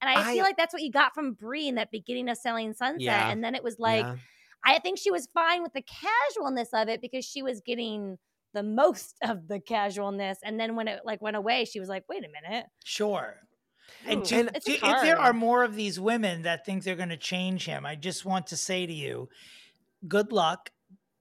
And 0.00 0.10
I, 0.10 0.30
I- 0.30 0.34
feel 0.34 0.44
like 0.44 0.56
that's 0.56 0.72
what 0.72 0.82
you 0.82 0.90
got 0.90 1.14
from 1.14 1.34
Bre 1.34 1.56
in 1.56 1.74
that 1.76 1.90
beginning 1.90 2.28
of 2.28 2.36
Selling 2.38 2.72
Sunset. 2.72 3.00
Yeah. 3.00 3.30
And 3.30 3.42
then 3.42 3.54
it 3.54 3.62
was 3.62 3.78
like 3.78 4.04
yeah. 4.04 4.16
I 4.64 4.78
think 4.78 4.98
she 4.98 5.10
was 5.10 5.28
fine 5.32 5.62
with 5.62 5.72
the 5.72 5.82
casualness 5.82 6.68
of 6.74 6.88
it 6.88 7.00
because 7.00 7.24
she 7.24 7.42
was 7.42 7.60
getting 7.60 8.18
the 8.52 8.62
most 8.62 9.16
of 9.22 9.48
the 9.48 9.60
casualness. 9.60 10.38
And 10.44 10.58
then 10.58 10.76
when 10.76 10.88
it 10.88 11.00
like 11.04 11.22
went 11.22 11.36
away, 11.36 11.64
she 11.64 11.80
was 11.80 11.88
like, 11.88 12.04
wait 12.08 12.24
a 12.24 12.28
minute. 12.28 12.66
Sure. 12.84 13.36
And, 14.06 14.20
Ooh, 14.20 14.48
it's 14.54 14.66
to- 14.66 14.72
if 14.72 15.02
there 15.02 15.18
are 15.18 15.32
more 15.32 15.64
of 15.64 15.74
these 15.74 15.98
women 15.98 16.42
that 16.42 16.64
think 16.64 16.84
they're 16.84 16.96
going 16.96 17.08
to 17.08 17.16
change 17.16 17.66
him, 17.66 17.84
I 17.84 17.96
just 17.96 18.24
want 18.24 18.46
to 18.48 18.56
say 18.56 18.86
to 18.86 18.92
you, 18.92 19.28
good 20.06 20.32
luck. 20.32 20.70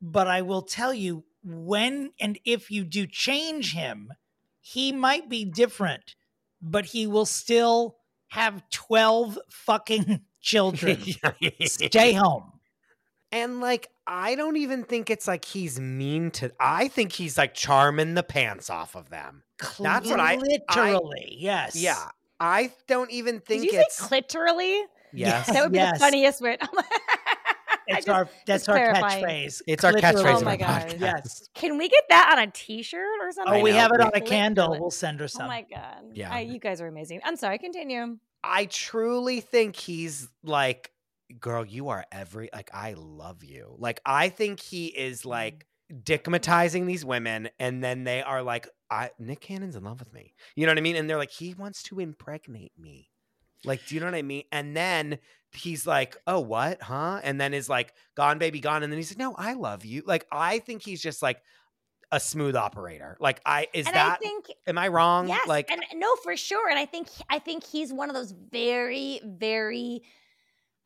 But 0.02 0.28
I 0.28 0.44
will 0.44 0.62
tell 0.62 0.94
you, 0.94 1.26
when 1.44 2.12
and 2.22 2.40
if 2.46 2.72
you 2.72 2.86
do 2.86 3.06
change 3.06 3.74
him, 3.74 4.14
he 4.62 4.92
might 4.92 5.30
be 5.30 5.44
different, 5.44 6.16
but 6.62 6.86
he 6.86 7.06
will 7.08 7.26
still 7.26 7.98
have 8.30 8.64
12 8.72 9.38
fucking 9.50 10.22
children. 10.42 11.02
Stay 11.66 12.14
home. 12.14 12.54
And 13.32 13.60
like, 13.62 13.90
I 14.08 14.34
don't 14.36 14.58
even 14.58 14.84
think 14.84 15.10
it's 15.12 15.28
like 15.28 15.46
he's 15.46 15.80
mean 15.80 16.32
to. 16.32 16.52
I 16.60 16.88
think 16.88 17.12
he's 17.12 17.38
like 17.38 17.54
charming 17.54 18.16
the 18.16 18.24
pants 18.24 18.70
off 18.72 18.96
of 18.96 19.10
them. 19.12 19.44
That's 19.80 20.10
what 20.10 20.20
I- 20.20 20.34
I- 20.34 20.38
literally, 20.38 21.36
yes. 21.38 21.76
Yeah, 21.76 22.04
I 22.40 22.72
don't 22.88 23.12
even 23.12 23.40
think 23.42 23.64
Did 23.64 23.74
you 23.74 23.80
it's. 23.82 23.98
say 24.10 24.22
clitorally? 24.22 24.82
yes, 25.14 25.48
That 25.48 25.62
would 25.64 25.72
be 25.74 25.78
Yes. 25.78 25.94
the 25.94 26.00
funniest 26.00 26.42
word. 26.42 26.60
I 27.90 27.98
It's 27.98 28.06
just- 28.06 28.16
our 28.16 28.30
that's 28.45 28.70
our 28.70 28.76
clarifying. 28.76 29.24
catchphrase. 29.24 29.61
it's 29.68 29.84
our 29.84 29.94
Literally. 29.94 30.24
catchphrase. 30.24 30.34
Oh 30.34 30.38
of 30.38 30.44
my 30.44 30.52
our 30.52 30.57
God. 30.57 30.88
podcast. 30.90 30.99
Yes. 30.99 31.49
Can 31.56 31.78
we 31.78 31.90
get 31.90 32.03
that 32.10 32.38
on 32.38 32.44
a 32.44 32.52
T-shirt 32.52 33.20
or 33.22 33.32
something? 33.32 33.56
Oh, 33.56 33.64
we 33.64 33.72
have 33.72 33.91
it 33.94 34.02
on 34.02 34.11
a 34.14 34.22
candle. 34.22 34.78
We'll 34.80 34.91
send 34.91 35.20
her 35.20 35.28
some. 35.28 35.45
Oh 35.45 35.48
my 35.48 35.66
god! 35.70 36.03
Yeah. 36.14 36.34
I, 36.34 36.41
you 36.41 36.60
guys 36.60 36.82
are 36.82 36.88
amazing. 36.88 37.22
I'm 37.24 37.36
sorry. 37.36 37.57
Continue. 37.57 38.18
I 38.44 38.66
truly 38.66 39.41
think 39.41 39.76
he's 39.76 40.30
like, 40.44 40.91
girl, 41.40 41.66
you 41.66 41.90
are 41.90 42.06
every 42.11 42.49
like 42.53 42.70
I 42.74 42.94
love 42.98 43.44
you. 43.44 43.76
Like 43.78 44.02
I 44.06 44.30
think 44.30 44.60
he 44.60 44.88
is 44.88 45.22
mm-hmm. 45.22 45.30
like 45.30 45.66
dickmatizing 45.91 46.86
these 46.86 47.03
women, 47.03 47.49
and 47.60 47.84
then 47.84 48.03
they 48.03 48.22
are 48.22 48.44
like, 48.44 48.68
I 48.90 49.11
Nick 49.20 49.41
Cannon's 49.41 49.76
in 49.76 49.84
love 49.84 49.99
with 49.99 50.14
me. 50.14 50.34
You 50.56 50.66
know 50.66 50.72
what 50.72 50.78
I 50.78 50.82
mean? 50.82 50.95
And 50.95 51.10
they're 51.10 51.18
like, 51.18 51.32
he 51.32 51.53
wants 51.53 51.84
to 51.84 51.99
impregnate 51.99 52.74
me. 52.78 53.10
Like, 53.65 53.86
do 53.88 53.95
you 53.95 54.02
know 54.02 54.07
what 54.07 54.15
I 54.15 54.22
mean? 54.22 54.44
And 54.52 54.76
then 54.76 55.19
he's 55.52 55.86
like, 55.88 56.15
oh, 56.27 56.40
what? 56.40 56.81
Huh? 56.81 57.19
And 57.23 57.40
then 57.41 57.53
is 57.53 57.68
like, 57.69 57.94
gone, 58.15 58.38
baby, 58.40 58.60
gone. 58.60 58.84
And 58.84 58.91
then 58.91 58.98
he's 58.98 59.11
like, 59.11 59.18
no, 59.18 59.36
I 59.38 59.53
love 59.53 59.84
you. 59.86 60.03
Like, 60.06 60.26
I 60.31 60.60
think 60.60 60.81
he's 60.84 61.02
just 61.02 61.22
like 61.22 61.41
a 62.11 62.19
smooth 62.19 62.56
operator. 62.56 63.18
Like, 63.19 63.41
I 63.45 63.68
is 63.73 63.86
and 63.88 63.95
that 63.95 64.14
I 64.14 64.15
think 64.18 64.45
am 64.68 64.77
I 64.77 64.88
wrong? 64.88 65.27
Yes, 65.27 65.48
like 65.48 65.69
and 65.69 65.84
no, 65.95 66.15
for 66.23 66.36
sure. 66.38 66.69
And 66.69 66.80
I 66.80 66.86
think 66.86 67.07
I 67.30 67.40
think 67.40 67.64
he's 67.64 67.91
one 67.94 68.10
of 68.10 68.15
those 68.15 68.31
very, 68.31 69.19
very 69.23 70.02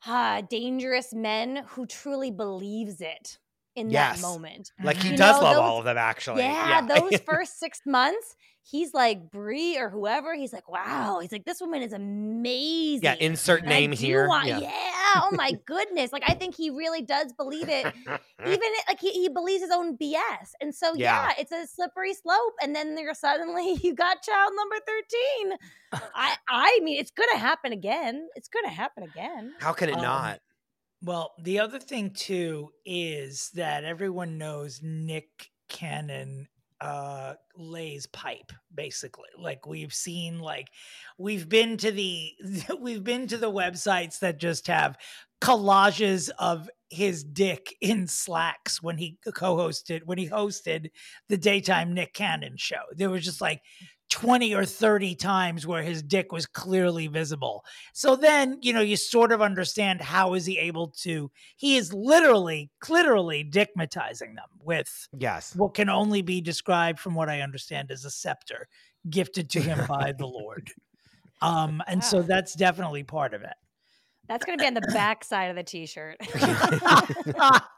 uh, 0.06 0.42
dangerous 0.42 1.14
men 1.14 1.64
who 1.68 1.86
truly 1.86 2.30
believes 2.30 3.00
it 3.00 3.38
in 3.74 3.90
Yes. 3.90 4.16
that 4.16 4.22
moment. 4.22 4.70
like 4.82 4.98
he 4.98 5.10
You 5.12 5.16
does 5.16 5.36
know, 5.38 5.44
love 5.44 5.54
those- 5.56 5.62
all 5.62 5.78
of 5.78 5.84
them 5.84 5.96
actually. 5.98 6.42
Yeah, 6.42 6.80
those 6.94 7.18
first 7.20 7.58
six 7.58 7.80
months, 7.86 8.36
he's 8.66 8.94
like 8.94 9.30
Bre 9.30 9.76
or 9.78 9.90
whoever. 9.90 10.34
He's 10.34 10.52
like, 10.52 10.68
wow. 10.70 11.18
He's 11.20 11.30
like, 11.32 11.44
this 11.44 11.60
woman 11.60 11.82
is 11.82 11.92
amazing. 11.92 13.02
Yeah, 13.04 13.14
insert 13.20 13.60
And 13.60 13.68
name 13.68 13.92
here. 13.92 14.26
want- 14.28 14.46
yeah. 14.48 14.58
yeah. 14.60 14.80
Oh 15.16 15.30
my 15.32 15.52
goodness. 15.66 16.12
Like 16.12 16.24
I 16.26 16.34
think 16.34 16.54
he 16.56 16.70
really 16.70 17.02
does 17.02 17.32
believe 17.34 17.68
it. 17.68 17.86
Even 18.46 18.60
like 18.88 18.98
he, 19.00 19.10
he 19.10 19.28
believes 19.28 19.62
his 19.62 19.70
own 19.70 19.96
BS. 19.96 20.52
And 20.60 20.74
so 20.74 20.94
Yeah. 20.94 21.28
yeah. 21.28 21.32
it's 21.38 21.52
a 21.52 21.66
slippery 21.66 22.14
slope. 22.14 22.54
And 22.62 22.74
then 22.74 22.96
you're 22.98 23.14
suddenly 23.14 23.74
you 23.82 23.94
got 23.94 24.22
child 24.22 24.52
number 24.56 24.76
13. 25.92 26.02
I 26.14 26.34
I 26.48 26.80
mean 26.82 26.98
it's 26.98 27.10
gonna 27.12 27.38
happen 27.38 27.72
again. 27.72 28.28
It's 28.34 28.48
gonna 28.48 28.70
happen 28.74 29.04
again. 29.04 29.52
How 29.60 29.72
can 29.72 29.88
it 29.90 29.96
Um, 29.96 30.02
not? 30.02 30.40
Well, 31.02 31.34
the 31.38 31.60
other 31.60 31.78
thing 31.78 32.10
too 32.14 32.70
is 32.86 33.50
that 33.54 33.84
everyone 33.84 34.38
knows 34.38 34.80
Nick 34.82 35.50
Cannon 35.68 36.48
uh 36.84 37.34
lays 37.56 38.06
pipe 38.06 38.52
basically. 38.74 39.30
Like 39.38 39.66
we've 39.66 39.94
seen 39.94 40.38
like 40.38 40.68
we've 41.16 41.48
been 41.48 41.78
to 41.78 41.90
the 41.90 42.34
we've 42.80 43.02
been 43.02 43.26
to 43.28 43.38
the 43.38 43.50
websites 43.50 44.18
that 44.18 44.38
just 44.38 44.66
have 44.66 44.98
collages 45.40 46.30
of 46.38 46.68
his 46.90 47.24
dick 47.24 47.74
in 47.80 48.06
slacks 48.06 48.82
when 48.82 48.98
he 48.98 49.18
co-hosted 49.34 50.02
when 50.04 50.18
he 50.18 50.28
hosted 50.28 50.90
the 51.28 51.38
daytime 51.38 51.94
Nick 51.94 52.12
Cannon 52.12 52.56
show. 52.56 52.82
There 52.94 53.10
was 53.10 53.24
just 53.24 53.40
like 53.40 53.62
20 54.10 54.54
or 54.54 54.64
30 54.64 55.14
times 55.14 55.66
where 55.66 55.82
his 55.82 56.02
dick 56.02 56.30
was 56.30 56.46
clearly 56.46 57.06
visible. 57.06 57.64
So 57.92 58.16
then, 58.16 58.58
you 58.62 58.72
know, 58.72 58.80
you 58.80 58.96
sort 58.96 59.32
of 59.32 59.42
understand 59.42 60.00
how 60.00 60.34
is 60.34 60.46
he 60.46 60.58
able 60.58 60.88
to 61.02 61.30
he 61.56 61.76
is 61.76 61.92
literally 61.92 62.70
literally 62.88 63.44
dickmatizing 63.44 64.36
them 64.36 64.48
with 64.62 65.08
Yes. 65.18 65.54
what 65.56 65.74
can 65.74 65.88
only 65.88 66.22
be 66.22 66.40
described 66.40 66.98
from 67.00 67.14
what 67.14 67.28
I 67.28 67.40
understand 67.40 67.90
as 67.90 68.04
a 68.04 68.10
scepter 68.10 68.68
gifted 69.08 69.50
to 69.50 69.60
him 69.60 69.84
by 69.88 70.12
the 70.16 70.26
Lord. 70.26 70.70
Um 71.42 71.82
and 71.86 72.02
so 72.04 72.22
that's 72.22 72.54
definitely 72.54 73.02
part 73.02 73.34
of 73.34 73.42
it. 73.42 73.54
That's 74.28 74.44
going 74.44 74.58
to 74.58 74.62
be 74.62 74.66
on 74.66 74.74
the 74.74 74.80
back 74.92 75.22
side 75.22 75.50
of 75.50 75.56
the 75.56 75.62
t-shirt. 75.62 76.16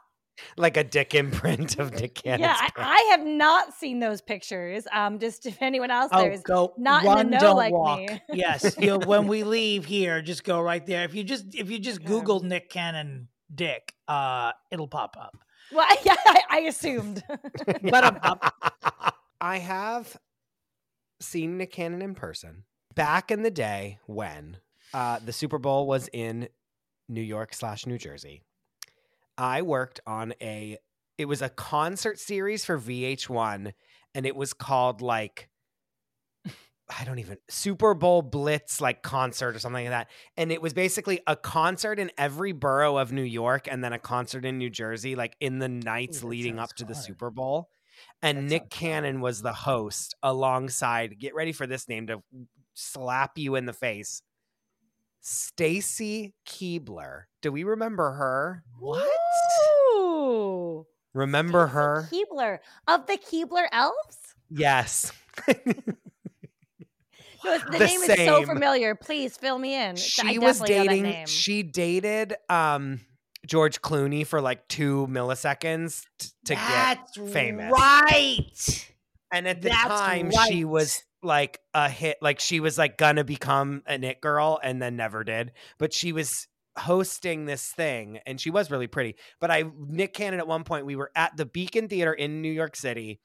like 0.57 0.77
a 0.77 0.83
dick 0.83 1.13
imprint 1.15 1.79
of 1.79 1.93
Nick 1.93 2.15
Cannon's 2.15 2.41
yeah, 2.41 2.69
I. 2.77 2.97
I 3.07 3.07
have 3.11 3.25
not 3.25 3.73
seen 3.73 3.99
those 3.99 4.21
pictures. 4.21 4.85
Um, 4.91 5.19
just 5.19 5.45
if 5.45 5.61
anyone 5.61 5.91
else 5.91 6.11
there 6.11 6.29
Oh, 6.31 6.33
is 6.33 6.41
go 6.41 6.73
not 6.77 7.03
run, 7.05 7.19
in 7.19 7.29
the 7.31 7.37
know 7.37 7.39
don't 7.41 7.55
like 7.57 7.73
walk. 7.73 7.99
me. 7.99 8.21
yes, 8.33 8.75
you'll, 8.79 8.99
when 9.01 9.27
we 9.27 9.43
leave 9.55 9.85
here, 9.85 10.21
just 10.21 10.43
go 10.43 10.61
right 10.61 10.85
there. 10.85 11.03
If 11.05 11.15
you 11.15 11.23
just 11.23 11.55
if 11.55 11.69
you 11.69 11.79
just 11.79 11.99
Okay. 11.99 12.07
Google 12.07 12.41
Nick 12.41 12.69
Cannon 12.69 13.27
dick, 13.53 13.93
uh, 14.07 14.51
it'll 14.71 14.87
pop 14.87 15.15
up. 15.19 15.37
Well, 15.71 15.87
yeah, 16.05 16.15
I, 16.25 16.41
I 16.49 16.59
assumed. 16.61 17.23
But 17.81 18.25
um, 18.25 18.39
I 19.41 19.57
have 19.59 20.17
seen 21.19 21.57
Nick 21.57 21.71
Cannon 21.71 22.01
in 22.01 22.15
person 22.15 22.63
back 22.95 23.31
in 23.31 23.41
the 23.43 23.51
day 23.51 23.99
when 24.05 24.57
uh, 24.93 25.19
the 25.25 25.33
Super 25.33 25.57
Bowl 25.57 25.87
was 25.87 26.09
in 26.13 26.47
New 27.09 27.21
York 27.21 27.53
slash 27.53 27.85
New 27.85 27.97
Jersey. 27.97 28.43
I 29.37 29.61
worked 29.61 29.99
on 30.07 30.33
a 30.41 30.77
it 31.17 31.25
was 31.25 31.41
a 31.41 31.49
concert 31.49 32.19
series 32.19 32.63
for 32.65 32.77
VH1 32.77 33.73
and 34.13 34.25
it 34.25 34.35
was 34.35 34.53
called 34.53 35.01
like 35.01 35.49
I 36.89 37.03
don't 37.03 37.19
even 37.19 37.37
Super 37.49 37.93
Bowl 37.93 38.21
Blitz 38.21 38.79
like 38.79 39.01
concert 39.01 39.55
or 39.55 39.59
something 39.59 39.85
like 39.85 39.91
that. 39.91 40.09
And 40.37 40.51
it 40.51 40.61
was 40.61 40.73
basically 40.73 41.19
a 41.27 41.35
concert 41.35 41.99
in 41.99 42.11
every 42.17 42.53
borough 42.53 42.97
of 42.97 43.11
New 43.11 43.23
York 43.23 43.67
and 43.69 43.83
then 43.83 43.91
a 43.91 43.99
concert 43.99 44.45
in 44.45 44.57
New 44.57 44.69
Jersey 44.69 45.15
like 45.15 45.35
in 45.41 45.59
the 45.59 45.67
nights 45.67 46.21
that 46.21 46.27
leading 46.27 46.59
up 46.59 46.73
to 46.75 46.85
the. 46.85 46.95
Super 46.95 47.29
Bowl. 47.29 47.69
And 48.21 48.37
That 48.37 48.43
Nick. 48.43 48.69
Cannon 48.69 49.21
was 49.21 49.41
the 49.41 49.53
host 49.53 50.15
alongside 50.23 51.19
get 51.19 51.35
ready 51.35 51.51
for 51.51 51.67
this 51.67 51.89
name 51.89 52.07
to 52.07 52.23
slap 52.73 53.37
you 53.37 53.55
in 53.55 53.65
the 53.65 53.73
face. 53.73 54.21
Stacy 55.29 56.33
Keibler. 56.47 57.23
Do 57.41 57.51
we 57.51 57.65
remember 57.65 58.11
her? 58.13 58.63
what? 58.79 59.05
Ooh. 59.97 60.85
Remember 61.13 61.67
Stacy 61.67 61.73
her? 61.73 62.09
Keibler 62.11 62.59
of 62.87 63.07
the 63.07 63.17
Keebler 63.17 63.67
Elves. 63.71 64.17
Yes. 64.49 65.11
No, 67.45 67.57
the, 67.59 67.71
The 67.77 67.85
name 67.85 68.01
is 68.01 68.25
so 68.25 68.43
familiar. 68.45 68.95
Please 68.95 69.37
fill 69.37 69.59
me 69.59 69.75
in. 69.75 69.91
I 69.91 69.95
she 69.95 70.39
was 70.39 70.59
definitely 70.59 70.75
know 70.75 70.83
that 70.83 70.89
dating 70.89 71.03
name. 71.03 71.27
she 71.27 71.63
dated 71.63 72.35
um 72.49 72.99
George 73.45 73.79
Clooney 73.81 74.25
for 74.25 74.41
like 74.41 74.67
2 74.67 75.07
milliseconds 75.09 76.03
t- 76.17 76.29
to 76.45 76.55
That's 76.55 77.15
get 77.15 77.29
famous. 77.29 77.71
right. 77.71 78.91
And 79.31 79.47
at 79.47 79.61
the 79.61 79.69
That's 79.69 79.87
time 79.87 80.31
she 80.47 80.65
was 80.65 81.03
like 81.23 81.59
a 81.73 81.89
hit 81.89 82.17
like 82.21 82.39
she 82.39 82.59
was 82.59 82.77
like 82.77 82.97
gonna 82.97 83.23
become 83.23 83.81
an 83.85 84.03
it 84.03 84.21
girl 84.21 84.59
and 84.63 84.81
then 84.81 84.95
never 84.95 85.23
did. 85.23 85.51
But 85.77 85.93
she 85.93 86.11
was 86.13 86.47
hosting 86.77 87.45
this 87.45 87.67
thing 87.71 88.19
and 88.27 88.39
she 88.39 88.51
was 88.51 88.69
really 88.69 88.87
pretty. 88.87 89.15
But 89.39 89.49
I 89.51 89.63
Nick 89.87 90.13
Cannon 90.13 90.39
at 90.39 90.47
one 90.47 90.63
point 90.63 90.85
we 90.85 90.95
were 90.95 91.11
at 91.15 91.35
the 91.35 91.45
Beacon 91.45 91.87
Theater 91.87 92.13
in 92.13 92.41
New 92.41 92.51
York 92.51 92.75
City. 92.75 93.19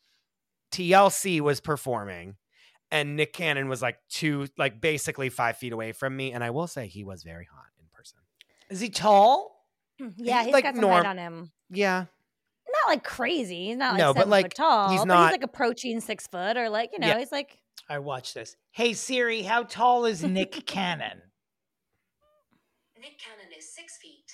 TLC 0.73 1.41
was 1.41 1.61
performing 1.61 2.37
and 2.91 3.17
Nick 3.17 3.33
Cannon 3.35 3.69
was 3.69 3.83
like 3.83 3.99
two 4.09 4.47
like 4.57 4.81
basically 4.81 5.29
5 5.29 5.57
feet 5.59 5.73
away 5.73 5.93
from 5.93 6.17
me 6.17 6.33
and 6.33 6.43
I 6.43 6.51
will 6.51 6.67
say 6.67 6.87
he 6.87 7.05
was 7.05 7.23
very 7.23 7.47
hot 7.53 7.67
in 7.79 7.85
person. 7.93 8.19
Is 8.71 8.81
he 8.81 8.89
tall? 8.89 9.67
Mm, 10.01 10.15
yeah, 10.17 10.39
he's 10.39 10.47
he's 10.47 10.53
like 10.55 10.65
got 10.65 10.75
some 10.75 10.81
norm- 10.83 11.05
height 11.05 11.07
on 11.11 11.19
him. 11.19 11.53
Yeah. 11.71 12.07
Not 12.87 12.89
like 12.95 13.05
crazy. 13.05 13.67
He's 13.67 13.77
not 13.77 13.93
like 13.93 13.99
No, 13.99 14.15
but, 14.15 14.21
seven 14.21 14.31
like, 14.31 14.45
foot 14.47 14.55
tall. 14.55 14.91
he's 14.91 15.01
but 15.01 15.05
not- 15.09 15.25
he's 15.27 15.33
like 15.33 15.43
approaching 15.45 16.01
six 16.01 16.27
foot, 16.27 16.57
or 16.57 16.71
like 16.71 16.91
you 16.95 17.01
know, 17.01 17.09
Yeah. 17.09 17.19
he's 17.19 17.31
like 17.33 17.59
I 17.89 17.99
watch 17.99 18.35
this. 18.35 18.57
Hey 18.73 18.93
Siri, 18.95 19.43
how 19.43 19.63
tall 19.65 20.05
is 20.05 20.23
Nick 20.25 20.67
Cannon? 20.67 21.21
Nick 23.01 23.19
Cannon 23.19 23.53
is 23.59 23.75
six 23.75 23.99
feet. 24.01 24.31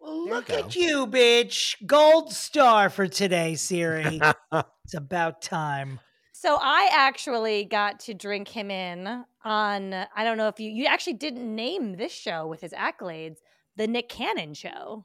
Well, 0.00 0.24
There 0.24 0.34
look 0.34 0.46
go. 0.48 0.58
at 0.58 0.74
you, 0.76 1.06
bitch. 1.06 1.76
Gold 1.86 2.32
star 2.32 2.90
for 2.90 3.06
today, 3.06 3.54
Siri. 3.54 4.20
it's 4.52 4.94
about 4.94 5.42
time. 5.42 6.00
So 6.32 6.56
I 6.60 6.88
actually 6.92 7.64
got 7.66 8.00
to 8.00 8.14
drink 8.14 8.48
him 8.48 8.70
in 8.70 9.24
on 9.44 9.92
I 9.92 10.24
don't 10.24 10.38
know 10.38 10.48
if 10.48 10.58
you 10.58 10.70
you 10.70 10.86
actually 10.86 11.14
didn't 11.14 11.54
name 11.54 11.96
this 11.96 12.12
show 12.12 12.46
with 12.46 12.60
his 12.60 12.72
accolades, 12.72 13.38
the 13.76 13.86
Nick 13.86 14.08
Cannon 14.08 14.54
show. 14.54 15.04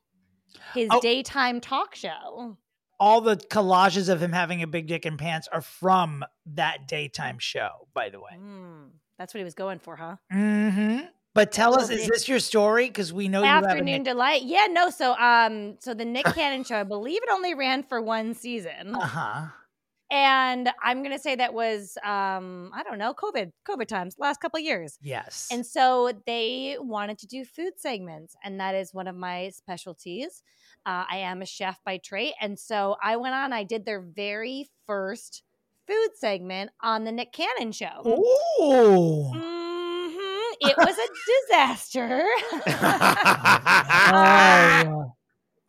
His 0.74 0.88
Oh. 0.92 1.02
daytime 1.02 1.60
talk 1.60 1.94
show. 1.96 2.58
All 3.00 3.22
the 3.22 3.36
collages 3.36 4.10
of 4.10 4.22
him 4.22 4.32
having 4.32 4.62
a 4.62 4.68
big 4.68 4.88
dick 4.88 5.06
and 5.06 5.18
pants 5.18 5.48
are 5.52 5.62
from 5.62 6.24
that 6.54 6.88
daytime 6.88 7.40
show, 7.40 7.88
by 7.94 8.10
the 8.10 8.20
way. 8.20 8.32
Mm, 8.38 8.90
that's 9.18 9.34
what 9.34 9.40
he 9.40 9.44
was 9.44 9.54
going 9.56 9.80
for, 9.80 9.96
huh? 9.96 10.16
Mm-hmm. 10.34 11.06
But 11.34 11.52
tell 11.52 11.78
us, 11.78 11.90
is 11.90 12.08
this 12.08 12.30
your 12.30 12.40
story? 12.40 12.88
Because 12.88 13.12
we 13.12 13.28
know 13.28 13.42
you 13.42 13.48
have 13.48 13.66
a 13.66 13.68
Afternoon 13.68 13.86
Nick. 13.86 14.04
delight. 14.06 14.44
Yeah, 14.44 14.68
no, 14.72 14.90
so 14.90 15.14
um 15.16 15.76
so 15.82 15.94
the 15.94 16.06
Nick 16.06 16.26
Cannon 16.28 16.64
show, 16.64 16.78
I 16.80 16.84
believe 16.84 17.22
it 17.22 17.30
only 17.30 17.54
ran 17.54 17.84
for 17.84 18.02
one 18.02 18.34
season. 18.34 18.96
Uh-huh. 18.96 19.48
And 20.12 20.70
I'm 20.84 21.02
gonna 21.02 21.20
say 21.20 21.36
that 21.36 21.54
was 21.54 21.98
um, 22.04 22.72
I 22.74 22.84
don't 22.84 22.98
know, 23.00 23.14
COVID, 23.14 23.52
COVID 23.68 23.88
times, 23.88 24.16
last 24.20 24.40
couple 24.40 24.60
of 24.60 24.64
years. 24.64 24.98
Yes. 25.02 25.48
And 25.52 25.66
so 25.66 26.12
they 26.28 26.78
wanted 26.80 27.18
to 27.20 27.28
do 27.28 27.44
food 27.44 27.74
segments, 27.78 28.36
and 28.44 28.60
that 28.60 28.76
is 28.76 28.94
one 28.94 29.08
of 29.08 29.16
my 29.16 29.50
specialties. 29.50 30.44
Uh, 30.86 31.04
I 31.10 31.18
am 31.18 31.42
a 31.42 31.46
chef 31.46 31.80
by 31.84 31.98
trade. 31.98 32.34
And 32.40 32.60
so 32.60 32.96
I 33.02 33.18
went 33.18 33.34
on, 33.34 33.52
I 33.52 33.64
did 33.64 33.86
their 33.86 34.02
very 34.02 34.70
first 34.86 35.42
food 35.88 36.10
segment 36.16 36.72
on 36.82 37.04
the 37.04 37.12
Nick 37.12 37.32
Cannon 37.32 37.72
show. 37.72 38.04
Ooh. 38.06 39.32
hmm 39.34 40.54
It 40.62 40.78
was 40.78 40.96
a 40.98 41.08
disaster. 41.50 42.24
Oh. 44.08 45.16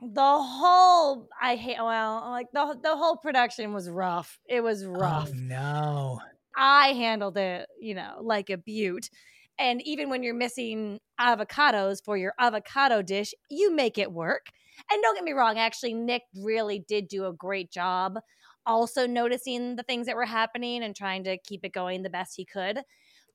The 0.00 0.38
whole 0.38 1.28
I 1.40 1.56
hate 1.56 1.78
well, 1.78 2.28
like 2.30 2.50
the 2.52 2.78
the 2.82 2.96
whole 2.96 3.16
production 3.16 3.72
was 3.72 3.88
rough. 3.88 4.38
It 4.48 4.62
was 4.62 4.84
oh, 4.84 4.90
rough. 4.90 5.30
Oh, 5.32 5.36
no. 5.36 6.20
I 6.56 6.88
handled 6.88 7.36
it, 7.36 7.68
you 7.80 7.94
know, 7.94 8.18
like 8.22 8.48
a 8.50 8.56
butte. 8.56 9.10
And 9.58 9.80
even 9.82 10.10
when 10.10 10.22
you're 10.22 10.34
missing 10.34 11.00
avocados 11.20 12.02
for 12.04 12.16
your 12.16 12.34
avocado 12.38 13.02
dish, 13.02 13.34
you 13.50 13.74
make 13.74 13.98
it 13.98 14.12
work. 14.12 14.46
And 14.90 15.02
don't 15.02 15.14
get 15.14 15.24
me 15.24 15.32
wrong, 15.32 15.58
actually, 15.58 15.94
Nick 15.94 16.22
really 16.34 16.78
did 16.78 17.08
do 17.08 17.26
a 17.26 17.32
great 17.32 17.70
job 17.70 18.18
also 18.66 19.06
noticing 19.06 19.76
the 19.76 19.82
things 19.84 20.06
that 20.06 20.16
were 20.16 20.26
happening 20.26 20.82
and 20.82 20.94
trying 20.94 21.24
to 21.24 21.38
keep 21.38 21.64
it 21.64 21.72
going 21.72 22.02
the 22.02 22.10
best 22.10 22.34
he 22.36 22.44
could. 22.44 22.80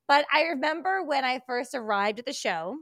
But 0.08 0.26
I 0.32 0.44
remember 0.44 1.04
when 1.04 1.24
I 1.24 1.42
first 1.48 1.74
arrived 1.74 2.20
at 2.20 2.26
the 2.26 2.34
show, 2.34 2.76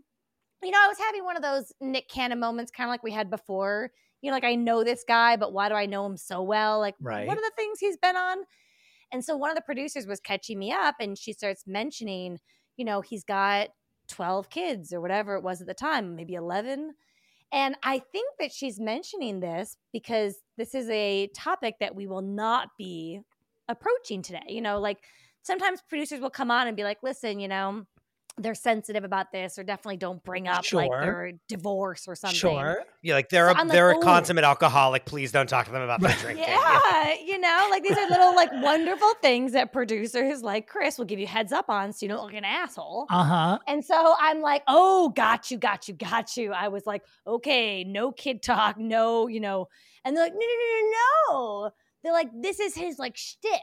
you 0.64 0.72
know, 0.72 0.80
I 0.82 0.88
was 0.88 0.98
having 0.98 1.24
one 1.24 1.36
of 1.38 1.44
those 1.44 1.72
Nick 1.82 2.10
Cannon 2.10 2.40
moments, 2.40 2.72
kind 2.72 2.88
of 2.88 2.92
like 2.92 3.04
we 3.04 3.12
had 3.12 3.30
before. 3.30 3.92
You 4.22 4.32
know, 4.32 4.36
like 4.36 4.44
I 4.44 4.56
know 4.56 4.84
this 4.84 5.06
guy, 5.08 5.38
but 5.38 5.54
why 5.54 5.70
do 5.70 5.76
I 5.76 5.86
know 5.86 6.06
him 6.06 6.18
so 6.18 6.42
well? 6.42 6.80
Like, 6.80 6.96
Right. 7.00 7.26
what 7.26 7.38
are 7.38 7.42
the 7.42 7.52
things 7.56 7.80
he's 7.80 7.98
been 7.98 8.18
on? 8.18 8.40
And 9.12 9.24
so 9.24 9.36
one 9.38 9.50
of 9.50 9.56
the 9.56 9.62
producers 9.62 10.06
was 10.06 10.20
catching 10.20 10.60
me 10.60 10.72
up 10.72 10.96
and 11.00 11.18
she 11.18 11.34
starts 11.34 11.66
mentioning, 11.66 12.40
you 12.78 12.86
know, 12.86 13.02
he's 13.02 13.24
got 13.24 13.70
12 14.10 14.50
kids 14.50 14.94
or 14.94 15.02
whatever 15.02 15.36
it 15.36 15.44
was 15.44 15.62
at 15.62 15.68
the 15.68 15.74
time, 15.74 16.16
maybe 16.16 16.34
11. 16.34 16.94
And 17.52 17.76
I 17.82 18.00
think 18.12 18.36
that 18.40 18.52
she's 18.52 18.80
mentioning 18.80 19.40
this 19.40 19.78
because 19.92 20.36
this 20.58 20.76
is 20.76 20.90
a 20.90 21.28
topic 21.28 21.76
that 21.80 21.96
we 21.96 22.06
will 22.06 22.22
not 22.22 22.70
be 22.78 23.22
approaching 23.68 24.22
today. 24.22 24.44
You 24.48 24.62
know, 24.62 24.80
like 24.80 25.00
sometimes 25.42 25.82
producers 25.82 26.20
will 26.20 26.30
come 26.30 26.52
on 26.52 26.68
and 26.68 26.78
be 26.78 26.84
like, 26.84 27.02
listen, 27.02 27.40
you 27.40 27.48
know, 27.48 27.86
they're 28.40 28.56
sensitive 28.56 29.04
about 29.04 29.32
this 29.32 29.60
or 29.60 29.64
definitely 29.64 29.98
don't 29.98 30.24
bring 30.24 30.48
up 30.48 30.64
like 30.74 30.90
their 30.90 31.34
divorce 31.48 32.08
or 32.08 32.16
something. 32.16 32.38
Sure. 32.38 32.84
Yeah, 33.02 33.16
like 33.16 33.30
they're 33.30 33.50
So 33.50 33.52
a, 33.52 33.54
like, 33.54 33.68
they're 33.68 33.92
a 33.92 34.00
consummate 34.00 34.44
alcoholic. 34.44 35.06
Please 35.06 35.32
don't 35.32 35.48
talk 35.48 35.66
to 35.66 35.72
them 35.72 35.82
about 35.82 36.02
their 36.02 36.16
drinking. 36.18 36.46
Yeah, 36.48 37.14
you 37.26 37.40
know, 37.40 37.68
like 37.70 37.84
these 37.84 37.98
are 37.98 38.10
little 38.10 38.36
like 38.36 38.50
wonderful 38.54 39.14
things 39.22 39.52
that 39.52 39.72
producers 39.72 40.42
like 40.42 40.68
Chris 40.68 40.98
will 40.98 41.06
give 41.06 41.20
you 41.20 41.28
heads 41.28 41.52
up 41.52 41.70
on 41.70 41.94
so 41.94 42.06
you 42.06 42.08
don't 42.08 42.18
look 42.18 42.32
like 42.32 42.38
an 42.38 42.46
asshole. 42.46 43.08
Uh-huh. 43.10 43.60
And 43.68 43.84
so 43.84 44.16
I'm 44.20 44.42
like, 44.42 44.64
oh, 44.68 45.10
got 45.10 45.52
you, 45.52 45.58
got 45.58 45.88
you, 45.88 45.94
got 45.94 46.38
you. 46.38 46.52
I 46.52 46.70
was 46.70 46.86
like, 46.86 47.04
okay, 47.28 47.84
no 47.84 48.12
kid 48.12 48.42
talk, 48.42 48.78
no, 48.78 49.28
you 49.28 49.40
know. 49.40 49.68
And 50.06 50.16
they're 50.16 50.24
like, 50.24 50.34
no, 50.34 50.40
no, 50.40 50.46
no, 50.46 50.82
no, 50.82 50.92
no. 51.30 51.72
They're 52.04 52.14
like, 52.14 52.30
this 52.42 52.60
is 52.60 52.76
his 52.76 52.98
like 52.98 53.18
shtick. 53.18 53.62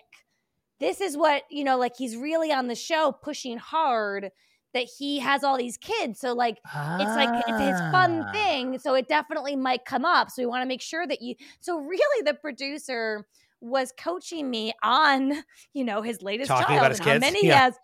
This 0.79 1.01
is 1.01 1.17
what, 1.17 1.45
you 1.51 1.65
know, 1.65 1.79
like 1.79 1.97
he's 1.97 2.17
really 2.17 2.53
on 2.53 2.67
the 2.67 2.75
show 2.75 3.11
pushing 3.11 3.57
hard 3.57 4.31
that 4.77 4.87
he 4.99 5.19
has 5.19 5.43
all 5.43 5.57
these 5.59 5.77
kids. 5.79 6.21
So 6.21 6.33
like 6.35 6.59
it's 6.65 7.17
like 7.17 7.45
it's 7.49 7.59
his 7.61 7.81
fun 7.93 8.23
Ah. 8.27 8.33
thing. 8.33 8.79
So 8.79 8.95
it 8.95 9.09
definitely 9.09 9.57
might 9.57 9.85
come 9.85 10.05
up. 10.05 10.31
So 10.31 10.43
we 10.43 10.47
want 10.47 10.63
to 10.63 10.69
make 10.69 10.83
sure 10.83 11.07
that 11.07 11.21
you 11.23 11.35
so 11.61 11.79
really 11.79 12.23
the 12.25 12.35
producer 12.35 13.27
was 13.61 13.93
coaching 13.99 14.51
me 14.51 14.73
on, 14.83 15.33
you 15.73 15.83
know, 15.85 16.03
his 16.03 16.23
latest 16.23 16.49
Talking 16.49 16.67
child 16.67 16.79
about 16.79 16.91
his 16.91 17.01
and 17.01 17.09
how 17.09 17.13
kids? 17.15 17.21
many 17.23 17.41
he 17.41 17.47
has. 17.49 17.75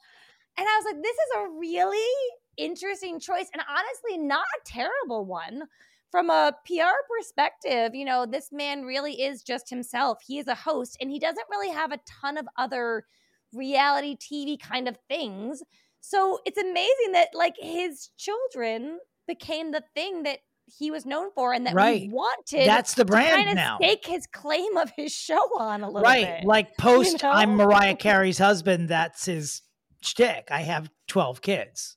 And 0.58 0.66
I 0.68 0.76
was 0.76 0.84
like, 0.92 1.02
this 1.02 1.16
is 1.16 1.36
a 1.38 1.48
really 1.58 2.14
interesting 2.58 3.18
choice 3.18 3.46
and 3.54 3.62
honestly 3.68 4.18
not 4.18 4.44
a 4.44 4.60
terrible 4.66 5.24
one. 5.24 5.62
From 6.10 6.28
a 6.28 6.52
PR 6.66 6.92
perspective, 7.18 7.94
you 7.94 8.04
know, 8.04 8.26
this 8.26 8.52
man 8.52 8.82
really 8.82 9.22
is 9.22 9.42
just 9.42 9.70
himself. 9.70 10.18
He 10.26 10.38
is 10.38 10.46
a 10.46 10.54
host 10.54 10.98
and 11.00 11.10
he 11.10 11.18
doesn't 11.18 11.46
really 11.50 11.70
have 11.70 11.90
a 11.90 11.98
ton 12.06 12.36
of 12.36 12.46
other 12.58 13.06
reality 13.54 14.16
TV 14.16 14.58
kind 14.60 14.88
of 14.88 14.98
things. 15.08 15.62
So 16.02 16.40
it's 16.44 16.58
amazing 16.58 17.12
that 17.12 17.28
like 17.32 17.54
his 17.58 18.10
children 18.18 18.98
became 19.26 19.70
the 19.70 19.82
thing 19.94 20.24
that 20.24 20.40
he 20.66 20.90
was 20.90 21.06
known 21.06 21.30
for 21.34 21.52
and 21.52 21.66
that 21.66 21.74
Right. 21.74 22.02
we 22.02 22.08
wanted 22.08 22.66
That's 22.66 22.94
the 22.94 23.04
brand 23.04 23.48
of 23.48 23.54
now. 23.54 23.78
stake 23.78 24.04
his 24.06 24.26
claim 24.26 24.76
of 24.76 24.90
his 24.96 25.12
show 25.12 25.40
on 25.58 25.82
a 25.82 25.86
little 25.86 26.02
right. 26.02 26.40
bit. 26.40 26.44
Like 26.44 26.76
post 26.76 27.22
know? 27.22 27.30
I'm 27.30 27.56
Mariah 27.56 27.96
Carey's 27.96 28.38
husband, 28.38 28.88
that's 28.88 29.24
his 29.26 29.62
shtick. 30.02 30.48
I 30.50 30.60
have 30.62 30.90
12 31.08 31.40
kids. 31.40 31.96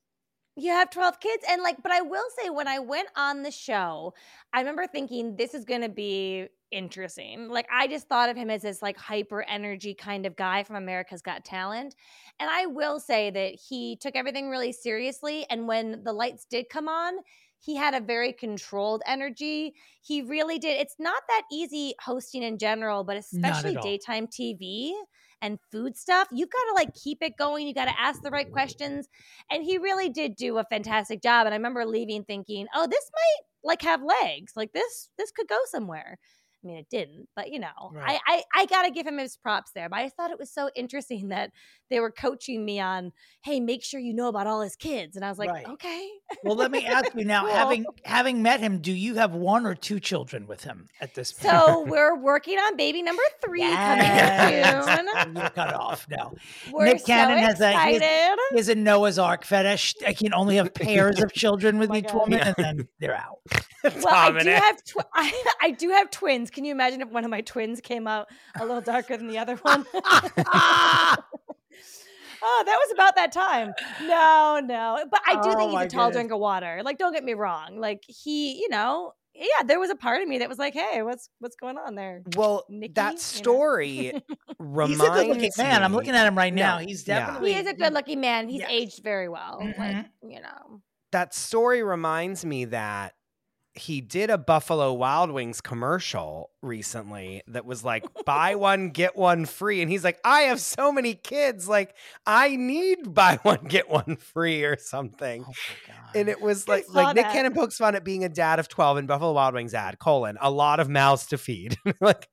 You 0.57 0.72
have 0.72 0.90
12 0.90 1.19
kids. 1.19 1.44
And 1.49 1.61
like, 1.61 1.84
but 1.84 1.91
I 1.91 2.02
will 2.02 2.26
say, 2.41 2.49
when 2.49 2.68
I 2.68 2.80
went 2.80 3.10
on 3.15 3.44
the 3.44 3.52
show, 3.52 4.14
I 4.53 4.60
remember 4.60 4.88
thinking 4.88 5.36
this 5.36 5.53
is 5.53 5.65
going 5.65 5.82
to 5.82 5.90
be 5.90 6.48
interesting. 6.72 7.49
Like, 7.49 7.68
I 7.72 7.88
just 7.88 8.07
thought 8.07 8.30
of 8.30 8.38
him 8.38 8.49
as 8.49 8.61
this 8.61 8.82
like 8.82 8.98
hyper 8.98 9.44
energy 9.44 9.94
kind 9.94 10.26
of 10.26 10.36
guy 10.36 10.64
from 10.64 10.77
America's 10.77 11.22
Got 11.22 11.44
Talent. 11.44 11.95
And 12.40 12.49
I 12.49 12.68
will 12.68 12.99
say 12.99 13.32
that 13.32 13.56
he 13.56 13.98
took 13.98 14.15
everything 14.15 14.49
really 14.49 14.72
seriously. 14.72 15.45
And 15.49 15.68
when 15.68 16.03
the 16.03 16.14
lights 16.14 16.45
did 16.49 16.69
come 16.69 16.88
on, 16.88 17.15
he 17.60 17.76
had 17.76 17.94
a 17.94 17.99
very 17.99 18.32
controlled 18.32 19.02
energy. 19.07 19.73
He 20.02 20.22
really 20.22 20.60
did. 20.60 20.80
It's 20.80 20.95
not 20.99 21.22
that 21.27 21.44
easy 21.52 21.95
hosting 21.99 22.44
in 22.44 22.57
general, 22.57 23.03
but 23.03 23.18
especially 23.18 23.76
daytime 23.82 24.27
TV 24.27 24.94
and 25.45 25.59
food 25.72 25.95
stuff. 25.95 26.27
You've 26.31 26.49
got 26.49 26.63
to 26.69 26.73
like 26.73 26.93
keep 26.95 27.19
it 27.22 27.38
going. 27.38 27.67
You 27.67 27.73
got 27.73 27.85
to 27.85 27.99
ask 27.99 28.22
the 28.22 28.31
right 28.31 28.51
questions. 28.51 29.07
And 29.51 29.63
he 29.63 29.77
really 29.77 30.09
did 30.09 30.35
do 30.35 30.57
a 30.57 30.63
fantastic 30.65 31.22
job. 31.22 31.45
And 31.45 31.53
I 31.53 31.57
remember 31.57 31.85
leaving 31.85 32.23
thinking, 32.23 32.65
oh, 32.73 32.88
this 32.88 33.11
might 33.13 33.69
like 33.69 33.81
have 33.84 34.01
legs. 34.01 34.53
Like 34.55 34.73
this, 34.73 35.09
this 35.17 35.31
could 35.31 35.47
go 35.47 35.59
somewhere. 35.69 36.17
I 36.66 36.68
mean, 36.68 36.78
it 36.78 36.90
didn't, 36.90 37.28
but 37.36 37.52
you 37.52 37.60
know, 37.60 37.68
Right. 37.94 38.20
I, 38.28 38.42
I 38.56 38.62
I 38.62 38.66
gotta 38.66 38.90
give 38.90 39.06
him 39.06 39.20
his 39.20 39.38
props 39.38 39.72
there. 39.76 39.88
But 39.88 40.00
I 40.00 40.10
thought 40.10 40.32
it 40.32 40.40
was 40.40 40.50
so 40.52 40.70
interesting 40.76 41.28
that 41.28 41.52
they 41.92 42.00
were 42.00 42.10
coaching 42.10 42.66
me 42.66 42.80
on, 42.80 43.12
hey, 43.44 43.60
make 43.60 43.84
sure 43.84 44.00
you 44.00 44.14
know 44.16 44.28
about 44.30 44.48
all 44.48 44.62
his 44.62 44.76
kids. 44.76 45.16
And 45.16 45.24
I 45.24 45.30
was 45.30 45.38
like, 45.38 45.52
Right. 45.52 45.68
okay. 45.68 46.10
Well, 46.44 46.56
let 46.56 46.72
me 46.72 46.84
ask 46.88 47.14
you 47.14 47.24
now, 47.24 47.42
Cool. 47.46 47.54
having 47.54 47.86
having 48.04 48.42
met 48.42 48.60
him, 48.62 48.80
do 48.80 48.92
you 48.92 49.14
have 49.16 49.36
one 49.36 49.68
or 49.68 49.76
two 49.76 50.00
children 50.00 50.48
with 50.48 50.64
him 50.64 50.88
at 51.02 51.14
this 51.14 51.32
point? 51.32 51.54
So 51.54 51.84
we're 51.84 52.16
working 52.18 52.58
on 52.58 52.76
baby 52.76 53.04
number 53.04 53.22
three 53.44 53.60
Yes. 53.62 54.86
coming 54.86 55.24
soon. 55.24 55.36
You're 55.36 55.50
cut 55.52 55.74
off. 55.76 56.08
No. 56.10 56.34
We're 56.72 56.86
Nick 56.86 57.06
Cannon 57.06 57.38
has 57.38 57.62
a 57.62 57.70
he 57.70 57.76
has- 57.78 57.96
excited. 57.98 58.40
he 58.52 58.58
has 58.58 58.70
a 58.70 58.76
Noah's 58.76 59.20
Ark 59.20 59.46
fetish. 59.46 59.94
I 60.08 60.14
can 60.14 60.34
only 60.34 60.56
have 60.56 60.74
pairs 60.74 61.22
of 61.22 61.32
children 61.32 61.76
oh 61.78 61.80
with 61.80 61.92
Oh 61.92 61.96
each 61.96 62.06
God. 62.08 62.16
woman, 62.16 62.40
and 62.40 62.56
then 62.58 62.88
they're 63.00 63.16
out. 63.16 63.38
Well, 63.84 64.08
I 64.08 64.32
do 64.44 64.50
have 64.50 64.84
tw- 64.84 64.96
I, 65.14 65.44
I 65.62 65.70
do 65.72 65.90
have 65.92 66.10
twins. 66.10 66.50
Can 66.56 66.65
you 66.65 66.72
imagine 66.72 67.02
if 67.02 67.10
one 67.10 67.23
of 67.23 67.30
my 67.30 67.41
twins 67.41 67.80
came 67.82 68.07
out 68.07 68.27
a 68.60 68.65
little 68.65 68.82
darker 68.82 69.15
than 69.18 69.27
the 69.27 69.38
other 69.38 69.56
one? 69.61 69.86
oh, 69.94 71.15
that 72.65 72.77
was 72.77 72.91
about 72.94 73.15
that 73.15 73.32
time. 73.32 73.73
No, 74.02 74.60
no. 74.64 75.06
But 75.10 75.22
I 75.27 75.36
do 75.36 75.41
Oh 75.49 75.57
think 75.57 75.72
he's 75.72 75.82
a 75.82 75.88
tall 75.88 76.07
goodness. 76.07 76.15
drink 76.15 76.32
of 76.32 76.40
water. 76.40 76.82
Like, 76.84 76.98
don't 76.98 77.14
get 77.14 77.23
me 77.23 77.34
wrong. 77.34 77.80
Like 77.80 78.03
he, 78.07 78.57
you 78.60 78.69
know, 78.69 79.14
yeah, 79.34 79.64
there 79.65 79.80
was 79.80 79.90
a 79.90 79.95
part 79.95 80.22
of 80.22 80.27
me 80.27 80.38
that 80.40 80.49
was 80.49 80.57
like, 80.57 80.73
hey, 80.73 81.02
what's 81.02 81.30
what's 81.40 81.56
going 81.57 81.77
on 81.77 81.95
there? 81.95 82.23
Well, 82.36 82.65
Nikki, 82.69 82.90
you 82.91 82.94
that 82.95 83.11
know? 83.11 83.18
story 83.18 84.14
reminds 84.60 85.02
He's 85.02 85.02
a 85.10 85.11
good 85.11 85.27
looking 85.27 85.52
man. 85.57 85.84
I'm 85.84 85.94
looking 85.94 86.15
at 86.15 86.26
him 86.26 86.38
right 86.38 86.53
now. 86.53 86.80
No, 86.80 86.86
He's 86.86 87.07
yeah. 87.07 87.19
definitely 87.19 87.53
He 87.53 87.60
is 87.60 87.68
a 87.68 87.73
good 87.73 87.94
looking 87.94 88.22
man. 88.22 88.48
He's 88.48 88.61
Yes. 88.61 88.69
aged 88.72 89.03
very 89.03 89.27
well. 89.30 89.60
Like, 89.77 89.95
Mhm. 89.98 90.06
you 90.27 90.41
know. 90.41 90.82
that 91.11 91.34
story 91.34 91.84
reminds 91.84 92.44
me 92.45 92.65
that 92.65 93.14
he 93.76 93.99
did 93.99 94.30
a 94.30 94.38
Buffalo 94.38 94.93
Wild 94.93 95.31
Wings 95.31 95.60
commercial 95.60 96.49
recently 96.61 97.43
that 97.47 97.65
was 97.65 97.84
like 97.84 98.06
buy 98.26 98.56
one 98.56 98.89
get 98.89 99.15
one 99.15 99.45
free 99.45 99.81
and 99.81 99.91
he's 99.91 100.03
like 100.03 100.19
I 100.23 100.41
have 100.41 100.61
so 100.61 100.91
many 100.91 101.14
kids 101.14 101.68
like 101.68 101.95
I 102.26 102.56
need 102.56 103.14
buy 103.14 103.38
one 103.43 103.65
get 103.65 103.89
one 103.89 104.15
free 104.15 104.64
or 104.64 104.77
something. 104.77 105.45
Oh. 105.47 105.53
And 106.15 106.30
it 106.30 106.41
was 106.41 106.68
like 106.68 106.85
like 106.89 107.15
Nick. 107.15 107.26
Cannon 107.26 107.53
pokes 107.53 107.77
fun 107.77 107.95
at 107.95 108.06
being 108.06 108.23
a 108.23 108.30
dad 108.30 108.60
of 108.60 108.69
12 108.69 108.99
in 108.99 109.06
Buffalo 109.07 109.34
Wild 109.34 109.53
Wings 109.53 109.73
ad 109.73 109.99
colon 109.99 110.38
a 110.39 110.49
lot 110.49 110.80
of 110.80 110.88
mouths 110.89 111.27
to 111.27 111.38
feed. 111.38 111.77
like 111.99 112.30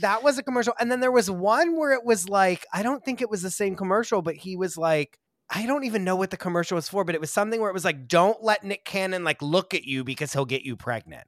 that 0.00 0.22
was 0.22 0.38
a 0.38 0.42
commercial 0.42 0.72
and 0.80 0.90
then 0.90 1.00
there 1.00 1.12
was 1.12 1.30
one 1.30 1.76
where 1.76 1.92
it 1.92 2.04
was 2.04 2.28
like 2.28 2.66
I 2.72 2.82
don't 2.82 3.04
think 3.04 3.20
it 3.20 3.30
was 3.30 3.42
the 3.42 3.50
same 3.50 3.76
commercial 3.76 4.22
but 4.22 4.34
he 4.34 4.56
was 4.56 4.78
like 4.78 5.18
I 5.50 5.66
don't 5.66 5.84
even 5.84 6.04
know 6.04 6.16
what 6.16 6.30
the 6.30 6.36
commercial 6.36 6.74
was 6.76 6.88
for, 6.88 7.04
but 7.04 7.14
it 7.14 7.20
was 7.20 7.30
something 7.30 7.60
where 7.60 7.70
it 7.70 7.74
was 7.74 7.84
like, 7.84 8.08
don't 8.08 8.42
let 8.42 8.64
Nick 8.64 8.84
Cannon 8.84 9.24
like 9.24 9.40
look 9.42 9.74
at 9.74 9.84
you 9.84 10.02
because 10.04 10.32
he'll 10.32 10.46
get 10.46 10.62
you 10.62 10.74
pregnant. 10.76 11.26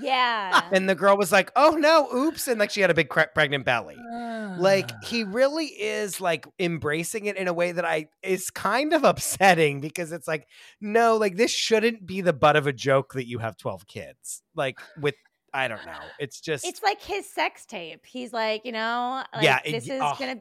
Yeah. 0.00 0.68
And 0.70 0.88
the 0.88 0.94
girl 0.94 1.16
was 1.16 1.32
like, 1.32 1.50
oh 1.56 1.70
no, 1.70 2.08
oops. 2.14 2.46
And 2.46 2.60
like 2.60 2.70
she 2.70 2.80
had 2.82 2.90
a 2.90 2.94
big 2.94 3.08
cre- 3.08 3.22
pregnant 3.34 3.64
belly. 3.64 3.96
Like 4.58 4.90
Ah. 4.92 4.98
he 5.04 5.24
really 5.24 5.66
is 5.66 6.20
like 6.20 6.46
embracing 6.60 7.26
it 7.26 7.36
in 7.36 7.48
a 7.48 7.52
way 7.52 7.72
that 7.72 7.84
I 7.84 8.06
is 8.22 8.50
kind 8.50 8.92
of 8.92 9.02
upsetting 9.04 9.80
because 9.80 10.12
it's 10.12 10.28
like, 10.28 10.46
no, 10.80 11.16
like 11.16 11.36
this 11.36 11.50
shouldn't 11.50 12.06
be 12.06 12.20
the 12.20 12.32
butt 12.32 12.54
of 12.54 12.66
a 12.68 12.72
joke 12.72 13.14
that 13.14 13.26
you 13.26 13.38
have 13.38 13.56
12 13.56 13.86
kids. 13.88 14.42
Like 14.54 14.78
with, 15.00 15.14
I 15.52 15.66
don't 15.66 15.84
know. 15.86 15.98
It's 16.20 16.40
just 16.40 16.64
It's 16.64 16.82
like 16.82 17.00
his 17.02 17.28
sex 17.28 17.64
tape. 17.66 18.04
He's 18.06 18.32
like, 18.32 18.64
you 18.64 18.72
know, 18.72 19.24
like 19.34 19.42
Yeah, 19.42 19.58
it- 19.64 19.72
this 19.72 19.84
is 19.88 20.00
oh. 20.00 20.14
gonna 20.18 20.36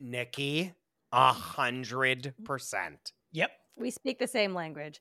Nikki, 0.00 0.72
a 1.12 1.32
hundred 1.32 2.34
percent. 2.44 3.12
Yep. 3.32 3.50
we 3.76 3.90
speak 3.90 4.18
the 4.18 4.26
same 4.26 4.54
language. 4.54 5.00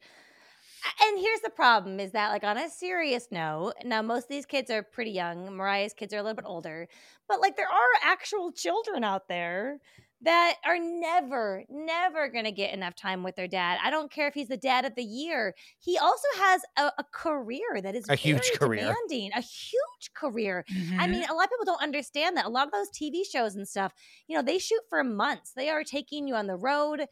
And 1.04 1.20
here's 1.20 1.42
the 1.42 1.52
problem 1.52 2.00
is 2.00 2.12
that, 2.14 2.30
like, 2.30 2.44
on 2.44 2.58
a 2.58 2.70
serious 2.70 3.28
note, 3.32 3.74
now 3.86 4.02
most 4.02 4.24
of 4.24 4.30
these 4.30 4.48
kids 4.48 4.72
are 4.72 4.82
pretty 4.82 5.12
young. 5.12 5.56
Mariah's 5.56 5.94
kids 5.94 6.14
are 6.14 6.18
a 6.18 6.24
little 6.24 6.36
bit 6.36 6.46
older, 6.48 6.88
but 7.28 7.40
like, 7.40 7.56
there 7.56 7.68
are 7.68 7.90
actual 8.04 8.52
children 8.52 9.04
out 9.04 9.28
there 9.28 9.80
that 10.24 10.56
are 10.66 10.78
never, 10.78 11.64
never 11.70 12.30
going 12.30 12.46
to 12.46 12.52
get 12.52 12.74
enough 12.74 12.96
time 12.96 13.24
with 13.24 13.36
their 13.36 13.48
dad. 13.48 13.80
I 13.82 13.90
don't 13.90 14.12
care 14.12 14.28
if 14.28 14.34
he's 14.36 14.50
the 14.50 14.58
dad 14.58 14.86
of 14.86 14.96
the 14.96 15.04
year. 15.04 15.56
He 15.80 15.98
also 15.98 16.28
has 16.38 16.62
a, 16.78 16.92
a 17.00 17.04
career 17.12 17.82
that 17.82 17.96
is 17.96 18.08
A 18.08 18.16
huge 18.16 18.52
career. 18.54 19.00
demanding, 19.10 19.32
a 19.34 19.42
huge 19.42 20.14
career. 20.14 20.64
I 21.00 21.08
Mhm. 21.08 21.08
mean, 21.08 21.26
a 21.28 21.34
lot 21.34 21.46
of 21.46 21.50
people 21.50 21.66
don't 21.66 21.82
understand 21.82 22.38
that. 22.38 22.46
A 22.46 22.50
lot 22.50 22.68
of 22.68 22.72
those 22.72 22.90
TV 22.92 23.24
shows 23.24 23.56
and 23.56 23.68
stuff, 23.68 23.94
you 24.28 24.36
know, 24.36 24.44
they 24.44 24.60
shoot 24.60 24.82
for 24.90 25.04
months. 25.04 25.54
They 25.54 25.70
are 25.70 25.84
taking 25.84 26.28
you 26.28 26.36
on 26.36 26.48
the 26.48 26.56
road. 26.56 27.08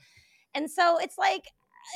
And 0.54 0.70
so 0.70 0.98
it's 1.00 1.18
like, 1.18 1.46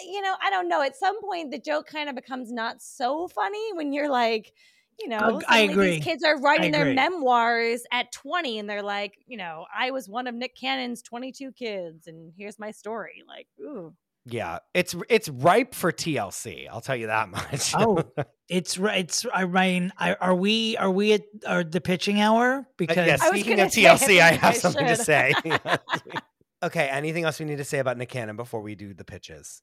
you 0.06 0.22
know, 0.22 0.36
I 0.42 0.50
don't 0.50 0.70
know. 0.70 0.82
At 0.82 0.96
some 0.96 1.22
point, 1.22 1.52
the 1.52 1.60
joke 1.60 1.88
kind 1.88 2.10
of 2.10 2.16
becomes 2.16 2.52
not 2.52 2.82
so 2.82 3.28
funny 3.28 3.74
when 3.74 3.94
you're 3.94 4.10
like, 4.10 4.54
you 5.00 5.08
know, 5.08 5.38
Ag- 5.38 5.46
I 5.48 5.60
agree. 5.60 5.96
these 5.96 6.04
kids 6.04 6.24
are 6.24 6.40
writing 6.40 6.72
their 6.72 6.94
memoirs 6.94 7.84
at 7.92 8.12
20 8.12 8.60
and 8.60 8.70
they're 8.70 8.84
like, 8.84 9.18
you 9.26 9.38
know, 9.38 9.66
I 9.76 9.92
was 9.92 10.08
one 10.08 10.28
of 10.28 10.36
Nick 10.36 10.56
Cannon's 10.56 11.02
22 11.02 11.52
kids 11.54 12.08
and 12.08 12.32
here's 12.38 12.60
my 12.60 12.72
story. 12.72 13.24
Like, 13.28 13.48
ooh. 13.60 13.94
Yeah. 14.26 14.60
It's 14.74 14.96
it's 15.10 15.28
ripe 15.28 15.76
for 15.76 15.92
TLC. 15.92 16.68
I'll 16.72 16.82
tell 16.82 16.96
you 16.96 17.08
that 17.08 17.30
much. 17.30 17.74
Oh, 17.76 18.04
it's 18.48 18.78
right. 18.78 19.00
It's 19.00 19.26
I 19.34 19.46
mean, 19.46 19.92
I, 19.98 20.14
are 20.14 20.36
we 20.36 20.78
are 20.78 20.92
we 20.92 21.14
at 21.14 21.24
are 21.46 21.64
the 21.64 21.82
pitching 21.82 22.22
hour? 22.22 22.66
Because 22.78 22.98
Uh, 22.98 23.02
yeah, 23.02 23.16
speaking 23.18 23.60
of 23.60 23.72
say, 23.72 23.88
I 23.88 23.96
TLC, 23.96 24.22
I 24.22 24.32
have 24.32 24.56
I 24.56 24.58
something 24.58 24.88
to 24.88 24.96
say. 24.96 25.34
okay, 26.64 26.88
anything 26.88 27.26
else 27.26 27.40
we 27.40 27.46
need 27.46 27.58
to 27.58 27.66
say 27.66 27.80
about 27.80 27.98
Nick 27.98 28.10
Cannon 28.10 28.38
before 28.38 28.62
we 28.62 28.76
do 28.76 28.94
the 28.94 29.04
pitches? 29.04 29.62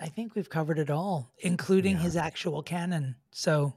I 0.00 0.08
think 0.08 0.34
we've 0.34 0.48
covered 0.50 0.78
it 0.78 0.90
all, 0.90 1.32
including 1.38 1.96
Yeah. 1.96 2.02
his 2.02 2.16
actual 2.16 2.62
canon. 2.62 3.16
So 3.30 3.74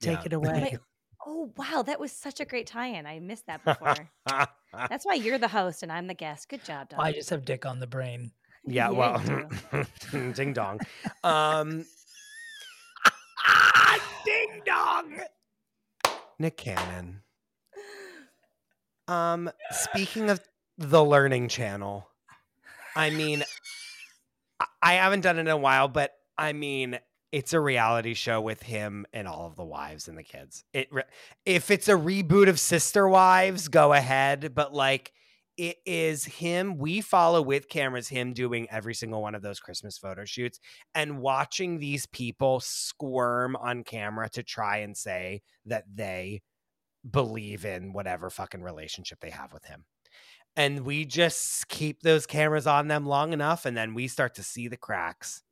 take 0.00 0.18
Yeah. 0.20 0.26
it 0.26 0.32
away. 0.34 0.68
Wait, 0.72 0.78
oh, 1.26 1.52
wow. 1.56 1.82
That 1.82 1.98
was 2.00 2.12
such 2.12 2.40
a 2.40 2.44
great 2.44 2.66
tie 2.66 2.88
in. 2.88 3.06
I 3.06 3.18
missed 3.20 3.46
that 3.46 3.64
before. 3.64 3.94
That's 4.88 5.04
why 5.06 5.14
you're 5.14 5.38
the 5.38 5.48
host 5.48 5.82
and 5.82 5.90
I'm 5.90 6.06
the 6.06 6.14
guest. 6.14 6.48
Good 6.48 6.64
job, 6.64 6.90
Dom. 6.90 7.00
I 7.00 7.12
just 7.12 7.30
have 7.30 7.44
dick 7.44 7.64
on 7.66 7.80
the 7.80 7.86
brain. 7.86 8.32
yeah, 8.66 8.90
Yeah, 8.90 8.90
well, 8.90 9.84
ding 10.34 10.52
dong. 10.52 10.80
Um, 11.24 11.84
Ding 14.24 14.62
dong. 14.64 15.20
Nick 16.38 16.56
Cannon. 16.56 17.22
Um, 19.08 19.50
speaking 19.72 20.30
of 20.30 20.40
the 20.78 21.04
Learning 21.04 21.48
Channel, 21.48 22.08
I 22.94 23.10
mean, 23.10 23.42
I- 24.92 25.04
haven't 25.04 25.20
done 25.20 25.38
it 25.38 25.42
in 25.42 25.48
a 25.48 25.56
while, 25.56 25.88
but 25.88 26.12
I 26.38 26.52
mean, 26.52 26.98
it's 27.30 27.52
a 27.52 27.60
reality 27.60 28.14
show 28.14 28.40
with 28.40 28.62
him 28.62 29.06
and 29.12 29.26
all 29.26 29.46
of 29.46 29.56
the 29.56 29.64
wives 29.64 30.08
and 30.08 30.18
the 30.18 30.22
kids. 30.22 30.64
It 30.72 30.88
re- 30.92 31.02
if 31.46 31.70
it's 31.70 31.88
a 31.88 31.92
reboot 31.92 32.48
of 32.48 32.60
Sister 32.60 33.08
Wives, 33.08 33.68
go 33.68 33.92
ahead, 33.92 34.54
but 34.54 34.74
like 34.74 35.12
it 35.56 35.76
is 35.86 36.24
him. 36.24 36.78
We 36.78 37.00
follow 37.00 37.42
with 37.42 37.68
cameras 37.68 38.08
him 38.08 38.32
doing 38.32 38.68
every 38.70 38.94
single 38.94 39.22
one 39.22 39.34
of 39.34 39.42
those 39.42 39.60
Christmas 39.60 39.98
photo 39.98 40.24
shoots 40.24 40.58
and 40.94 41.20
watching 41.20 41.78
these 41.78 42.06
people 42.06 42.60
squirm 42.60 43.56
on 43.56 43.84
camera 43.84 44.28
to 44.30 44.42
try 44.42 44.78
and 44.78 44.96
say 44.96 45.42
that 45.66 45.84
they 45.94 46.42
believe 47.08 47.64
in 47.64 47.92
whatever 47.92 48.30
fucking 48.30 48.62
relationship 48.62 49.20
they 49.20 49.30
have 49.30 49.52
with 49.52 49.64
him. 49.64 49.84
And 50.56 50.84
we 50.84 51.04
just 51.06 51.68
keep 51.68 52.02
those 52.02 52.26
cameras 52.26 52.66
on 52.66 52.88
them 52.88 53.06
long 53.06 53.32
enough, 53.32 53.64
and 53.64 53.76
then 53.76 53.94
we 53.94 54.06
start 54.08 54.34
to 54.34 54.42
see 54.42 54.68
the 54.68 54.76
cracks. 54.76 55.42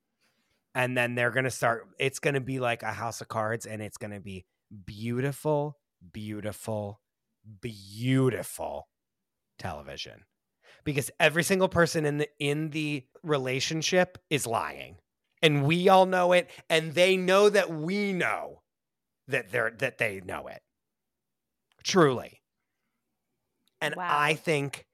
And 0.74 0.96
then 0.96 1.14
they're 1.14 1.30
going 1.30 1.44
to 1.44 1.50
start, 1.50 1.88
it's 1.98 2.18
going 2.18 2.34
to 2.34 2.40
be 2.40 2.60
like 2.60 2.82
a 2.82 2.92
house 2.92 3.20
of 3.20 3.28
cards, 3.28 3.66
and 3.66 3.82
it's 3.82 3.96
going 3.96 4.12
to 4.12 4.20
be 4.20 4.44
beautiful, 4.86 5.78
beautiful, 6.12 7.00
beautiful 7.60 8.88
television 9.58 10.24
because 10.84 11.10
every 11.20 11.42
single 11.42 11.68
person 11.68 12.06
in 12.06 12.18
the 12.18 12.28
in 12.38 12.70
the 12.70 13.04
relationship 13.22 14.18
is 14.30 14.46
lying 14.46 14.96
and 15.42 15.64
we 15.64 15.88
all 15.88 16.06
know 16.06 16.32
it 16.32 16.50
and 16.68 16.94
they 16.94 17.16
know 17.16 17.48
that 17.48 17.70
we 17.70 18.12
know 18.12 18.62
that 19.28 19.50
they're 19.52 19.70
that 19.78 19.98
they 19.98 20.20
know 20.24 20.46
it 20.48 20.62
truly 21.82 22.40
and 23.80 23.94
Wow. 23.96 24.08
i 24.10 24.34
think 24.34 24.86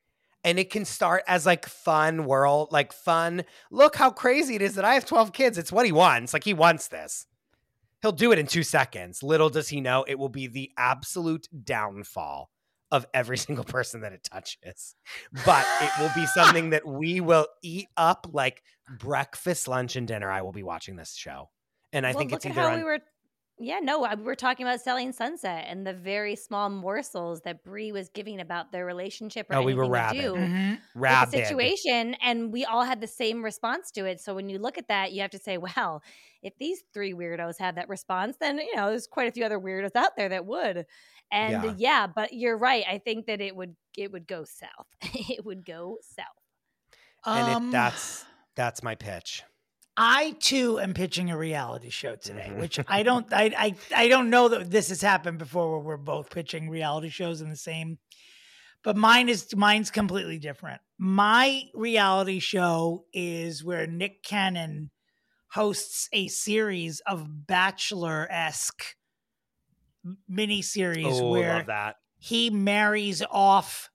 and 0.47 0.59
it 0.59 0.71
can 0.71 0.87
start 0.87 1.23
as 1.27 1.45
like 1.45 1.67
fun 1.67 2.25
world 2.25 2.69
like 2.71 2.93
fun 2.93 3.45
look 3.71 3.97
how 3.97 4.11
crazy 4.11 4.55
it 4.55 4.63
is 4.63 4.77
that 4.77 4.85
i 4.85 4.95
have 4.95 5.05
12 5.05 5.33
kids. 5.33 5.59
It's 5.59 5.73
what 5.73 5.87
he 5.87 5.93
wants. 5.93 6.33
Like 6.33 6.45
he 6.45 6.55
wants 6.55 6.89
this. 6.89 7.27
He'll 8.03 8.13
do 8.13 8.33
it 8.33 8.39
in 8.39 8.47
two 8.47 8.63
seconds. 8.63 9.23
Little 9.23 9.49
does 9.49 9.69
he 9.69 9.81
know 9.81 10.05
it 10.07 10.19
will 10.19 10.29
be 10.29 10.47
the 10.47 10.71
absolute 10.77 11.49
downfall 11.65 12.51
of 12.91 13.07
every 13.15 13.39
single 13.47 13.65
person 13.65 14.03
that 14.03 14.13
it 14.13 14.25
touches. 14.25 14.95
But 15.45 15.67
it 15.81 15.91
will 15.99 16.11
be 16.15 16.27
something 16.27 16.71
that 16.71 16.87
we 16.87 17.21
will 17.21 17.47
eat 17.63 17.89
up 17.97 18.27
like 18.33 18.63
breakfast 18.99 19.69
lunch 19.69 19.97
and 19.97 20.07
dinner. 20.07 20.31
I 20.31 20.43
will 20.43 20.53
be 20.53 20.63
watching 20.63 20.97
this 20.97 21.15
show. 21.15 21.51
And 21.93 22.07
i 22.07 22.11
well, 22.11 22.19
think 22.19 22.33
it's 22.33 22.45
either 22.45 22.61
how 22.61 22.73
on 22.73 22.79
we 22.79 22.85
were. 22.85 22.99
Yeah, 23.59 23.79
no, 23.81 24.01
we 24.17 24.23
were 24.23 24.35
talking 24.35 24.67
about 24.67 24.81
selling 24.83 25.13
Sunset 25.13 25.65
and 25.67 25.87
the 25.87 25.95
very 25.95 26.37
small 26.37 26.69
morsels 26.69 27.41
that 27.43 27.65
Bre 27.65 27.91
was 27.91 28.11
giving 28.11 28.39
about 28.41 28.71
their 28.71 28.85
relationship. 28.85 29.47
Or 29.49 29.55
Oh, 29.55 29.63
we 29.63 29.75
were 29.75 29.87
anything 29.87 29.93
they 29.93 30.03
rabid. 30.03 30.35
do 30.35 30.35
Mhm. 30.35 30.83
with 31.09 31.21
the 31.21 31.27
rabid 31.29 31.45
situation, 31.45 32.15
and 32.17 32.53
we 32.53 32.65
all 32.67 32.83
had 32.85 33.01
the 33.01 33.07
same 33.07 33.43
response 33.45 33.91
to 33.93 34.05
it. 34.05 34.21
So 34.21 34.35
when 34.35 34.51
you 34.51 34.59
look 34.59 34.77
at 34.77 34.89
that, 34.89 35.13
you 35.13 35.23
have 35.23 35.31
to 35.31 35.39
say, 35.39 35.57
"Well, 35.59 36.03
if 36.43 36.57
these 36.59 36.83
three 36.93 37.15
weirdos 37.15 37.59
have 37.61 37.77
that 37.77 37.89
response, 37.89 38.37
then 38.39 38.59
you 38.59 38.75
know 38.77 38.91
there's 38.91 39.07
quite 39.07 39.29
a 39.29 39.33
few 39.33 39.45
other 39.45 39.59
weirdos 39.61 39.97
out 39.97 40.17
there 40.17 40.29
that 40.31 40.45
would." 40.47 40.87
And 41.31 41.63
Yeah. 41.63 41.77
yeah, 41.79 42.07
but 42.09 42.33
you're 42.35 42.59
right. 42.59 42.85
I 42.89 42.99
think 42.99 43.27
that 43.27 43.41
it 43.41 43.57
would 43.57 43.77
it 43.97 44.13
would 44.13 44.27
go 44.27 44.45
south. 44.45 44.87
it 45.31 45.45
would 45.47 45.65
go 45.65 45.99
south. 46.03 46.27
and 47.33 47.49
Um, 47.49 47.49
it, 47.49 47.63
that's 47.71 48.27
that's 48.55 48.83
my 48.83 48.95
pitch 48.95 49.43
I 49.97 50.37
too 50.41 50.79
am 50.79 50.93
pitching 50.95 51.31
a 51.31 51.39
reality 51.39 51.91
show 51.91 52.17
today, 52.17 52.49
Mhm. 52.51 52.61
which 52.61 52.79
I 52.87 53.03
don't 53.03 53.27
I, 53.33 53.53
I 53.57 53.75
I 54.05 54.09
don't 54.09 54.31
know 54.31 54.49
that 54.49 54.71
this 54.71 54.89
has 54.91 55.01
happened 55.01 55.39
before 55.39 55.71
where 55.71 55.81
we're 55.81 55.97
both 55.97 56.31
pitching 56.31 56.69
reality 56.69 57.09
shows 57.09 57.41
in 57.41 57.49
the 57.51 57.57
same 57.57 57.99
but 58.83 58.97
mine 58.97 59.29
is 59.29 59.55
mine's 59.57 59.91
completely 59.91 60.39
different. 60.39 60.81
My 60.99 61.65
reality 61.75 62.39
show 62.39 63.05
is 63.13 63.65
where 63.65 63.87
Nick 63.87 64.23
Cannon 64.23 64.91
hosts 65.49 66.09
a 66.13 66.29
series 66.29 67.01
of 67.01 67.47
bachelor-esque 67.47 68.85
mini 70.29 70.63
series 70.63 71.21
oh 71.21 71.31
where 71.31 71.65
he 72.19 72.51
marries 72.51 73.23
off 73.31 73.91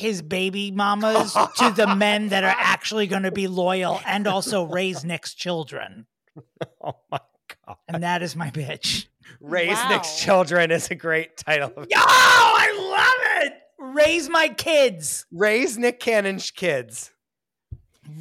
his 0.00 0.22
baby 0.22 0.70
mamas 0.70 1.32
to 1.58 1.70
the 1.70 1.94
men 1.96 2.28
that 2.30 2.42
are 2.44 2.56
actually 2.58 3.06
going 3.06 3.22
to 3.24 3.30
be 3.32 3.46
loyal 3.46 4.00
and 4.06 4.26
also 4.26 4.64
raise 4.64 5.04
Nick's 5.04 5.34
children. 5.34 6.06
oh 6.84 6.94
my 7.10 7.20
god 7.66 7.76
And 7.88 8.02
that 8.02 8.22
is 8.22 8.34
my 8.36 8.50
bitch. 8.50 9.06
raise 9.40 9.78
nick's 9.88 10.20
children 10.20 10.70
is 10.70 10.90
a 10.90 10.94
great 10.94 11.36
title 11.36 11.72
Yo, 11.76 11.84
I 11.96 12.68
love 12.96 13.46
it. 13.46 13.52
Raise 13.78 14.28
my 14.28 14.48
kids. 14.48 15.26
raise 15.32 15.76
nick 15.76 15.98
cannon's 16.00 16.50
kids 16.50 17.10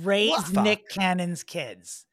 Raise 0.04 0.36
Fuck. 0.36 0.64
Nick 0.64 0.90
Cannon's 0.90 1.44
kids. 1.44 2.06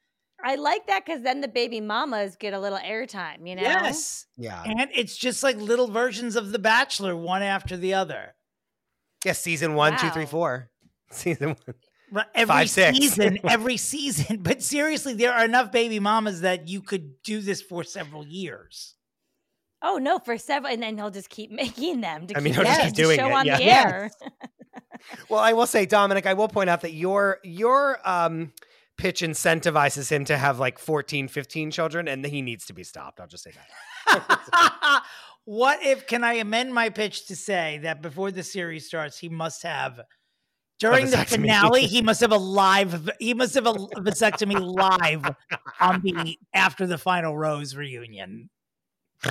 I 0.43 0.55
like 0.55 0.87
that 0.87 1.05
because 1.05 1.23
then 1.23 1.41
the 1.41 1.49
baby 1.49 1.81
mamas 1.81 2.37
get 2.37 2.55
a 2.55 2.61
little 2.61 2.79
airtime. 2.79 3.47
You 3.47 3.57
know. 3.57 3.63
Yes. 3.63 4.27
yeah 4.37 4.63
And 4.65 4.89
it's 4.95 5.17
just 5.17 5.43
like 5.43 5.57
little 5.57 5.89
versions 5.89 6.37
of 6.37 6.53
The 6.53 6.59
Bachelor, 6.59 7.17
one 7.17 7.43
after 7.43 7.77
the 7.77 7.95
other. 7.95 8.35
Yeah 9.27 9.33
season 9.33 9.75
one, 9.75 9.99
two, 9.99 10.09
three, 10.11 10.23
Wow. 10.25 10.31
four. 10.31 10.71
season 11.11 11.49
one 11.49 11.75
Right, 12.13 12.27
Every 12.37 12.47
Five, 12.55 12.71
six. 12.71 12.97
season, 12.97 13.39
every 13.49 13.77
season. 13.77 14.39
But 14.39 14.63
seriously, 14.63 15.15
there 15.15 15.33
are 15.33 15.45
enough 15.45 15.73
baby 15.73 15.99
mamas 15.99 16.43
that 16.43 16.69
you 16.69 16.81
could 16.81 17.21
do 17.25 17.41
this 17.41 17.61
for 17.61 17.83
several 17.83 18.25
years. 18.25 18.95
Oh 19.83 19.97
no, 19.99 20.19
for 20.21 20.39
several, 20.39 20.73
and 20.73 20.81
then 20.83 20.97
he'll 20.97 21.11
just 21.11 21.29
keep 21.29 21.51
making 21.65 22.01
them. 22.01 22.29
To 22.29 22.37
I 22.37 22.41
mean, 22.41 22.55
he'll 22.55 22.63
just 22.65 22.81
keep 22.81 22.95
doing 22.95 23.19
show 23.19 23.27
it, 23.29 23.33
on 23.33 23.47
yeah. 23.47 23.57
the 23.57 23.63
Yes. 23.65 23.93
air. 23.93 24.11
Well, 25.29 25.41
I 25.41 25.53
will 25.53 25.67
say, 25.67 25.85
Dominick, 25.85 26.27
I 26.27 26.35
will 26.35 26.49
point 26.49 26.71
out 26.71 26.81
that 26.83 26.93
your 26.95 27.39
your 27.43 27.99
um 28.09 28.53
pitch 28.97 29.21
incentivizes 29.21 30.09
him 30.09 30.25
to 30.27 30.37
have 30.39 30.59
like 30.61 30.79
14, 30.79 31.29
15 31.29 31.71
children, 31.73 32.09
and 32.09 32.25
he 32.25 32.41
needs 32.41 32.67
to 32.67 32.73
be 32.73 32.83
stopped. 32.85 33.21
I'll 33.21 33.27
just 33.27 33.43
say 33.45 33.53
that. 33.53 35.03
What 35.47 35.81
if 35.83 36.07
can 36.09 36.25
I 36.25 36.35
amend 36.35 36.75
my 36.75 36.91
pitch 36.91 37.27
to 37.29 37.37
say 37.37 37.79
that 37.85 38.03
before 38.03 38.31
the 38.33 38.43
series 38.43 38.87
starts, 38.87 39.17
he 39.19 39.29
must 39.29 39.63
have 39.63 40.01
during 40.81 41.09
the 41.09 41.19
finale, 41.19 41.87
he 41.87 42.03
must 42.03 42.21
have 42.21 42.33
a 42.33 42.37
live 42.37 43.09
he 43.21 43.33
must 43.33 43.55
have 43.55 43.67
a 43.67 43.73
vasectomy 43.73 44.61
live 44.61 45.25
on 45.81 46.01
the 46.03 46.37
after 46.53 46.87
the 46.87 46.99
final 46.99 47.37
rose 47.39 47.75
reunion 47.77 48.51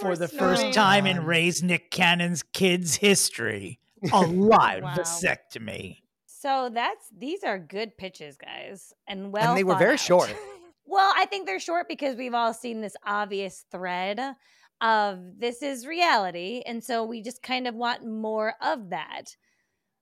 for 0.00 0.16
the 0.16 0.26
first 0.26 0.60
Snorri. 0.62 0.72
time 0.72 1.06
in 1.06 1.24
Raise 1.24 1.62
Nick 1.62 1.90
Cannon's 1.90 2.42
kids 2.42 2.96
history. 2.96 3.78
A 4.12 4.22
live 4.22 4.82
Wow. 4.82 4.94
vasectomy. 4.96 5.98
So 6.26 6.70
that's 6.72 7.06
these 7.16 7.44
are 7.44 7.58
good 7.58 7.98
pitches, 7.98 8.38
guys, 8.38 8.94
and 9.06 9.32
well. 9.32 9.50
and 9.50 9.58
they 9.58 9.64
were 9.64 9.76
very 9.76 9.92
out. 9.94 10.00
short. 10.00 10.34
Well, 10.90 11.12
I 11.16 11.26
think 11.26 11.46
they're 11.46 11.60
short 11.60 11.86
because 11.88 12.16
we've 12.16 12.34
all 12.34 12.52
seen 12.52 12.80
this 12.80 12.96
obvious 13.04 13.64
thread 13.70 14.34
of 14.80 15.38
this 15.38 15.62
is 15.62 15.86
reality. 15.86 16.62
And 16.66 16.82
so 16.82 17.04
we 17.04 17.22
just 17.22 17.42
kind 17.42 17.68
of 17.68 17.76
want 17.76 18.04
more 18.04 18.54
of 18.60 18.90
that. 18.90 19.36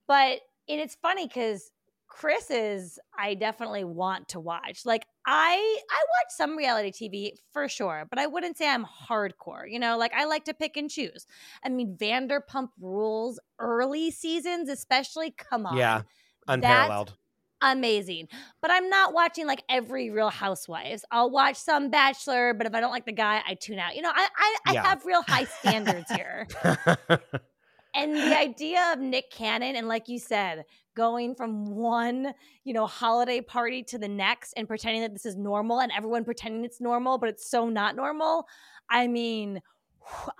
But, 0.06 0.40
and 0.68 0.80
it's 0.80 0.96
funny 0.96 1.26
because 1.26 1.70
Chris's, 2.08 2.98
I 3.18 3.34
definitely 3.34 3.84
want 3.84 4.28
to 4.30 4.40
watch. 4.40 4.86
Like, 4.86 5.06
I, 5.26 5.56
I 5.90 6.04
watch 6.22 6.30
some 6.30 6.56
reality 6.56 6.92
TV 6.92 7.38
for 7.52 7.68
sure, 7.68 8.06
but 8.10 8.18
I 8.18 8.26
wouldn't 8.26 8.58
say 8.58 8.68
I'm 8.68 8.86
hardcore. 8.86 9.70
You 9.70 9.78
know, 9.78 9.98
like 9.98 10.14
I 10.14 10.24
like 10.26 10.44
to 10.46 10.54
pick 10.54 10.76
and 10.76 10.90
choose. 10.90 11.26
I 11.64 11.70
mean, 11.70 11.96
Vanderpump 11.98 12.70
Rules 12.80 13.40
early 13.58 14.10
seasons, 14.10 14.70
especially, 14.70 15.32
come 15.32 15.66
on 15.66 15.76
Yeah, 15.76 16.02
unparalleled. 16.48 17.16
Amazing. 17.62 18.28
But 18.60 18.70
I'm 18.70 18.88
not 18.88 19.12
watching 19.14 19.46
like 19.46 19.62
every 19.68 20.10
Real 20.10 20.30
Housewives. 20.30 21.04
I'll 21.10 21.30
watch 21.30 21.56
some 21.56 21.90
Bachelor, 21.90 22.54
but 22.54 22.66
if 22.66 22.74
I 22.74 22.80
don't 22.80 22.90
like 22.90 23.06
the 23.06 23.12
guy, 23.12 23.42
I 23.46 23.54
tune 23.54 23.78
out. 23.78 23.96
You 23.96 24.02
know, 24.02 24.12
I 24.14 24.28
I, 24.36 24.56
I 24.66 24.74
have 24.74 25.04
real 25.04 25.22
high 25.22 25.44
standards 25.60 26.10
here. 26.10 26.46
And 27.94 28.14
the 28.14 28.38
idea 28.38 28.92
of 28.92 29.00
Nick 29.00 29.30
Cannon 29.30 29.74
and 29.74 29.88
like 29.88 30.08
you 30.08 30.18
said, 30.18 30.64
going 30.94 31.34
from 31.34 31.74
one, 31.74 32.32
you 32.64 32.72
know, 32.72 32.86
holiday 32.86 33.40
party 33.40 33.82
to 33.84 33.98
the 33.98 34.08
next 34.08 34.52
and 34.56 34.68
pretending 34.68 35.02
that 35.02 35.12
this 35.12 35.26
is 35.26 35.36
normal 35.36 35.80
and 35.80 35.90
everyone 35.96 36.24
pretending 36.24 36.64
it's 36.64 36.80
normal, 36.80 37.18
but 37.18 37.28
it's 37.28 37.50
so 37.50 37.68
not 37.68 37.96
normal. 37.96 38.46
I 38.90 39.06
mean, 39.06 39.60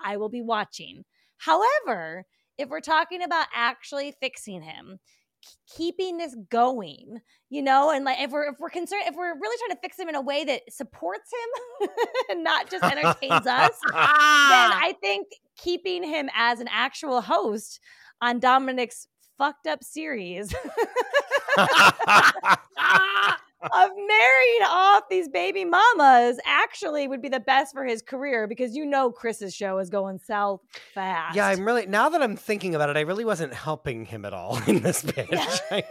I 0.05 0.19
will 0.19 0.28
be 0.28 0.43
watching. 0.43 1.05
However, 1.36 2.27
if 2.59 2.69
we're 2.69 2.81
talking 2.81 3.23
about 3.23 3.47
actually 3.55 4.15
fixing 4.20 4.62
him, 4.62 4.99
keeping 5.77 6.19
this 6.19 6.36
going, 6.51 7.20
you 7.51 7.62
know, 7.62 7.90
and 7.90 8.05
like 8.05 8.20
if 8.20 8.31
we're 8.31 8.48
if 8.51 8.56
we're 8.59 8.70
concerned 8.70 9.02
if 9.06 9.15
we're 9.15 9.35
really 9.39 9.59
trying 9.59 9.77
to 9.77 9.81
fix 9.81 9.98
him 9.98 10.09
in 10.09 10.15
a 10.15 10.20
way 10.20 10.44
that 10.44 10.62
supports 10.70 11.31
him 11.32 11.89
and 12.31 12.44
not 12.44 12.70
just 12.70 12.85
entertains 12.85 13.47
us, 13.47 13.78
then 13.82 13.93
I 13.93 14.94
think 15.01 15.28
keeping 15.56 16.02
him 16.02 16.28
as 16.35 16.60
an 16.60 16.69
actual 16.70 17.20
host 17.20 17.81
on 18.20 18.40
Dominick's 18.40 19.09
fucked 19.36 19.66
up 19.66 19.85
series 19.85 20.52
of 23.62 23.90
marrying 23.97 24.62
off 24.66 25.05
these 25.10 25.28
baby 25.28 25.64
mamas 25.64 26.39
actually 26.44 27.09
would 27.09 27.20
be 27.20 27.28
the 27.28 27.40
best 27.40 27.72
for 27.74 27.85
his 27.85 28.02
career 28.02 28.47
because 28.47 28.76
you 28.76 28.86
know 28.86 29.10
Chris's 29.10 29.55
show 29.55 29.78
is 29.78 29.90
going 29.90 30.18
south 30.18 30.60
fast. 30.94 31.35
yeah, 31.36 31.47
I'm 31.48 31.64
really 31.64 31.86
now 31.86 32.09
that 32.09 32.22
I'm 32.22 32.36
thinking 32.36 32.74
about 32.74 32.89
it, 32.90 32.97
I 32.97 33.01
really 33.01 33.24
wasn't 33.24 33.52
helping 33.52 34.05
him 34.06 34.24
at 34.24 34.32
all 34.32 34.59
in 34.66 34.80
this 34.80 35.02
pitch. 35.06 35.28
I, 35.32 35.82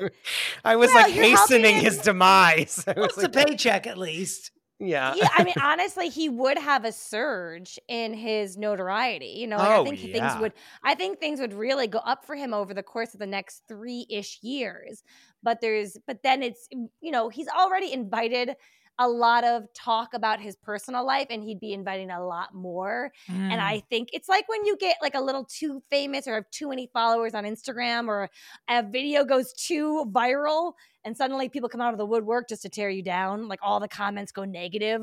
I 0.64 0.76
was 0.76 0.88
Well, 0.94 1.04
like 1.04 1.14
hastening 1.14 1.76
his 1.78 1.98
demise. 2.00 2.84
I 2.88 2.92
was 2.92 3.00
What's 3.00 3.16
the 3.16 3.22
like, 3.24 3.48
paycheck 3.48 3.88
at 3.88 3.98
least? 3.98 4.52
Yeah. 4.80 5.16
yeah, 5.16 5.30
I 5.34 5.44
mean, 5.44 5.56
honestly, 5.62 6.10
he 6.10 6.28
would 6.28 6.58
have 6.58 6.84
a 6.84 6.92
surge 6.92 7.80
in 7.88 8.14
his 8.14 8.58
notoriety. 8.58 9.28
You 9.38 9.48
know, 9.48 9.60
like, 9.60 9.72
I 9.72 9.80
Oh, 9.80 9.80
think 9.80 10.02
yeah. 10.02 10.12
things 10.12 10.36
would. 10.36 10.54
I 10.84 10.96
think 10.96 11.20
things 11.20 11.40
would 11.40 11.54
really 11.54 11.88
go 11.88 12.00
up 12.00 12.26
for 12.26 12.36
him 12.36 12.54
over 12.54 12.74
the 12.74 12.84
course 12.84 13.14
of 13.14 13.20
the 13.22 13.28
next 13.28 13.64
three 13.70 14.06
ish 14.10 14.40
years. 14.44 15.04
But 15.42 15.62
there's, 15.62 15.98
but 16.06 16.24
then 16.24 16.44
it's, 16.44 16.68
you 16.72 17.12
know, 17.12 17.30
he's 17.30 17.48
already 17.48 17.94
invited 17.94 18.56
a 19.00 19.08
lot 19.08 19.44
of 19.44 19.64
talk 19.74 20.14
about 20.14 20.40
his 20.40 20.56
personal 20.56 21.06
life 21.06 21.28
and 21.30 21.44
he'd 21.44 21.60
be 21.60 21.72
inviting 21.74 22.10
a 22.10 22.26
lot 22.26 22.54
more. 22.56 23.12
And 23.28 23.52
Mm. 23.52 23.60
I 23.62 23.84
think 23.90 24.10
it's 24.12 24.28
like 24.28 24.50
when 24.50 24.66
you 24.66 24.76
get 24.78 24.98
like 25.02 25.14
a 25.16 25.22
little 25.22 25.46
too 25.46 25.84
famous 25.90 26.28
or 26.28 26.34
have 26.36 26.50
too 26.50 26.70
many 26.70 26.90
followers 26.94 27.34
on 27.36 27.44
Instagram 27.44 28.08
or 28.08 28.30
a 28.70 28.82
video 28.84 29.24
goes 29.24 29.54
too 29.54 30.06
viral 30.12 30.74
and 31.06 31.16
suddenly 31.16 31.48
people 31.48 31.70
come 31.70 31.82
out 31.82 31.94
of 31.94 32.00
the 32.00 32.06
woodwork 32.06 32.50
just 32.50 32.64
to 32.64 32.70
tear 32.70 32.90
you 32.90 33.04
down, 33.04 33.48
like 33.48 33.60
all 33.62 33.80
the 33.80 33.88
comments 33.88 34.32
go 34.32 34.46
negative. 34.46 35.02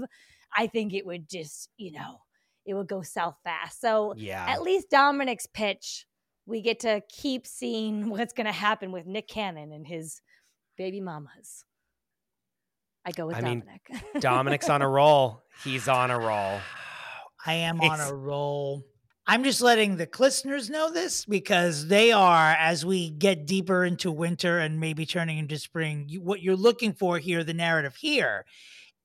I 0.57 0.67
think 0.67 0.93
it 0.93 1.07
would 1.07 1.29
just, 1.29 1.71
you 1.77 1.93
know, 1.93 2.21
it 2.67 2.75
would 2.75 2.89
go 2.89 3.03
south 3.03 3.37
fast. 3.45 3.81
So 3.81 4.15
Yeah. 4.17 4.45
at 4.49 4.63
least 4.63 4.91
Dominick's 4.91 5.47
pitch, 5.47 6.07
we 6.47 6.61
get 6.63 6.81
to 6.81 7.01
keep 7.09 7.47
seeing 7.47 8.09
what's 8.11 8.33
going 8.33 8.47
to 8.47 8.53
happen 8.53 8.91
with 8.93 9.07
Nick 9.07 9.29
Cannon 9.29 9.71
and 9.73 9.87
his 9.87 10.21
baby 10.77 11.01
mamas. 11.01 11.65
I 13.05 13.13
go 13.13 13.27
with 13.27 13.37
I 13.37 13.41
mean, 13.41 13.61
Dominick. 13.61 14.21
Dominick's 14.21 14.69
on 14.69 14.83
a 14.83 14.89
roll. 15.01 15.43
He's 15.63 15.89
on 15.89 16.11
a 16.11 16.19
roll. 16.19 16.61
I 17.47 17.55
am 17.55 17.81
on 17.81 18.01
a 18.01 18.15
roll. 18.15 18.85
I'm 19.27 19.43
just 19.43 19.63
letting 19.63 19.97
the 19.97 20.09
listeners 20.19 20.69
know 20.69 20.93
this 20.93 21.25
because 21.25 21.89
they 21.89 22.13
are, 22.13 22.51
as 22.59 22.85
we 22.85 23.09
get 23.11 23.47
deeper 23.47 23.85
into 23.85 24.13
winter 24.13 24.59
and 24.59 24.79
maybe 24.79 25.07
turning 25.07 25.39
into 25.39 25.59
spring, 25.59 26.05
you, 26.09 26.21
what 26.21 26.43
you're 26.43 26.57
looking 26.57 26.93
for 26.93 27.19
here, 27.19 27.43
the 27.43 27.55
narrative 27.55 27.97
here, 27.97 28.45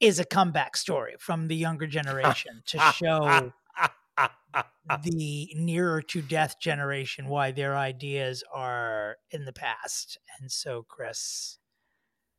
is 0.02 0.20
a 0.20 0.26
comeback 0.26 0.76
story 0.76 1.16
from 1.20 1.48
the 1.48 1.56
younger 1.56 1.88
generation 1.88 2.62
to 2.66 2.80
show 2.94 3.52
the 5.04 5.50
nearer 5.56 6.02
to 6.02 6.22
death 6.22 6.60
generation 6.60 7.28
why 7.28 7.52
their 7.52 7.78
ideas 7.78 8.44
are 8.54 9.18
in 9.32 9.46
the 9.46 9.54
past. 9.54 10.18
And 10.40 10.52
so, 10.52 10.86
Chris, 10.88 11.59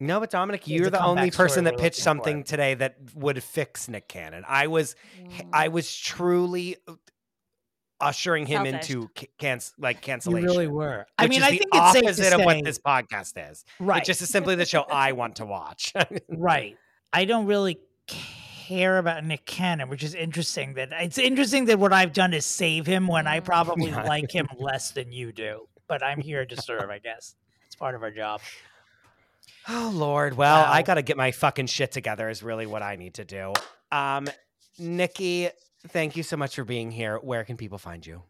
No, 0.00 0.18
but 0.18 0.30
Dominick, 0.30 0.66
you're 0.66 0.88
the 0.90 1.04
only 1.04 1.30
person 1.30 1.64
that 1.64 1.72
pitched 1.76 1.82
looking 1.82 1.92
for. 1.92 2.02
something 2.02 2.44
today 2.44 2.74
that 2.74 2.96
would 3.14 3.42
fix 3.42 3.86
Nick 3.88 4.08
Cannon. 4.08 4.44
I 4.48 4.66
was, 4.66 4.96
I 5.52 5.68
Mm. 5.68 5.72
was 5.72 5.94
truly 5.94 6.76
uh, 6.88 6.94
ushering 8.00 8.46
him 8.46 8.64
Selfish. 8.64 8.90
into 8.90 9.10
ca- 9.14 9.26
canc- 9.38 9.72
like 9.78 9.96
you 9.96 10.00
cancellation. 10.02 10.46
really 10.48 10.68
were. 10.68 11.06
I 11.18 11.26
mean, 11.28 11.40
is 11.42 11.44
I 11.44 11.50
the 11.50 11.56
think 11.58 11.70
it's 11.74 11.92
safe 11.92 12.00
to 12.02 12.06
opposite 12.08 12.32
of 12.32 12.44
what 12.46 12.64
this 12.64 12.78
podcast 12.78 13.50
is. 13.50 13.64
right. 13.78 14.02
It 14.02 14.06
just 14.06 14.22
is 14.22 14.30
simply 14.30 14.54
the 14.54 14.64
show 14.64 14.82
I 14.82 15.12
want 15.12 15.36
to 15.36 15.44
watch. 15.46 15.92
right. 16.28 16.78
I 17.12 17.26
don't 17.26 17.44
really 17.46 17.78
care 18.06 18.96
about 18.98 19.22
Nick 19.24 19.44
Cannon, 19.44 19.88
which 19.90 20.02
is 20.02 20.14
interesting. 20.14 20.74
That 20.74 20.90
it's 20.92 21.18
interesting 21.18 21.66
that 21.66 21.78
what 21.78 21.92
I've 21.92 22.12
done 22.14 22.32
is 22.32 22.46
save 22.46 22.86
him 22.86 23.06
when 23.06 23.26
I 23.26 23.40
probably 23.40 23.90
like 23.90 24.30
him 24.30 24.48
less 24.58 24.92
than 24.92 25.12
you 25.12 25.30
do. 25.32 25.66
But 25.88 26.02
I'm 26.02 26.20
here 26.22 26.46
to 26.46 26.62
serve, 26.62 26.88
I 26.88 27.00
guess. 27.00 27.34
It's 27.66 27.74
part 27.76 27.94
of 27.94 28.02
our 28.02 28.10
job. 28.10 28.40
Oh 29.72 29.92
Lord. 29.94 30.36
Well, 30.36 30.64
I 30.66 30.82
got 30.82 30.94
to 30.94 31.02
get 31.02 31.16
my 31.16 31.30
fucking 31.30 31.66
shit 31.66 31.92
together 31.92 32.28
is 32.28 32.42
really 32.42 32.66
what 32.66 32.82
I 32.82 32.96
need 32.96 33.14
to 33.14 33.24
do. 33.24 33.52
Um 33.92 34.28
Nikki, 34.78 35.48
thank 35.88 36.16
you 36.16 36.22
so 36.22 36.36
much 36.36 36.56
for 36.56 36.64
being 36.64 36.90
here. 36.90 37.18
Where 37.18 37.44
can 37.44 37.56
people 37.56 37.78
find 37.78 38.04
you? 38.04 38.22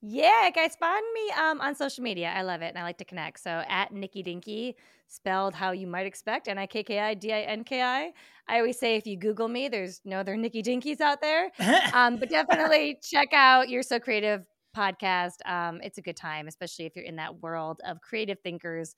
Yeah, 0.00 0.48
guys, 0.54 0.76
find 0.76 1.04
me 1.12 1.30
um, 1.32 1.60
on 1.60 1.74
social 1.74 2.04
media. 2.04 2.32
I 2.34 2.42
love 2.42 2.62
it 2.62 2.68
and 2.68 2.78
I 2.78 2.84
like 2.84 2.98
to 2.98 3.04
connect. 3.04 3.40
So 3.40 3.64
at 3.68 3.92
Nikki 3.92 4.22
Dinki, 4.22 4.74
spelled 5.08 5.54
how 5.54 5.72
you 5.72 5.88
might 5.88 6.06
expect, 6.06 6.46
N 6.46 6.56
I 6.56 6.66
K 6.66 6.84
K 6.84 7.00
I 7.00 7.14
D 7.14 7.32
I 7.32 7.40
N 7.40 7.64
K 7.64 7.82
I. 7.82 8.12
I 8.46 8.58
always 8.58 8.78
say 8.78 8.96
if 8.96 9.06
you 9.06 9.16
Google 9.16 9.48
me, 9.48 9.68
there's 9.68 10.00
no 10.04 10.20
other 10.20 10.36
Nikki 10.36 10.62
Dinkis 10.62 11.00
out 11.00 11.20
there. 11.20 11.50
Um, 11.92 12.16
but 12.16 12.28
definitely 12.28 12.98
check 13.02 13.32
out 13.32 13.68
You're 13.68 13.82
So 13.82 13.98
Creative 13.98 14.44
podcast. 14.76 15.44
Um, 15.46 15.80
it's 15.82 15.98
a 15.98 16.02
good 16.02 16.16
time, 16.16 16.46
especially 16.46 16.86
if 16.86 16.94
you're 16.94 17.04
in 17.04 17.16
that 17.16 17.42
world 17.42 17.80
of 17.84 18.00
creative 18.00 18.38
thinkers. 18.40 18.94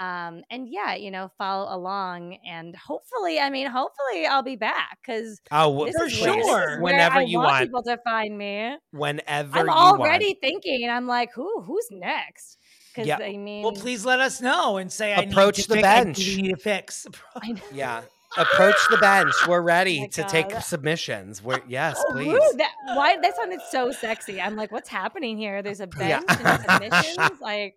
Um, 0.00 0.42
and 0.50 0.66
yeah, 0.66 0.94
you 0.94 1.10
know, 1.10 1.30
follow 1.36 1.76
along 1.76 2.38
and 2.48 2.74
hopefully, 2.74 3.38
I 3.38 3.50
mean, 3.50 3.66
hopefully 3.66 4.26
I'll 4.26 4.42
be 4.42 4.56
back 4.56 4.98
because 5.04 5.38
Oh, 5.52 5.84
this 5.84 5.94
For 5.94 6.06
is 6.06 6.20
where- 6.20 6.32
sure. 6.42 6.44
where 6.46 6.80
Whenever 6.80 7.18
I 7.18 7.22
you 7.22 7.36
want, 7.38 7.50
want. 7.50 7.64
people 7.66 7.82
to 7.82 7.98
find 7.98 8.38
me. 8.38 8.76
Whenever 8.92 9.58
I'm 9.58 9.66
you 9.66 9.72
already 9.72 10.26
want. 10.28 10.38
thinking, 10.40 10.82
and 10.84 10.90
I'm 10.90 11.06
like, 11.06 11.30
who 11.34 11.60
who's 11.62 11.86
next? 11.90 12.56
Because 12.94 13.06
Yeah. 13.08 13.18
I 13.18 13.36
mean, 13.36 13.62
well, 13.62 13.72
please 13.72 14.06
let 14.06 14.20
us 14.20 14.40
know 14.40 14.78
and 14.78 14.90
say 14.90 15.12
I 15.12 15.20
Approach 15.22 15.58
need 15.58 15.62
to 15.64 15.68
the 15.68 15.74
fix, 15.76 15.86
I 15.88 16.04
bench. 16.04 16.18
really 16.18 16.42
need 16.42 16.52
a 16.54 16.56
fix. 16.56 17.06
Yeah. 17.72 18.00
Approach 18.38 18.76
the 18.90 18.96
bench. 18.96 19.34
We're 19.48 19.60
ready 19.60 20.00
my 20.02 20.06
to 20.06 20.22
take 20.22 20.52
submissions. 20.62 21.42
We're, 21.42 21.60
yes, 21.68 21.96
Oh, 22.08 22.12
please. 22.12 22.28
woo, 22.28 22.40
that, 22.58 22.72
why 22.94 23.16
that 23.20 23.36
sounded 23.36 23.60
so 23.70 23.90
sexy? 23.92 24.40
I'm 24.40 24.54
like, 24.56 24.70
what's 24.72 24.88
happening 24.88 25.36
here? 25.36 25.62
There's 25.62 25.80
a 25.80 25.88
Yeah. 25.98 26.20
bench 26.20 26.40
and 26.44 26.62
submissions. 26.70 27.40
like, 27.40 27.76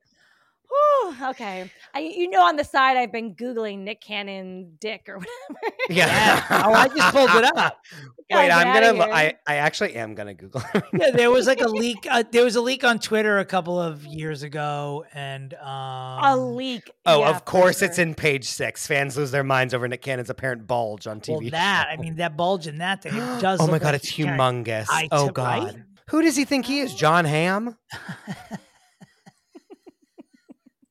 whew, 0.73 1.29
okay. 1.29 1.69
I, 1.93 1.99
you 1.99 2.29
know, 2.29 2.41
on 2.43 2.55
the 2.55 2.63
side, 2.63 2.97
I've 2.97 3.11
been 3.11 3.35
googling 3.35 3.79
Nick 3.79 4.01
Cannon 4.01 4.77
dick 4.79 5.05
or 5.07 5.17
whatever. 5.17 5.75
Yeah. 5.89 6.43
oh, 6.49 6.73
I 6.73 6.87
just 6.87 7.13
pulled 7.15 7.29
it 7.31 7.57
up. 7.57 7.79
Wait, 8.31 8.47
get 8.47 8.51
I'm 8.67 8.95
gonna. 8.97 9.03
I 9.13 9.35
I 9.45 9.55
actually 9.57 9.93
am 9.95 10.15
gonna 10.15 10.33
Google. 10.33 10.63
yeah, 10.93 11.11
there 11.11 11.29
was 11.29 11.45
like 11.45 11.61
a 11.61 11.67
leak. 11.67 12.07
Uh, 12.09 12.23
there 12.31 12.43
was 12.43 12.55
a 12.55 12.61
leak 12.61 12.83
on 12.83 12.97
Twitter 12.97 13.37
a 13.37 13.45
couple 13.45 13.79
of 13.79 14.05
years 14.05 14.41
ago, 14.41 15.05
and 15.13 15.53
um, 15.55 16.23
a 16.23 16.35
leak. 16.37 16.89
oh, 17.05 17.19
Yeah, 17.19 17.29
of 17.29 17.37
for 17.39 17.43
course, 17.43 17.81
it's 17.83 17.99
in 17.99 18.15
page 18.15 18.45
six. 18.45 18.87
Fans 18.87 19.17
lose 19.17 19.29
their 19.29 19.43
minds 19.43 19.73
over 19.75 19.87
Nick 19.87 20.01
Cannon's 20.01 20.31
apparent 20.31 20.65
bulge 20.65 21.05
on 21.05 21.19
TV. 21.21 21.41
Well, 21.41 21.49
that 21.51 21.89
I 21.91 21.97
mean, 21.97 22.15
that 22.15 22.35
bulge 22.35 22.65
in 22.65 22.79
that 22.79 23.03
thing 23.03 23.13
it 23.15 23.19
does. 23.41 23.59
oh 23.61 23.67
my 23.67 23.73
look 23.73 23.83
god, 23.83 23.93
like 23.93 24.03
it's 24.03 24.11
humongous. 24.11 24.87
I 24.89 25.09
oh 25.11 25.27
took- 25.27 25.37
right? 25.37 25.61
god, 25.61 25.83
who 26.09 26.21
does 26.23 26.35
he 26.35 26.45
think 26.45 26.65
he 26.65 26.79
is? 26.79 26.95
Jon 26.95 27.25
Hamm? 27.25 27.77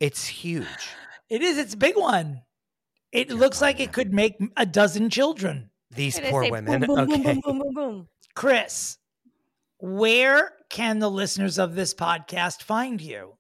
It's 0.03 0.27
huge. 0.27 0.67
It 1.31 1.43
is. 1.43 1.59
It's 1.59 1.75
a 1.75 1.77
big 1.77 1.97
one. 1.97 2.43
It 3.13 3.31
looks 3.31 3.61
like 3.61 3.79
it 3.79 3.93
could 3.93 4.13
make 4.13 4.35
a 4.57 4.67
dozen 4.67 5.11
children. 5.11 5.71
These 5.93 6.19
And 6.19 6.27
I 6.27 6.31
poor 6.31 6.43
say, 6.43 6.51
women. 6.51 6.81
Boom, 6.81 6.89
boom, 6.89 7.07
boom, 7.07 7.21
okay. 7.21 7.33
boom, 7.35 7.41
boom, 7.41 7.59
boom, 7.59 7.75
boom. 7.75 8.09
Chris, 8.35 8.99
where 9.79 10.55
can 10.71 10.99
the 10.99 11.09
listeners 11.09 11.57
of 11.57 11.77
this 11.77 11.95
podcast 11.95 12.65
find 12.65 13.01
you? 13.01 13.35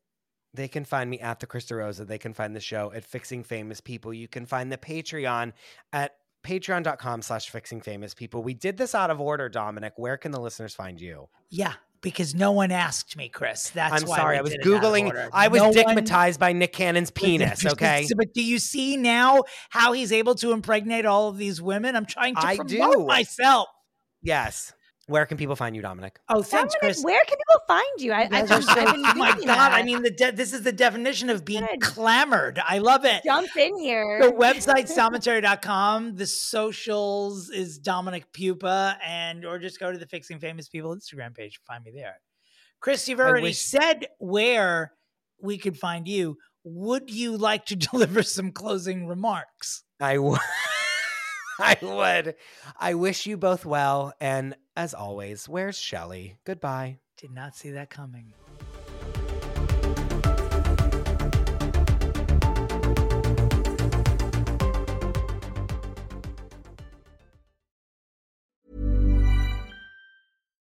They 0.54 0.68
can 0.68 0.84
find 0.84 1.10
me 1.10 1.18
at 1.18 1.40
the 1.40 1.46
Chris 1.46 1.64
DeRosa. 1.66 2.06
They 2.06 2.18
can 2.18 2.32
find 2.32 2.54
the 2.54 2.60
show 2.60 2.92
at 2.92 3.04
Fixing 3.04 3.42
Famous 3.42 3.80
People. 3.80 4.14
You 4.14 4.28
can 4.28 4.46
find 4.46 4.70
the 4.70 4.78
Patreon 4.78 5.54
at 5.92 6.12
patreon.com 6.44 7.22
slash 7.22 7.50
fixing 7.50 7.80
famous 7.80 8.14
people. 8.14 8.44
We 8.44 8.54
did 8.54 8.76
this 8.76 8.94
out 8.94 9.10
of 9.10 9.20
order, 9.20 9.48
Dominick. 9.48 9.94
Where 9.96 10.16
can 10.16 10.30
the 10.30 10.40
listeners 10.40 10.76
find 10.76 11.00
you? 11.00 11.28
Yeah, 11.50 11.74
because 12.02 12.34
no 12.34 12.52
one 12.52 12.70
asked 12.70 13.16
me, 13.16 13.28
Chris. 13.28 13.70
That's 13.70 14.02
I'm 14.02 14.08
why 14.08 14.16
sorry. 14.16 14.38
I 14.38 14.42
was 14.42 14.50
did 14.50 14.60
it 14.60 14.66
out 14.66 14.74
of 14.74 14.82
Googling. 14.82 15.30
I 15.32 15.48
was 15.48 15.62
No 15.62 15.72
dickmatized 15.72 16.38
by 16.38 16.52
Nick 16.52 16.72
Cannon's 16.72 17.10
penis, 17.12 17.64
okay? 17.64 18.06
But 18.14 18.34
do 18.34 18.42
you 18.42 18.58
see 18.58 18.96
now 18.96 19.44
how 19.70 19.92
he's 19.92 20.12
able 20.12 20.34
to 20.36 20.52
impregnate 20.52 21.06
all 21.06 21.28
of 21.28 21.38
these 21.38 21.62
women? 21.62 21.96
I'm 21.96 22.06
trying 22.06 22.34
to 22.34 22.46
I 22.46 22.56
promote 22.56 22.98
do. 22.98 23.06
myself. 23.06 23.68
Yes. 24.20 24.72
Where 25.08 25.26
can 25.26 25.36
people 25.36 25.56
find 25.56 25.74
you, 25.74 25.82
Dominick? 25.82 26.20
Oh, 26.28 26.42
thanks, 26.42 26.74
Dominick, 26.74 26.80
Chris. 26.80 27.02
where 27.04 27.22
can 27.24 27.36
people 27.36 27.62
find 27.66 27.84
you? 28.00 28.12
I, 28.12 28.20
You 28.22 28.28
I've 28.32 28.48
guys 28.48 28.50
I've 28.50 28.64
so- 28.64 28.74
been 28.74 29.04
oh 29.04 29.14
my 29.16 29.30
reading 29.30 29.46
god! 29.46 29.72
I 29.72 29.82
mean, 29.82 30.02
the 30.02 30.10
de- 30.10 30.30
this 30.32 30.52
is 30.52 30.62
the 30.62 30.70
definition 30.72 31.28
of 31.28 31.44
being 31.44 31.66
Good. 31.70 31.80
clamored. 31.80 32.60
I 32.64 32.78
love 32.78 33.04
it. 33.04 33.22
jump 33.24 33.48
in 33.56 33.76
here. 33.78 34.20
The 34.22 34.30
website 34.32 34.88
dommentary.com. 34.96 36.14
The 36.14 36.26
socials 36.26 37.50
is 37.50 37.78
Dominick 37.78 38.32
Pupa, 38.32 38.96
and 39.04 39.44
or 39.44 39.58
just 39.58 39.80
go 39.80 39.90
to 39.90 39.98
the 39.98 40.06
Fixing 40.06 40.38
Famous 40.38 40.68
People 40.68 40.94
Instagram 40.94 41.34
page. 41.34 41.60
Find 41.66 41.82
me 41.84 41.90
there. 41.94 42.20
Chris, 42.80 43.08
you've 43.08 43.20
already 43.20 43.42
wish- 43.42 43.58
said 43.58 44.06
where 44.18 44.92
we 45.40 45.58
could 45.58 45.76
find 45.78 46.06
you. 46.06 46.38
Would 46.64 47.10
you 47.10 47.36
like 47.36 47.66
to 47.66 47.76
deliver 47.90 48.22
some 48.22 48.52
closing 48.52 49.08
remarks? 49.08 49.82
I 50.00 50.18
would. 50.18 50.38
I 51.58 51.76
would. 51.82 52.34
I 52.78 52.94
wish 52.94 53.26
you 53.26 53.36
both 53.36 53.64
well. 53.64 54.12
And 54.20 54.54
as 54.76 54.94
always, 54.94 55.48
where's 55.48 55.76
Shelly? 55.76 56.36
Goodbye. 56.44 56.98
Did 57.16 57.30
not 57.30 57.54
see 57.56 57.70
that 57.70 57.90
coming. 57.90 58.32